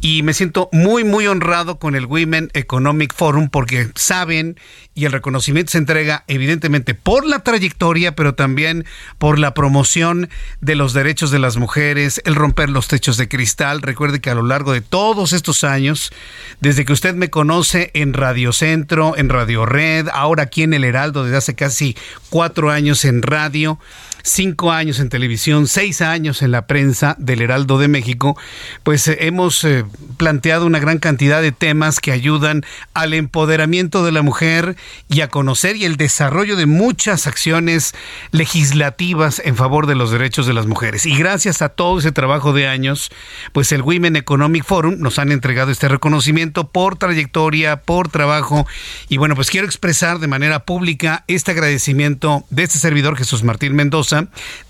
Y 0.00 0.22
me 0.22 0.34
siento 0.34 0.68
muy, 0.72 1.04
muy 1.04 1.26
honrado 1.26 1.78
con 1.78 1.96
el 1.96 2.06
Women 2.06 2.50
Economic 2.54 3.14
Forum 3.14 3.48
porque 3.48 3.88
saben 3.96 4.56
y 4.96 5.04
el 5.04 5.12
reconocimiento 5.12 5.72
se 5.72 5.78
entrega 5.78 6.24
evidentemente 6.26 6.94
por 6.94 7.26
la 7.26 7.40
trayectoria, 7.40 8.16
pero 8.16 8.34
también 8.34 8.86
por 9.18 9.38
la 9.38 9.52
promoción 9.52 10.30
de 10.62 10.74
los 10.74 10.94
derechos 10.94 11.30
de 11.30 11.38
las 11.38 11.58
mujeres, 11.58 12.22
el 12.24 12.34
romper 12.34 12.70
los 12.70 12.88
techos 12.88 13.18
de 13.18 13.28
cristal. 13.28 13.82
Recuerde 13.82 14.20
que 14.20 14.30
a 14.30 14.34
lo 14.34 14.42
largo 14.42 14.72
de 14.72 14.80
todos 14.80 15.34
estos 15.34 15.64
años, 15.64 16.12
desde 16.60 16.86
que 16.86 16.94
usted 16.94 17.14
me 17.14 17.28
conoce 17.28 17.90
en 17.92 18.14
Radio 18.14 18.52
Centro, 18.52 19.18
en 19.18 19.28
Radio 19.28 19.66
Red, 19.66 20.08
ahora 20.12 20.44
aquí 20.44 20.62
en 20.62 20.72
El 20.72 20.82
Heraldo, 20.82 21.24
desde 21.24 21.36
hace 21.36 21.54
casi 21.54 21.94
cuatro 22.30 22.70
años 22.70 23.04
en 23.04 23.20
radio, 23.20 23.78
cinco 24.26 24.72
años 24.72 24.98
en 24.98 25.08
televisión, 25.08 25.68
seis 25.68 26.00
años 26.02 26.42
en 26.42 26.50
la 26.50 26.66
prensa 26.66 27.14
del 27.18 27.42
Heraldo 27.42 27.78
de 27.78 27.86
México, 27.86 28.36
pues 28.82 29.06
eh, 29.06 29.18
hemos 29.20 29.62
eh, 29.64 29.84
planteado 30.16 30.66
una 30.66 30.80
gran 30.80 30.98
cantidad 30.98 31.40
de 31.40 31.52
temas 31.52 32.00
que 32.00 32.10
ayudan 32.10 32.64
al 32.92 33.14
empoderamiento 33.14 34.04
de 34.04 34.10
la 34.10 34.22
mujer 34.22 34.76
y 35.08 35.20
a 35.20 35.28
conocer 35.28 35.76
y 35.76 35.84
el 35.84 35.96
desarrollo 35.96 36.56
de 36.56 36.66
muchas 36.66 37.28
acciones 37.28 37.94
legislativas 38.32 39.40
en 39.44 39.54
favor 39.54 39.86
de 39.86 39.94
los 39.94 40.10
derechos 40.10 40.46
de 40.46 40.54
las 40.54 40.66
mujeres. 40.66 41.06
Y 41.06 41.16
gracias 41.16 41.62
a 41.62 41.68
todo 41.68 42.00
ese 42.00 42.10
trabajo 42.10 42.52
de 42.52 42.66
años, 42.66 43.10
pues 43.52 43.70
el 43.70 43.82
Women 43.82 44.16
Economic 44.16 44.64
Forum 44.64 44.96
nos 44.98 45.20
han 45.20 45.30
entregado 45.30 45.70
este 45.70 45.88
reconocimiento 45.88 46.68
por 46.68 46.96
trayectoria, 46.96 47.82
por 47.82 48.08
trabajo. 48.08 48.66
Y 49.08 49.18
bueno, 49.18 49.36
pues 49.36 49.50
quiero 49.50 49.66
expresar 49.66 50.18
de 50.18 50.26
manera 50.26 50.64
pública 50.64 51.24
este 51.28 51.52
agradecimiento 51.52 52.44
de 52.50 52.64
este 52.64 52.78
servidor 52.78 53.16
Jesús 53.16 53.44
Martín 53.44 53.76
Mendoza 53.76 54.15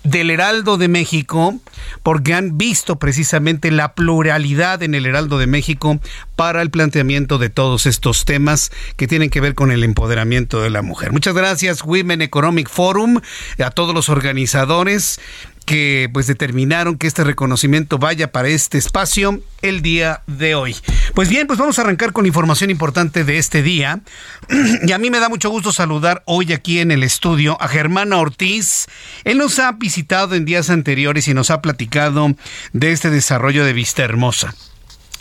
del 0.03 0.29
Heraldo 0.29 0.77
de 0.77 0.87
México, 0.87 1.59
porque 2.03 2.33
han 2.33 2.57
visto 2.57 2.97
precisamente 2.97 3.71
la 3.71 3.93
pluralidad 3.93 4.83
en 4.83 4.95
el 4.95 5.05
Heraldo 5.05 5.37
de 5.37 5.47
México 5.47 5.99
para 6.35 6.61
el 6.61 6.69
planteamiento 6.69 7.37
de 7.37 7.49
todos 7.49 7.85
estos 7.85 8.25
temas 8.25 8.71
que 8.95 9.07
tienen 9.07 9.29
que 9.29 9.41
ver 9.41 9.55
con 9.55 9.71
el 9.71 9.83
empoderamiento 9.83 10.61
de 10.61 10.69
la 10.69 10.81
mujer. 10.81 11.11
Muchas 11.11 11.33
gracias, 11.33 11.83
Women 11.83 12.21
Economic 12.21 12.69
Forum, 12.69 13.19
a 13.63 13.71
todos 13.71 13.93
los 13.93 14.09
organizadores 14.09 15.19
que 15.67 16.09
pues 16.13 16.27
determinaron 16.27 16.97
que 16.97 17.07
este 17.07 17.25
reconocimiento 17.25 17.97
vaya 17.99 18.31
para 18.31 18.47
este 18.47 18.77
espacio 18.77 19.41
el 19.61 19.81
día 19.81 20.21
de 20.25 20.55
hoy. 20.55 20.77
Pues 21.13 21.27
bien, 21.27 21.45
pues 21.45 21.59
vamos 21.59 21.77
a 21.77 21.81
arrancar 21.81 22.13
con 22.13 22.25
información 22.25 22.69
importante 22.69 23.25
de 23.25 23.37
este 23.37 23.61
día. 23.61 23.99
Y 24.87 24.93
a 24.93 24.97
mí 24.97 25.09
me 25.09 25.19
da 25.19 25.27
mucho 25.27 25.49
gusto 25.49 25.73
saludar 25.73 26.23
hoy 26.25 26.53
aquí 26.53 26.79
en 26.79 26.91
el 26.91 27.03
estudio 27.03 27.61
a 27.61 27.67
Germana 27.67 28.17
Ortiz. 28.17 28.85
Él 29.25 29.39
nos 29.39 29.59
ha 29.59 29.73
visitado 29.73 30.35
en 30.35 30.45
días 30.45 30.69
anteriores 30.69 31.27
y 31.27 31.33
nos 31.33 31.51
ha 31.51 31.61
platicado 31.61 32.33
de 32.71 32.91
este 32.93 33.09
desarrollo 33.09 33.65
de 33.65 33.73
Vista 33.73 34.05
Hermosa. 34.05 34.55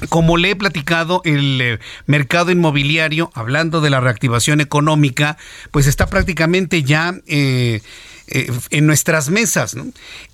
Como 0.08 0.36
le 0.36 0.50
he 0.50 0.56
platicado, 0.56 1.22
el 1.24 1.60
eh, 1.60 1.78
mercado 2.06 2.52
inmobiliario, 2.52 3.32
hablando 3.34 3.80
de 3.80 3.90
la 3.90 3.98
reactivación 3.98 4.60
económica, 4.60 5.38
pues 5.72 5.88
está 5.88 6.06
prácticamente 6.06 6.84
ya... 6.84 7.16
Eh, 7.26 7.82
eh, 8.28 8.50
en 8.70 8.86
nuestras 8.86 9.30
mesas. 9.30 9.76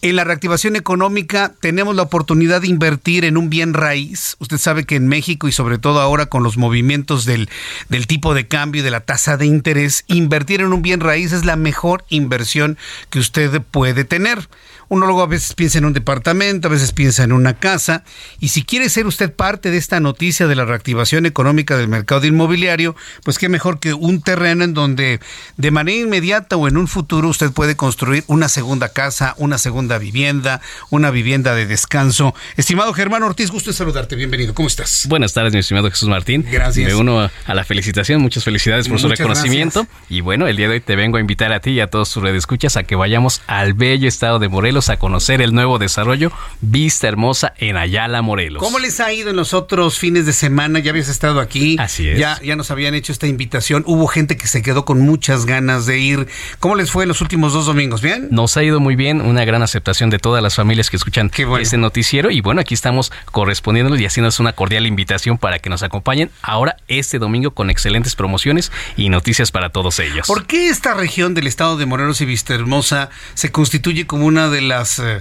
En 0.00 0.16
la 0.16 0.24
reactivación 0.24 0.76
económica 0.76 1.52
tenemos 1.60 1.94
la 1.94 2.02
oportunidad 2.02 2.62
de 2.62 2.68
invertir 2.68 3.24
en 3.24 3.36
un 3.36 3.50
bien 3.50 3.74
raíz. 3.74 4.36
Usted 4.38 4.58
sabe 4.58 4.84
que 4.84 4.96
en 4.96 5.08
México 5.08 5.48
y 5.48 5.52
sobre 5.52 5.78
todo 5.78 6.00
ahora 6.00 6.26
con 6.26 6.42
los 6.42 6.56
movimientos 6.56 7.24
del, 7.24 7.50
del 7.88 8.06
tipo 8.06 8.34
de 8.34 8.48
cambio 8.48 8.80
y 8.80 8.84
de 8.84 8.90
la 8.90 9.00
tasa 9.00 9.36
de 9.36 9.46
interés, 9.46 10.04
invertir 10.06 10.60
en 10.60 10.72
un 10.72 10.82
bien 10.82 11.00
raíz 11.00 11.32
es 11.32 11.44
la 11.44 11.56
mejor 11.56 12.04
inversión 12.08 12.78
que 13.10 13.18
usted 13.18 13.60
puede 13.60 14.04
tener. 14.04 14.48
Uno 14.92 15.06
luego 15.06 15.22
a 15.22 15.26
veces 15.26 15.54
piensa 15.54 15.78
en 15.78 15.86
un 15.86 15.94
departamento, 15.94 16.68
a 16.68 16.70
veces 16.70 16.92
piensa 16.92 17.24
en 17.24 17.32
una 17.32 17.54
casa. 17.54 18.04
Y 18.40 18.48
si 18.48 18.62
quiere 18.62 18.90
ser 18.90 19.06
usted 19.06 19.32
parte 19.32 19.70
de 19.70 19.78
esta 19.78 20.00
noticia 20.00 20.46
de 20.46 20.54
la 20.54 20.66
reactivación 20.66 21.24
económica 21.24 21.78
del 21.78 21.88
mercado 21.88 22.26
inmobiliario, 22.26 22.94
pues 23.24 23.38
qué 23.38 23.48
mejor 23.48 23.80
que 23.80 23.94
un 23.94 24.20
terreno 24.20 24.64
en 24.64 24.74
donde 24.74 25.18
de 25.56 25.70
manera 25.70 25.98
inmediata 25.98 26.58
o 26.58 26.68
en 26.68 26.76
un 26.76 26.88
futuro 26.88 27.30
usted 27.30 27.52
puede 27.52 27.74
construir 27.74 28.24
una 28.26 28.50
segunda 28.50 28.90
casa, 28.90 29.34
una 29.38 29.56
segunda 29.56 29.96
vivienda, 29.96 30.60
una 30.90 31.10
vivienda 31.10 31.54
de 31.54 31.64
descanso. 31.64 32.34
Estimado 32.58 32.92
Germán 32.92 33.22
Ortiz, 33.22 33.50
gusto 33.50 33.70
en 33.70 33.74
saludarte. 33.74 34.14
Bienvenido. 34.14 34.52
¿Cómo 34.52 34.68
estás? 34.68 35.06
Buenas 35.08 35.32
tardes, 35.32 35.54
mi 35.54 35.60
estimado 35.60 35.88
Jesús 35.88 36.10
Martín. 36.10 36.44
Gracias. 36.52 36.86
Me 36.86 36.94
uno 36.94 37.18
a 37.46 37.54
la 37.54 37.64
felicitación. 37.64 38.20
Muchas 38.20 38.44
felicidades 38.44 38.90
por 38.90 39.00
su 39.00 39.08
reconocimiento. 39.08 39.86
Y 40.10 40.20
bueno, 40.20 40.46
el 40.48 40.56
día 40.58 40.68
de 40.68 40.74
hoy 40.74 40.80
te 40.82 40.96
vengo 40.96 41.16
a 41.16 41.20
invitar 41.20 41.50
a 41.54 41.60
ti 41.60 41.70
y 41.70 41.80
a 41.80 41.86
todos 41.86 42.10
sus 42.10 42.22
redescuchas 42.22 42.76
a 42.76 42.82
que 42.82 42.94
vayamos 42.94 43.40
al 43.46 43.72
bello 43.72 44.06
estado 44.06 44.38
de 44.38 44.50
Morelos 44.50 44.81
a 44.88 44.98
conocer 44.98 45.42
el 45.42 45.54
nuevo 45.54 45.78
desarrollo 45.78 46.32
Vista 46.60 47.08
Hermosa 47.08 47.54
en 47.56 47.76
Ayala, 47.76 48.22
Morelos. 48.22 48.62
¿Cómo 48.62 48.78
les 48.78 49.00
ha 49.00 49.12
ido 49.12 49.30
en 49.30 49.36
los 49.36 49.54
otros 49.54 49.98
fines 49.98 50.26
de 50.26 50.32
semana? 50.32 50.78
Ya 50.78 50.90
habías 50.90 51.08
estado 51.08 51.40
aquí. 51.40 51.76
Así 51.78 52.08
es. 52.08 52.18
Ya, 52.18 52.40
ya 52.42 52.56
nos 52.56 52.70
habían 52.70 52.94
hecho 52.94 53.12
esta 53.12 53.26
invitación. 53.26 53.84
Hubo 53.86 54.06
gente 54.06 54.36
que 54.36 54.46
se 54.46 54.62
quedó 54.62 54.84
con 54.84 55.00
muchas 55.00 55.46
ganas 55.46 55.86
de 55.86 55.98
ir. 55.98 56.28
¿Cómo 56.60 56.76
les 56.76 56.90
fue 56.90 57.06
los 57.06 57.20
últimos 57.20 57.52
dos 57.52 57.66
domingos? 57.66 58.00
¿Bien? 58.00 58.28
Nos 58.30 58.56
ha 58.56 58.62
ido 58.62 58.80
muy 58.80 58.96
bien. 58.96 59.20
Una 59.20 59.44
gran 59.44 59.62
aceptación 59.62 60.10
de 60.10 60.18
todas 60.18 60.42
las 60.42 60.54
familias 60.54 60.90
que 60.90 60.96
escuchan 60.96 61.30
este 61.60 61.76
noticiero. 61.76 62.30
Y 62.30 62.40
bueno, 62.40 62.60
aquí 62.60 62.74
estamos 62.74 63.12
correspondiéndonos 63.30 64.00
y 64.00 64.06
haciéndonos 64.06 64.40
una 64.40 64.52
cordial 64.52 64.86
invitación 64.86 65.38
para 65.38 65.58
que 65.58 65.70
nos 65.70 65.82
acompañen 65.82 66.30
ahora 66.42 66.76
este 66.88 67.18
domingo 67.18 67.52
con 67.52 67.70
excelentes 67.70 68.16
promociones 68.16 68.72
y 68.96 69.08
noticias 69.08 69.50
para 69.50 69.70
todos 69.70 69.98
ellos. 69.98 70.26
¿Por 70.26 70.46
qué 70.46 70.68
esta 70.68 70.94
región 70.94 71.34
del 71.34 71.46
estado 71.46 71.76
de 71.76 71.86
Morelos 71.86 72.20
y 72.20 72.24
Vista 72.24 72.54
Hermosa 72.54 73.10
se 73.34 73.50
constituye 73.50 74.06
como 74.06 74.26
una 74.26 74.48
de 74.48 74.60
las 74.60 74.71
eh, 74.98 75.20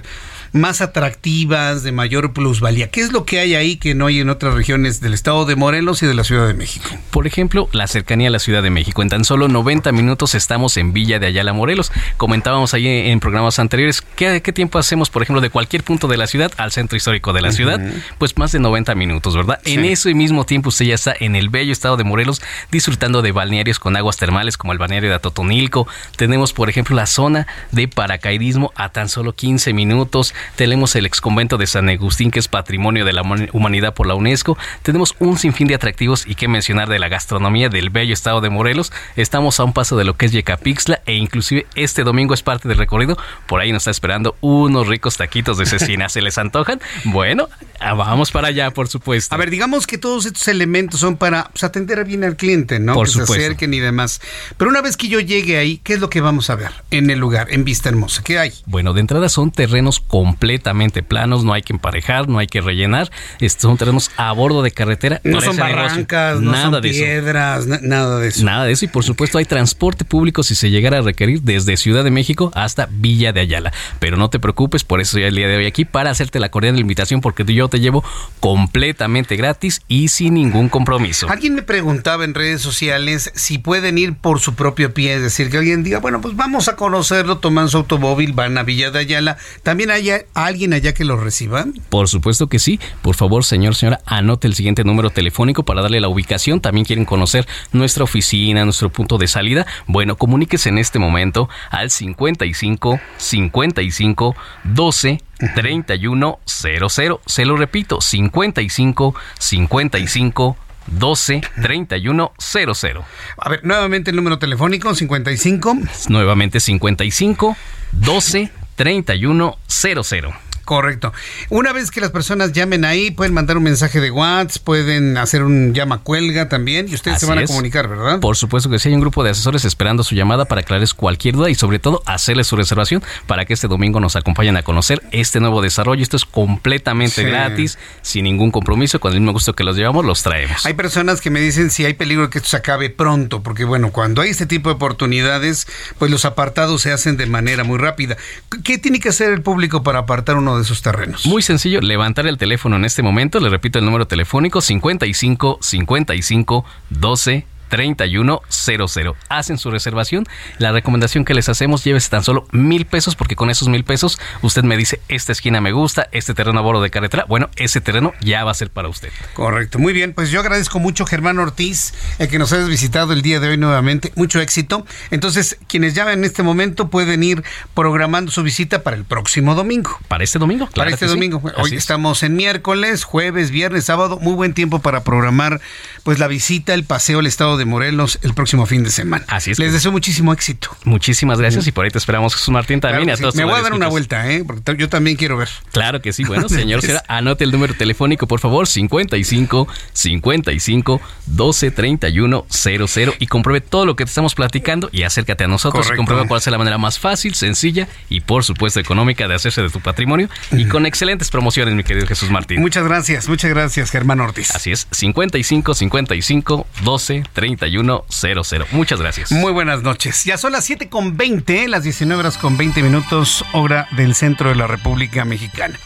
más 0.52 0.80
atractivas, 0.80 1.82
de 1.82 1.92
mayor 1.92 2.32
plusvalía. 2.32 2.90
¿Qué 2.90 3.00
es 3.00 3.12
lo 3.12 3.24
que 3.24 3.40
hay 3.40 3.54
ahí 3.54 3.76
que 3.76 3.94
no 3.94 4.06
hay 4.06 4.20
en 4.20 4.28
otras 4.28 4.54
regiones 4.54 5.00
del 5.00 5.14
estado 5.14 5.44
de 5.44 5.56
Morelos 5.56 6.02
y 6.02 6.06
de 6.06 6.14
la 6.14 6.24
Ciudad 6.24 6.46
de 6.46 6.54
México? 6.54 6.86
Por 7.10 7.26
ejemplo, 7.26 7.68
la 7.72 7.86
cercanía 7.86 8.28
a 8.28 8.30
la 8.30 8.38
Ciudad 8.38 8.62
de 8.62 8.70
México. 8.70 9.02
En 9.02 9.08
tan 9.08 9.24
solo 9.24 9.48
90 9.48 9.92
minutos 9.92 10.34
estamos 10.34 10.76
en 10.76 10.92
Villa 10.92 11.18
de 11.18 11.26
Ayala, 11.26 11.52
Morelos. 11.52 11.90
Comentábamos 12.16 12.74
ahí 12.74 12.86
en 12.86 13.20
programas 13.20 13.58
anteriores, 13.58 14.02
¿qué, 14.16 14.40
tiempo 14.52 14.78
hacemos, 14.78 15.08
por 15.08 15.22
ejemplo, 15.22 15.40
de 15.40 15.50
cualquier 15.50 15.82
punto 15.82 16.08
de 16.08 16.16
la 16.16 16.26
ciudad 16.26 16.52
al 16.58 16.72
centro 16.72 16.96
histórico 16.96 17.32
de 17.32 17.40
la 17.40 17.52
ciudad? 17.52 17.80
Pues 18.18 18.36
más 18.36 18.52
de 18.52 18.58
90 18.58 18.94
minutos, 18.94 19.36
¿verdad? 19.36 19.60
En 19.64 19.84
ese 19.84 20.14
mismo 20.14 20.44
tiempo 20.44 20.68
usted 20.68 20.84
ya 20.84 20.94
está 20.94 21.14
en 21.18 21.36
el 21.36 21.48
bello 21.48 21.72
estado 21.72 21.96
de 21.96 22.04
Morelos 22.04 22.42
disfrutando 22.70 23.22
de 23.22 23.32
balnearios 23.32 23.78
con 23.78 23.96
aguas 23.96 24.18
termales 24.18 24.56
como 24.56 24.72
el 24.72 24.78
balneario 24.78 25.08
de 25.08 25.16
Atotonilco. 25.16 25.88
Tenemos, 26.16 26.52
por 26.52 26.68
ejemplo, 26.68 26.94
la 26.94 27.06
zona 27.06 27.46
de 27.70 27.88
paracaidismo 27.88 28.72
a 28.74 28.90
tan 28.90 29.08
solo 29.08 29.34
15 29.34 29.72
minutos 29.72 30.34
tenemos 30.56 30.96
el 30.96 31.06
exconvento 31.06 31.58
de 31.58 31.66
San 31.66 31.88
Agustín, 31.88 32.30
que 32.30 32.38
es 32.38 32.48
patrimonio 32.48 33.04
de 33.04 33.12
la 33.12 33.22
humanidad 33.52 33.94
por 33.94 34.06
la 34.06 34.14
UNESCO, 34.14 34.56
tenemos 34.82 35.14
un 35.18 35.38
sinfín 35.38 35.68
de 35.68 35.74
atractivos 35.74 36.26
y 36.26 36.34
qué 36.34 36.48
mencionar 36.48 36.88
de 36.88 36.98
la 36.98 37.08
gastronomía 37.08 37.68
del 37.68 37.90
bello 37.90 38.12
estado 38.12 38.40
de 38.40 38.50
Morelos, 38.50 38.92
estamos 39.16 39.58
a 39.60 39.64
un 39.64 39.72
paso 39.72 39.96
de 39.96 40.04
lo 40.04 40.16
que 40.16 40.26
es 40.26 40.32
Yecapixtla 40.32 41.02
e 41.06 41.14
inclusive 41.14 41.66
este 41.74 42.04
domingo 42.04 42.34
es 42.34 42.42
parte 42.42 42.68
del 42.68 42.78
recorrido, 42.78 43.16
por 43.46 43.60
ahí 43.60 43.72
nos 43.72 43.82
está 43.82 43.90
esperando 43.90 44.36
unos 44.40 44.86
ricos 44.86 45.16
taquitos 45.16 45.58
de 45.58 45.66
cecina, 45.66 46.08
¿se 46.08 46.22
les 46.22 46.38
antojan? 46.38 46.80
Bueno, 47.04 47.48
ah, 47.80 47.94
vamos 47.94 48.30
para 48.30 48.48
allá, 48.48 48.70
por 48.70 48.88
supuesto. 48.88 49.34
A 49.34 49.38
ver, 49.38 49.50
digamos 49.50 49.86
que 49.86 49.98
todos 49.98 50.26
estos 50.26 50.48
elementos 50.48 51.00
son 51.00 51.16
para 51.16 51.44
pues, 51.44 51.64
atender 51.64 52.04
bien 52.04 52.24
al 52.24 52.36
cliente, 52.36 52.78
¿no? 52.78 52.94
Por 52.94 53.06
que 53.06 53.12
supuesto. 53.12 53.34
se 53.34 53.40
acerquen 53.40 53.74
y 53.74 53.80
demás. 53.80 54.20
Pero 54.56 54.70
una 54.70 54.80
vez 54.80 54.96
que 54.96 55.08
yo 55.08 55.20
llegue 55.20 55.58
ahí, 55.58 55.78
¿qué 55.78 55.94
es 55.94 56.00
lo 56.00 56.10
que 56.10 56.20
vamos 56.20 56.50
a 56.50 56.56
ver 56.56 56.72
en 56.90 57.10
el 57.10 57.18
lugar, 57.18 57.48
en 57.50 57.64
Vista 57.64 57.88
Hermosa? 57.88 58.22
¿Qué 58.22 58.38
hay? 58.38 58.52
Bueno, 58.66 58.92
de 58.92 59.00
entrada 59.00 59.28
son 59.28 59.50
terrenos 59.50 60.00
completamente 60.32 61.02
planos, 61.02 61.44
no 61.44 61.52
hay 61.52 61.62
que 61.62 61.72
emparejar, 61.74 62.26
no 62.28 62.38
hay 62.38 62.46
que 62.46 62.60
rellenar. 62.60 63.10
Estos 63.40 63.62
son 63.62 63.76
terrenos 63.76 64.10
a 64.16 64.32
bordo 64.32 64.62
de 64.62 64.70
carretera. 64.70 65.20
No 65.24 65.40
son 65.40 65.56
barrancas, 65.56 66.40
no 66.40 66.52
nada 66.52 66.64
son 66.64 66.72
de 66.82 66.88
piedras, 66.90 67.66
na- 67.66 67.80
nada 67.82 68.18
de 68.18 68.28
eso. 68.28 68.44
Nada 68.44 68.64
de 68.64 68.72
eso 68.72 68.84
y 68.86 68.88
por 68.88 69.04
supuesto 69.04 69.38
hay 69.38 69.44
transporte 69.44 70.04
público 70.04 70.42
si 70.42 70.54
se 70.54 70.70
llegara 70.70 70.98
a 70.98 71.02
requerir 71.02 71.42
desde 71.42 71.76
Ciudad 71.76 72.02
de 72.02 72.10
México 72.10 72.50
hasta 72.54 72.88
Villa 72.90 73.32
de 73.32 73.40
Ayala. 73.40 73.72
Pero 73.98 74.16
no 74.16 74.30
te 74.30 74.40
preocupes, 74.40 74.84
por 74.84 75.00
eso 75.00 75.18
ya 75.18 75.26
el 75.26 75.34
día 75.36 75.48
de 75.48 75.56
hoy 75.56 75.66
aquí 75.66 75.84
para 75.84 76.10
hacerte 76.10 76.40
la 76.40 76.48
cordial 76.50 76.78
invitación 76.80 77.20
porque 77.20 77.44
yo 77.44 77.68
te 77.68 77.78
llevo 77.80 78.02
completamente 78.40 79.36
gratis 79.36 79.82
y 79.88 80.08
sin 80.08 80.34
ningún 80.34 80.68
compromiso. 80.70 81.28
Alguien 81.28 81.54
me 81.54 81.62
preguntaba 81.62 82.24
en 82.24 82.32
redes 82.34 82.62
sociales 82.62 83.30
si 83.34 83.58
pueden 83.58 83.98
ir 83.98 84.14
por 84.14 84.40
su 84.40 84.54
propio 84.54 84.94
pie, 84.94 85.14
es 85.14 85.22
decir, 85.22 85.50
que 85.50 85.58
alguien 85.58 85.82
diga, 85.82 85.98
bueno, 85.98 86.20
pues 86.20 86.34
vamos 86.36 86.68
a 86.68 86.76
conocerlo, 86.76 87.38
toman 87.38 87.68
su 87.68 87.76
automóvil, 87.78 88.32
van 88.32 88.56
a 88.58 88.62
Villa 88.62 88.90
de 88.90 89.00
Ayala. 89.00 89.36
¿También 89.62 89.90
hay 89.90 90.10
alguien 90.34 90.72
allá 90.72 90.94
que 90.94 91.04
los 91.04 91.20
reciba? 91.20 91.66
Por 91.88 92.08
supuesto 92.08 92.48
que 92.48 92.58
sí. 92.58 92.80
Por 93.02 93.14
favor, 93.14 93.44
señor, 93.44 93.74
señora, 93.74 94.00
anote 94.06 94.46
el 94.46 94.54
siguiente 94.54 94.84
número 94.84 95.10
telefónico 95.10 95.62
para 95.64 95.82
darle 95.82 96.00
la 96.00 96.08
ubicación. 96.08 96.60
También 96.60 96.84
quieren 96.84 97.04
conocer 97.04 97.46
nuestra 97.72 98.04
oficina, 98.04 98.64
nuestro 98.64 98.90
punto 98.90 99.18
de 99.18 99.28
salida. 99.28 99.66
Bueno, 99.86 100.16
comuníquese 100.16 100.68
en 100.68 100.78
este 100.78 100.98
momento 100.98 101.48
al 101.70 101.90
55 101.90 103.00
55 103.16 104.36
12 104.64 105.20
31 105.54 106.38
00. 106.44 107.20
Se 107.26 107.44
lo 107.44 107.56
repito, 107.56 108.00
55 108.00 109.14
55 109.38 110.56
12 110.86 111.40
31 111.62 112.32
00. 112.38 113.04
A 113.38 113.48
ver, 113.48 113.64
nuevamente 113.64 114.10
el 114.10 114.16
número 114.16 114.38
telefónico, 114.38 114.94
55. 114.94 115.76
Nuevamente 116.08 116.60
55 116.60 117.56
12 117.92 118.50
31 118.76 119.56
00. 119.68 120.51
Correcto. 120.64 121.12
Una 121.48 121.72
vez 121.72 121.90
que 121.90 122.00
las 122.00 122.10
personas 122.10 122.52
llamen 122.52 122.84
ahí, 122.84 123.10
pueden 123.10 123.34
mandar 123.34 123.56
un 123.56 123.62
mensaje 123.64 124.00
de 124.00 124.10
WhatsApp, 124.10 124.62
pueden 124.62 125.16
hacer 125.18 125.42
un 125.42 125.74
llama 125.74 125.98
cuelga 126.02 126.48
también 126.48 126.88
y 126.88 126.94
ustedes 126.94 127.18
se 127.20 127.26
van 127.26 127.38
a 127.38 127.42
es. 127.42 127.50
comunicar, 127.50 127.88
¿verdad? 127.88 128.20
Por 128.20 128.36
supuesto 128.36 128.70
que 128.70 128.78
sí, 128.78 128.88
hay 128.88 128.94
un 128.94 129.00
grupo 129.00 129.24
de 129.24 129.30
asesores 129.30 129.64
esperando 129.64 130.02
su 130.04 130.14
llamada 130.14 130.44
para 130.44 130.60
aclararles 130.60 130.94
cualquier 130.94 131.34
duda 131.34 131.50
y 131.50 131.54
sobre 131.54 131.78
todo 131.78 132.02
hacerles 132.06 132.46
su 132.46 132.56
reservación 132.56 133.02
para 133.26 133.44
que 133.44 133.54
este 133.54 133.68
domingo 133.68 134.00
nos 134.00 134.16
acompañen 134.16 134.56
a 134.56 134.62
conocer 134.62 135.02
este 135.10 135.40
nuevo 135.40 135.62
desarrollo. 135.62 136.02
Esto 136.02 136.16
es 136.16 136.24
completamente 136.24 137.22
Sí. 137.22 137.24
gratis, 137.24 137.78
sin 138.02 138.24
ningún 138.24 138.50
compromiso, 138.50 139.00
con 139.00 139.12
el 139.12 139.20
mismo 139.20 139.32
gusto 139.32 139.54
que 139.54 139.64
los 139.64 139.76
llevamos, 139.76 140.04
los 140.04 140.22
traemos. 140.22 140.64
Hay 140.66 140.74
personas 140.74 141.20
que 141.20 141.30
me 141.30 141.40
dicen 141.40 141.70
si 141.70 141.84
hay 141.84 141.94
peligro 141.94 142.30
que 142.30 142.38
esto 142.38 142.50
se 142.50 142.56
acabe 142.56 142.90
pronto, 142.90 143.42
porque 143.42 143.64
bueno, 143.64 143.90
cuando 143.90 144.22
hay 144.22 144.30
este 144.30 144.46
tipo 144.46 144.68
de 144.70 144.76
oportunidades, 144.76 145.66
pues 145.98 146.10
los 146.10 146.24
apartados 146.24 146.82
se 146.82 146.92
hacen 146.92 147.16
de 147.16 147.26
manera 147.26 147.64
muy 147.64 147.78
rápida. 147.78 148.16
¿Qué 148.64 148.78
tiene 148.78 149.00
que 149.00 149.08
hacer 149.10 149.32
el 149.32 149.42
público 149.42 149.82
para 149.82 150.00
apartar 150.00 150.36
uno 150.36 150.51
de 150.56 150.62
esos 150.62 150.82
terrenos? 150.82 151.26
Muy 151.26 151.42
sencillo, 151.42 151.80
levantar 151.80 152.26
el 152.26 152.38
teléfono 152.38 152.76
en 152.76 152.84
este 152.84 153.02
momento, 153.02 153.40
le 153.40 153.48
repito 153.48 153.78
el 153.78 153.84
número 153.84 154.06
telefónico 154.06 154.60
55 154.60 155.58
55 155.60 156.64
12 156.90 157.46
3100. 157.72 159.14
Hacen 159.30 159.56
su 159.56 159.70
reservación. 159.70 160.26
La 160.58 160.72
recomendación 160.72 161.24
que 161.24 161.32
les 161.32 161.48
hacemos, 161.48 161.82
llévese 161.84 162.10
tan 162.10 162.22
solo 162.22 162.46
mil 162.52 162.84
pesos, 162.84 163.16
porque 163.16 163.34
con 163.34 163.48
esos 163.48 163.68
mil 163.68 163.82
pesos 163.82 164.18
usted 164.42 164.62
me 164.62 164.76
dice, 164.76 165.00
esta 165.08 165.32
esquina 165.32 165.62
me 165.62 165.72
gusta, 165.72 166.06
este 166.12 166.34
terreno 166.34 166.58
a 166.58 166.62
bordo 166.62 166.82
de 166.82 166.90
carretera. 166.90 167.24
Bueno, 167.26 167.48
ese 167.56 167.80
terreno 167.80 168.12
ya 168.20 168.44
va 168.44 168.50
a 168.50 168.54
ser 168.54 168.68
para 168.70 168.88
usted. 168.88 169.08
Correcto, 169.32 169.78
muy 169.78 169.94
bien, 169.94 170.12
pues 170.12 170.30
yo 170.30 170.40
agradezco 170.40 170.80
mucho 170.80 171.06
Germán 171.06 171.38
Ortiz 171.38 171.94
el 172.18 172.28
que 172.28 172.38
nos 172.38 172.52
hayas 172.52 172.68
visitado 172.68 173.14
el 173.14 173.22
día 173.22 173.40
de 173.40 173.48
hoy 173.48 173.56
nuevamente, 173.56 174.12
mucho 174.16 174.38
éxito. 174.40 174.86
Entonces, 175.10 175.56
quienes 175.66 175.94
llamen 175.94 176.18
en 176.18 176.24
este 176.24 176.42
momento 176.42 176.90
pueden 176.90 177.22
ir 177.22 177.42
programando 177.72 178.30
su 178.30 178.42
visita 178.42 178.82
para 178.82 178.96
el 178.96 179.04
próximo 179.06 179.54
domingo. 179.54 179.98
Para 180.08 180.24
este 180.24 180.38
domingo, 180.38 180.66
Para 180.66 180.74
claro 180.74 180.90
este 180.90 181.06
que 181.06 181.08
sí. 181.08 181.14
domingo. 181.14 181.40
Hoy 181.56 181.70
es. 181.70 181.78
estamos 181.78 182.22
en 182.22 182.36
miércoles, 182.36 183.04
jueves, 183.04 183.50
viernes, 183.50 183.86
sábado, 183.86 184.18
muy 184.20 184.34
buen 184.34 184.52
tiempo 184.52 184.80
para 184.80 185.04
programar 185.04 185.60
pues 186.02 186.18
la 186.18 186.26
visita, 186.26 186.74
el 186.74 186.84
paseo 186.84 187.20
al 187.20 187.26
estado 187.26 187.56
de 187.56 187.61
Morelos 187.64 188.18
el 188.22 188.34
próximo 188.34 188.66
fin 188.66 188.82
de 188.84 188.90
semana. 188.90 189.24
Así 189.28 189.50
es. 189.50 189.58
Les 189.58 189.72
deseo 189.72 189.92
muchísimo 189.92 190.32
éxito. 190.32 190.68
Muchísimas 190.84 191.38
gracias 191.38 191.66
y 191.66 191.72
por 191.72 191.84
ahí 191.84 191.90
te 191.90 191.98
esperamos 191.98 192.34
Jesús 192.34 192.48
Martín 192.50 192.80
también 192.80 193.04
Claro 193.04 193.14
a 193.14 193.16
sí. 193.16 193.22
todos 193.22 193.34
Me 193.36 193.44
voy 193.44 193.58
a 193.58 193.62
dar 193.62 193.72
una 193.72 193.88
vuelta, 193.88 194.30
¿eh? 194.30 194.44
porque 194.44 194.76
yo 194.76 194.88
también 194.88 195.16
quiero 195.16 195.36
ver. 195.36 195.48
Claro 195.72 196.00
que 196.02 196.12
sí. 196.12 196.24
Bueno, 196.24 196.48
señor, 196.48 196.80
señora, 196.80 197.02
anote 197.08 197.44
el 197.44 197.52
número 197.52 197.74
telefónico, 197.74 198.26
por 198.26 198.40
favor, 198.40 198.66
55 198.66 199.68
55 199.92 201.00
12 201.26 201.70
31 201.70 202.46
00 202.48 203.14
y 203.18 203.26
compruebe 203.26 203.60
todo 203.60 203.86
lo 203.86 203.96
que 203.96 204.04
te 204.04 204.08
estamos 204.08 204.34
platicando 204.34 204.88
y 204.92 205.02
acércate 205.02 205.44
a 205.44 205.48
nosotros 205.48 205.84
Correcto. 205.86 205.96
comprueba 205.96 206.26
cuál 206.26 206.38
es 206.38 206.46
la 206.46 206.58
manera 206.58 206.78
más 206.78 206.98
fácil, 206.98 207.34
sencilla 207.34 207.88
y 208.08 208.20
por 208.20 208.44
supuesto 208.44 208.80
económica 208.80 209.28
de 209.28 209.34
hacerse 209.34 209.62
de 209.62 209.70
tu 209.70 209.80
patrimonio 209.80 210.28
y 210.50 210.66
con 210.66 210.86
excelentes 210.86 211.30
promociones, 211.30 211.74
mi 211.74 211.84
querido 211.84 212.06
Jesús 212.06 212.30
Martín. 212.30 212.60
Muchas 212.60 212.84
gracias, 212.84 213.28
muchas 213.28 213.50
gracias, 213.50 213.90
Germán 213.90 214.20
Ortiz. 214.20 214.50
Así 214.54 214.72
es, 214.72 214.86
55 214.90 215.74
55 215.74 216.66
12 216.84 217.24
31 217.32 217.41
00. 217.42 218.66
Muchas 218.70 219.00
gracias. 219.00 219.32
Muy 219.32 219.52
buenas 219.52 219.82
noches. 219.82 220.24
Ya 220.24 220.38
son 220.38 220.52
las 220.52 220.64
7 220.64 220.88
con 220.88 221.16
20, 221.16 221.68
las 221.68 221.82
19 221.84 222.20
horas 222.20 222.38
con 222.38 222.56
20 222.56 222.82
minutos, 222.82 223.44
hora 223.52 223.88
del 223.92 224.14
centro 224.14 224.48
de 224.48 224.54
la 224.54 224.66
República 224.66 225.24
Mexicana. 225.24 225.78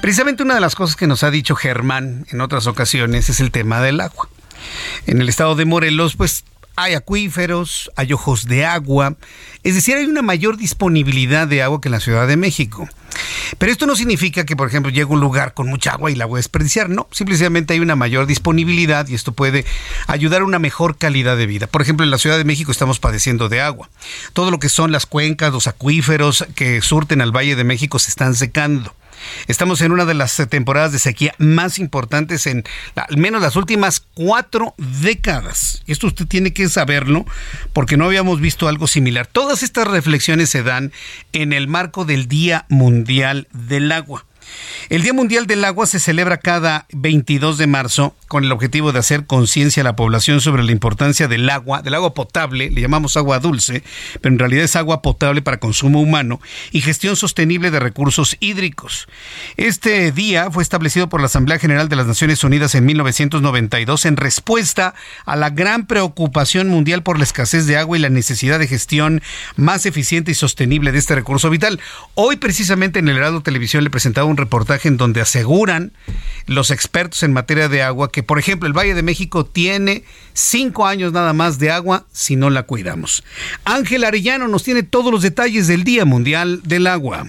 Precisamente 0.00 0.42
una 0.42 0.54
de 0.54 0.60
las 0.60 0.74
cosas 0.74 0.96
que 0.96 1.06
nos 1.06 1.22
ha 1.22 1.30
dicho 1.30 1.54
Germán 1.54 2.26
en 2.30 2.40
otras 2.40 2.66
ocasiones 2.66 3.28
es 3.28 3.40
el 3.40 3.50
tema 3.50 3.80
del 3.80 4.00
agua. 4.00 4.28
En 5.06 5.20
el 5.20 5.28
estado 5.28 5.54
de 5.54 5.64
Morelos, 5.64 6.16
pues 6.16 6.44
hay 6.76 6.94
acuíferos, 6.94 7.90
hay 7.96 8.12
ojos 8.12 8.46
de 8.46 8.64
agua, 8.64 9.16
es 9.62 9.74
decir, 9.74 9.96
hay 9.96 10.04
una 10.04 10.22
mayor 10.22 10.56
disponibilidad 10.56 11.48
de 11.48 11.62
agua 11.62 11.80
que 11.80 11.88
en 11.88 11.92
la 11.92 12.00
Ciudad 12.00 12.28
de 12.28 12.36
México. 12.36 12.88
Pero 13.58 13.72
esto 13.72 13.86
no 13.86 13.96
significa 13.96 14.44
que, 14.44 14.56
por 14.56 14.68
ejemplo, 14.68 14.90
llegue 14.90 15.06
un 15.06 15.20
lugar 15.20 15.54
con 15.54 15.68
mucha 15.68 15.92
agua 15.92 16.10
y 16.10 16.14
la 16.14 16.26
voy 16.26 16.36
a 16.36 16.40
desperdiciar. 16.40 16.90
No, 16.90 17.08
simplemente 17.10 17.72
hay 17.72 17.80
una 17.80 17.96
mayor 17.96 18.26
disponibilidad 18.26 19.08
y 19.08 19.14
esto 19.14 19.32
puede 19.32 19.64
ayudar 20.06 20.42
a 20.42 20.44
una 20.44 20.58
mejor 20.58 20.98
calidad 20.98 21.36
de 21.36 21.46
vida. 21.46 21.66
Por 21.66 21.82
ejemplo, 21.82 22.04
en 22.04 22.10
la 22.10 22.18
Ciudad 22.18 22.36
de 22.36 22.44
México 22.44 22.70
estamos 22.70 23.00
padeciendo 23.00 23.48
de 23.48 23.62
agua. 23.62 23.88
Todo 24.34 24.50
lo 24.50 24.58
que 24.58 24.68
son 24.68 24.92
las 24.92 25.06
cuencas, 25.06 25.52
los 25.52 25.66
acuíferos 25.66 26.46
que 26.54 26.82
surten 26.82 27.22
al 27.22 27.34
Valle 27.34 27.56
de 27.56 27.64
México 27.64 27.98
se 27.98 28.10
están 28.10 28.34
secando. 28.34 28.94
Estamos 29.46 29.80
en 29.80 29.92
una 29.92 30.04
de 30.04 30.14
las 30.14 30.36
temporadas 30.48 30.92
de 30.92 30.98
sequía 30.98 31.34
más 31.38 31.78
importantes 31.78 32.46
en 32.46 32.64
al 32.94 33.16
menos 33.16 33.40
las 33.40 33.56
últimas 33.56 34.00
cuatro 34.14 34.74
décadas. 34.78 35.82
Esto 35.86 36.08
usted 36.08 36.26
tiene 36.26 36.52
que 36.52 36.68
saberlo 36.68 37.24
porque 37.72 37.96
no 37.96 38.04
habíamos 38.04 38.40
visto 38.40 38.68
algo 38.68 38.86
similar. 38.86 39.26
Todas 39.26 39.62
estas 39.62 39.88
reflexiones 39.88 40.50
se 40.50 40.62
dan 40.62 40.92
en 41.32 41.52
el 41.52 41.68
marco 41.68 42.04
del 42.04 42.28
Día 42.28 42.66
Mundial 42.68 43.48
del 43.52 43.90
Agua. 43.92 44.25
El 44.88 45.02
Día 45.02 45.12
Mundial 45.12 45.46
del 45.46 45.64
Agua 45.64 45.86
se 45.86 45.98
celebra 45.98 46.38
cada 46.38 46.86
22 46.92 47.58
de 47.58 47.66
marzo 47.66 48.14
con 48.28 48.44
el 48.44 48.52
objetivo 48.52 48.92
de 48.92 48.98
hacer 48.98 49.26
conciencia 49.26 49.82
a 49.82 49.84
la 49.84 49.96
población 49.96 50.40
sobre 50.40 50.64
la 50.64 50.72
importancia 50.72 51.28
del 51.28 51.48
agua, 51.48 51.82
del 51.82 51.94
agua 51.94 52.14
potable, 52.14 52.70
le 52.70 52.80
llamamos 52.80 53.16
agua 53.16 53.38
dulce, 53.38 53.82
pero 54.20 54.32
en 54.32 54.38
realidad 54.38 54.64
es 54.64 54.76
agua 54.76 55.02
potable 55.02 55.42
para 55.42 55.58
consumo 55.58 56.00
humano 56.00 56.40
y 56.72 56.80
gestión 56.80 57.16
sostenible 57.16 57.70
de 57.70 57.80
recursos 57.80 58.36
hídricos. 58.40 59.08
Este 59.56 60.10
día 60.12 60.50
fue 60.50 60.62
establecido 60.62 61.08
por 61.08 61.20
la 61.20 61.26
Asamblea 61.26 61.58
General 61.58 61.88
de 61.88 61.96
las 61.96 62.06
Naciones 62.06 62.42
Unidas 62.44 62.74
en 62.74 62.84
1992 62.86 64.04
en 64.04 64.16
respuesta 64.16 64.94
a 65.24 65.36
la 65.36 65.50
gran 65.50 65.86
preocupación 65.86 66.68
mundial 66.68 67.02
por 67.02 67.18
la 67.18 67.24
escasez 67.24 67.66
de 67.66 67.76
agua 67.76 67.96
y 67.96 68.00
la 68.00 68.08
necesidad 68.08 68.58
de 68.58 68.66
gestión 68.66 69.22
más 69.56 69.86
eficiente 69.86 70.32
y 70.32 70.34
sostenible 70.34 70.92
de 70.92 70.98
este 70.98 71.14
recurso 71.14 71.50
vital. 71.50 71.80
Hoy 72.14 72.36
precisamente 72.36 72.98
en 72.98 73.08
el 73.08 73.16
Heraldo 73.16 73.42
Televisión 73.42 73.84
le 73.84 73.90
presentaba 73.90 74.26
un 74.26 74.35
reportaje 74.36 74.88
en 74.88 74.96
donde 74.96 75.20
aseguran 75.20 75.92
los 76.46 76.70
expertos 76.70 77.22
en 77.22 77.32
materia 77.32 77.68
de 77.68 77.82
agua 77.82 78.10
que, 78.10 78.22
por 78.22 78.38
ejemplo, 78.38 78.66
el 78.66 78.76
Valle 78.76 78.94
de 78.94 79.02
México 79.02 79.44
tiene 79.44 80.04
cinco 80.32 80.86
años 80.86 81.12
nada 81.12 81.32
más 81.32 81.58
de 81.58 81.70
agua 81.70 82.06
si 82.12 82.36
no 82.36 82.50
la 82.50 82.64
cuidamos. 82.64 83.24
Ángel 83.64 84.04
Arellano 84.04 84.48
nos 84.48 84.62
tiene 84.62 84.82
todos 84.82 85.12
los 85.12 85.22
detalles 85.22 85.66
del 85.66 85.84
Día 85.84 86.04
Mundial 86.04 86.60
del 86.64 86.86
Agua. 86.86 87.26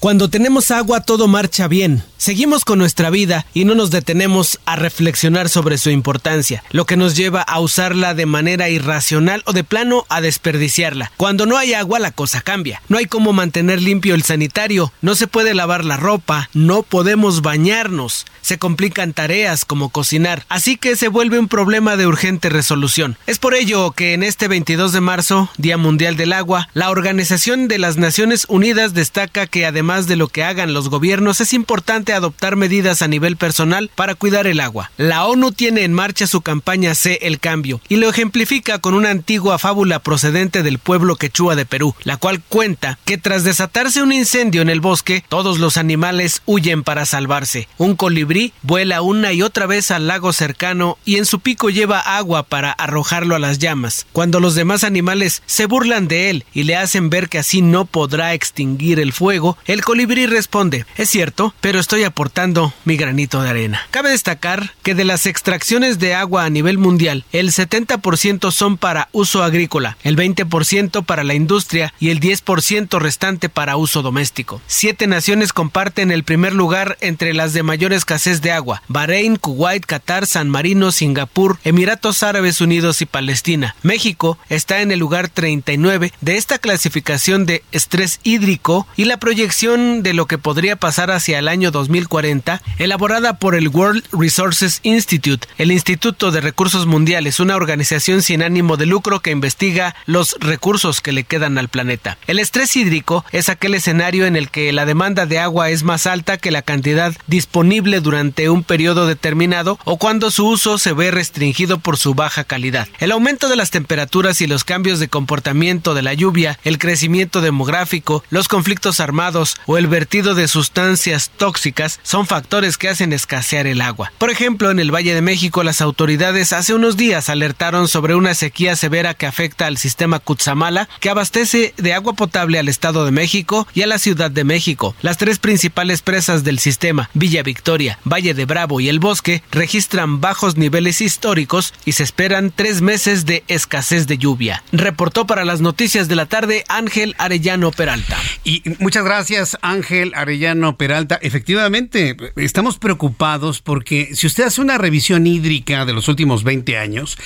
Cuando 0.00 0.30
tenemos 0.30 0.70
agua 0.70 1.00
todo 1.00 1.26
marcha 1.26 1.66
bien. 1.66 2.04
Seguimos 2.18 2.64
con 2.64 2.78
nuestra 2.78 3.10
vida 3.10 3.46
y 3.52 3.64
no 3.64 3.74
nos 3.74 3.90
detenemos 3.90 4.60
a 4.64 4.76
reflexionar 4.76 5.48
sobre 5.48 5.78
su 5.78 5.90
importancia, 5.90 6.62
lo 6.70 6.84
que 6.84 6.96
nos 6.96 7.16
lleva 7.16 7.42
a 7.42 7.58
usarla 7.60 8.14
de 8.14 8.26
manera 8.26 8.68
irracional 8.68 9.42
o 9.46 9.52
de 9.52 9.64
plano 9.64 10.04
a 10.08 10.20
desperdiciarla. 10.20 11.10
Cuando 11.16 11.46
no 11.46 11.56
hay 11.56 11.74
agua 11.74 11.98
la 11.98 12.10
cosa 12.12 12.40
cambia. 12.40 12.80
No 12.88 12.98
hay 12.98 13.06
cómo 13.06 13.32
mantener 13.32 13.80
limpio 13.82 14.14
el 14.14 14.22
sanitario, 14.22 14.92
no 15.00 15.16
se 15.16 15.26
puede 15.26 15.54
lavar 15.54 15.84
la 15.84 15.96
ropa, 15.96 16.48
no 16.54 16.82
podemos 16.82 17.40
bañarnos, 17.42 18.24
se 18.40 18.58
complican 18.58 19.12
tareas 19.12 19.64
como 19.64 19.90
cocinar, 19.90 20.44
así 20.48 20.76
que 20.76 20.96
se 20.96 21.08
vuelve 21.08 21.38
un 21.38 21.48
problema 21.48 21.96
de 21.96 22.06
urgente 22.06 22.50
resolución. 22.50 23.16
Es 23.26 23.38
por 23.38 23.54
ello 23.54 23.92
que 23.92 24.14
en 24.14 24.22
este 24.22 24.48
22 24.48 24.92
de 24.92 25.00
marzo, 25.00 25.50
Día 25.56 25.76
Mundial 25.76 26.16
del 26.16 26.32
Agua, 26.32 26.68
la 26.74 26.90
Organización 26.90 27.68
de 27.68 27.78
las 27.78 27.96
Naciones 27.96 28.44
Unidas 28.48 28.92
destaca 28.92 29.46
que 29.46 29.66
además 29.66 29.87
más 29.88 30.06
de 30.06 30.16
lo 30.16 30.28
que 30.28 30.44
hagan 30.44 30.74
los 30.74 30.90
gobiernos, 30.90 31.40
es 31.40 31.54
importante 31.54 32.12
adoptar 32.12 32.56
medidas 32.56 33.00
a 33.00 33.08
nivel 33.08 33.38
personal 33.38 33.90
para 33.94 34.14
cuidar 34.14 34.46
el 34.46 34.60
agua. 34.60 34.90
La 34.98 35.24
ONU 35.24 35.50
tiene 35.50 35.84
en 35.84 35.94
marcha 35.94 36.26
su 36.26 36.42
campaña 36.42 36.94
Sé 36.94 37.20
el 37.22 37.40
Cambio 37.40 37.80
y 37.88 37.96
lo 37.96 38.10
ejemplifica 38.10 38.80
con 38.80 38.92
una 38.92 39.08
antigua 39.08 39.58
fábula 39.58 40.00
procedente 40.00 40.62
del 40.62 40.78
pueblo 40.78 41.16
quechua 41.16 41.56
de 41.56 41.64
Perú, 41.64 41.94
la 42.04 42.18
cual 42.18 42.42
cuenta 42.42 42.98
que 43.06 43.16
tras 43.16 43.44
desatarse 43.44 44.02
un 44.02 44.12
incendio 44.12 44.60
en 44.60 44.68
el 44.68 44.82
bosque, 44.82 45.24
todos 45.26 45.58
los 45.58 45.78
animales 45.78 46.42
huyen 46.44 46.82
para 46.82 47.06
salvarse. 47.06 47.66
Un 47.78 47.96
colibrí 47.96 48.52
vuela 48.60 49.00
una 49.00 49.32
y 49.32 49.40
otra 49.40 49.64
vez 49.64 49.90
al 49.90 50.06
lago 50.06 50.34
cercano 50.34 50.98
y 51.06 51.16
en 51.16 51.24
su 51.24 51.40
pico 51.40 51.70
lleva 51.70 51.98
agua 51.98 52.42
para 52.42 52.72
arrojarlo 52.72 53.34
a 53.34 53.38
las 53.38 53.58
llamas. 53.58 54.06
Cuando 54.12 54.38
los 54.38 54.54
demás 54.54 54.84
animales 54.84 55.42
se 55.46 55.64
burlan 55.64 56.08
de 56.08 56.28
él 56.28 56.44
y 56.52 56.64
le 56.64 56.76
hacen 56.76 57.08
ver 57.08 57.30
que 57.30 57.38
así 57.38 57.62
no 57.62 57.86
podrá 57.86 58.34
extinguir 58.34 59.00
el 59.00 59.14
fuego, 59.14 59.56
colibrí 59.82 60.26
responde, 60.26 60.86
es 60.96 61.10
cierto, 61.10 61.54
pero 61.60 61.80
estoy 61.80 62.04
aportando 62.04 62.72
mi 62.84 62.96
granito 62.96 63.42
de 63.42 63.50
arena. 63.50 63.80
Cabe 63.90 64.10
destacar 64.10 64.72
que 64.82 64.94
de 64.94 65.04
las 65.04 65.26
extracciones 65.26 65.98
de 65.98 66.14
agua 66.14 66.44
a 66.44 66.50
nivel 66.50 66.78
mundial, 66.78 67.24
el 67.32 67.52
70% 67.52 68.50
son 68.50 68.78
para 68.78 69.08
uso 69.12 69.42
agrícola, 69.42 69.96
el 70.02 70.16
20% 70.16 71.04
para 71.04 71.24
la 71.24 71.34
industria 71.34 71.92
y 71.98 72.10
el 72.10 72.20
10% 72.20 72.98
restante 72.98 73.48
para 73.48 73.76
uso 73.76 74.02
doméstico. 74.02 74.60
Siete 74.66 75.06
naciones 75.06 75.52
comparten 75.52 76.10
el 76.10 76.24
primer 76.24 76.54
lugar 76.54 76.96
entre 77.00 77.34
las 77.34 77.52
de 77.52 77.62
mayor 77.62 77.92
escasez 77.92 78.40
de 78.42 78.52
agua, 78.52 78.82
Bahrein, 78.88 79.36
Kuwait, 79.36 79.84
Qatar, 79.84 80.26
San 80.26 80.48
Marino, 80.48 80.92
Singapur, 80.92 81.58
Emiratos 81.64 82.22
Árabes 82.22 82.60
Unidos 82.60 83.02
y 83.02 83.06
Palestina. 83.06 83.74
México 83.82 84.38
está 84.48 84.80
en 84.80 84.92
el 84.92 84.98
lugar 84.98 85.28
39 85.28 86.12
de 86.20 86.36
esta 86.36 86.58
clasificación 86.58 87.46
de 87.46 87.62
estrés 87.72 88.20
hídrico 88.22 88.86
y 88.96 89.04
la 89.04 89.18
proyección 89.18 89.67
de 89.68 90.14
lo 90.14 90.24
que 90.24 90.38
podría 90.38 90.76
pasar 90.76 91.10
hacia 91.10 91.38
el 91.38 91.46
año 91.46 91.70
2040, 91.70 92.62
elaborada 92.78 93.38
por 93.38 93.54
el 93.54 93.68
World 93.68 94.02
Resources 94.12 94.80
Institute, 94.82 95.46
el 95.58 95.70
Instituto 95.70 96.30
de 96.30 96.40
Recursos 96.40 96.86
Mundiales, 96.86 97.38
una 97.38 97.54
organización 97.54 98.22
sin 98.22 98.42
ánimo 98.42 98.78
de 98.78 98.86
lucro 98.86 99.20
que 99.20 99.30
investiga 99.30 99.94
los 100.06 100.36
recursos 100.40 101.02
que 101.02 101.12
le 101.12 101.24
quedan 101.24 101.58
al 101.58 101.68
planeta. 101.68 102.16
El 102.26 102.38
estrés 102.38 102.76
hídrico 102.76 103.26
es 103.30 103.50
aquel 103.50 103.74
escenario 103.74 104.24
en 104.24 104.36
el 104.36 104.48
que 104.48 104.72
la 104.72 104.86
demanda 104.86 105.26
de 105.26 105.38
agua 105.38 105.68
es 105.68 105.82
más 105.82 106.06
alta 106.06 106.38
que 106.38 106.50
la 106.50 106.62
cantidad 106.62 107.14
disponible 107.26 108.00
durante 108.00 108.48
un 108.48 108.62
periodo 108.62 109.06
determinado 109.06 109.78
o 109.84 109.98
cuando 109.98 110.30
su 110.30 110.46
uso 110.48 110.78
se 110.78 110.94
ve 110.94 111.10
restringido 111.10 111.78
por 111.78 111.98
su 111.98 112.14
baja 112.14 112.44
calidad. 112.44 112.88
El 113.00 113.12
aumento 113.12 113.50
de 113.50 113.56
las 113.56 113.70
temperaturas 113.70 114.40
y 114.40 114.46
los 114.46 114.64
cambios 114.64 114.98
de 114.98 115.08
comportamiento 115.08 115.92
de 115.92 116.02
la 116.02 116.14
lluvia, 116.14 116.58
el 116.64 116.78
crecimiento 116.78 117.42
demográfico, 117.42 118.24
los 118.30 118.48
conflictos 118.48 119.00
armados, 119.00 119.57
o 119.66 119.78
el 119.78 119.86
vertido 119.86 120.34
de 120.34 120.48
sustancias 120.48 121.30
tóxicas 121.36 122.00
son 122.02 122.26
factores 122.26 122.78
que 122.78 122.88
hacen 122.88 123.12
escasear 123.12 123.66
el 123.66 123.80
agua. 123.80 124.12
Por 124.18 124.30
ejemplo, 124.30 124.70
en 124.70 124.80
el 124.80 124.94
Valle 124.94 125.14
de 125.14 125.22
México 125.22 125.62
las 125.62 125.80
autoridades 125.80 126.52
hace 126.52 126.74
unos 126.74 126.96
días 126.96 127.28
alertaron 127.28 127.88
sobre 127.88 128.14
una 128.14 128.34
sequía 128.34 128.76
severa 128.76 129.14
que 129.14 129.26
afecta 129.26 129.66
al 129.66 129.78
sistema 129.78 130.18
Cutzamala, 130.18 130.88
que 131.00 131.10
abastece 131.10 131.74
de 131.76 131.94
agua 131.94 132.14
potable 132.14 132.58
al 132.58 132.68
Estado 132.68 133.04
de 133.04 133.10
México 133.10 133.66
y 133.74 133.82
a 133.82 133.86
la 133.86 133.98
Ciudad 133.98 134.30
de 134.30 134.44
México. 134.44 134.94
Las 135.02 135.16
tres 135.16 135.38
principales 135.38 136.02
presas 136.02 136.44
del 136.44 136.58
sistema, 136.58 137.10
Villa 137.14 137.42
Victoria, 137.42 137.98
Valle 138.04 138.34
de 138.34 138.44
Bravo 138.44 138.80
y 138.80 138.88
El 138.88 138.98
Bosque, 138.98 139.42
registran 139.50 140.20
bajos 140.20 140.56
niveles 140.56 141.00
históricos 141.00 141.74
y 141.84 141.92
se 141.92 142.02
esperan 142.02 142.52
tres 142.54 142.80
meses 142.80 143.26
de 143.26 143.44
escasez 143.48 144.06
de 144.06 144.18
lluvia. 144.18 144.62
Reportó 144.72 145.26
para 145.26 145.44
las 145.44 145.60
noticias 145.60 146.08
de 146.08 146.16
la 146.16 146.26
tarde 146.26 146.64
Ángel 146.68 147.14
Arellano 147.18 147.70
Peralta. 147.70 148.16
Y 148.44 148.62
muchas 148.78 149.04
gracias 149.04 149.47
Ángel 149.62 150.12
Arellano 150.14 150.76
Peralta. 150.76 151.18
Efectivamente, 151.22 152.16
estamos 152.36 152.78
preocupados 152.78 153.60
porque 153.60 154.10
si 154.14 154.26
usted 154.26 154.44
hace 154.44 154.60
una 154.60 154.78
revisión 154.78 155.26
hídrica 155.26 155.84
de 155.84 155.92
los 155.92 156.08
últimos 156.08 156.44
20 156.44 156.76
años, 156.76 157.16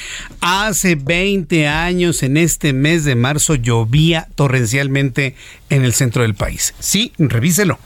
hace 0.40 0.94
20 0.94 1.66
años 1.68 2.22
en 2.22 2.36
este 2.36 2.72
mes 2.72 3.04
de 3.04 3.14
marzo 3.14 3.54
llovía 3.54 4.28
torrencialmente 4.34 5.34
en 5.70 5.84
el 5.84 5.94
centro 5.94 6.22
del 6.22 6.34
país. 6.34 6.74
Sí, 6.78 7.12
revíselo. 7.18 7.78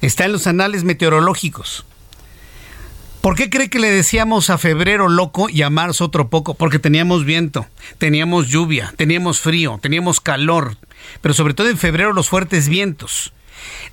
Está 0.00 0.24
en 0.24 0.32
los 0.32 0.46
anales 0.46 0.84
meteorológicos. 0.84 1.86
¿Por 3.22 3.36
qué 3.36 3.48
cree 3.50 3.70
que 3.70 3.78
le 3.78 3.88
decíamos 3.88 4.50
a 4.50 4.58
febrero 4.58 5.08
loco 5.08 5.48
y 5.48 5.62
a 5.62 5.70
marzo 5.70 6.06
otro 6.06 6.28
poco? 6.28 6.54
Porque 6.54 6.80
teníamos 6.80 7.24
viento, 7.24 7.66
teníamos 7.98 8.48
lluvia, 8.48 8.92
teníamos 8.96 9.40
frío, 9.40 9.78
teníamos 9.80 10.18
calor, 10.18 10.76
pero 11.20 11.32
sobre 11.32 11.54
todo 11.54 11.68
en 11.68 11.78
febrero 11.78 12.12
los 12.12 12.28
fuertes 12.28 12.68
vientos. 12.68 13.32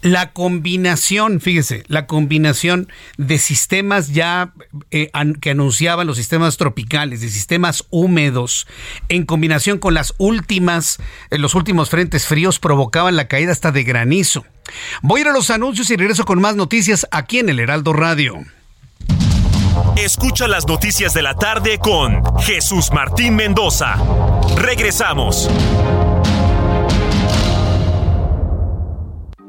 La 0.01 0.31
combinación, 0.31 1.41
fíjese, 1.41 1.83
la 1.87 2.07
combinación 2.07 2.91
de 3.17 3.37
sistemas 3.37 4.09
ya 4.13 4.53
eh, 4.91 5.11
que 5.41 5.51
anunciaban 5.51 6.07
los 6.07 6.17
sistemas 6.17 6.57
tropicales, 6.57 7.21
de 7.21 7.29
sistemas 7.29 7.85
húmedos, 7.89 8.67
en 9.09 9.25
combinación 9.25 9.79
con 9.79 9.93
las 9.93 10.13
últimas, 10.17 10.99
eh, 11.29 11.37
los 11.37 11.55
últimos 11.55 11.89
frentes 11.89 12.25
fríos 12.25 12.59
provocaban 12.59 13.15
la 13.15 13.27
caída 13.27 13.51
hasta 13.51 13.71
de 13.71 13.83
granizo. 13.83 14.45
Voy 15.01 15.19
a 15.19 15.21
ir 15.21 15.27
a 15.29 15.33
los 15.33 15.49
anuncios 15.49 15.89
y 15.89 15.95
regreso 15.95 16.25
con 16.25 16.39
más 16.41 16.55
noticias 16.55 17.07
aquí 17.11 17.39
en 17.39 17.49
el 17.49 17.59
Heraldo 17.59 17.93
Radio. 17.93 18.39
Escucha 19.95 20.47
las 20.47 20.67
noticias 20.67 21.13
de 21.13 21.21
la 21.21 21.35
tarde 21.35 21.77
con 21.77 22.23
Jesús 22.39 22.91
Martín 22.91 23.35
Mendoza. 23.35 23.95
Regresamos. 24.55 25.49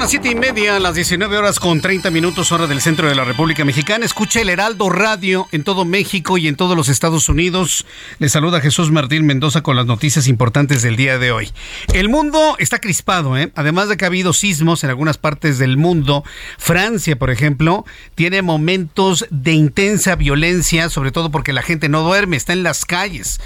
Son 0.00 0.04
las 0.04 0.12
siete 0.12 0.30
y 0.30 0.34
media, 0.34 0.80
las 0.80 0.94
19 0.94 1.36
horas 1.36 1.60
con 1.60 1.82
30 1.82 2.10
minutos, 2.10 2.52
hora 2.52 2.66
del 2.66 2.80
centro 2.80 3.06
de 3.06 3.14
la 3.14 3.26
República 3.26 3.66
Mexicana. 3.66 4.06
Escucha 4.06 4.40
el 4.40 4.48
Heraldo 4.48 4.88
Radio 4.88 5.46
en 5.52 5.62
todo 5.62 5.84
México 5.84 6.38
y 6.38 6.48
en 6.48 6.56
todos 6.56 6.74
los 6.74 6.88
Estados 6.88 7.28
Unidos. 7.28 7.84
Le 8.18 8.30
saluda 8.30 8.62
Jesús 8.62 8.90
Martín 8.90 9.26
Mendoza 9.26 9.60
con 9.60 9.76
las 9.76 9.84
noticias 9.84 10.26
importantes 10.26 10.80
del 10.80 10.96
día 10.96 11.18
de 11.18 11.32
hoy. 11.32 11.52
El 11.92 12.08
mundo 12.08 12.56
está 12.58 12.78
crispado, 12.78 13.36
¿eh? 13.36 13.52
además 13.54 13.90
de 13.90 13.98
que 13.98 14.06
ha 14.06 14.08
habido 14.08 14.32
sismos 14.32 14.84
en 14.84 14.88
algunas 14.88 15.18
partes 15.18 15.58
del 15.58 15.76
mundo. 15.76 16.24
Francia, 16.56 17.18
por 17.18 17.28
ejemplo, 17.28 17.84
tiene 18.14 18.40
momentos 18.40 19.26
de 19.28 19.52
intensa 19.52 20.16
violencia, 20.16 20.88
sobre 20.88 21.12
todo 21.12 21.30
porque 21.30 21.52
la 21.52 21.60
gente 21.60 21.90
no 21.90 22.00
duerme, 22.00 22.38
está 22.38 22.54
en 22.54 22.62
las 22.62 22.86
calles. 22.86 23.38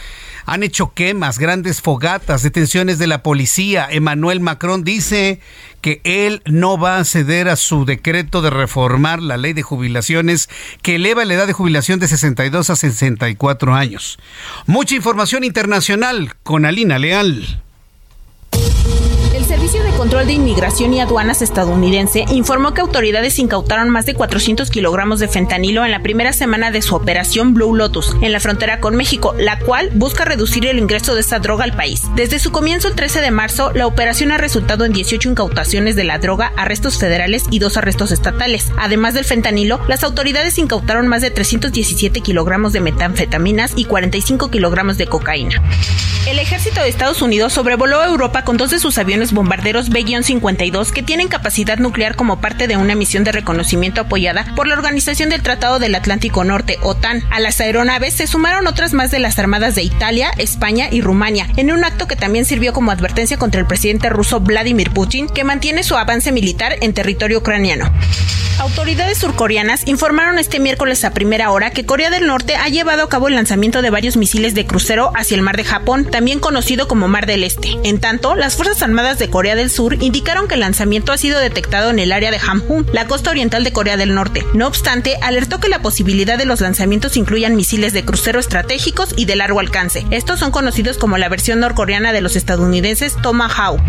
Han 0.47 0.63
hecho 0.63 0.93
quemas, 0.93 1.39
grandes 1.39 1.81
fogatas, 1.81 2.43
detenciones 2.43 2.99
de 2.99 3.07
la 3.07 3.23
policía. 3.23 3.87
Emmanuel 3.91 4.41
Macron 4.41 4.85
dice 4.85 5.41
que 5.81 6.01
él 6.05 6.43
no 6.45 6.79
va 6.79 6.99
a 6.99 7.05
ceder 7.05 7.49
a 7.49 7.57
su 7.57 7.85
decreto 7.85 8.43
de 8.43 8.51
reformar 8.51 9.23
la 9.23 9.37
ley 9.37 9.53
de 9.53 9.63
jubilaciones 9.63 10.49
que 10.83 10.97
eleva 10.97 11.25
la 11.25 11.35
edad 11.35 11.47
de 11.47 11.53
jubilación 11.53 12.01
de 12.01 12.09
62 12.09 12.71
a 12.71 12.77
64 12.77 13.75
años. 13.75 14.19
Mucha 14.67 14.95
información 14.95 15.45
internacional 15.45 16.35
con 16.43 16.67
Alina 16.67 16.99
Leal. 16.99 17.64
Control 20.05 20.27
de 20.27 20.35
Inmigración 20.35 20.93
y 20.93 21.01
Aduanas 21.01 21.41
estadounidense 21.41 22.27
informó 22.29 22.75
que 22.75 22.83
autoridades 22.83 23.39
incautaron 23.39 23.89
más 23.89 24.05
de 24.05 24.13
400 24.13 24.69
kilogramos 24.69 25.19
de 25.19 25.29
fentanilo 25.29 25.83
en 25.83 25.93
la 25.93 26.03
primera 26.03 26.35
semana 26.35 26.71
de 26.71 26.83
su 26.83 26.95
operación 26.95 27.55
Blue 27.55 27.75
Lotus 27.75 28.15
en 28.21 28.31
la 28.31 28.39
frontera 28.39 28.81
con 28.81 28.97
México, 28.97 29.35
la 29.39 29.59
cual 29.61 29.89
busca 29.95 30.27
reducir 30.27 30.67
el 30.67 30.79
ingreso 30.79 31.15
de 31.15 31.23
esta 31.23 31.39
droga 31.39 31.65
al 31.65 31.75
país. 31.75 32.03
Desde 32.17 32.39
su 32.39 32.53
comienzo 32.53 32.89
el 32.89 32.97
13 32.97 33.23
de 33.23 33.31
marzo, 33.31 33.73
la 33.73 33.87
operación 33.87 34.31
ha 34.31 34.37
resultado 34.37 34.85
en 34.85 34.93
18 34.93 35.31
incautaciones 35.31 35.97
de 35.97 36.05
la 36.05 36.19
droga, 36.19 36.53
arrestos 36.59 36.99
federales 36.99 37.45
y 37.51 37.59
dos 37.59 37.79
arrestos 37.79 38.13
estatales. 38.13 38.73
Además 38.77 39.15
del 39.15 39.25
fentanilo, 39.25 39.81
las 39.89 40.05
autoridades 40.05 40.59
incautaron 40.59 41.09
más 41.09 41.23
de 41.23 41.31
317 41.31 42.21
kilogramos 42.21 42.75
de 42.75 42.83
metanfetaminas 42.83 43.73
y 43.75 43.87
45 43.87 44.51
kilogramos 44.51 44.99
de 44.99 45.07
cocaína. 45.07 45.63
El 46.27 46.39
ejército 46.39 46.81
de 46.81 46.89
Estados 46.89 47.21
Unidos 47.21 47.53
sobrevoló 47.53 48.03
Europa 48.03 48.45
con 48.45 48.57
dos 48.57 48.71
de 48.71 48.79
sus 48.79 48.97
aviones 48.97 49.33
bombarderos 49.33 49.91
B-52 49.95 50.91
que 50.91 51.05
tienen 51.05 51.29
capacidad 51.29 51.79
nuclear 51.79 52.17
como 52.17 52.41
parte 52.41 52.67
de 52.67 52.77
una 52.77 52.97
misión 52.97 53.23
de 53.23 53.31
reconocimiento 53.31 54.01
apoyada 54.01 54.53
por 54.57 54.67
la 54.67 54.75
Organización 54.75 55.31
del 55.31 55.43
Tratado 55.43 55.79
del 55.79 55.95
Atlántico 55.95 56.43
Norte, 56.43 56.79
OTAN. 56.83 57.23
A 57.31 57.39
las 57.39 57.61
aeronaves 57.61 58.15
se 58.15 58.27
sumaron 58.27 58.67
otras 58.67 58.93
más 58.93 59.13
de 59.13 59.21
las 59.21 59.39
armadas 59.39 59.77
de 59.77 59.85
Italia, 59.85 60.33
España 60.37 60.89
y 60.91 61.01
Rumania, 61.01 61.47
en 61.57 61.71
un 61.71 61.85
acto 61.85 62.09
que 62.09 62.17
también 62.17 62.45
sirvió 62.45 62.73
como 62.73 62.91
advertencia 62.91 63.37
contra 63.37 63.61
el 63.61 63.69
presidente 63.69 64.11
ruso 64.11 64.41
Vladimir 64.41 64.91
Putin, 64.91 65.29
que 65.29 65.45
mantiene 65.45 65.85
su 65.85 65.95
avance 65.97 66.33
militar 66.33 66.75
en 66.81 66.93
territorio 66.93 67.39
ucraniano. 67.39 67.91
Autoridades 68.59 69.19
surcoreanas 69.19 69.87
informaron 69.87 70.39
este 70.39 70.61
miércoles 70.61 71.05
a 71.05 71.13
primera 71.13 71.51
hora 71.51 71.71
que 71.71 71.87
Corea 71.87 72.11
del 72.11 72.27
Norte 72.27 72.57
ha 72.57 72.69
llevado 72.69 73.03
a 73.03 73.09
cabo 73.09 73.29
el 73.29 73.35
lanzamiento 73.35 73.83
de 73.83 73.91
varios 73.91 74.17
misiles 74.17 74.55
de 74.55 74.65
crucero 74.65 75.13
hacia 75.17 75.37
el 75.37 75.43
mar 75.43 75.57
de 75.57 75.65
Japón, 75.65 76.05
también 76.05 76.39
conocido 76.39 76.89
como 76.89 77.09
Mar 77.09 77.27
del 77.27 77.45
Este. 77.45 77.77
En 77.85 78.01
tanto, 78.01 78.35
las 78.37 78.57
Fuerzas 78.57 78.83
Armadas 78.83 79.19
de 79.19 79.29
Corea 79.29 79.57
del 79.57 79.71
Sur 79.71 79.84
indicaron 79.93 80.49
que 80.49 80.55
el 80.55 80.61
lanzamiento 80.61 81.13
ha 81.13 81.19
sido 81.19 81.39
detectado 81.39 81.91
en 81.91 81.99
el 81.99 82.13
área 82.13 82.31
de 82.31 82.39
Hamhung, 82.39 82.87
la 82.93 83.07
costa 83.07 83.31
oriental 83.31 83.65
de 83.65 83.73
Corea 83.73 83.97
del 83.97 84.15
Norte. 84.15 84.45
No 84.55 84.67
obstante, 84.67 85.17
alertó 85.21 85.61
que 85.61 85.69
la 85.69 85.83
posibilidad 85.83 86.39
de 86.39 86.47
los 86.47 86.61
lanzamientos 86.61 87.17
incluyan 87.17 87.57
misiles 87.57 87.93
de 87.93 88.05
crucero 88.05 88.41
estratégicos 88.41 89.15
y 89.17 89.27
de 89.27 89.37
largo 89.37 89.61
alcance. 89.61 90.07
Estos 90.11 90.39
son 90.39 90.51
conocidos 90.51 90.97
como 90.97 91.19
la 91.19 91.29
versión 91.29 91.61
norcoreana 91.61 92.13
de 92.13 92.23
los 92.23 92.37
estadounidenses 92.37 93.17
Tomahawk. 93.21 93.81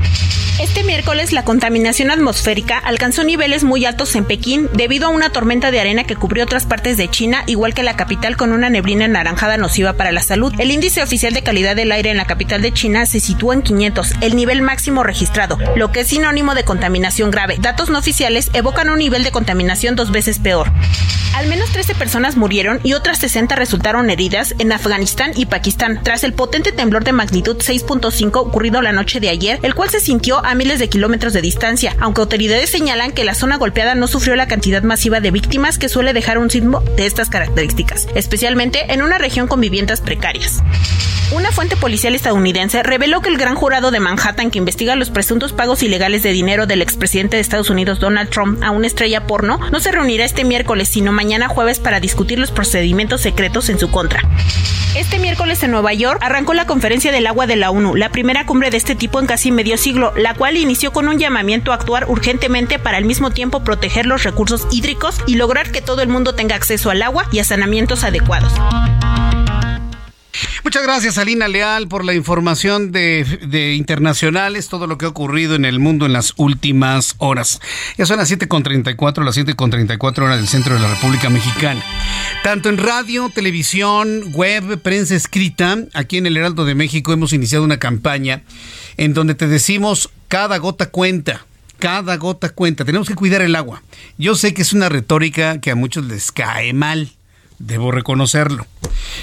Este 0.59 0.83
miércoles 0.83 1.33
la 1.33 1.43
contaminación 1.43 2.11
atmosférica 2.11 2.77
alcanzó 2.77 3.25
niveles 3.25 3.65
muy 3.65 3.83
altos 3.83 4.15
en 4.15 4.23
Pekín 4.23 4.69
debido 4.73 5.07
a 5.07 5.09
una 5.09 5.29
tormenta 5.29 5.69
de 5.69 5.81
arena 5.81 6.05
que 6.05 6.15
cubrió 6.15 6.45
otras 6.45 6.65
partes 6.65 6.95
de 6.95 7.09
China, 7.09 7.43
igual 7.45 7.73
que 7.73 7.83
la 7.83 7.97
capital 7.97 8.37
con 8.37 8.53
una 8.53 8.69
neblina 8.69 9.03
anaranjada 9.03 9.57
nociva 9.57 9.93
para 9.93 10.13
la 10.13 10.23
salud. 10.23 10.53
El 10.57 10.71
índice 10.71 11.03
oficial 11.03 11.33
de 11.33 11.43
calidad 11.43 11.75
del 11.75 11.91
aire 11.91 12.09
en 12.09 12.17
la 12.17 12.25
capital 12.25 12.61
de 12.61 12.71
China 12.71 13.05
se 13.05 13.19
sitúa 13.19 13.53
en 13.53 13.63
500, 13.63 14.13
el 14.21 14.35
nivel 14.37 14.61
máximo 14.61 15.03
registrado, 15.03 15.57
que 15.91 16.01
es 16.01 16.07
sinónimo 16.07 16.55
de 16.55 16.63
contaminación 16.63 17.31
grave. 17.31 17.57
Datos 17.59 17.89
no 17.89 17.99
oficiales 17.99 18.49
evocan 18.53 18.89
un 18.89 18.99
nivel 18.99 19.23
de 19.23 19.31
contaminación 19.31 19.95
dos 19.95 20.11
veces 20.11 20.39
peor. 20.39 20.71
Al 21.35 21.47
menos 21.47 21.69
13 21.71 21.95
personas 21.95 22.37
murieron 22.37 22.79
y 22.83 22.93
otras 22.93 23.19
60 23.19 23.55
resultaron 23.55 24.09
heridas 24.09 24.55
en 24.57 24.71
Afganistán 24.71 25.31
y 25.35 25.47
Pakistán 25.47 25.99
tras 26.01 26.23
el 26.23 26.33
potente 26.33 26.71
temblor 26.71 27.03
de 27.03 27.11
magnitud 27.11 27.57
6.5 27.57 28.37
ocurrido 28.37 28.81
la 28.81 28.93
noche 28.93 29.19
de 29.19 29.27
ayer, 29.27 29.59
el 29.61 29.75
cual 29.75 29.89
se 29.89 29.99
sintió 29.99 30.45
a 30.45 30.55
miles 30.55 30.79
de 30.79 30.87
kilómetros 30.87 31.33
de 31.33 31.41
distancia, 31.41 31.95
aunque 31.99 32.21
autoridades 32.21 32.69
señalan 32.69 33.11
que 33.11 33.25
la 33.25 33.35
zona 33.35 33.57
golpeada 33.57 33.95
no 33.95 34.07
sufrió 34.07 34.37
la 34.37 34.47
cantidad 34.47 34.81
masiva 34.83 35.19
de 35.19 35.31
víctimas 35.31 35.77
que 35.77 35.89
suele 35.89 36.13
dejar 36.13 36.37
un 36.37 36.49
sismo 36.49 36.79
de 36.95 37.05
estas 37.05 37.29
características, 37.29 38.07
especialmente 38.15 38.93
en 38.93 39.01
una 39.01 39.17
región 39.17 39.47
con 39.47 39.59
viviendas 39.59 39.99
precarias. 39.99 40.63
Una 41.31 41.51
fuente 41.51 41.75
policial 41.75 42.13
estadounidense 42.13 42.83
reveló 42.83 43.21
que 43.21 43.29
el 43.29 43.37
gran 43.37 43.55
jurado 43.55 43.89
de 43.89 43.99
Manhattan 43.99 44.51
que 44.51 44.59
investiga 44.59 44.95
los 44.95 45.09
presuntos 45.09 45.53
pagos 45.53 45.64
ilegales 45.65 46.21
de 46.21 46.31
dinero 46.31 46.67
del 46.67 46.83
expresidente 46.83 47.37
de 47.37 47.41
Estados 47.41 47.71
Unidos 47.71 47.99
Donald 47.99 48.29
Trump 48.29 48.63
a 48.63 48.69
una 48.69 48.85
estrella 48.85 49.25
porno 49.25 49.59
no 49.71 49.79
se 49.79 49.91
reunirá 49.91 50.23
este 50.23 50.43
miércoles, 50.43 50.87
sino 50.87 51.11
mañana 51.11 51.47
jueves 51.47 51.79
para 51.79 51.99
discutir 51.99 52.37
los 52.37 52.51
procedimientos 52.51 53.21
secretos 53.21 53.69
en 53.69 53.79
su 53.79 53.89
contra. 53.89 54.21
Este 54.95 55.17
miércoles 55.17 55.63
en 55.63 55.71
Nueva 55.71 55.91
York 55.93 56.19
arrancó 56.21 56.53
la 56.53 56.67
Conferencia 56.67 57.11
del 57.11 57.25
Agua 57.25 57.47
de 57.47 57.55
la 57.55 57.71
ONU, 57.71 57.95
la 57.95 58.09
primera 58.09 58.45
cumbre 58.45 58.69
de 58.69 58.77
este 58.77 58.95
tipo 58.95 59.19
en 59.19 59.25
casi 59.25 59.51
medio 59.51 59.75
siglo, 59.77 60.13
la 60.15 60.35
cual 60.35 60.55
inició 60.55 60.93
con 60.93 61.07
un 61.07 61.17
llamamiento 61.17 61.71
a 61.71 61.75
actuar 61.75 62.05
urgentemente 62.09 62.77
para 62.77 62.97
al 62.97 63.05
mismo 63.05 63.31
tiempo 63.31 63.63
proteger 63.63 64.05
los 64.05 64.23
recursos 64.23 64.67
hídricos 64.71 65.19
y 65.25 65.35
lograr 65.35 65.71
que 65.71 65.81
todo 65.81 66.03
el 66.03 66.09
mundo 66.09 66.35
tenga 66.35 66.55
acceso 66.55 66.91
al 66.91 67.01
agua 67.01 67.27
y 67.31 67.39
a 67.39 67.43
saneamientos 67.43 68.03
adecuados. 68.03 68.53
Muchas 70.63 70.83
gracias, 70.83 71.17
Alina 71.17 71.47
Leal, 71.47 71.87
por 71.87 72.03
la 72.03 72.13
información 72.13 72.91
de, 72.91 73.73
internacionales, 73.77 74.67
todo 74.67 74.87
lo 74.87 74.97
que 74.97 75.05
ha 75.05 75.09
ocurrido 75.09 75.55
en 75.55 75.65
el 75.65 75.79
mundo 75.79 76.05
en 76.05 76.13
las 76.13 76.33
últimas 76.37 77.15
horas. 77.19 77.61
Ya 77.97 78.05
son 78.05 78.17
las 78.17 78.31
7.34, 78.31 79.23
las 79.23 79.37
7.34 79.37 80.23
horas 80.23 80.37
del 80.37 80.47
centro 80.47 80.75
de 80.75 80.81
la 80.81 80.93
República 80.93 81.29
Mexicana. 81.29 81.83
Tanto 82.43 82.69
en 82.69 82.77
radio, 82.77 83.29
televisión, 83.33 84.31
web, 84.33 84.81
prensa 84.81 85.15
escrita, 85.15 85.77
aquí 85.93 86.17
en 86.17 86.25
el 86.25 86.37
Heraldo 86.37 86.65
de 86.65 86.75
México 86.75 87.13
hemos 87.13 87.33
iniciado 87.33 87.63
una 87.63 87.77
campaña 87.77 88.41
en 88.97 89.13
donde 89.13 89.35
te 89.35 89.47
decimos 89.47 90.09
cada 90.27 90.57
gota 90.57 90.89
cuenta 90.89 91.45
cada 91.79 92.15
gota 92.15 92.49
cuenta. 92.49 92.85
Tenemos 92.85 93.07
que 93.07 93.15
cuidar 93.15 93.41
el 93.41 93.55
agua. 93.55 93.83
Yo 94.17 94.35
sé 94.35 94.53
que 94.53 94.61
es 94.61 94.73
una 94.73 94.89
retórica 94.89 95.59
que 95.59 95.71
a 95.71 95.75
muchos 95.75 96.05
les 96.05 96.31
cae 96.31 96.73
mal. 96.73 97.11
Debo 97.59 97.91
reconocerlo. 97.91 98.65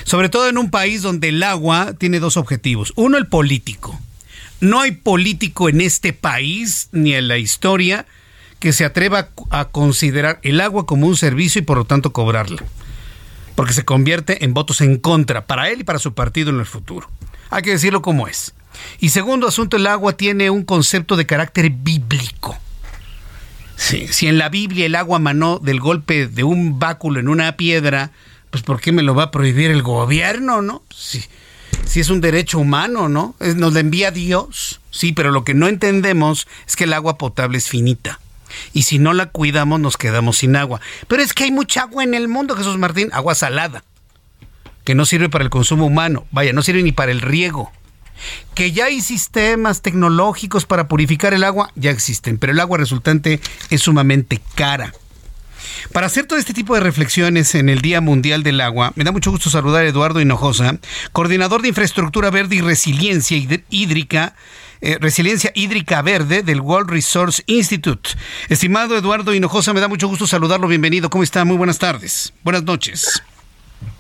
Sobre 0.05 0.29
todo 0.29 0.49
en 0.49 0.59
un 0.59 0.71
país 0.71 1.03
donde 1.03 1.29
el 1.29 1.43
agua 1.43 1.95
tiene 1.99 2.21
dos 2.21 2.37
objetivos. 2.37 2.93
Uno, 2.97 3.19
el 3.19 3.27
político. 3.27 3.99
No 4.61 4.81
hay 4.81 4.93
político 4.93 5.69
en 5.69 5.81
este 5.81 6.13
país 6.13 6.89
ni 6.93 7.15
en 7.15 7.29
la 7.29 7.39
historia 7.39 8.07
que 8.61 8.73
se 8.73 8.85
atreva 8.85 9.31
a 9.51 9.65
considerar 9.67 10.39
el 10.43 10.61
agua 10.61 10.87
como 10.87 11.09
un 11.09 11.17
servicio 11.17 11.61
y 11.61 11.65
por 11.65 11.79
lo 11.79 11.85
tanto 11.85 12.13
cobrarla. 12.13 12.63
Porque 13.57 13.73
se 13.73 13.85
convierte 13.85 14.45
en 14.45 14.55
votos 14.55 14.81
en 14.81 14.99
contra 14.99 15.47
para 15.47 15.69
él 15.69 15.81
y 15.81 15.85
para 15.85 15.99
su 15.99 16.15
partido 16.15 16.51
en 16.51 16.61
el 16.61 16.67
futuro. 16.67 17.11
Hay 17.51 17.63
que 17.63 17.71
decirlo 17.71 18.03
como 18.03 18.29
es. 18.29 18.55
Y 19.01 19.11
segundo 19.11 19.49
asunto, 19.49 19.77
el 19.77 19.87
agua 19.87 20.17
tiene 20.17 20.49
un 20.49 20.65
concepto 20.65 21.17
de 21.17 21.27
carácter 21.27 21.71
bíblico. 21.71 22.57
Si 23.77 24.27
en 24.27 24.39
la 24.39 24.49
Biblia 24.49 24.87
el 24.87 24.95
agua 24.95 25.19
manó 25.19 25.59
del 25.59 25.81
golpe 25.81 26.27
de 26.27 26.45
un 26.45 26.79
báculo 26.79 27.21
en 27.21 27.29
una 27.29 27.57
piedra, 27.57 28.13
pues 28.51 28.63
¿por 28.63 28.81
qué 28.81 28.93
me 28.93 29.03
lo 29.03 29.15
va 29.15 29.25
a 29.25 29.31
prohibir 29.31 29.71
el 29.71 29.83
gobierno, 29.83 30.63
no? 30.63 30.83
Si, 30.95 31.25
si 31.85 32.01
es 32.01 32.11
un 32.11 32.21
derecho 32.21 32.59
humano, 32.59 33.09
¿no? 33.09 33.35
Nos 33.41 33.73
lo 33.73 33.81
envía 33.81 34.11
Dios, 34.11 34.81
sí, 34.91 35.13
pero 35.13 35.31
lo 35.31 35.43
que 35.43 35.55
no 35.55 35.69
entendemos 35.69 36.47
es 36.67 36.77
que 36.77 36.85
el 36.85 36.93
agua 36.93 37.19
potable 37.19 37.59
es 37.59 37.69
finita. 37.69 38.21
Y 38.73 38.83
si 38.83 38.99
no 38.99 39.15
la 39.15 39.27
cuidamos, 39.27 39.81
nos 39.81 39.97
quedamos 39.97 40.39
sin 40.39 40.57
agua. 40.57 40.81
Pero 41.09 41.23
es 41.23 41.33
que 41.33 41.45
hay 41.45 41.51
mucha 41.51 41.83
agua 41.83 42.05
en 42.05 42.15
el 42.15 42.29
mundo, 42.29 42.55
Jesús 42.55 42.79
Martín, 42.79 43.09
agua 43.13 43.35
salada, 43.35 43.85
que 44.85 44.95
no 44.95 45.07
sirve 45.07 45.29
para 45.29 45.45
el 45.45 45.51
consumo 45.51 45.87
humano, 45.87 46.27
vaya, 46.31 46.53
no 46.53 46.63
sirve 46.63 46.83
ni 46.83 46.93
para 46.93 47.13
el 47.13 47.21
riego. 47.21 47.73
Que 48.55 48.73
ya 48.73 48.87
hay 48.87 49.01
sistemas 49.01 49.83
tecnológicos 49.83 50.67
para 50.67 50.89
purificar 50.89 51.35
el 51.35 51.45
agua, 51.45 51.71
ya 51.75 51.91
existen, 51.91 52.39
pero 52.39 52.53
el 52.53 52.61
agua 52.61 52.79
resultante 52.79 53.41
es 53.71 53.83
sumamente 53.83 54.41
cara. 54.55 54.93
Para 55.93 56.07
hacer 56.07 56.27
todo 56.27 56.39
este 56.39 56.55
tipo 56.55 56.75
de 56.75 56.81
reflexiones 56.81 57.55
en 57.55 57.69
el 57.69 57.81
Día 57.81 58.01
Mundial 58.01 58.43
del 58.43 58.61
Agua, 58.61 58.93
me 58.95 59.05
da 59.05 59.13
mucho 59.13 59.31
gusto 59.31 59.51
saludar 59.51 59.85
a 59.85 59.89
Eduardo 59.89 60.21
Hinojosa, 60.21 60.79
coordinador 61.13 61.63
de 61.63 61.69
Infraestructura 61.69 62.31
Verde 62.31 62.57
y 62.57 62.61
Resiliencia 62.61 63.37
Hídrica. 63.71 64.35
Eh, 64.85 64.99
resiliencia 65.01 65.53
Hídrica 65.55 66.03
Verde 66.03 66.43
del 66.43 66.61
World 66.61 66.91
Resource 66.91 67.45
Institute. 67.47 68.11
Estimado 68.49 68.97
Eduardo 68.97 69.33
Hinojosa, 69.33 69.73
me 69.73 69.81
da 69.81 69.87
mucho 69.87 70.09
gusto 70.09 70.27
saludarlo. 70.27 70.67
Bienvenido. 70.67 71.09
¿Cómo 71.09 71.23
está? 71.23 71.45
Muy 71.45 71.57
buenas 71.57 71.79
tardes. 71.79 72.33
Buenas 72.43 72.65
noches. 72.65 73.23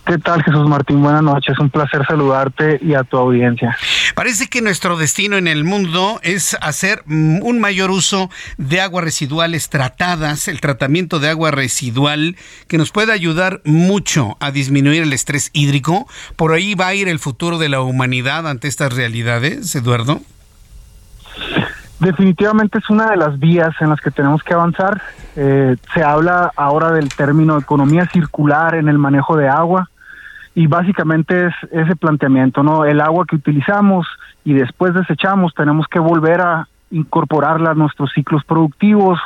¿Qué 0.05 0.19
tal, 0.19 0.43
Jesús 0.43 0.69
Martín? 0.69 1.01
Buenas 1.01 1.23
noches. 1.23 1.57
Un 1.61 1.71
placer 1.71 2.05
saludarte 2.07 2.81
y 2.83 2.95
a 2.95 3.05
tu 3.05 3.17
audiencia. 3.17 3.77
Parece 4.17 4.49
que 4.49 4.61
nuestro 4.61 4.97
destino 4.97 5.37
en 5.37 5.47
el 5.47 5.63
mundo 5.63 6.19
es 6.23 6.57
hacer 6.61 7.03
mm, 7.07 7.43
un 7.43 7.61
mayor 7.61 7.91
uso 7.91 8.29
de 8.59 8.81
aguas 8.81 9.05
residuales 9.05 9.71
tratadas, 9.71 10.49
el 10.49 10.61
tratamiento 10.61 11.21
de 11.21 11.29
agua 11.29 11.53
residual, 11.53 12.37
que 12.67 12.79
nos 12.79 12.91
puede 12.91 13.13
ayudar 13.13 13.61
mucho 13.65 14.37
a 14.41 14.51
disminuir 14.51 15.03
el 15.03 15.13
estrés 15.13 15.51
hídrico. 15.53 16.09
Por 16.35 16.53
ahí 16.53 16.75
va 16.75 16.89
a 16.89 16.95
ir 16.95 17.09
el 17.09 17.21
futuro 17.21 17.59
de 17.59 17.69
la 17.69 17.81
humanidad 17.81 18.49
ante 18.49 18.67
estas 18.67 18.93
realidades, 18.93 19.73
Eduardo. 19.75 20.21
Definitivamente 22.03 22.79
es 22.79 22.91
una 22.91 23.11
de 23.11 23.17
las 23.17 23.39
vías 23.39 23.77
en 23.81 23.91
las 23.91 24.01
que 24.01 24.11
tenemos 24.11 24.43
que 24.43 24.55
avanzar. 24.55 25.01
Eh, 25.37 25.77
se 25.95 26.03
habla 26.03 26.51
ahora 26.57 26.91
del 26.91 27.09
término 27.15 27.57
economía 27.57 28.07
circular 28.07 28.75
en 28.75 28.89
el 28.89 28.99
manejo 28.99 29.37
de 29.37 29.49
agua 29.49 29.89
y 30.53 30.67
básicamente 30.67 31.47
es 31.47 31.55
ese 31.71 31.95
planteamiento, 31.95 32.65
¿no? 32.65 32.85
El 32.85 33.01
agua 33.01 33.25
que 33.25 33.37
utilizamos 33.37 34.05
y 34.45 34.53
después 34.55 34.95
desechamos 34.95 35.55
tenemos 35.55 35.87
que 35.87 36.01
volver 36.01 36.41
a 36.41 36.67
incorporarla 36.91 37.71
a 37.71 37.75
nuestros 37.75 38.11
ciclos 38.13 38.43
productivos 38.45 39.21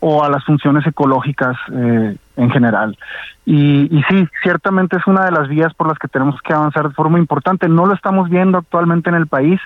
o 0.00 0.22
a 0.22 0.30
las 0.30 0.44
funciones 0.44 0.86
ecológicas 0.86 1.56
eh, 1.72 2.16
en 2.36 2.50
general. 2.50 2.96
Y, 3.44 3.88
y, 3.96 4.02
sí, 4.04 4.28
ciertamente 4.42 4.96
es 4.96 5.06
una 5.06 5.24
de 5.24 5.32
las 5.32 5.48
vías 5.48 5.74
por 5.74 5.88
las 5.88 5.98
que 5.98 6.08
tenemos 6.08 6.40
que 6.42 6.52
avanzar 6.52 6.88
de 6.88 6.94
forma 6.94 7.18
importante. 7.18 7.68
No 7.68 7.86
lo 7.86 7.94
estamos 7.94 8.28
viendo 8.28 8.58
actualmente 8.58 9.08
en 9.08 9.16
el 9.16 9.26
país. 9.26 9.60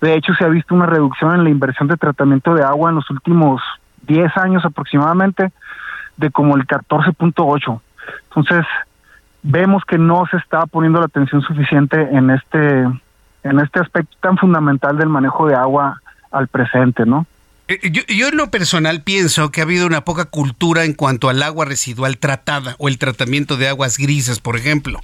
De 0.00 0.14
hecho, 0.14 0.34
se 0.34 0.44
ha 0.44 0.48
visto 0.48 0.74
una 0.74 0.86
reducción 0.86 1.34
en 1.34 1.44
la 1.44 1.50
inversión 1.50 1.88
de 1.88 1.96
tratamiento 1.96 2.54
de 2.54 2.64
agua 2.64 2.90
en 2.90 2.96
los 2.96 3.08
últimos 3.10 3.62
10 4.06 4.36
años 4.38 4.64
aproximadamente 4.64 5.52
de 6.16 6.30
como 6.30 6.56
el 6.56 6.66
14.8. 6.66 7.80
Entonces, 8.30 8.66
vemos 9.42 9.84
que 9.84 9.98
no 9.98 10.26
se 10.26 10.38
está 10.38 10.66
poniendo 10.66 10.98
la 10.98 11.06
atención 11.06 11.42
suficiente 11.42 12.00
en 12.00 12.30
este 12.30 12.86
en 13.42 13.60
este 13.60 13.78
aspecto 13.78 14.16
tan 14.20 14.36
fundamental 14.36 14.98
del 14.98 15.08
manejo 15.08 15.46
de 15.46 15.54
agua 15.54 16.00
al 16.32 16.48
presente, 16.48 17.06
¿no? 17.06 17.26
Eh, 17.68 17.90
yo, 17.90 18.28
en 18.28 18.36
lo 18.36 18.48
personal 18.52 19.02
pienso 19.02 19.50
que 19.50 19.60
ha 19.60 19.64
habido 19.64 19.88
una 19.88 20.04
poca 20.04 20.26
cultura 20.26 20.84
en 20.84 20.92
cuanto 20.92 21.28
al 21.28 21.42
agua 21.42 21.64
residual 21.64 22.16
tratada 22.16 22.76
o 22.78 22.86
el 22.86 22.96
tratamiento 22.98 23.56
de 23.56 23.66
aguas 23.66 23.98
grises, 23.98 24.38
por 24.38 24.56
ejemplo. 24.56 25.00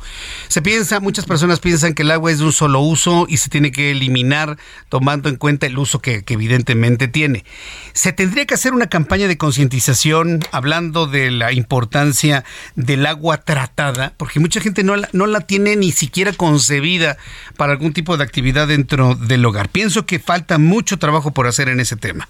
Se 0.47 0.63
piensa, 0.63 1.01
muchas 1.01 1.25
personas 1.25 1.59
piensan 1.59 1.93
que 1.93 2.03
el 2.03 2.13
agua 2.13 2.31
es 2.31 2.39
de 2.39 2.45
un 2.45 2.53
solo 2.53 2.79
uso 2.79 3.27
y 3.29 3.39
se 3.39 3.51
tiene 3.51 3.73
que 3.73 3.91
eliminar 3.91 4.59
tomando 4.89 5.29
en 5.29 5.35
cuenta 5.37 5.67
el 5.67 5.77
uso 5.77 6.01
que, 6.01 6.23
que 6.23 6.35
evidentemente 6.35 7.09
tiene. 7.09 7.45
Se 7.95 8.13
tendría 8.13 8.47
que 8.47 8.55
hacer 8.55 8.75
una 8.75 8.87
campaña 8.87 9.27
de 9.27 9.37
concientización 9.37 10.39
hablando 10.53 11.09
de 11.09 11.33
la 11.33 11.53
importancia 11.53 12.45
del 12.77 13.07
agua 13.07 13.39
tratada, 13.39 14.15
porque 14.17 14.39
mucha 14.39 14.61
gente 14.61 14.85
no 14.85 14.95
la, 14.95 15.09
no 15.13 15.27
la 15.27 15.41
tiene 15.41 15.75
ni 15.75 15.91
siquiera 15.91 16.33
concebida 16.33 17.17
para 17.57 17.73
algún 17.73 17.93
tipo 17.93 18.17
de 18.17 18.23
actividad 18.23 18.69
dentro 18.69 19.17
del 19.17 19.45
hogar. 19.45 19.69
Pienso 19.69 20.07
que 20.07 20.21
falta 20.21 20.59
mucho 20.59 21.01
trabajo 21.01 21.33
por 21.33 21.49
hacer 21.49 21.69
en 21.69 21.81
ese 21.81 21.97
tema. 21.97 22.29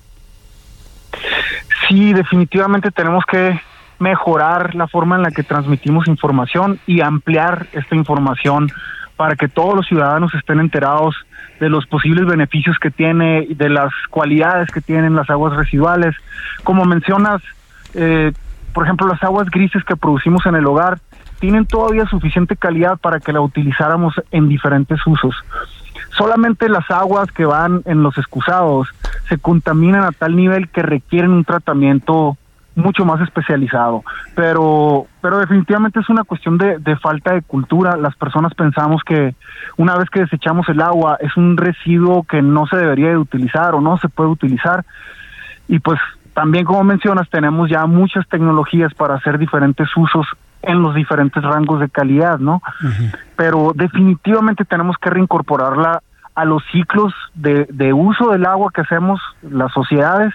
Sí, 1.92 2.14
definitivamente 2.14 2.90
tenemos 2.90 3.22
que 3.26 3.60
mejorar 3.98 4.74
la 4.74 4.88
forma 4.88 5.16
en 5.16 5.22
la 5.22 5.30
que 5.30 5.42
transmitimos 5.42 6.08
información 6.08 6.80
y 6.86 7.02
ampliar 7.02 7.66
esta 7.74 7.94
información 7.94 8.70
para 9.18 9.36
que 9.36 9.46
todos 9.46 9.74
los 9.74 9.86
ciudadanos 9.86 10.32
estén 10.32 10.58
enterados 10.58 11.14
de 11.60 11.68
los 11.68 11.86
posibles 11.86 12.24
beneficios 12.24 12.78
que 12.78 12.90
tiene, 12.90 13.46
de 13.46 13.68
las 13.68 13.92
cualidades 14.08 14.70
que 14.70 14.80
tienen 14.80 15.14
las 15.14 15.28
aguas 15.28 15.54
residuales. 15.54 16.16
Como 16.64 16.86
mencionas, 16.86 17.42
eh, 17.92 18.32
por 18.72 18.84
ejemplo, 18.84 19.06
las 19.06 19.22
aguas 19.22 19.50
grises 19.50 19.84
que 19.84 19.94
producimos 19.94 20.46
en 20.46 20.54
el 20.54 20.64
hogar 20.64 20.98
tienen 21.40 21.66
todavía 21.66 22.06
suficiente 22.06 22.56
calidad 22.56 22.96
para 22.96 23.20
que 23.20 23.34
la 23.34 23.42
utilizáramos 23.42 24.14
en 24.30 24.48
diferentes 24.48 24.98
usos 25.06 25.34
solamente 26.16 26.68
las 26.68 26.90
aguas 26.90 27.30
que 27.32 27.44
van 27.44 27.82
en 27.84 28.02
los 28.02 28.16
excusados 28.18 28.88
se 29.28 29.38
contaminan 29.38 30.04
a 30.04 30.12
tal 30.12 30.36
nivel 30.36 30.68
que 30.68 30.82
requieren 30.82 31.30
un 31.30 31.44
tratamiento 31.44 32.36
mucho 32.74 33.04
más 33.04 33.20
especializado, 33.20 34.02
pero 34.34 35.06
pero 35.20 35.38
definitivamente 35.38 36.00
es 36.00 36.08
una 36.08 36.24
cuestión 36.24 36.56
de, 36.56 36.96
falta 36.96 37.34
de 37.34 37.42
cultura. 37.42 37.96
Las 37.96 38.16
personas 38.16 38.54
pensamos 38.54 39.02
que 39.04 39.34
una 39.76 39.96
vez 39.96 40.08
que 40.08 40.20
desechamos 40.20 40.68
el 40.68 40.80
agua 40.80 41.18
es 41.20 41.36
un 41.36 41.56
residuo 41.56 42.24
que 42.24 42.40
no 42.40 42.66
se 42.66 42.76
debería 42.76 43.10
de 43.10 43.18
utilizar 43.18 43.74
o 43.74 43.80
no 43.80 43.98
se 43.98 44.08
puede 44.08 44.30
utilizar 44.30 44.84
y 45.68 45.78
pues 45.80 46.00
también 46.34 46.64
como 46.64 46.82
mencionas 46.82 47.28
tenemos 47.28 47.68
ya 47.68 47.84
muchas 47.86 48.26
tecnologías 48.28 48.94
para 48.94 49.14
hacer 49.14 49.38
diferentes 49.38 49.88
usos 49.96 50.26
en 50.62 50.82
los 50.82 50.94
diferentes 50.94 51.42
rangos 51.42 51.80
de 51.80 51.88
calidad, 51.88 52.38
¿no? 52.38 52.62
Pero 53.36 53.72
definitivamente 53.74 54.64
tenemos 54.64 54.96
que 54.98 55.10
reincorporarla 55.10 56.02
a 56.34 56.44
los 56.44 56.62
ciclos 56.72 57.12
de, 57.34 57.66
de 57.70 57.92
uso 57.92 58.30
del 58.30 58.46
agua 58.46 58.70
que 58.74 58.80
hacemos 58.80 59.20
las 59.42 59.72
sociedades 59.72 60.32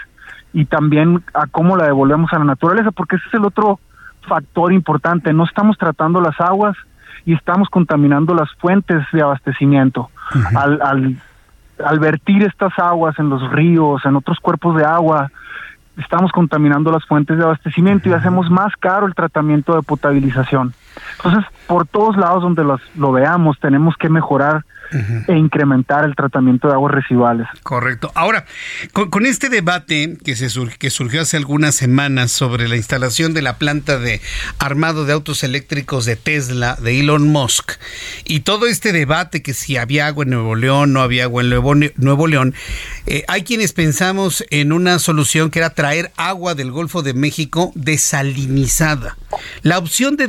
y 0.54 0.66
también 0.66 1.24
a 1.34 1.48
cómo 1.48 1.76
la 1.76 1.86
devolvemos 1.86 2.32
a 2.34 2.40
la 2.40 2.46
naturaleza, 2.46 2.92
porque 2.92 3.16
ese 3.16 3.28
es 3.28 3.34
el 3.36 3.46
otro 3.46 3.80
factor 4.28 4.74
importante. 4.74 5.34
No 5.34 5.46
estamos 5.46 5.78
tratando 5.78 6.22
las 6.22 6.40
aguas 6.40 6.76
y 7.26 7.34
estamos 7.34 7.70
contaminando 7.70 8.34
las 8.34 8.52
fuentes 8.56 9.06
de 9.12 9.22
abastecimiento. 9.22 10.10
al, 10.56 10.82
al, 10.82 11.18
al 11.84 12.00
vertir 12.00 12.44
estas 12.44 12.78
aguas 12.78 13.18
en 13.20 13.30
los 13.30 13.50
ríos, 13.52 14.06
en 14.06 14.16
otros 14.16 14.40
cuerpos 14.40 14.76
de 14.76 14.86
agua, 14.86 15.32
estamos 15.98 16.32
contaminando 16.32 16.92
las 16.92 17.06
fuentes 17.06 17.38
de 17.38 17.44
abastecimiento 17.44 18.10
y 18.10 18.14
hacemos 18.14 18.50
más 18.50 18.74
caro 18.80 19.06
el 19.06 19.16
tratamiento 19.16 19.76
de 19.76 19.82
potabilización. 19.82 20.74
Entonces, 21.18 21.46
por 21.68 21.88
todos 21.88 22.18
lados 22.18 22.44
donde 22.44 22.64
los, 22.64 22.82
lo 22.96 23.12
veamos, 23.12 23.60
tenemos 23.60 23.96
que 23.98 24.10
mejorar 24.10 24.64
e 25.28 25.36
incrementar 25.36 26.06
el 26.06 26.16
tratamiento 26.16 26.68
de 26.68 26.76
aguas 26.76 26.94
residuales. 26.94 27.48
Correcto. 27.64 28.12
Ahora, 28.16 28.46
con, 28.94 29.10
con 29.10 29.26
este 29.26 29.50
debate 29.50 30.18
que, 30.24 30.36
se 30.36 30.50
sur, 30.50 30.78
que 30.78 30.90
surgió 30.90 31.22
hace 31.22 31.36
algunas 31.36 31.76
semanas 31.76 32.32
sobre 32.32 32.68
la 32.68 32.78
instalación 32.78 33.34
de 33.34 33.42
la 33.42 33.58
planta 33.58 34.00
de 34.00 34.22
armado 34.60 35.06
de 35.06 35.14
autos 35.14 35.44
eléctricos 35.44 36.06
de 36.06 36.16
Tesla, 36.16 36.78
de 36.82 37.02
Elon 37.02 37.28
Musk, 37.28 37.74
y 38.24 38.42
todo 38.42 38.66
este 38.68 38.94
debate 38.94 39.42
que 39.42 39.54
si 39.54 39.78
había 39.78 40.08
agua 40.08 40.24
en 40.24 40.32
Nuevo 40.32 40.56
León, 40.56 40.94
no 40.94 41.02
había 41.02 41.26
agua 41.26 41.44
en 41.44 41.50
Nuevo, 41.50 41.76
Nuevo 41.98 42.28
León, 42.28 42.54
eh, 43.06 43.24
hay 43.28 43.44
quienes 43.44 43.74
pensamos 43.74 44.46
en 44.52 44.72
una 44.72 45.00
solución 45.00 45.50
que 45.50 45.60
era 45.60 45.72
traer 45.72 46.12
agua 46.16 46.56
del 46.56 46.72
Golfo 46.72 47.04
de 47.04 47.14
México 47.14 47.72
desalinizada. 47.76 49.18
La 49.64 49.78
opción 49.78 50.16
de 50.16 50.28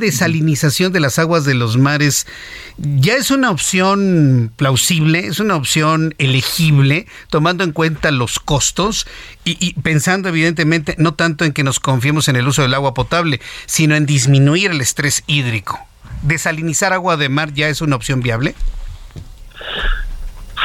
de 0.58 1.00
las 1.00 1.18
aguas 1.18 1.44
de 1.44 1.54
los 1.54 1.76
mares 1.76 2.26
ya 2.78 3.14
es 3.14 3.30
una 3.30 3.50
opción 3.50 4.52
plausible, 4.56 5.26
es 5.26 5.40
una 5.40 5.56
opción 5.56 6.14
elegible, 6.18 7.06
tomando 7.30 7.64
en 7.64 7.72
cuenta 7.72 8.10
los 8.10 8.38
costos 8.38 9.06
y, 9.44 9.74
pensando 9.80 10.28
evidentemente 10.28 10.94
no 10.98 11.14
tanto 11.14 11.44
en 11.44 11.52
que 11.52 11.62
nos 11.62 11.80
confiemos 11.80 12.28
en 12.28 12.36
el 12.36 12.46
uso 12.46 12.62
del 12.62 12.74
agua 12.74 12.94
potable, 12.94 13.40
sino 13.66 13.94
en 13.94 14.04
disminuir 14.04 14.72
el 14.72 14.80
estrés 14.80 15.22
hídrico. 15.26 15.78
¿Desalinizar 16.22 16.92
agua 16.92 17.16
de 17.16 17.28
mar 17.28 17.52
ya 17.52 17.68
es 17.68 17.80
una 17.80 17.96
opción 17.96 18.20
viable? 18.20 18.54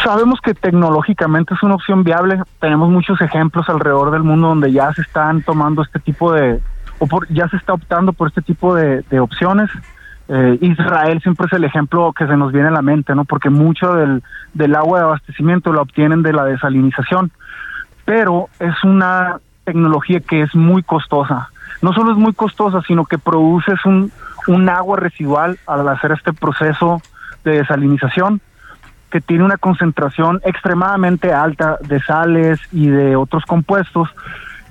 Sabemos 0.04 0.40
que 0.44 0.54
tecnológicamente 0.54 1.54
es 1.54 1.64
una 1.64 1.76
opción 1.76 2.04
viable. 2.04 2.42
Tenemos 2.60 2.90
muchos 2.90 3.22
ejemplos 3.22 3.70
alrededor 3.70 4.12
del 4.12 4.24
mundo 4.24 4.48
donde 4.48 4.72
ya 4.72 4.92
se 4.94 5.02
están 5.02 5.44
tomando 5.44 5.82
este 5.82 6.00
tipo 6.00 6.34
de, 6.34 6.60
o 7.04 7.08
por, 7.08 7.28
ya 7.28 7.50
se 7.50 7.58
está 7.58 7.74
optando 7.74 8.14
por 8.14 8.30
este 8.30 8.42
tipo 8.42 8.74
de, 8.74 9.04
opciones. 9.20 9.70
Eh, 10.30 10.58
Israel 10.62 11.22
siempre 11.22 11.48
es 11.48 11.54
el 11.54 11.66
ejemplo 11.66 12.14
que 12.14 12.26
se 12.26 12.38
nos 12.38 12.54
viene 12.54 12.70
a 12.70 12.72
la 12.72 12.82
mente, 12.82 13.14
¿no? 13.14 13.26
Porque 13.26 13.50
mucho 13.50 13.94
del, 13.94 14.76
agua 14.76 15.00
de 15.00 15.04
abastecimiento 15.04 15.74
lo 15.74 15.82
obtienen 15.82 16.24
de 16.24 16.32
la 16.32 16.46
desalinización, 16.46 17.32
pero 18.06 18.48
es 18.62 18.82
una 18.86 19.42
tecnología 19.66 20.22
que 20.22 20.44
es 20.44 20.56
muy 20.56 20.82
costosa. 20.82 21.50
No 21.82 21.92
solo 21.92 22.14
es 22.14 22.18
muy 22.18 22.32
costosa, 22.32 22.82
sino 22.88 23.04
que 23.04 23.18
produces 23.18 23.84
un, 23.84 24.10
un 24.48 24.70
agua 24.70 24.96
residual 24.96 25.60
al 25.68 25.86
hacer 25.90 26.14
este 26.14 26.32
proceso 26.32 27.02
de 27.44 27.58
desalinización 27.58 28.40
que 29.12 29.20
tiene 29.20 29.44
una 29.44 29.58
concentración 29.58 30.40
extremadamente 30.46 31.34
alta 31.34 31.80
de 31.86 32.00
sales 32.00 32.62
y 32.72 32.88
de 32.88 33.18
otros 33.18 33.44
compuestos 33.44 34.08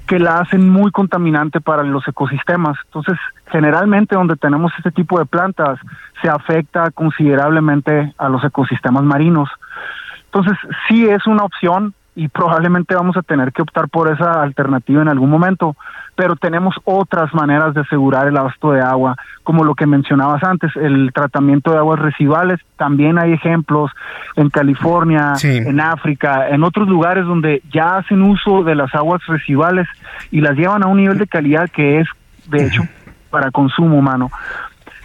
que 0.06 0.18
la 0.18 0.38
hacen 0.38 0.68
muy 0.68 0.90
contaminante 0.90 1.60
para 1.60 1.82
los 1.82 2.06
ecosistemas. 2.06 2.76
Entonces, 2.86 3.18
generalmente 3.46 4.14
donde 4.14 4.36
tenemos 4.36 4.72
este 4.76 4.90
tipo 4.90 5.18
de 5.18 5.26
plantas 5.26 5.78
se 6.20 6.28
afecta 6.28 6.90
considerablemente 6.90 8.12
a 8.18 8.28
los 8.28 8.44
ecosistemas 8.44 9.04
marinos. 9.04 9.48
Entonces, 10.26 10.56
sí 10.88 11.06
es 11.06 11.26
una 11.26 11.44
opción 11.44 11.94
y 12.14 12.28
probablemente 12.28 12.94
vamos 12.94 13.16
a 13.16 13.22
tener 13.22 13.52
que 13.52 13.62
optar 13.62 13.88
por 13.88 14.12
esa 14.12 14.42
alternativa 14.42 15.00
en 15.00 15.08
algún 15.08 15.30
momento, 15.30 15.76
pero 16.14 16.36
tenemos 16.36 16.74
otras 16.84 17.32
maneras 17.32 17.72
de 17.74 17.80
asegurar 17.80 18.28
el 18.28 18.36
abasto 18.36 18.72
de 18.72 18.82
agua, 18.82 19.16
como 19.42 19.64
lo 19.64 19.74
que 19.74 19.86
mencionabas 19.86 20.42
antes, 20.44 20.70
el 20.76 21.10
tratamiento 21.14 21.72
de 21.72 21.78
aguas 21.78 21.98
residuales. 22.00 22.60
También 22.76 23.18
hay 23.18 23.32
ejemplos 23.32 23.90
en 24.36 24.50
California, 24.50 25.36
sí. 25.36 25.56
en 25.56 25.80
África, 25.80 26.50
en 26.50 26.64
otros 26.64 26.86
lugares 26.86 27.24
donde 27.24 27.62
ya 27.72 27.96
hacen 27.96 28.22
uso 28.22 28.62
de 28.62 28.74
las 28.74 28.94
aguas 28.94 29.24
residuales 29.26 29.88
y 30.30 30.42
las 30.42 30.56
llevan 30.56 30.82
a 30.82 30.88
un 30.88 30.98
nivel 30.98 31.16
de 31.16 31.26
calidad 31.26 31.70
que 31.70 32.00
es, 32.00 32.08
de 32.48 32.66
hecho, 32.66 32.82
para 33.30 33.50
consumo 33.50 33.96
humano. 33.96 34.30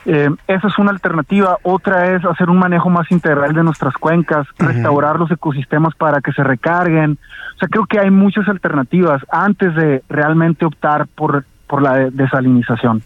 Eh, 0.10 0.30
esa 0.48 0.68
es 0.68 0.78
una 0.80 0.92
alternativa. 0.92 1.58
Otra 1.64 2.16
es 2.16 2.24
hacer 2.24 2.50
un 2.50 2.60
manejo 2.60 2.90
más 2.90 3.12
integral 3.12 3.54
de 3.54 3.64
nuestras 3.64 3.94
cuencas, 3.96 4.48
uh 4.48 4.64
-huh. 4.64 4.68
restaurar 4.68 5.20
los 5.20 5.30
ecosistemas 5.30 5.94
para 5.96 6.22
que 6.22 6.32
se 6.32 6.44
recarguen. 6.44 7.20
O 7.56 7.60
sea, 7.60 7.68
creo 7.68 7.86
que 7.86 8.00
hay 8.00 8.10
muchas 8.10 8.48
alternativas 8.48 9.22
antes 9.30 9.76
de 9.76 10.02
realmente 10.08 10.66
optar 10.66 11.08
por 11.08 11.44
por 11.68 11.82
la 11.82 12.10
desalinización. 12.12 13.04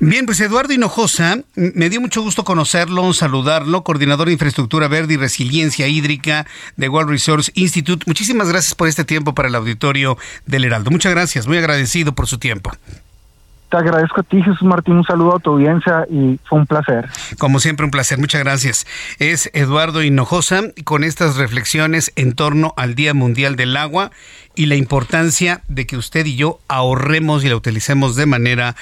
Bien, 0.00 0.26
pues 0.26 0.40
Eduardo 0.40 0.72
Hinojosa, 0.72 1.38
me 1.54 1.90
dio 1.90 2.00
mucho 2.00 2.22
gusto 2.22 2.42
conocerlo, 2.42 3.12
saludarlo, 3.12 3.84
coordinador 3.84 4.28
de 4.28 4.32
infraestructura 4.32 4.88
verde 4.88 5.14
y 5.14 5.16
resiliencia 5.18 5.86
hídrica 5.88 6.46
de 6.76 6.88
World 6.88 7.10
Resource 7.10 7.52
Institute. 7.54 8.04
Muchísimas 8.06 8.48
gracias 8.48 8.74
por 8.74 8.88
este 8.88 9.04
tiempo 9.04 9.34
para 9.34 9.48
el 9.48 9.54
auditorio 9.54 10.16
del 10.46 10.64
Heraldo. 10.64 10.90
Muchas 10.90 11.12
gracias, 11.12 11.46
muy 11.46 11.58
agradecido 11.58 12.14
por 12.14 12.26
su 12.26 12.38
tiempo. 12.38 12.72
Te 13.70 13.76
agradezco 13.76 14.20
a 14.20 14.22
ti, 14.22 14.42
Jesús 14.42 14.62
Martín, 14.62 14.94
un 14.94 15.04
saludo 15.04 15.36
a 15.36 15.38
tu 15.40 15.50
audiencia 15.50 16.06
y 16.10 16.38
fue 16.48 16.60
un 16.60 16.66
placer. 16.66 17.06
Como 17.38 17.60
siempre, 17.60 17.84
un 17.84 17.90
placer. 17.90 18.18
Muchas 18.18 18.42
gracias. 18.42 18.86
Es 19.18 19.50
Eduardo 19.52 20.02
Hinojosa 20.02 20.62
con 20.84 21.04
estas 21.04 21.36
reflexiones 21.36 22.10
en 22.16 22.32
torno 22.32 22.72
al 22.78 22.94
Día 22.94 23.12
Mundial 23.12 23.56
del 23.56 23.76
Agua 23.76 24.10
y 24.54 24.66
la 24.66 24.74
importancia 24.74 25.62
de 25.68 25.86
que 25.86 25.96
usted 25.96 26.24
y 26.24 26.36
yo 26.36 26.60
ahorremos 26.66 27.44
y 27.44 27.48
la 27.48 27.56
utilicemos 27.56 28.16
de 28.16 28.26
manera 28.26 28.74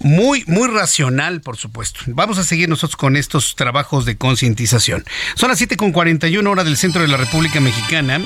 muy, 0.00 0.44
muy 0.46 0.68
racional, 0.68 1.40
por 1.40 1.56
supuesto. 1.56 2.00
Vamos 2.08 2.38
a 2.38 2.44
seguir 2.44 2.68
nosotros 2.68 2.96
con 2.96 3.16
estos 3.16 3.56
trabajos 3.56 4.04
de 4.04 4.16
concientización. 4.16 5.04
Son 5.34 5.48
las 5.48 5.60
7.41 5.60 6.46
horas 6.46 6.64
del 6.66 6.76
centro 6.76 7.02
de 7.02 7.08
la 7.08 7.16
República 7.16 7.60
Mexicana. 7.60 8.20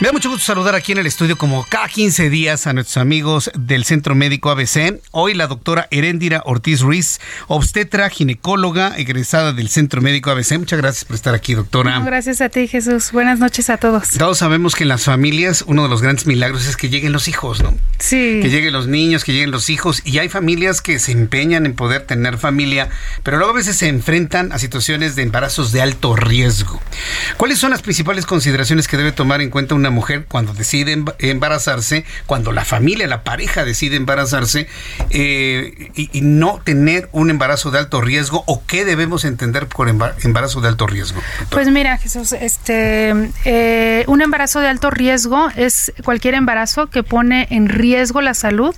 Me 0.00 0.06
da 0.06 0.12
mucho 0.12 0.30
gusto 0.30 0.44
saludar 0.44 0.76
aquí 0.76 0.92
en 0.92 0.98
el 0.98 1.08
estudio 1.08 1.36
como 1.36 1.66
cada 1.68 1.88
15 1.88 2.30
días 2.30 2.68
a 2.68 2.72
nuestros 2.72 2.98
amigos 2.98 3.50
del 3.58 3.84
Centro 3.84 4.14
Médico 4.14 4.48
ABC. 4.48 5.00
Hoy 5.10 5.34
la 5.34 5.48
doctora 5.48 5.88
Heréndira 5.90 6.40
Ortiz 6.44 6.82
Ruiz, 6.82 7.18
obstetra, 7.48 8.08
ginecóloga, 8.08 8.96
egresada 8.96 9.52
del 9.52 9.68
Centro 9.68 10.00
Médico 10.00 10.30
ABC. 10.30 10.52
Muchas 10.52 10.78
gracias 10.78 11.04
por 11.04 11.16
estar 11.16 11.34
aquí, 11.34 11.54
doctora. 11.54 11.98
gracias 11.98 12.40
a 12.40 12.48
ti, 12.48 12.68
Jesús. 12.68 13.10
Buenas 13.10 13.40
noches 13.40 13.70
a 13.70 13.76
todos. 13.76 14.10
Todos 14.10 14.38
sabemos 14.38 14.76
que 14.76 14.84
en 14.84 14.90
las 14.90 15.04
familias 15.04 15.64
uno 15.66 15.82
de 15.82 15.88
los 15.88 16.00
grandes 16.00 16.26
milagros 16.26 16.68
es 16.68 16.76
que 16.76 16.88
lleguen 16.88 17.10
los 17.10 17.26
hijos, 17.26 17.60
¿no? 17.60 17.74
Sí. 17.98 18.38
Que 18.40 18.50
lleguen 18.50 18.74
los 18.74 18.86
niños, 18.86 19.24
que 19.24 19.32
lleguen 19.32 19.50
los 19.50 19.68
hijos. 19.68 20.02
Y 20.04 20.18
hay 20.18 20.28
familias 20.28 20.80
que 20.80 21.00
se 21.00 21.10
empeñan 21.10 21.66
en 21.66 21.74
poder 21.74 22.02
tener 22.02 22.38
familia, 22.38 22.88
pero 23.24 23.38
luego 23.38 23.52
a 23.52 23.56
veces 23.56 23.76
se 23.76 23.88
enfrentan 23.88 24.52
a 24.52 24.60
situaciones 24.60 25.16
de 25.16 25.22
embarazos 25.22 25.72
de 25.72 25.82
alto 25.82 26.14
riesgo. 26.14 26.80
¿Cuáles 27.36 27.58
son 27.58 27.72
las 27.72 27.82
principales 27.82 28.26
consideraciones 28.26 28.86
que 28.86 28.96
debe 28.96 29.10
tomar 29.10 29.40
en 29.40 29.50
cuenta 29.50 29.74
una 29.74 29.87
mujer 29.90 30.26
cuando 30.28 30.54
decide 30.54 31.02
embarazarse, 31.18 32.04
cuando 32.26 32.52
la 32.52 32.64
familia, 32.64 33.06
la 33.06 33.22
pareja 33.22 33.64
decide 33.64 33.96
embarazarse 33.96 34.68
eh, 35.10 35.90
y, 35.94 36.20
no 36.20 36.60
tener 36.62 37.08
un 37.12 37.30
embarazo 37.30 37.70
de 37.70 37.78
alto 37.78 38.00
riesgo 38.00 38.44
o 38.46 38.62
qué 38.66 38.84
debemos 38.84 39.24
entender 39.24 39.66
por 39.66 39.88
embarazo 39.88 40.60
de 40.60 40.68
alto 40.68 40.86
riesgo? 40.86 41.20
Pues 41.50 41.70
mira, 41.70 41.96
Jesús, 41.98 42.32
este, 42.32 43.14
eh, 43.44 44.04
un 44.06 44.20
embarazo 44.20 44.60
de 44.60 44.68
alto 44.68 44.90
riesgo 44.90 45.48
es 45.56 45.92
cualquier 46.04 46.34
embarazo 46.34 46.88
que 46.88 47.02
pone 47.02 47.46
en 47.50 47.68
riesgo 47.68 48.20
la 48.20 48.34
salud 48.34 48.74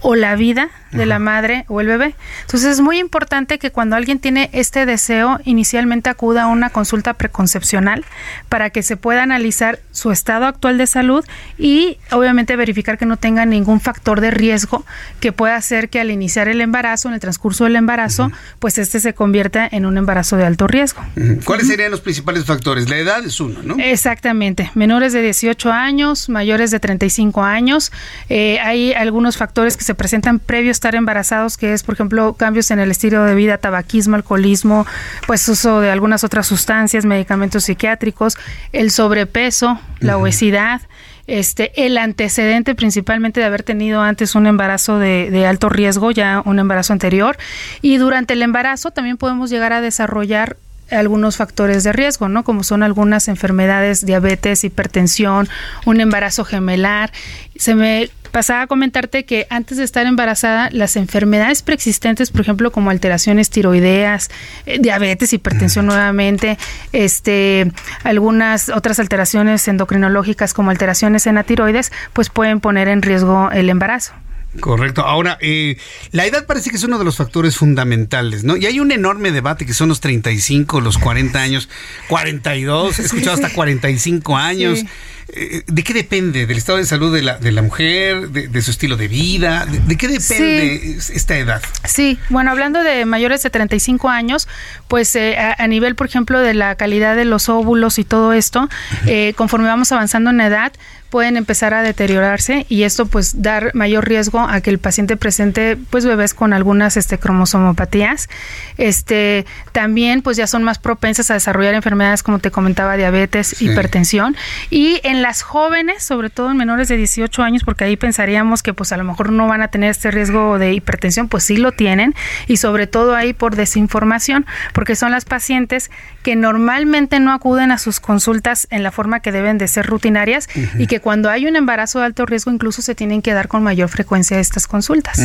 o 0.00 0.14
la 0.14 0.36
vida 0.36 0.70
de 0.92 1.06
la 1.06 1.18
madre 1.18 1.64
o 1.68 1.80
el 1.80 1.86
bebé. 1.86 2.14
Entonces 2.42 2.70
es 2.72 2.80
muy 2.80 2.98
importante 2.98 3.58
que 3.58 3.70
cuando 3.70 3.96
alguien 3.96 4.18
tiene 4.18 4.50
este 4.52 4.86
deseo, 4.86 5.40
inicialmente 5.44 6.10
acuda 6.10 6.44
a 6.44 6.46
una 6.46 6.70
consulta 6.70 7.14
preconcepcional 7.14 8.04
para 8.48 8.70
que 8.70 8.82
se 8.82 8.96
pueda 8.96 9.22
analizar 9.22 9.80
su 9.92 10.10
estado 10.10 10.46
actual 10.46 10.78
de 10.78 10.86
salud 10.86 11.24
y 11.58 11.98
obviamente 12.10 12.56
verificar 12.56 12.98
que 12.98 13.06
no 13.06 13.16
tenga 13.16 13.46
ningún 13.46 13.80
factor 13.80 14.20
de 14.20 14.30
riesgo 14.30 14.84
que 15.20 15.32
pueda 15.32 15.56
hacer 15.56 15.88
que 15.88 16.00
al 16.00 16.10
iniciar 16.10 16.48
el 16.48 16.60
embarazo, 16.60 17.08
en 17.08 17.14
el 17.14 17.20
transcurso 17.20 17.64
del 17.64 17.76
embarazo, 17.76 18.30
pues 18.58 18.78
este 18.78 19.00
se 19.00 19.14
convierta 19.14 19.68
en 19.70 19.86
un 19.86 19.98
embarazo 19.98 20.36
de 20.36 20.44
alto 20.44 20.66
riesgo. 20.66 21.02
¿Cuáles 21.44 21.68
serían 21.68 21.90
los 21.90 22.00
principales 22.00 22.44
factores? 22.44 22.88
La 22.88 22.96
edad 22.96 23.24
es 23.24 23.40
uno, 23.40 23.62
¿no? 23.62 23.76
Exactamente. 23.78 24.70
Menores 24.74 25.12
de 25.12 25.22
18 25.22 25.72
años, 25.72 26.28
mayores 26.28 26.70
de 26.70 26.80
35 26.80 27.42
años. 27.42 27.92
Eh, 28.28 28.58
hay 28.60 28.92
algunos 28.92 29.36
factores 29.36 29.76
que 29.76 29.84
se 29.84 29.94
presentan 29.94 30.38
previo 30.38 30.70
a 30.70 30.72
estar 30.86 30.94
embarazados, 30.94 31.56
que 31.56 31.72
es, 31.72 31.82
por 31.82 31.96
ejemplo, 31.96 32.34
cambios 32.34 32.70
en 32.70 32.78
el 32.78 32.92
estilo 32.92 33.24
de 33.24 33.34
vida, 33.34 33.58
tabaquismo, 33.58 34.14
alcoholismo, 34.14 34.86
pues 35.26 35.48
uso 35.48 35.80
de 35.80 35.90
algunas 35.90 36.22
otras 36.22 36.46
sustancias, 36.46 37.04
medicamentos 37.04 37.64
psiquiátricos, 37.64 38.36
el 38.72 38.92
sobrepeso, 38.92 39.80
la 39.98 40.16
obesidad, 40.16 40.82
este, 41.26 41.72
el 41.86 41.98
antecedente 41.98 42.76
principalmente 42.76 43.40
de 43.40 43.46
haber 43.46 43.64
tenido 43.64 44.00
antes 44.00 44.36
un 44.36 44.46
embarazo 44.46 45.00
de, 45.00 45.28
de, 45.32 45.44
alto 45.44 45.68
riesgo, 45.68 46.12
ya 46.12 46.40
un 46.44 46.60
embarazo 46.60 46.92
anterior, 46.92 47.36
y 47.82 47.96
durante 47.96 48.34
el 48.34 48.42
embarazo 48.42 48.92
también 48.92 49.16
podemos 49.16 49.50
llegar 49.50 49.72
a 49.72 49.80
desarrollar 49.80 50.56
algunos 50.92 51.36
factores 51.36 51.82
de 51.82 51.92
riesgo, 51.92 52.28
¿no? 52.28 52.44
Como 52.44 52.62
son 52.62 52.84
algunas 52.84 53.26
enfermedades, 53.26 54.06
diabetes, 54.06 54.62
hipertensión, 54.62 55.48
un 55.84 56.00
embarazo 56.00 56.44
gemelar. 56.44 57.10
Se 57.56 57.74
me 57.74 58.08
pasaba 58.36 58.60
a 58.60 58.66
comentarte 58.66 59.24
que 59.24 59.46
antes 59.48 59.78
de 59.78 59.84
estar 59.84 60.04
embarazada, 60.04 60.68
las 60.70 60.96
enfermedades 60.96 61.62
preexistentes, 61.62 62.30
por 62.30 62.42
ejemplo, 62.42 62.70
como 62.70 62.90
alteraciones 62.90 63.48
tiroideas, 63.48 64.28
eh, 64.66 64.76
diabetes, 64.78 65.32
hipertensión 65.32 65.86
nuevamente, 65.86 66.58
este, 66.92 67.72
algunas 68.04 68.68
otras 68.68 68.98
alteraciones 68.98 69.66
endocrinológicas 69.68 70.52
como 70.52 70.70
alteraciones 70.70 71.26
en 71.26 71.36
la 71.36 71.44
tiroides, 71.44 71.92
pues 72.12 72.28
pueden 72.28 72.60
poner 72.60 72.88
en 72.88 73.00
riesgo 73.00 73.50
el 73.52 73.70
embarazo. 73.70 74.12
Correcto. 74.60 75.02
Ahora, 75.02 75.38
eh, 75.40 75.76
la 76.12 76.26
edad 76.26 76.46
parece 76.46 76.70
que 76.70 76.76
es 76.76 76.84
uno 76.84 76.98
de 76.98 77.04
los 77.04 77.16
factores 77.16 77.56
fundamentales, 77.56 78.44
¿no? 78.44 78.56
Y 78.56 78.66
hay 78.66 78.80
un 78.80 78.90
enorme 78.90 79.30
debate 79.30 79.66
que 79.66 79.74
son 79.74 79.88
los 79.88 80.00
35, 80.00 80.80
los 80.80 80.98
40 80.98 81.38
años, 81.38 81.68
42, 82.08 82.98
he 82.98 83.02
escuchado 83.02 83.34
hasta 83.34 83.50
45 83.50 84.36
años. 84.36 84.84
Eh, 85.28 85.62
¿De 85.66 85.82
qué 85.82 85.92
depende? 85.92 86.46
¿Del 86.46 86.56
estado 86.56 86.78
de 86.78 86.86
salud 86.86 87.12
de 87.12 87.20
la, 87.20 87.38
de 87.38 87.50
la 87.50 87.60
mujer? 87.60 88.30
De, 88.30 88.62
su 88.62 88.70
estilo 88.70 88.96
de 88.96 89.08
vida? 89.08 89.66
¿De, 89.66 89.96
qué 89.96 90.06
depende 90.06 90.98
esta 90.98 91.36
edad? 91.36 91.60
Sí, 91.84 92.18
bueno, 92.30 92.52
hablando 92.52 92.84
de 92.84 93.04
mayores 93.06 93.42
de 93.42 93.50
35 93.50 94.08
años, 94.08 94.46
pues 94.86 95.16
eh, 95.16 95.36
a, 95.36 95.66
nivel, 95.66 95.96
por 95.96 96.06
ejemplo, 96.06 96.38
de 96.38 96.54
la 96.54 96.76
calidad 96.76 97.16
de 97.16 97.24
los 97.24 97.48
óvulos 97.48 97.98
y 97.98 98.04
todo 98.04 98.32
esto, 98.32 98.68
eh, 99.06 99.34
conforme 99.36 99.66
vamos 99.66 99.90
avanzando 99.90 100.30
en 100.30 100.40
edad, 100.40 100.72
pueden 101.10 101.36
empezar 101.36 101.74
a 101.74 101.82
deteriorarse 101.82 102.66
y 102.68 102.82
esto 102.82 103.06
pues 103.06 103.42
dar 103.42 103.74
mayor 103.74 104.08
riesgo 104.08 104.40
a 104.40 104.60
que 104.60 104.70
el 104.70 104.78
paciente 104.78 105.16
presente 105.16 105.76
pues 105.90 106.04
bebés 106.04 106.34
con 106.34 106.52
algunas 106.52 106.96
este 106.96 107.18
cromosomopatías. 107.18 108.28
Este 108.76 109.46
también 109.72 110.22
pues 110.22 110.36
ya 110.36 110.46
son 110.46 110.62
más 110.62 110.78
propensas 110.78 111.30
a 111.30 111.34
desarrollar 111.34 111.74
enfermedades 111.74 112.22
como 112.22 112.38
te 112.38 112.50
comentaba 112.50 112.96
diabetes, 112.96 113.60
hipertensión. 113.62 114.36
Y 114.70 115.00
en 115.04 115.22
las 115.22 115.42
jóvenes, 115.42 116.02
sobre 116.02 116.30
todo 116.30 116.50
en 116.50 116.56
menores 116.56 116.88
de 116.88 116.96
18 116.96 117.42
años 117.42 117.62
porque 117.64 117.84
ahí 117.84 117.96
pensaríamos 117.96 118.62
que 118.62 118.74
pues 118.74 118.92
a 118.92 118.96
lo 118.96 119.04
mejor 119.04 119.32
no 119.32 119.46
van 119.46 119.62
a 119.62 119.68
tener 119.68 119.90
este 119.90 120.10
riesgo 120.10 120.58
de 120.58 120.72
hipertensión, 120.72 121.28
pues 121.28 121.44
sí 121.44 121.56
lo 121.56 121.72
tienen. 121.72 122.14
Y 122.46 122.56
sobre 122.56 122.86
todo 122.86 123.14
ahí 123.14 123.32
por 123.32 123.56
desinformación, 123.56 124.46
porque 124.72 124.96
son 124.96 125.12
las 125.12 125.24
pacientes 125.24 125.90
que 126.22 126.36
normalmente 126.36 127.20
no 127.20 127.32
acuden 127.32 127.70
a 127.70 127.78
sus 127.78 128.00
consultas 128.00 128.66
en 128.70 128.82
la 128.82 128.90
forma 128.90 129.20
que 129.20 129.32
deben 129.32 129.58
de 129.58 129.68
ser 129.68 129.86
rutinarias 129.86 130.48
y 130.78 130.86
que 130.86 130.95
cuando 131.00 131.30
hay 131.30 131.46
un 131.46 131.56
embarazo 131.56 131.98
de 132.00 132.06
alto 132.06 132.26
riesgo 132.26 132.50
incluso 132.50 132.82
se 132.82 132.94
tienen 132.94 133.22
que 133.22 133.32
dar 133.32 133.48
con 133.48 133.62
mayor 133.62 133.88
frecuencia 133.88 134.38
estas 134.38 134.66
consultas. 134.66 135.20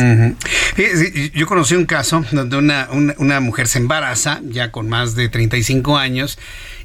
yo 1.34 1.46
conocí 1.46 1.74
un 1.74 1.86
caso 1.86 2.24
donde 2.32 2.56
una, 2.56 2.88
una, 3.18 3.40
mujer 3.40 3.68
se 3.68 3.78
embaraza 3.78 4.40
ya 4.44 4.70
con 4.70 4.88
más 4.88 5.14
de 5.14 5.28
35 5.28 5.96
años 5.98 6.38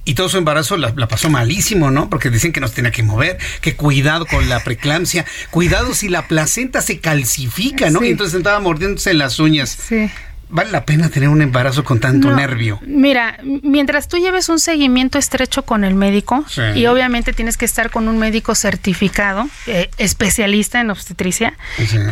y 0.06 0.14
todo 0.14 0.30
su 0.30 0.38
embarazo 0.38 0.78
la, 0.78 0.94
pasó 1.08 1.30
malísimo, 1.30 1.92
¿no? 1.92 2.10
Porque 2.10 2.30
dicen 2.30 2.54
que 2.54 2.62
no 2.62 2.68
se 2.70 2.76
tenía 2.76 2.92
que 2.92 3.04
mover, 3.04 3.38
que 3.60 3.76
cuidado 3.76 4.26
con 4.26 4.48
la 4.48 4.64
preclampsia, 4.64 5.26
cuidado 5.52 5.94
si 5.94 6.08
la 6.08 6.28
placenta 6.28 6.82
se 6.82 7.00
calcifica, 7.00 7.90
¿no? 7.90 8.04
Y 8.04 8.12
entonces 8.12 8.38
estaba 8.38 8.60
mordiéndose 8.62 9.14
las 9.14 9.40
uñas. 9.40 9.78
Sí. 9.88 10.10
¿Vale 10.50 10.72
la 10.72 10.86
pena 10.86 11.10
tener 11.10 11.30
un 11.30 11.42
embarazo 11.42 11.84
con 11.84 12.00
tanto 12.00 12.32
nervio? 12.32 12.80
Mira, 12.86 13.38
mientras 13.44 14.08
tú 14.08 14.18
lleves 14.18 14.48
un 14.50 14.60
seguimiento 14.60 15.18
estrecho 15.18 15.64
con 15.64 15.84
el 15.84 15.94
médico, 15.94 16.46
y 16.76 16.86
obviamente 16.86 17.34
tienes 17.34 17.58
que 17.58 17.66
estar 17.66 17.90
con 17.90 18.08
un 18.08 18.18
médico 18.18 18.56
certificado, 18.56 19.48
eh, 19.66 19.90
especialista 19.98 20.80
en 20.80 20.90
obstetricia, 20.90 21.54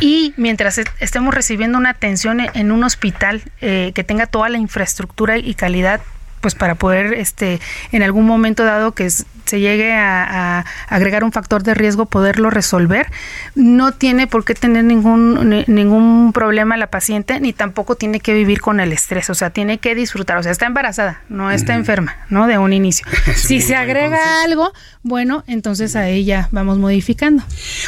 y 0.02 0.34
mientras 0.38 0.80
estemos 1.00 1.34
recibiendo 1.34 1.78
una 1.78 1.92
atención 1.92 2.42
en 2.54 2.72
un 2.72 2.84
hospital 2.84 3.42
eh, 3.62 3.92
que 3.96 4.04
tenga 4.04 4.28
toda 4.28 4.50
la 4.50 4.58
infraestructura 4.58 5.38
y 5.38 5.54
calidad 5.54 6.02
pues 6.46 6.54
para 6.54 6.76
poder 6.76 7.16
este 7.16 7.60
en 7.92 8.04
algún 8.04 8.28
momento 8.28 8.66
dado 8.66 8.92
que 8.92 9.10
se 9.10 9.60
llegue 9.60 9.94
a, 9.94 10.66
agregar 10.88 11.24
un 11.24 11.32
factor 11.32 11.64
de 11.64 11.74
riesgo 11.74 12.06
poderlo 12.06 12.50
resolver. 12.50 13.08
No 13.56 13.94
tiene 13.94 14.28
por 14.28 14.44
qué 14.44 14.54
tener 14.54 14.84
ningún 14.84 15.64
ningún 15.68 16.34
problema 16.34 16.78
la 16.78 16.88
paciente 16.88 17.40
ni 17.40 17.54
tampoco 17.54 17.96
tiene 17.96 18.20
que 18.20 18.34
vivir 18.34 18.62
con 18.62 18.80
el 18.80 18.92
estrés. 18.92 19.30
O 19.32 19.36
sea 19.36 19.50
tiene 19.50 19.80
que 19.80 19.96
disfrutar. 19.96 20.38
O 20.38 20.44
sea 20.44 20.52
está 20.52 20.68
embarazada 20.68 21.22
no 21.30 21.50
está 21.50 21.74
enferma 21.74 22.16
no 22.30 22.46
de 22.46 22.60
un 22.60 22.74
inicio. 22.74 23.08
Si 23.36 23.62
se 23.62 23.76
agrega 23.76 24.44
algo 24.44 24.72
bueno 25.04 25.44
entonces 25.48 25.96
a 25.96 26.10
ella 26.10 26.50
vamos 26.52 26.78
modificando. 26.78 27.44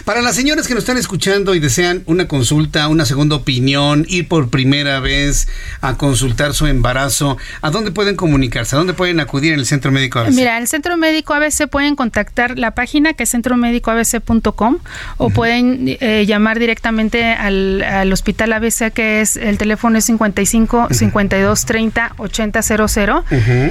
Para 0.06 0.22
las 0.22 0.36
señoras 0.36 0.68
que 0.68 0.74
nos 0.74 0.84
están 0.84 0.98
escuchando 0.98 1.54
y 1.56 1.60
desean 1.60 2.04
una 2.06 2.28
consulta 2.28 2.88
una 2.88 3.06
segunda 3.06 3.36
opinión 3.36 4.06
ir 4.08 4.28
por 4.28 4.50
primera 4.50 5.00
vez 5.00 5.48
a 5.82 5.96
consultar 5.96 6.54
su 6.54 6.68
embarazo 6.68 7.38
a 7.62 7.72
dónde 7.72 7.92
pueden 7.92 8.16
comunicar 8.16 8.47
¿A 8.56 8.76
dónde 8.76 8.94
pueden 8.94 9.20
acudir 9.20 9.54
en 9.54 9.60
el 9.60 9.66
Centro 9.66 9.92
Médico 9.92 10.20
ABC? 10.20 10.34
Mira, 10.34 10.58
el 10.58 10.68
Centro 10.68 10.98
Médico 10.98 11.34
ABC 11.34 11.68
pueden 11.70 11.96
contactar 11.96 12.58
la 12.58 12.72
página 12.72 13.14
que 13.14 13.24
es 13.24 13.32
centromédicoabc.com 13.32 14.78
o 15.18 15.30
pueden 15.30 15.98
eh, 16.00 16.26
llamar 16.28 16.60
directamente 16.60 17.26
al, 17.26 17.84
al, 17.84 18.12
hospital 18.12 18.54
ABC 18.54 18.92
que 18.94 19.22
es 19.22 19.36
el 19.38 19.58
teléfono 19.58 19.98
es 19.98 20.06
55 20.06 20.88
52 20.92 21.66
30 21.66 22.14
80 22.18 22.62
00. 22.62 23.24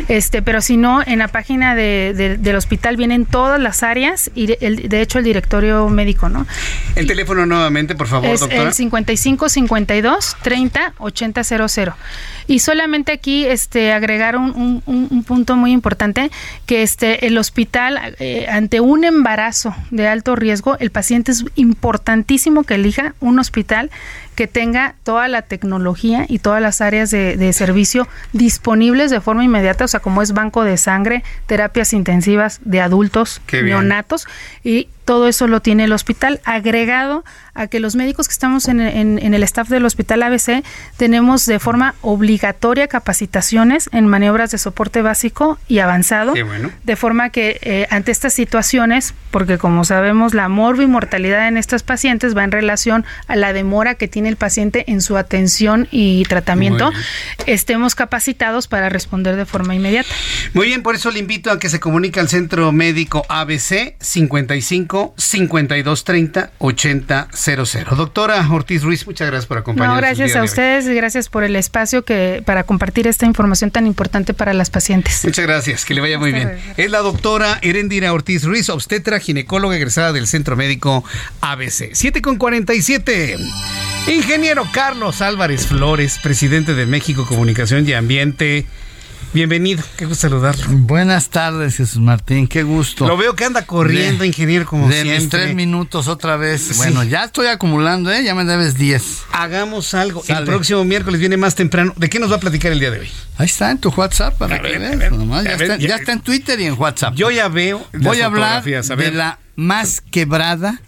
Este, 0.09 0.43
pero 0.43 0.61
si 0.61 0.77
no, 0.77 1.03
en 1.05 1.19
la 1.19 1.29
página 1.29 1.75
de, 1.75 2.37
del 2.39 2.57
hospital 2.57 2.97
vienen 2.97 3.27
todas 3.27 3.61
las 3.61 3.83
áreas 3.83 4.31
y 4.35 4.47
de, 4.47 4.59
el, 4.61 4.89
de 4.89 5.01
hecho 5.01 5.19
el 5.19 5.25
directorio 5.25 5.89
médico, 5.89 6.29
¿no? 6.29 6.47
El 6.95 7.07
teléfono 7.07 7.47
nuevamente, 7.47 7.95
por 7.95 8.07
favor, 8.07 8.31
es 8.31 8.41
doctora. 8.41 8.63
El 8.63 8.73
55 8.73 9.49
52 9.49 10.37
30 10.43 10.93
80 10.99 11.45
00. 11.45 11.97
Y 12.47 12.61
solamente 12.61 13.13
aquí 13.13 13.45
este, 13.45 13.93
agregar 13.93 14.37
un, 14.37 14.83
un, 14.87 15.09
un 15.11 15.25
punto 15.25 15.57
muy 15.57 15.73
importante, 15.73 16.31
que 16.67 16.83
este, 16.83 17.27
el 17.27 17.39
hospital, 17.39 18.17
eh, 18.19 18.47
ante 18.49 18.81
un 18.81 19.05
embarazo 19.05 19.75
de 19.91 20.09
alto 20.09 20.37
riesgo, 20.37 20.77
el 20.79 20.91
paciente 20.91 21.33
es 21.33 21.45
importantísimo 21.57 22.65
que 22.65 22.75
elija 22.75 23.15
un 23.21 23.39
hospital 23.39 23.91
que 24.37 24.47
tenga 24.47 24.95
toda 25.03 25.27
la 25.27 25.43
tecnología 25.43 26.27
y 26.29 26.39
todas 26.39 26.63
las 26.63 26.81
áreas 26.81 27.11
de, 27.11 27.37
de, 27.37 27.53
servicio 27.53 28.07
disponibles 28.33 29.11
de 29.11 29.21
forma 29.21 29.43
inmediata, 29.43 29.87
o 29.87 29.89
sea, 29.89 30.01
como 30.01 30.23
es 30.23 30.33
banco 30.33 30.63
de 30.63 30.77
sangre, 30.77 31.25
terapias 31.47 31.93
intensivas 31.93 32.61
de 32.63 32.81
adultos, 32.81 33.41
neonatos, 33.51 34.29
y 34.63 34.89
todo 35.07 35.29
eso 35.29 35.47
lo 35.47 35.61
tiene 35.61 35.85
el 35.85 35.93
hospital, 35.93 36.41
agregado 36.45 37.25
a 37.55 37.69
que 37.69 37.81
los 37.81 37.95
médicos 37.95 38.27
que 38.27 38.33
estamos 38.33 38.69
en, 38.69 38.81
en, 38.81 39.19
en, 39.23 39.35
el 39.35 39.43
staff 39.45 39.69
del 39.69 39.85
hospital 39.87 40.23
ABC 40.23 40.65
tenemos 40.97 41.47
de 41.47 41.59
forma 41.59 41.95
obligatoria 42.03 42.89
capacitaciones 42.89 43.89
en 43.93 44.09
maniobras 44.09 44.51
de 44.51 44.59
soporte 44.59 45.03
básico 45.03 45.59
y 45.69 45.79
avanzado, 45.79 46.33
bueno. 46.33 46.71
de 46.83 46.97
forma 46.97 47.31
que 47.31 47.59
eh, 47.63 47.87
ante 47.91 48.11
estas 48.11 48.35
situaciones, 48.35 49.15
porque 49.31 49.59
como 49.59 49.85
sabemos 49.85 50.35
la 50.35 50.49
morbimortalidad 50.49 51.47
en 51.47 51.57
estos 51.57 51.85
pacientes 51.85 52.37
va 52.37 52.43
en 52.43 52.51
relación 52.51 53.07
a 53.29 53.37
la 53.37 53.53
demora 53.53 53.95
que 53.95 54.09
tiene 54.09 54.26
el 54.27 54.37
paciente 54.37 54.85
en 54.89 55.01
su 55.01 55.17
atención 55.17 55.89
y 55.91 56.25
tratamiento, 56.25 56.93
estemos 57.47 57.95
capacitados 57.95 58.69
para 58.69 58.89
responder 58.89 59.37
de 59.37 59.47
forma 59.47 59.75
inmediata. 59.75 60.09
Muy 60.53 60.67
bien, 60.67 60.83
por 60.83 60.95
eso 60.95 61.11
le 61.11 61.19
invito 61.19 61.51
a 61.51 61.59
que 61.59 61.69
se 61.69 61.81
comunique 61.81 62.21
al 62.21 62.29
Centro 62.29 62.73
Médico 62.73 63.25
ABC 63.29 63.97
55 64.01 65.15
5230 65.17 66.51
8000. 66.59 67.85
Doctora 67.97 68.47
Ortiz 68.51 68.83
Ruiz, 68.83 69.07
muchas 69.07 69.29
gracias 69.29 69.47
por 69.47 69.59
acompañarnos. 69.59 69.97
No, 69.97 70.01
gracias 70.01 70.37
a 70.37 70.43
ustedes 70.43 70.87
y 70.87 70.95
gracias 70.95 71.29
por 71.29 71.45
el 71.45 71.57
espacio 71.57 72.05
que 72.05 72.43
para 72.45 72.65
compartir 72.65 73.07
esta 73.07 73.27
información 73.27 73.71
tan 73.71 73.87
importante 73.87 74.35
para 74.35 74.53
las 74.53 74.71
pacientes. 74.71 75.25
Muchas 75.25 75.47
gracias, 75.47 75.85
que 75.85 75.95
le 75.95 76.01
vaya 76.01 76.19
muy 76.19 76.33
bien. 76.33 76.59
Es 76.77 76.91
la 76.91 76.99
doctora 76.99 77.59
Erendira 77.63 78.13
Ortiz 78.13 78.45
Ruiz, 78.45 78.69
obstetra, 78.69 79.21
ginecóloga 79.21 79.77
egresada 79.77 80.13
del 80.13 80.27
Centro 80.27 80.57
Médico 80.57 81.05
ABC. 81.41 81.91
7 81.93 82.23
con 82.23 82.37
47. 82.37 83.37
Ingeniero 84.17 84.67
Carlos 84.73 85.21
Álvarez 85.21 85.67
Flores, 85.67 86.19
presidente 86.23 86.75
de 86.75 86.87
México 86.87 87.27
Comunicación 87.27 87.87
y 87.87 87.93
Ambiente. 87.93 88.65
Bienvenido, 89.35 89.85
qué 89.99 90.07
gusto 90.07 90.23
saludarlo. 90.23 90.65
Buenas 90.71 91.29
tardes, 91.29 91.77
Jesús 91.77 92.01
Martín, 92.01 92.49
qué 92.49 92.63
gusto. 92.63 93.07
Lo 93.07 93.19
veo 93.19 93.37
que 93.37 93.45
anda 93.45 93.67
corriendo, 93.67 94.23
de, 94.23 94.29
ingeniero, 94.29 94.65
como 94.65 94.89
de 94.89 95.03
siempre. 95.03 95.19
Mis 95.19 95.29
tres 95.29 95.55
minutos 95.55 96.09
otra 96.09 96.39
vez. 96.39 96.63
Sí. 96.63 96.75
Bueno, 96.79 97.05
ya 97.05 97.25
estoy 97.25 97.49
acumulando, 97.49 98.11
¿eh? 98.11 98.25
Ya 98.25 98.35
me 98.35 98.47
debes 98.47 98.79
diez. 98.79 99.23
Hagamos 99.33 99.93
algo. 99.93 100.25
Sale. 100.25 100.41
El 100.41 100.47
próximo 100.47 100.83
miércoles 100.85 101.21
viene 101.21 101.37
más 101.37 101.55
temprano. 101.55 101.93
¿De 101.97 102.09
qué 102.09 102.19
nos 102.19 102.33
va 102.33 102.37
a 102.37 102.41
platicar 102.41 102.73
el 102.73 102.81
día 102.81 102.91
de 102.91 103.01
hoy? 103.01 103.11
Ahí 103.37 103.45
está, 103.47 103.71
en 103.71 103.79
tu 103.79 103.91
WhatsApp, 103.91 104.39
para 104.39 104.57
a 104.57 104.63
que 104.63 104.79
ver, 104.79 104.97
veas. 104.97 105.13
Nomás, 105.13 105.45
ya, 105.45 105.57
ver, 105.57 105.63
está, 105.63 105.77
ya, 105.77 105.89
ya, 105.89 105.97
está, 105.97 106.13
en 106.13 106.21
Twitter 106.21 106.59
y 106.59 106.65
en 106.65 106.81
WhatsApp. 106.81 107.15
Yo 107.15 107.31
ya 107.31 107.49
veo. 107.49 107.87
Voy 107.93 108.23
a 108.23 108.27
hablar 108.27 108.65
a 108.67 108.97
de 108.97 109.11
la 109.11 109.39
más 109.57 110.01
quebrada, 110.11 110.81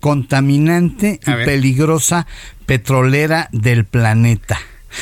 contaminante 0.00 1.20
y 1.26 1.30
peligrosa 1.44 2.26
petrolera 2.66 3.48
del 3.52 3.84
planeta. 3.84 4.58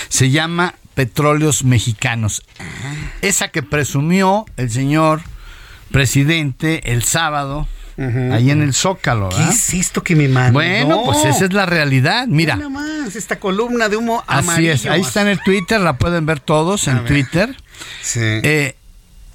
Se 0.09 0.31
llama 0.31 0.75
Petróleos 0.95 1.65
Mexicanos. 1.65 2.43
Esa 3.23 3.49
que 3.49 3.63
presumió 3.63 4.47
el 4.57 4.71
señor 4.71 5.21
presidente 5.91 6.93
el 6.93 7.03
sábado. 7.03 7.69
Uh 7.99 8.03
-huh. 8.03 8.33
Ahí 8.35 8.51
en 8.51 8.61
el 8.63 8.75
Zócalo. 8.75 9.31
¿Qué 9.31 9.43
es 9.43 9.73
esto 9.73 10.03
que 10.03 10.15
me 10.15 10.29
mandó? 10.29 10.55
Bueno, 10.55 11.03
pues 11.07 11.25
esa 11.25 11.47
es 11.47 11.53
la 11.55 11.65
realidad. 11.65 12.27
Mira. 12.27 12.57
Nada 12.57 12.69
más, 12.69 13.17
esta 13.17 13.39
columna 13.39 13.89
de 13.89 13.97
humo 13.97 14.23
Así 14.27 14.49
amarillo. 14.51 14.73
es, 14.73 14.87
ahí 14.87 15.01
está 15.01 15.23
en 15.23 15.29
el 15.29 15.41
Twitter, 15.41 15.81
la 15.81 15.97
pueden 15.97 16.27
ver 16.27 16.41
todos 16.41 16.89
en 16.89 17.05
Twitter. 17.07 17.57
Sí. 18.03 18.21
Eh, 18.23 18.77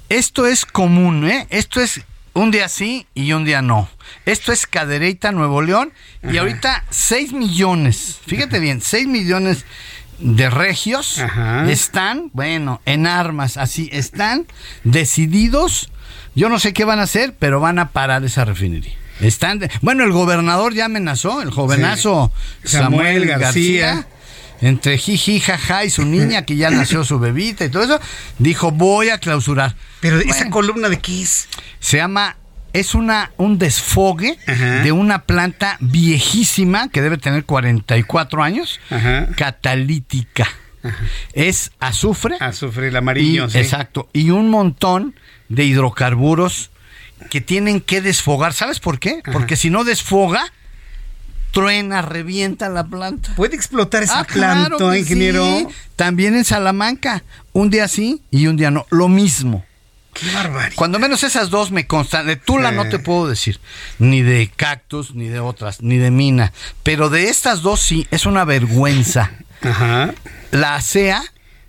esto 0.08 0.46
es 0.46 0.64
común, 0.64 1.28
¿eh? 1.28 1.46
Esto 1.50 1.80
es 1.80 2.02
un 2.34 2.50
día 2.50 2.68
sí 2.68 3.06
y 3.14 3.32
un 3.32 3.44
día 3.44 3.62
no. 3.62 3.88
Esto 4.26 4.52
es 4.52 4.66
Cadereyta, 4.66 5.32
Nuevo 5.32 5.62
León. 5.62 5.92
Ajá. 6.22 6.32
Y 6.32 6.38
ahorita 6.38 6.84
6 6.90 7.32
millones, 7.32 8.20
fíjate 8.26 8.60
bien, 8.60 8.80
6 8.80 9.06
millones 9.06 9.64
de 10.18 10.50
regios 10.50 11.18
Ajá. 11.18 11.70
están, 11.70 12.30
bueno, 12.32 12.80
en 12.86 13.06
armas, 13.06 13.56
así, 13.56 13.88
están 13.92 14.46
decididos. 14.84 15.90
Yo 16.34 16.48
no 16.48 16.58
sé 16.58 16.72
qué 16.72 16.84
van 16.84 17.00
a 17.00 17.02
hacer, 17.02 17.34
pero 17.38 17.60
van 17.60 17.78
a 17.78 17.90
parar 17.90 18.24
esa 18.24 18.44
refinería. 18.44 18.94
Están, 19.20 19.58
de, 19.58 19.70
bueno, 19.82 20.04
el 20.04 20.12
gobernador 20.12 20.74
ya 20.74 20.86
amenazó, 20.86 21.42
el 21.42 21.50
jovenazo 21.50 22.32
sí. 22.62 22.76
Samuel, 22.76 23.22
Samuel, 23.22 23.26
García. 23.26 23.86
García 23.86 24.06
entre 24.62 24.96
jiji, 24.96 25.40
jaja 25.40 25.84
y 25.84 25.90
su 25.90 26.04
niña 26.06 26.46
que 26.46 26.56
ya 26.56 26.70
nació 26.70 27.04
su 27.04 27.18
bebita 27.18 27.64
y 27.64 27.68
todo 27.68 27.82
eso, 27.82 28.00
dijo 28.38 28.70
voy 28.70 29.10
a 29.10 29.18
clausurar. 29.18 29.74
Pero 30.00 30.16
bueno, 30.16 30.32
esa 30.32 30.48
columna 30.48 30.88
de 30.88 30.98
qué 31.00 31.22
es? 31.22 31.48
Se 31.80 31.98
llama 31.98 32.36
es 32.72 32.94
una 32.94 33.32
un 33.36 33.58
desfogue 33.58 34.38
Ajá. 34.46 34.82
de 34.82 34.92
una 34.92 35.24
planta 35.24 35.76
viejísima 35.80 36.88
que 36.88 37.02
debe 37.02 37.18
tener 37.18 37.44
44 37.44 38.42
años, 38.42 38.80
Ajá. 38.88 39.28
catalítica. 39.36 40.48
Ajá. 40.82 40.96
Es 41.34 41.72
azufre, 41.80 42.36
azufre 42.40 42.88
el 42.88 42.96
amarillo, 42.96 43.46
y, 43.46 43.50
sí. 43.50 43.58
exacto, 43.58 44.08
y 44.12 44.30
un 44.30 44.48
montón 44.48 45.14
de 45.48 45.64
hidrocarburos 45.64 46.70
que 47.30 47.40
tienen 47.40 47.80
que 47.80 48.00
desfogar. 48.00 48.52
¿Sabes 48.52 48.80
por 48.80 48.98
qué? 48.98 49.22
Porque 49.32 49.56
si 49.56 49.70
no 49.70 49.84
desfoga, 49.84 50.44
truena, 51.52 52.02
revienta 52.02 52.68
la 52.68 52.84
planta. 52.84 53.32
¿Puede 53.36 53.54
explotar 53.54 54.02
esa 54.02 54.20
ah, 54.20 54.24
planta, 54.24 54.76
claro 54.76 54.94
ingeniero? 54.96 55.44
Sí. 55.44 55.66
También 55.94 56.34
en 56.34 56.44
Salamanca, 56.44 57.22
un 57.52 57.70
día 57.70 57.86
sí 57.86 58.22
y 58.30 58.48
un 58.48 58.56
día 58.56 58.70
no, 58.70 58.86
lo 58.90 59.08
mismo. 59.08 59.64
Qué 60.14 60.30
barbaridad. 60.32 60.76
Cuando 60.76 60.98
menos 60.98 61.22
esas 61.22 61.48
dos 61.48 61.70
me 61.70 61.86
constan. 61.86 62.26
De 62.26 62.36
Tula 62.36 62.70
no 62.70 62.88
te 62.88 62.98
puedo 62.98 63.28
decir. 63.28 63.60
Ni 63.98 64.22
de 64.22 64.50
cactus, 64.54 65.14
ni 65.14 65.28
de 65.28 65.40
otras, 65.40 65.80
ni 65.80 65.96
de 65.96 66.10
mina. 66.10 66.52
Pero 66.82 67.08
de 67.08 67.28
estas 67.28 67.62
dos 67.62 67.80
sí, 67.80 68.06
es 68.10 68.26
una 68.26 68.44
vergüenza. 68.44 69.30
Ajá. 69.62 70.12
La 70.50 70.74
ASEA, 70.74 71.22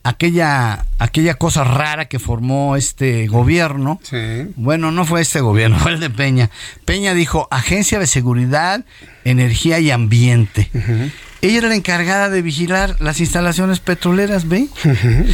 aquella, 0.04 0.86
aquella 1.00 1.36
cosa 1.36 1.64
rara 1.64 2.06
que 2.06 2.20
formó 2.20 2.76
este 2.76 3.28
gobierno. 3.28 4.00
Sí. 4.04 4.52
Bueno, 4.56 4.92
no 4.92 5.06
fue 5.06 5.22
este 5.22 5.42
gobierno, 5.42 5.78
fue 5.80 5.94
el 5.94 6.00
de 6.00 6.10
Peña. 6.10 6.50
Peña 6.86 7.14
dijo 7.14 7.48
Agencia 7.52 8.00
de 8.00 8.08
Seguridad, 8.08 8.86
Energía 9.24 9.80
y 9.80 9.92
Ambiente. 9.92 10.70
Uh 10.74 10.78
-huh. 10.78 11.12
Ella 11.44 11.58
era 11.58 11.68
la 11.68 11.76
encargada 11.76 12.30
de 12.30 12.42
vigilar 12.42 12.96
las 13.00 13.20
instalaciones 13.20 13.82
petroleras, 13.82 14.48
¿ve? 14.48 14.70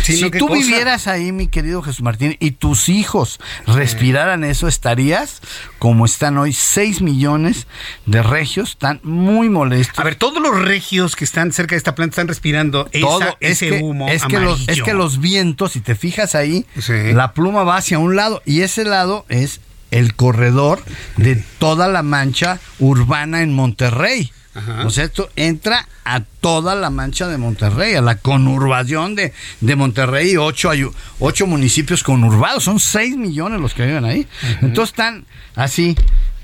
Sí, 0.03 0.15
si 0.17 0.21
no, 0.23 0.31
tú 0.31 0.47
cosa? 0.47 0.59
vivieras 0.59 1.05
ahí, 1.05 1.31
mi 1.31 1.47
querido 1.47 1.83
Jesús 1.83 2.01
Martín, 2.01 2.35
y 2.39 2.49
tus 2.49 2.89
hijos 2.89 3.39
respiraran 3.67 4.43
eso, 4.43 4.67
estarías 4.67 5.39
como 5.77 6.07
están 6.07 6.39
hoy 6.39 6.51
6 6.51 7.03
millones 7.03 7.67
de 8.07 8.23
regios, 8.23 8.71
están 8.71 8.99
muy 9.03 9.49
molestos. 9.49 9.99
A 9.99 10.03
ver, 10.03 10.15
todos 10.15 10.41
los 10.41 10.59
regios 10.59 11.15
que 11.15 11.25
están 11.25 11.53
cerca 11.53 11.75
de 11.75 11.77
esta 11.77 11.93
planta 11.93 12.13
están 12.13 12.27
respirando 12.27 12.85
Todo, 12.85 13.21
esa, 13.21 13.37
es 13.39 13.51
ese 13.51 13.69
que, 13.69 13.83
humo 13.83 14.09
es 14.09 14.25
que, 14.25 14.39
los, 14.39 14.67
es 14.67 14.81
que 14.81 14.95
los 14.95 15.19
vientos, 15.19 15.73
si 15.73 15.79
te 15.79 15.93
fijas 15.93 16.33
ahí, 16.33 16.65
sí. 16.81 17.13
la 17.13 17.33
pluma 17.33 17.63
va 17.63 17.77
hacia 17.77 17.99
un 17.99 18.15
lado 18.15 18.41
y 18.45 18.61
ese 18.61 18.83
lado 18.83 19.27
es 19.29 19.61
el 19.91 20.15
corredor 20.15 20.81
de 21.17 21.35
toda 21.59 21.87
la 21.87 22.01
mancha 22.01 22.59
urbana 22.79 23.43
en 23.43 23.53
Monterrey. 23.53 24.31
Ajá. 24.59 24.85
O 24.85 24.89
sea, 24.89 25.05
esto 25.05 25.29
entra 25.35 25.87
a 26.03 26.21
toda 26.21 26.75
la 26.75 26.89
mancha 26.89 27.27
de 27.27 27.37
Monterrey, 27.37 27.95
a 27.95 28.01
la 28.01 28.15
conurbación 28.15 29.15
de, 29.15 29.33
de 29.61 29.75
Monterrey, 29.75 30.37
ocho, 30.37 30.71
ocho 31.19 31.47
municipios 31.47 32.03
conurbados, 32.03 32.63
son 32.63 32.79
seis 32.79 33.15
millones 33.15 33.59
los 33.59 33.73
que 33.73 33.85
viven 33.85 34.05
ahí. 34.05 34.27
Ajá. 34.41 34.59
Entonces 34.61 34.91
están 34.91 35.25
así, 35.55 35.95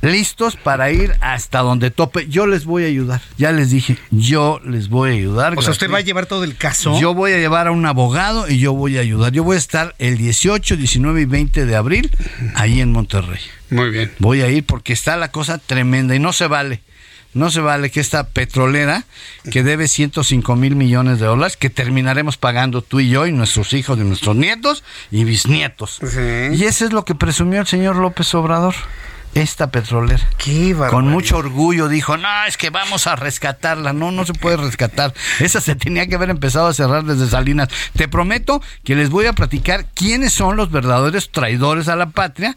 listos 0.05 0.55
para 0.55 0.91
ir 0.91 1.15
hasta 1.21 1.59
donde 1.59 1.91
tope. 1.91 2.27
Yo 2.27 2.47
les 2.47 2.65
voy 2.65 2.83
a 2.83 2.87
ayudar, 2.87 3.21
ya 3.37 3.51
les 3.51 3.71
dije, 3.71 3.97
yo 4.11 4.59
les 4.63 4.89
voy 4.89 5.11
a 5.11 5.13
ayudar. 5.13 5.57
O 5.57 5.61
sea, 5.61 5.71
usted 5.71 5.91
va 5.91 5.97
a 5.97 6.01
llevar 6.01 6.25
todo 6.25 6.43
el 6.43 6.55
caso. 6.55 6.99
Yo 6.99 7.13
voy 7.13 7.33
a 7.33 7.37
llevar 7.37 7.67
a 7.67 7.71
un 7.71 7.85
abogado 7.85 8.49
y 8.49 8.59
yo 8.59 8.73
voy 8.73 8.97
a 8.97 9.01
ayudar. 9.01 9.31
Yo 9.31 9.43
voy 9.43 9.55
a 9.55 9.59
estar 9.59 9.95
el 9.97 10.17
18, 10.17 10.77
19 10.77 11.21
y 11.21 11.25
20 11.25 11.65
de 11.65 11.75
abril 11.75 12.11
ahí 12.55 12.81
en 12.81 12.91
Monterrey. 12.91 13.39
Muy 13.69 13.89
bien. 13.89 14.11
Voy 14.19 14.41
a 14.41 14.49
ir 14.49 14.63
porque 14.65 14.93
está 14.93 15.17
la 15.17 15.31
cosa 15.31 15.57
tremenda 15.57 16.15
y 16.15 16.19
no 16.19 16.33
se 16.33 16.47
vale 16.47 16.81
no 17.35 17.51
se 17.51 17.59
vale 17.59 17.91
que 17.91 17.99
esta 17.99 18.29
petrolera 18.29 19.03
que 19.51 19.61
debe 19.61 19.87
105 19.87 20.55
mil 20.55 20.75
millones 20.75 21.19
de 21.19 21.27
dólares, 21.27 21.57
que 21.57 21.69
terminaremos 21.69 22.37
pagando 22.37 22.81
tú 22.81 23.01
y 23.01 23.09
yo 23.09 23.27
y 23.27 23.31
nuestros 23.31 23.73
hijos 23.73 23.99
y 23.99 24.01
nuestros 24.01 24.35
nietos 24.35 24.83
y 25.11 25.25
bisnietos. 25.25 25.99
Y 26.53 26.63
eso 26.63 26.85
es 26.85 26.93
lo 26.93 27.05
que 27.05 27.13
presumió 27.13 27.59
el 27.59 27.67
señor 27.67 27.97
López 27.97 28.33
Obrador 28.33 28.73
esta 29.35 29.69
petrolera. 29.69 30.23
Con 30.89 31.09
mucho 31.09 31.37
orgullo 31.37 31.89
dijo, 31.89 32.15
no, 32.15 32.45
es 32.47 32.55
que 32.55 32.69
vamos 32.69 33.05
a 33.05 33.17
rescatarla. 33.17 33.91
No, 33.91 34.11
no 34.11 34.25
se 34.25 34.33
puede 34.33 34.55
rescatar. 34.55 35.13
Esa 35.39 35.59
se 35.59 35.75
tenía 35.75 36.07
que 36.07 36.15
haber 36.15 36.29
empezado 36.29 36.67
a 36.67 36.73
cerrar 36.73 37.03
desde 37.03 37.27
Salinas. 37.27 37.67
Te 37.97 38.07
prometo 38.07 38.61
que 38.85 38.95
les 38.95 39.09
voy 39.09 39.25
a 39.25 39.33
platicar 39.33 39.87
quiénes 39.93 40.31
son 40.31 40.55
los 40.55 40.71
verdaderos 40.71 41.31
traidores 41.31 41.89
a 41.89 41.97
la 41.97 42.11
patria 42.11 42.55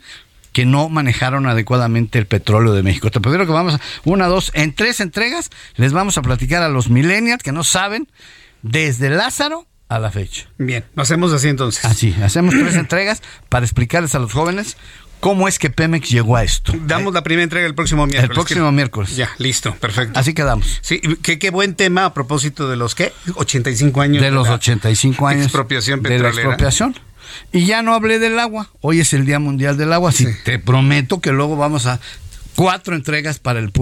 que 0.59 0.67
no 0.67 0.89
manejaron 0.89 1.47
adecuadamente 1.47 2.19
el 2.19 2.27
petróleo 2.27 2.73
de 2.73 2.83
México. 2.83 3.13
Te 3.13 3.21
prometo 3.21 3.47
que 3.47 3.53
vamos 3.53 3.75
a, 3.75 3.81
una, 4.03 4.27
dos, 4.27 4.51
en 4.55 4.75
tres 4.75 4.99
entregas 4.99 5.51
les 5.77 5.93
vamos 5.93 6.19
a 6.19 6.23
platicar 6.23 6.65
a 6.65 6.69
los 6.69 6.91
millennials 6.91 7.45
que 7.45 7.53
no 7.53 7.63
saben 7.63 8.09
desde 8.63 9.09
Lázaro 9.09 9.69
a 9.89 10.01
la 10.01 10.11
fecha. 10.11 10.49
Bien, 10.59 10.85
lo 10.97 11.05
hacemos 11.05 11.33
así 11.33 11.47
entonces. 11.47 11.85
Así, 11.85 12.13
hacemos 12.21 12.55
tres 12.55 12.75
entregas 12.75 13.23
para 13.49 13.67
explicarles 13.67 14.17
a 14.17 14.19
los 14.19 14.33
jóvenes 14.33 14.77
¿Cómo 15.21 15.49
es 15.49 15.59
que 15.59 15.69
Pemex 15.69 16.11
llegó 16.11 16.37
a 16.37 16.45
esto? 16.45 16.73
Damos 16.87 17.13
la 17.13 17.23
primera 17.23 17.43
entrega 17.43 17.67
el 17.67 17.75
próximo 17.75 18.07
miércoles. 18.07 18.31
El 18.31 18.35
próximo 18.35 18.71
miércoles. 18.71 19.17
Ya, 19.17 19.31
listo, 19.39 19.75
perfecto. 19.75 20.19
Así 20.19 20.33
quedamos. 20.33 20.79
Sí, 20.81 21.01
qué, 21.23 21.41
qué 21.41 21.51
buen 21.51 21.75
tema 21.75 22.05
a 22.05 22.15
propósito 22.15 22.69
de 22.69 22.77
los 22.77 22.95
¿qué? 22.95 23.13
85 23.35 24.01
años. 24.01 24.23
De 24.23 24.31
los 24.31 24.49
85 24.49 25.27
años. 25.27 25.43
Expropiación 25.47 26.03
petrolera. 26.03 26.29
De 26.29 26.35
la 26.35 26.41
expropiación. 26.41 26.95
Y 27.53 27.67
ya 27.67 27.83
no 27.83 27.95
hablé 27.95 28.19
del 28.19 28.39
agua. 28.39 28.71
Hoy 28.81 29.01
es 29.01 29.13
el 29.13 29.25
Día 29.25 29.39
Mundial 29.39 29.77
del 29.77 29.93
Agua. 29.93 30.11
Así 30.11 30.27
te 30.45 30.59
prometo 30.59 31.21
que 31.21 31.33
luego 31.33 31.57
vamos 31.57 31.87
a 31.87 32.01
cuatro 32.59 32.97
entregas 32.97 33.39
para 33.39 33.61
el, 33.61 33.73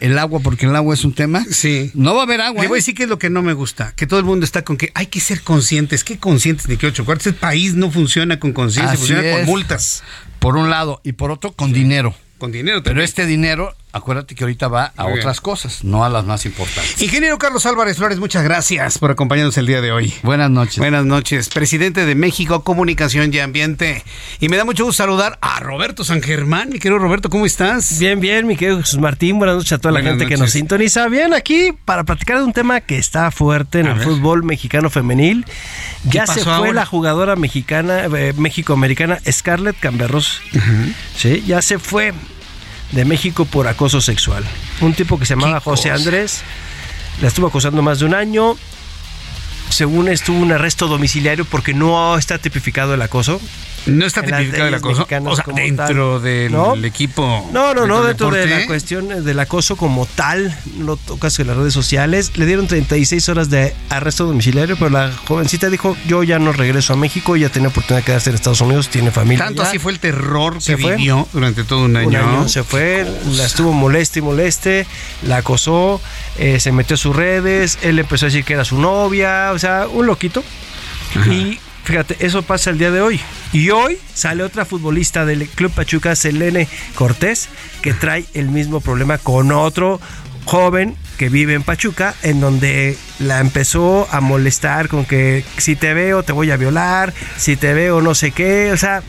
el 0.00 0.18
agua, 0.18 0.40
porque 0.40 0.64
el 0.64 0.74
agua 0.74 0.94
es 0.94 1.04
un 1.04 1.12
tema. 1.12 1.44
Sí. 1.50 1.90
No 1.92 2.14
va 2.14 2.20
a 2.20 2.24
haber 2.24 2.40
agua. 2.40 2.62
Le 2.62 2.68
voy 2.68 2.76
a 2.76 2.78
¿eh? 2.78 2.80
decir 2.80 2.94
que 2.94 3.02
es 3.02 3.08
lo 3.08 3.18
que 3.18 3.28
no 3.28 3.42
me 3.42 3.52
gusta, 3.52 3.92
que 3.94 4.06
todo 4.06 4.18
el 4.18 4.24
mundo 4.24 4.44
está 4.44 4.64
con 4.64 4.78
que 4.78 4.90
hay 4.94 5.06
que 5.06 5.20
ser 5.20 5.42
conscientes. 5.42 6.02
¿Qué 6.02 6.18
conscientes 6.18 6.66
de 6.66 6.78
que 6.78 6.86
ocho 6.86 7.04
cuartos? 7.04 7.26
El 7.26 7.34
país 7.34 7.74
no 7.74 7.90
funciona 7.90 8.40
con 8.40 8.52
conciencia, 8.52 8.96
funciona 8.96 9.22
con 9.36 9.44
multas. 9.44 10.02
Por 10.38 10.56
un 10.56 10.70
lado, 10.70 11.02
y 11.04 11.12
por 11.12 11.30
otro, 11.30 11.52
con 11.52 11.72
dinero. 11.72 12.14
Con 12.38 12.50
dinero 12.50 12.82
Pero 12.82 13.02
este 13.02 13.26
dinero 13.26 13.76
acuérdate 13.92 14.34
que 14.34 14.44
ahorita 14.44 14.68
va 14.68 14.92
a 14.96 15.06
otras 15.06 15.40
cosas, 15.40 15.84
no 15.84 16.04
a 16.04 16.08
las 16.08 16.24
más 16.24 16.46
importantes. 16.46 17.00
Ingeniero 17.02 17.38
Carlos 17.38 17.66
Álvarez 17.66 17.96
Flores, 17.96 18.18
muchas 18.18 18.42
gracias 18.42 18.98
por 18.98 19.10
acompañarnos 19.10 19.56
el 19.58 19.66
día 19.66 19.80
de 19.80 19.92
hoy. 19.92 20.12
Buenas 20.22 20.50
noches. 20.50 20.78
Buenas 20.78 21.04
noches, 21.04 21.48
presidente 21.48 22.06
de 22.06 22.14
México 22.14 22.64
Comunicación 22.64 23.32
y 23.32 23.38
Ambiente. 23.38 24.02
Y 24.40 24.48
me 24.48 24.56
da 24.56 24.64
mucho 24.64 24.84
gusto 24.84 25.02
saludar 25.02 25.38
a 25.40 25.60
Roberto 25.60 26.04
San 26.04 26.22
Germán. 26.22 26.70
Mi 26.70 26.78
querido 26.78 26.98
Roberto, 26.98 27.28
¿cómo 27.28 27.46
estás? 27.46 27.98
Bien, 27.98 28.20
bien, 28.20 28.46
mi 28.46 28.56
querido 28.56 28.78
Jesús 28.80 28.98
Martín. 28.98 29.38
Buenas 29.38 29.56
noches 29.56 29.72
a 29.72 29.78
toda 29.78 29.92
la 29.92 30.02
gente 30.02 30.26
que 30.26 30.36
nos 30.36 30.50
sintoniza. 30.52 31.08
Bien, 31.08 31.34
aquí 31.34 31.72
para 31.84 32.04
platicar 32.04 32.38
de 32.38 32.44
un 32.44 32.52
tema 32.52 32.80
que 32.80 32.98
está 32.98 33.30
fuerte 33.30 33.80
en 33.80 33.86
el 33.86 34.00
fútbol 34.00 34.42
mexicano 34.42 34.90
femenil. 34.90 35.44
Ya 36.04 36.26
se 36.26 36.42
fue 36.44 36.72
la 36.72 36.86
jugadora 36.86 37.36
mexicana, 37.36 38.06
eh, 38.06 38.32
México-americana 38.36 39.18
Scarlett 39.30 39.78
Camberros. 39.78 40.40
Sí, 41.16 41.42
ya 41.46 41.62
se 41.62 41.78
fue 41.78 42.12
de 42.92 43.04
México 43.04 43.44
por 43.44 43.66
acoso 43.68 44.00
sexual. 44.00 44.44
Un 44.80 44.94
tipo 44.94 45.18
que 45.18 45.26
se 45.26 45.34
llamaba 45.34 45.60
José 45.60 45.90
Andrés 45.90 46.42
la 47.20 47.28
estuvo 47.28 47.46
acosando 47.46 47.82
más 47.82 47.98
de 47.98 48.06
un 48.06 48.14
año. 48.14 48.56
Según 49.70 50.08
estuvo 50.08 50.38
un 50.38 50.52
arresto 50.52 50.86
domiciliario 50.86 51.44
porque 51.44 51.74
no 51.74 52.16
está 52.16 52.38
tipificado 52.38 52.94
el 52.94 53.02
acoso. 53.02 53.40
No 53.86 54.06
está 54.06 54.22
tipificado 54.22 54.68
el 54.68 54.74
acoso. 54.74 55.06
O 55.24 55.36
sea, 55.36 55.44
dentro 55.54 56.20
del 56.20 56.84
equipo. 56.84 57.48
No, 57.52 57.74
no, 57.74 57.86
no, 57.86 58.02
dentro 58.02 58.30
de 58.30 58.46
la 58.46 58.66
cuestión 58.66 59.24
del 59.24 59.38
acoso 59.38 59.76
como 59.76 60.06
tal. 60.06 60.56
No 60.76 60.96
tocas 60.96 61.38
en 61.38 61.48
las 61.48 61.56
redes 61.56 61.72
sociales. 61.72 62.32
Le 62.36 62.46
dieron 62.46 62.66
36 62.66 63.28
horas 63.28 63.50
de 63.50 63.74
arresto 63.88 64.26
domiciliario, 64.26 64.76
pero 64.76 64.90
la 64.90 65.12
jovencita 65.26 65.70
dijo: 65.70 65.96
Yo 66.06 66.22
ya 66.22 66.38
no 66.38 66.52
regreso 66.52 66.92
a 66.92 66.96
México, 66.96 67.36
ya 67.36 67.48
tenía 67.48 67.68
oportunidad 67.68 68.02
de 68.02 68.04
quedarse 68.04 68.30
en 68.30 68.36
Estados 68.36 68.60
Unidos, 68.60 68.88
tiene 68.88 69.10
familia. 69.10 69.44
Tanto 69.44 69.62
así 69.62 69.78
fue 69.78 69.92
el 69.92 70.00
terror 70.00 70.58
que 70.62 70.76
vivió 70.76 71.28
durante 71.32 71.64
todo 71.64 71.84
un 71.84 71.96
año. 71.96 72.48
Se 72.48 72.62
fue, 72.64 73.06
la 73.36 73.44
estuvo 73.44 73.72
moleste 73.72 74.20
y 74.20 74.22
moleste, 74.22 74.86
la 75.26 75.38
acosó, 75.38 76.00
eh, 76.38 76.60
se 76.60 76.72
metió 76.72 76.94
a 76.94 76.98
sus 76.98 77.14
redes, 77.14 77.78
él 77.82 77.98
empezó 77.98 78.26
a 78.26 78.28
decir 78.28 78.44
que 78.44 78.54
era 78.54 78.64
su 78.64 78.78
novia, 78.78 79.52
o 79.52 79.58
sea, 79.58 79.86
un 79.88 80.06
loquito. 80.06 80.42
Y 81.30 81.58
Fíjate, 81.84 82.16
eso 82.20 82.42
pasa 82.42 82.70
el 82.70 82.78
día 82.78 82.90
de 82.90 83.00
hoy. 83.00 83.20
Y 83.52 83.70
hoy 83.70 83.98
sale 84.14 84.44
otra 84.44 84.64
futbolista 84.64 85.24
del 85.24 85.48
Club 85.48 85.72
Pachuca, 85.72 86.14
Selene 86.14 86.68
Cortés, 86.94 87.48
que 87.82 87.92
trae 87.92 88.24
el 88.34 88.48
mismo 88.48 88.80
problema 88.80 89.18
con 89.18 89.50
otro 89.52 90.00
joven 90.44 90.96
que 91.18 91.28
vive 91.28 91.54
en 91.54 91.62
Pachuca, 91.62 92.14
en 92.22 92.40
donde 92.40 92.96
la 93.18 93.40
empezó 93.40 94.08
a 94.10 94.20
molestar 94.20 94.88
con 94.88 95.04
que 95.04 95.44
si 95.56 95.76
te 95.76 95.94
veo 95.94 96.22
te 96.22 96.32
voy 96.32 96.50
a 96.50 96.56
violar, 96.56 97.12
si 97.36 97.56
te 97.56 97.74
veo 97.74 98.00
no 98.00 98.14
sé 98.14 98.32
qué, 98.32 98.72
o 98.72 98.76
sea, 98.76 99.02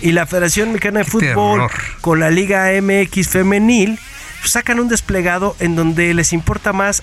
y 0.00 0.12
la 0.12 0.26
Federación 0.26 0.68
Mexicana 0.68 1.00
de 1.00 1.04
Fútbol 1.04 1.68
con 2.00 2.20
la 2.20 2.30
Liga 2.30 2.70
MX 2.80 3.28
femenil 3.28 3.98
pues, 4.40 4.52
sacan 4.52 4.80
un 4.80 4.88
desplegado 4.88 5.56
en 5.60 5.76
donde 5.76 6.14
les 6.14 6.32
importa 6.32 6.72
más 6.72 7.02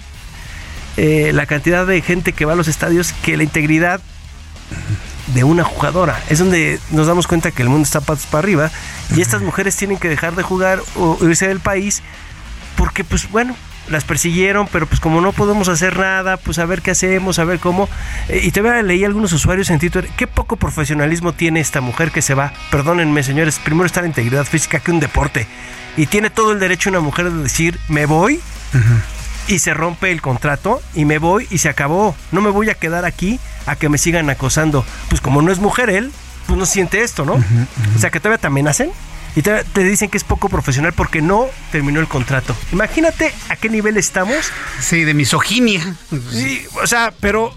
eh, 0.97 1.31
la 1.33 1.45
cantidad 1.45 1.85
de 1.85 2.01
gente 2.01 2.33
que 2.33 2.45
va 2.45 2.53
a 2.53 2.55
los 2.55 2.67
estadios 2.67 3.13
que 3.23 3.37
la 3.37 3.43
integridad 3.43 4.01
de 5.33 5.43
una 5.43 5.63
jugadora. 5.63 6.21
Es 6.29 6.39
donde 6.39 6.79
nos 6.91 7.07
damos 7.07 7.27
cuenta 7.27 7.51
que 7.51 7.61
el 7.61 7.69
mundo 7.69 7.83
está 7.83 8.01
patas 8.01 8.25
para 8.25 8.39
arriba 8.39 8.71
y 9.15 9.21
estas 9.21 9.41
mujeres 9.41 9.75
tienen 9.75 9.97
que 9.97 10.09
dejar 10.09 10.35
de 10.35 10.43
jugar 10.43 10.81
o 10.95 11.17
irse 11.21 11.47
del 11.47 11.59
país 11.59 12.03
porque 12.75 13.03
pues 13.03 13.29
bueno, 13.31 13.55
las 13.89 14.03
persiguieron, 14.03 14.67
pero 14.71 14.87
pues 14.87 14.99
como 14.99 15.21
no 15.21 15.31
podemos 15.31 15.67
hacer 15.67 15.97
nada, 15.97 16.37
pues 16.37 16.59
a 16.59 16.65
ver 16.65 16.81
qué 16.81 16.91
hacemos, 16.91 17.39
a 17.39 17.43
ver 17.43 17.59
cómo. 17.59 17.89
Eh, 18.29 18.41
y 18.43 18.51
te 18.51 18.61
voy 18.61 18.71
a 18.71 18.81
leí 18.81 19.03
algunos 19.03 19.31
usuarios 19.33 19.69
en 19.69 19.79
Twitter, 19.79 20.09
qué 20.17 20.27
poco 20.27 20.55
profesionalismo 20.55 21.33
tiene 21.33 21.59
esta 21.59 21.81
mujer 21.81 22.11
que 22.11 22.21
se 22.21 22.33
va. 22.33 22.53
Perdónenme, 22.71 23.23
señores, 23.23 23.59
primero 23.63 23.85
está 23.85 24.01
la 24.01 24.07
integridad 24.07 24.45
física 24.45 24.79
que 24.79 24.91
un 24.91 24.99
deporte. 24.99 25.47
Y 25.97 26.07
tiene 26.07 26.29
todo 26.29 26.51
el 26.51 26.59
derecho 26.59 26.89
una 26.89 26.99
mujer 26.99 27.31
de 27.31 27.43
decir, 27.43 27.79
me 27.87 28.05
voy. 28.05 28.41
Y 29.47 29.59
se 29.59 29.73
rompe 29.73 30.11
el 30.11 30.21
contrato 30.21 30.81
y 30.95 31.05
me 31.05 31.19
voy 31.19 31.47
y 31.49 31.59
se 31.59 31.69
acabó. 31.69 32.15
No 32.31 32.41
me 32.41 32.49
voy 32.49 32.69
a 32.69 32.75
quedar 32.75 33.05
aquí 33.05 33.39
a 33.65 33.75
que 33.75 33.89
me 33.89 33.97
sigan 33.97 34.29
acosando. 34.29 34.85
Pues 35.09 35.21
como 35.21 35.41
no 35.41 35.51
es 35.51 35.59
mujer 35.59 35.89
él, 35.89 36.11
pues 36.47 36.57
no 36.57 36.65
siente 36.65 37.03
esto, 37.03 37.25
¿no? 37.25 37.33
O 37.33 37.99
sea, 37.99 38.09
que 38.09 38.19
todavía 38.19 38.39
te 38.39 38.47
amenacen 38.47 38.91
y 39.35 39.41
te, 39.41 39.63
dicen 39.83 40.09
que 40.09 40.17
es 40.17 40.23
poco 40.23 40.47
profesional 40.47 40.93
porque 40.93 41.21
no 41.21 41.47
terminó 41.71 41.99
el 41.99 42.07
contrato. 42.07 42.55
Imagínate 42.71 43.33
a 43.49 43.55
qué 43.55 43.69
nivel 43.69 43.97
estamos. 43.97 44.51
Sí, 44.79 45.03
de 45.03 45.13
misoginia. 45.13 45.95
Sí, 46.31 46.65
o 46.81 46.87
sea, 46.87 47.13
pero 47.19 47.53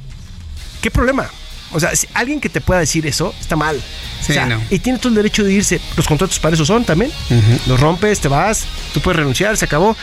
¿qué 0.83 0.91
problema? 0.91 1.31
O 1.73 1.79
sea, 1.79 1.95
si 1.95 2.09
alguien 2.15 2.41
que 2.41 2.49
te 2.49 2.61
pueda 2.61 2.81
decir 2.81 3.07
eso 3.07 3.35
está 3.41 3.55
mal. 3.55 3.81
Sí, 4.21 4.35
no. 4.49 4.61
Y 4.71 4.81
tiene 4.81 4.99
todo 4.99 5.11
el 5.11 5.15
derecho 5.17 5.45
de 5.45 5.53
irse. 5.53 5.81
Los 5.97 6.09
contratos 6.09 6.41
para 6.41 6.55
eso 6.55 6.65
son 6.65 6.85
también. 6.85 7.13
Los 7.67 7.79
rompes, 7.79 8.21
te 8.21 8.29
vas, 8.29 8.67
tú 8.93 9.01
puedes 9.01 9.19
renunciar, 9.19 9.57
se 9.57 9.67
acabó. 9.67 9.97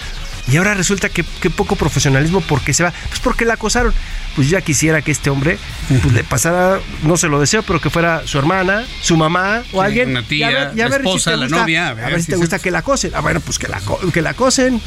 Y 0.52 0.58
ahora 0.58 0.74
resulta 0.74 1.10
que, 1.10 1.24
que 1.24 1.50
poco 1.50 1.76
profesionalismo 1.76 2.42
porque 2.42 2.74
se 2.74 2.84
va. 2.84 2.94
Pues 3.10 3.20
porque 3.20 3.46
la 3.46 3.56
acosaron 3.56 3.94
pues 4.36 4.50
ya 4.50 4.62
quisiera 4.62 5.02
que 5.02 5.12
este 5.12 5.30
hombre 5.30 5.58
pues, 5.88 6.14
le 6.14 6.24
pasara, 6.24 6.80
no 7.04 7.16
se 7.18 7.28
lo 7.28 7.40
deseo, 7.40 7.64
pero 7.64 7.80
que 7.80 7.90
fuera 7.90 8.28
su 8.28 8.38
hermana, 8.38 8.86
su 9.02 9.16
mamá 9.16 9.64
o 9.72 9.82
alguien. 9.82 10.10
Una 10.10 10.24
tía, 10.24 10.72
la 10.76 10.88
esposa, 10.88 11.36
la 11.38 11.48
novia. 11.48 11.90
A 11.90 11.94
ver, 11.94 12.22
si, 12.22 12.28
te 12.28 12.36
gusta 12.36 12.60
que 12.60 12.70
la 12.70 12.80
acosen. 12.80 13.16
A 13.16 13.22
ver, 13.22 13.40
pues 13.40 13.58
que 13.58 13.68
la, 13.68 13.82
que 14.14 14.22
la 14.22 14.32
acosen. 14.32 14.82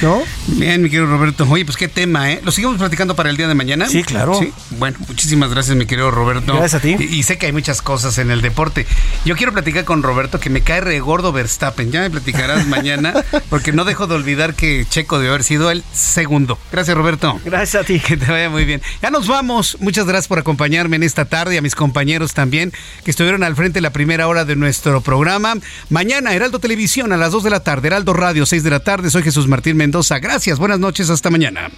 ¿No? 0.00 0.22
Bien, 0.48 0.82
mi 0.82 0.90
querido 0.90 1.06
Roberto. 1.06 1.46
Oye, 1.48 1.64
pues 1.64 1.76
qué 1.76 1.88
tema, 1.88 2.30
¿eh? 2.32 2.40
¿Lo 2.44 2.52
seguimos 2.52 2.76
platicando 2.78 3.14
para 3.14 3.30
el 3.30 3.36
día 3.36 3.48
de 3.48 3.54
mañana? 3.54 3.88
Sí, 3.88 4.02
claro. 4.02 4.40
Bueno, 4.70 4.98
muchísimas 5.06 5.50
gracias, 5.50 5.76
mi 5.76 5.86
querido 5.86 6.10
Roberto. 6.10 6.54
Gracias 6.56 6.74
a 6.74 6.80
ti. 6.80 6.96
Y, 6.98 7.22
sé 7.22 7.38
que 7.38 7.46
hay 7.46 7.52
muchas 7.52 7.82
cosas 7.82 8.18
en 8.18 8.30
el 8.30 8.42
deporte. 8.42 8.86
Yo 9.24 9.36
quiero 9.36 9.52
platicar 9.52 9.84
con 9.84 10.02
Roberto 10.02 10.40
que 10.40 10.50
me 10.50 10.62
cae 10.62 10.80
re 10.80 11.00
gordo 11.00 11.32
Verstappen. 11.32 11.90
Ya 11.92 12.00
me 12.00 12.10
platicarás 12.10 12.66
mañana, 12.66 13.14
porque 13.50 13.72
no 13.72 13.84
dejo 13.84 14.06
de 14.06 14.14
olvidar 14.14 14.54
que 14.54 14.86
Checo 14.88 15.18
debe 15.18 15.30
haber 15.30 15.44
sido 15.44 15.70
el 15.70 15.84
segundo. 15.92 16.58
Gracias, 16.70 16.96
Roberto. 16.96 17.40
Gracias 17.44 17.82
a 17.82 17.86
ti. 17.86 18.00
Que 18.00 18.16
te 18.16 18.30
vaya 18.30 18.50
muy 18.50 18.64
bien. 18.64 18.82
Ya 19.00 19.10
nos 19.10 19.28
vamos. 19.28 19.76
Muchas 19.80 20.06
gracias 20.06 20.28
por 20.28 20.38
acompañarme 20.38 20.96
en 20.96 21.02
esta 21.02 21.24
tarde 21.26 21.54
y 21.54 21.58
a 21.58 21.62
mis 21.62 21.74
compañeros 21.74 22.34
también 22.34 22.72
que 23.04 23.10
estuvieron 23.10 23.42
al 23.42 23.56
frente 23.56 23.80
la 23.80 23.90
primera 23.90 24.26
hora 24.28 24.44
de 24.44 24.56
nuestro 24.56 25.00
programa. 25.00 25.54
Mañana, 25.88 26.34
Heraldo 26.34 26.58
Televisión 26.58 27.12
a 27.12 27.16
las 27.16 27.32
2 27.32 27.44
de 27.44 27.50
la 27.50 27.60
tarde, 27.60 27.88
Heraldo 27.88 28.12
Radio, 28.12 28.46
6 28.46 28.62
de 28.62 28.70
la 28.70 28.80
tarde. 28.80 29.10
Soy 29.10 29.22
Jesús 29.22 29.48
Mendoza. 29.76 30.18
Gracias, 30.18 30.58
buenas 30.58 30.78
noches, 30.78 31.10
hasta 31.10 31.30
mañana. 31.30 31.70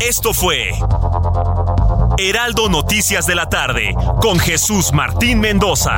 Esto 0.00 0.34
fue 0.34 0.70
Heraldo 2.18 2.68
Noticias 2.68 3.26
de 3.26 3.34
la 3.34 3.48
tarde 3.48 3.94
con 4.20 4.38
Jesús 4.38 4.92
Martín 4.92 5.40
Mendoza. 5.40 5.96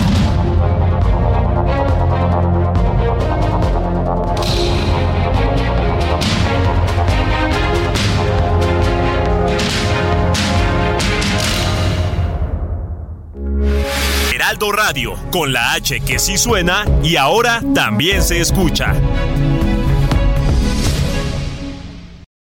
Heraldo 14.32 14.72
Radio, 14.72 15.14
con 15.30 15.52
la 15.52 15.72
H 15.72 16.00
que 16.00 16.18
sí 16.18 16.38
suena 16.38 16.84
y 17.02 17.16
ahora 17.16 17.60
también 17.74 18.22
se 18.22 18.40
escucha. 18.40 18.94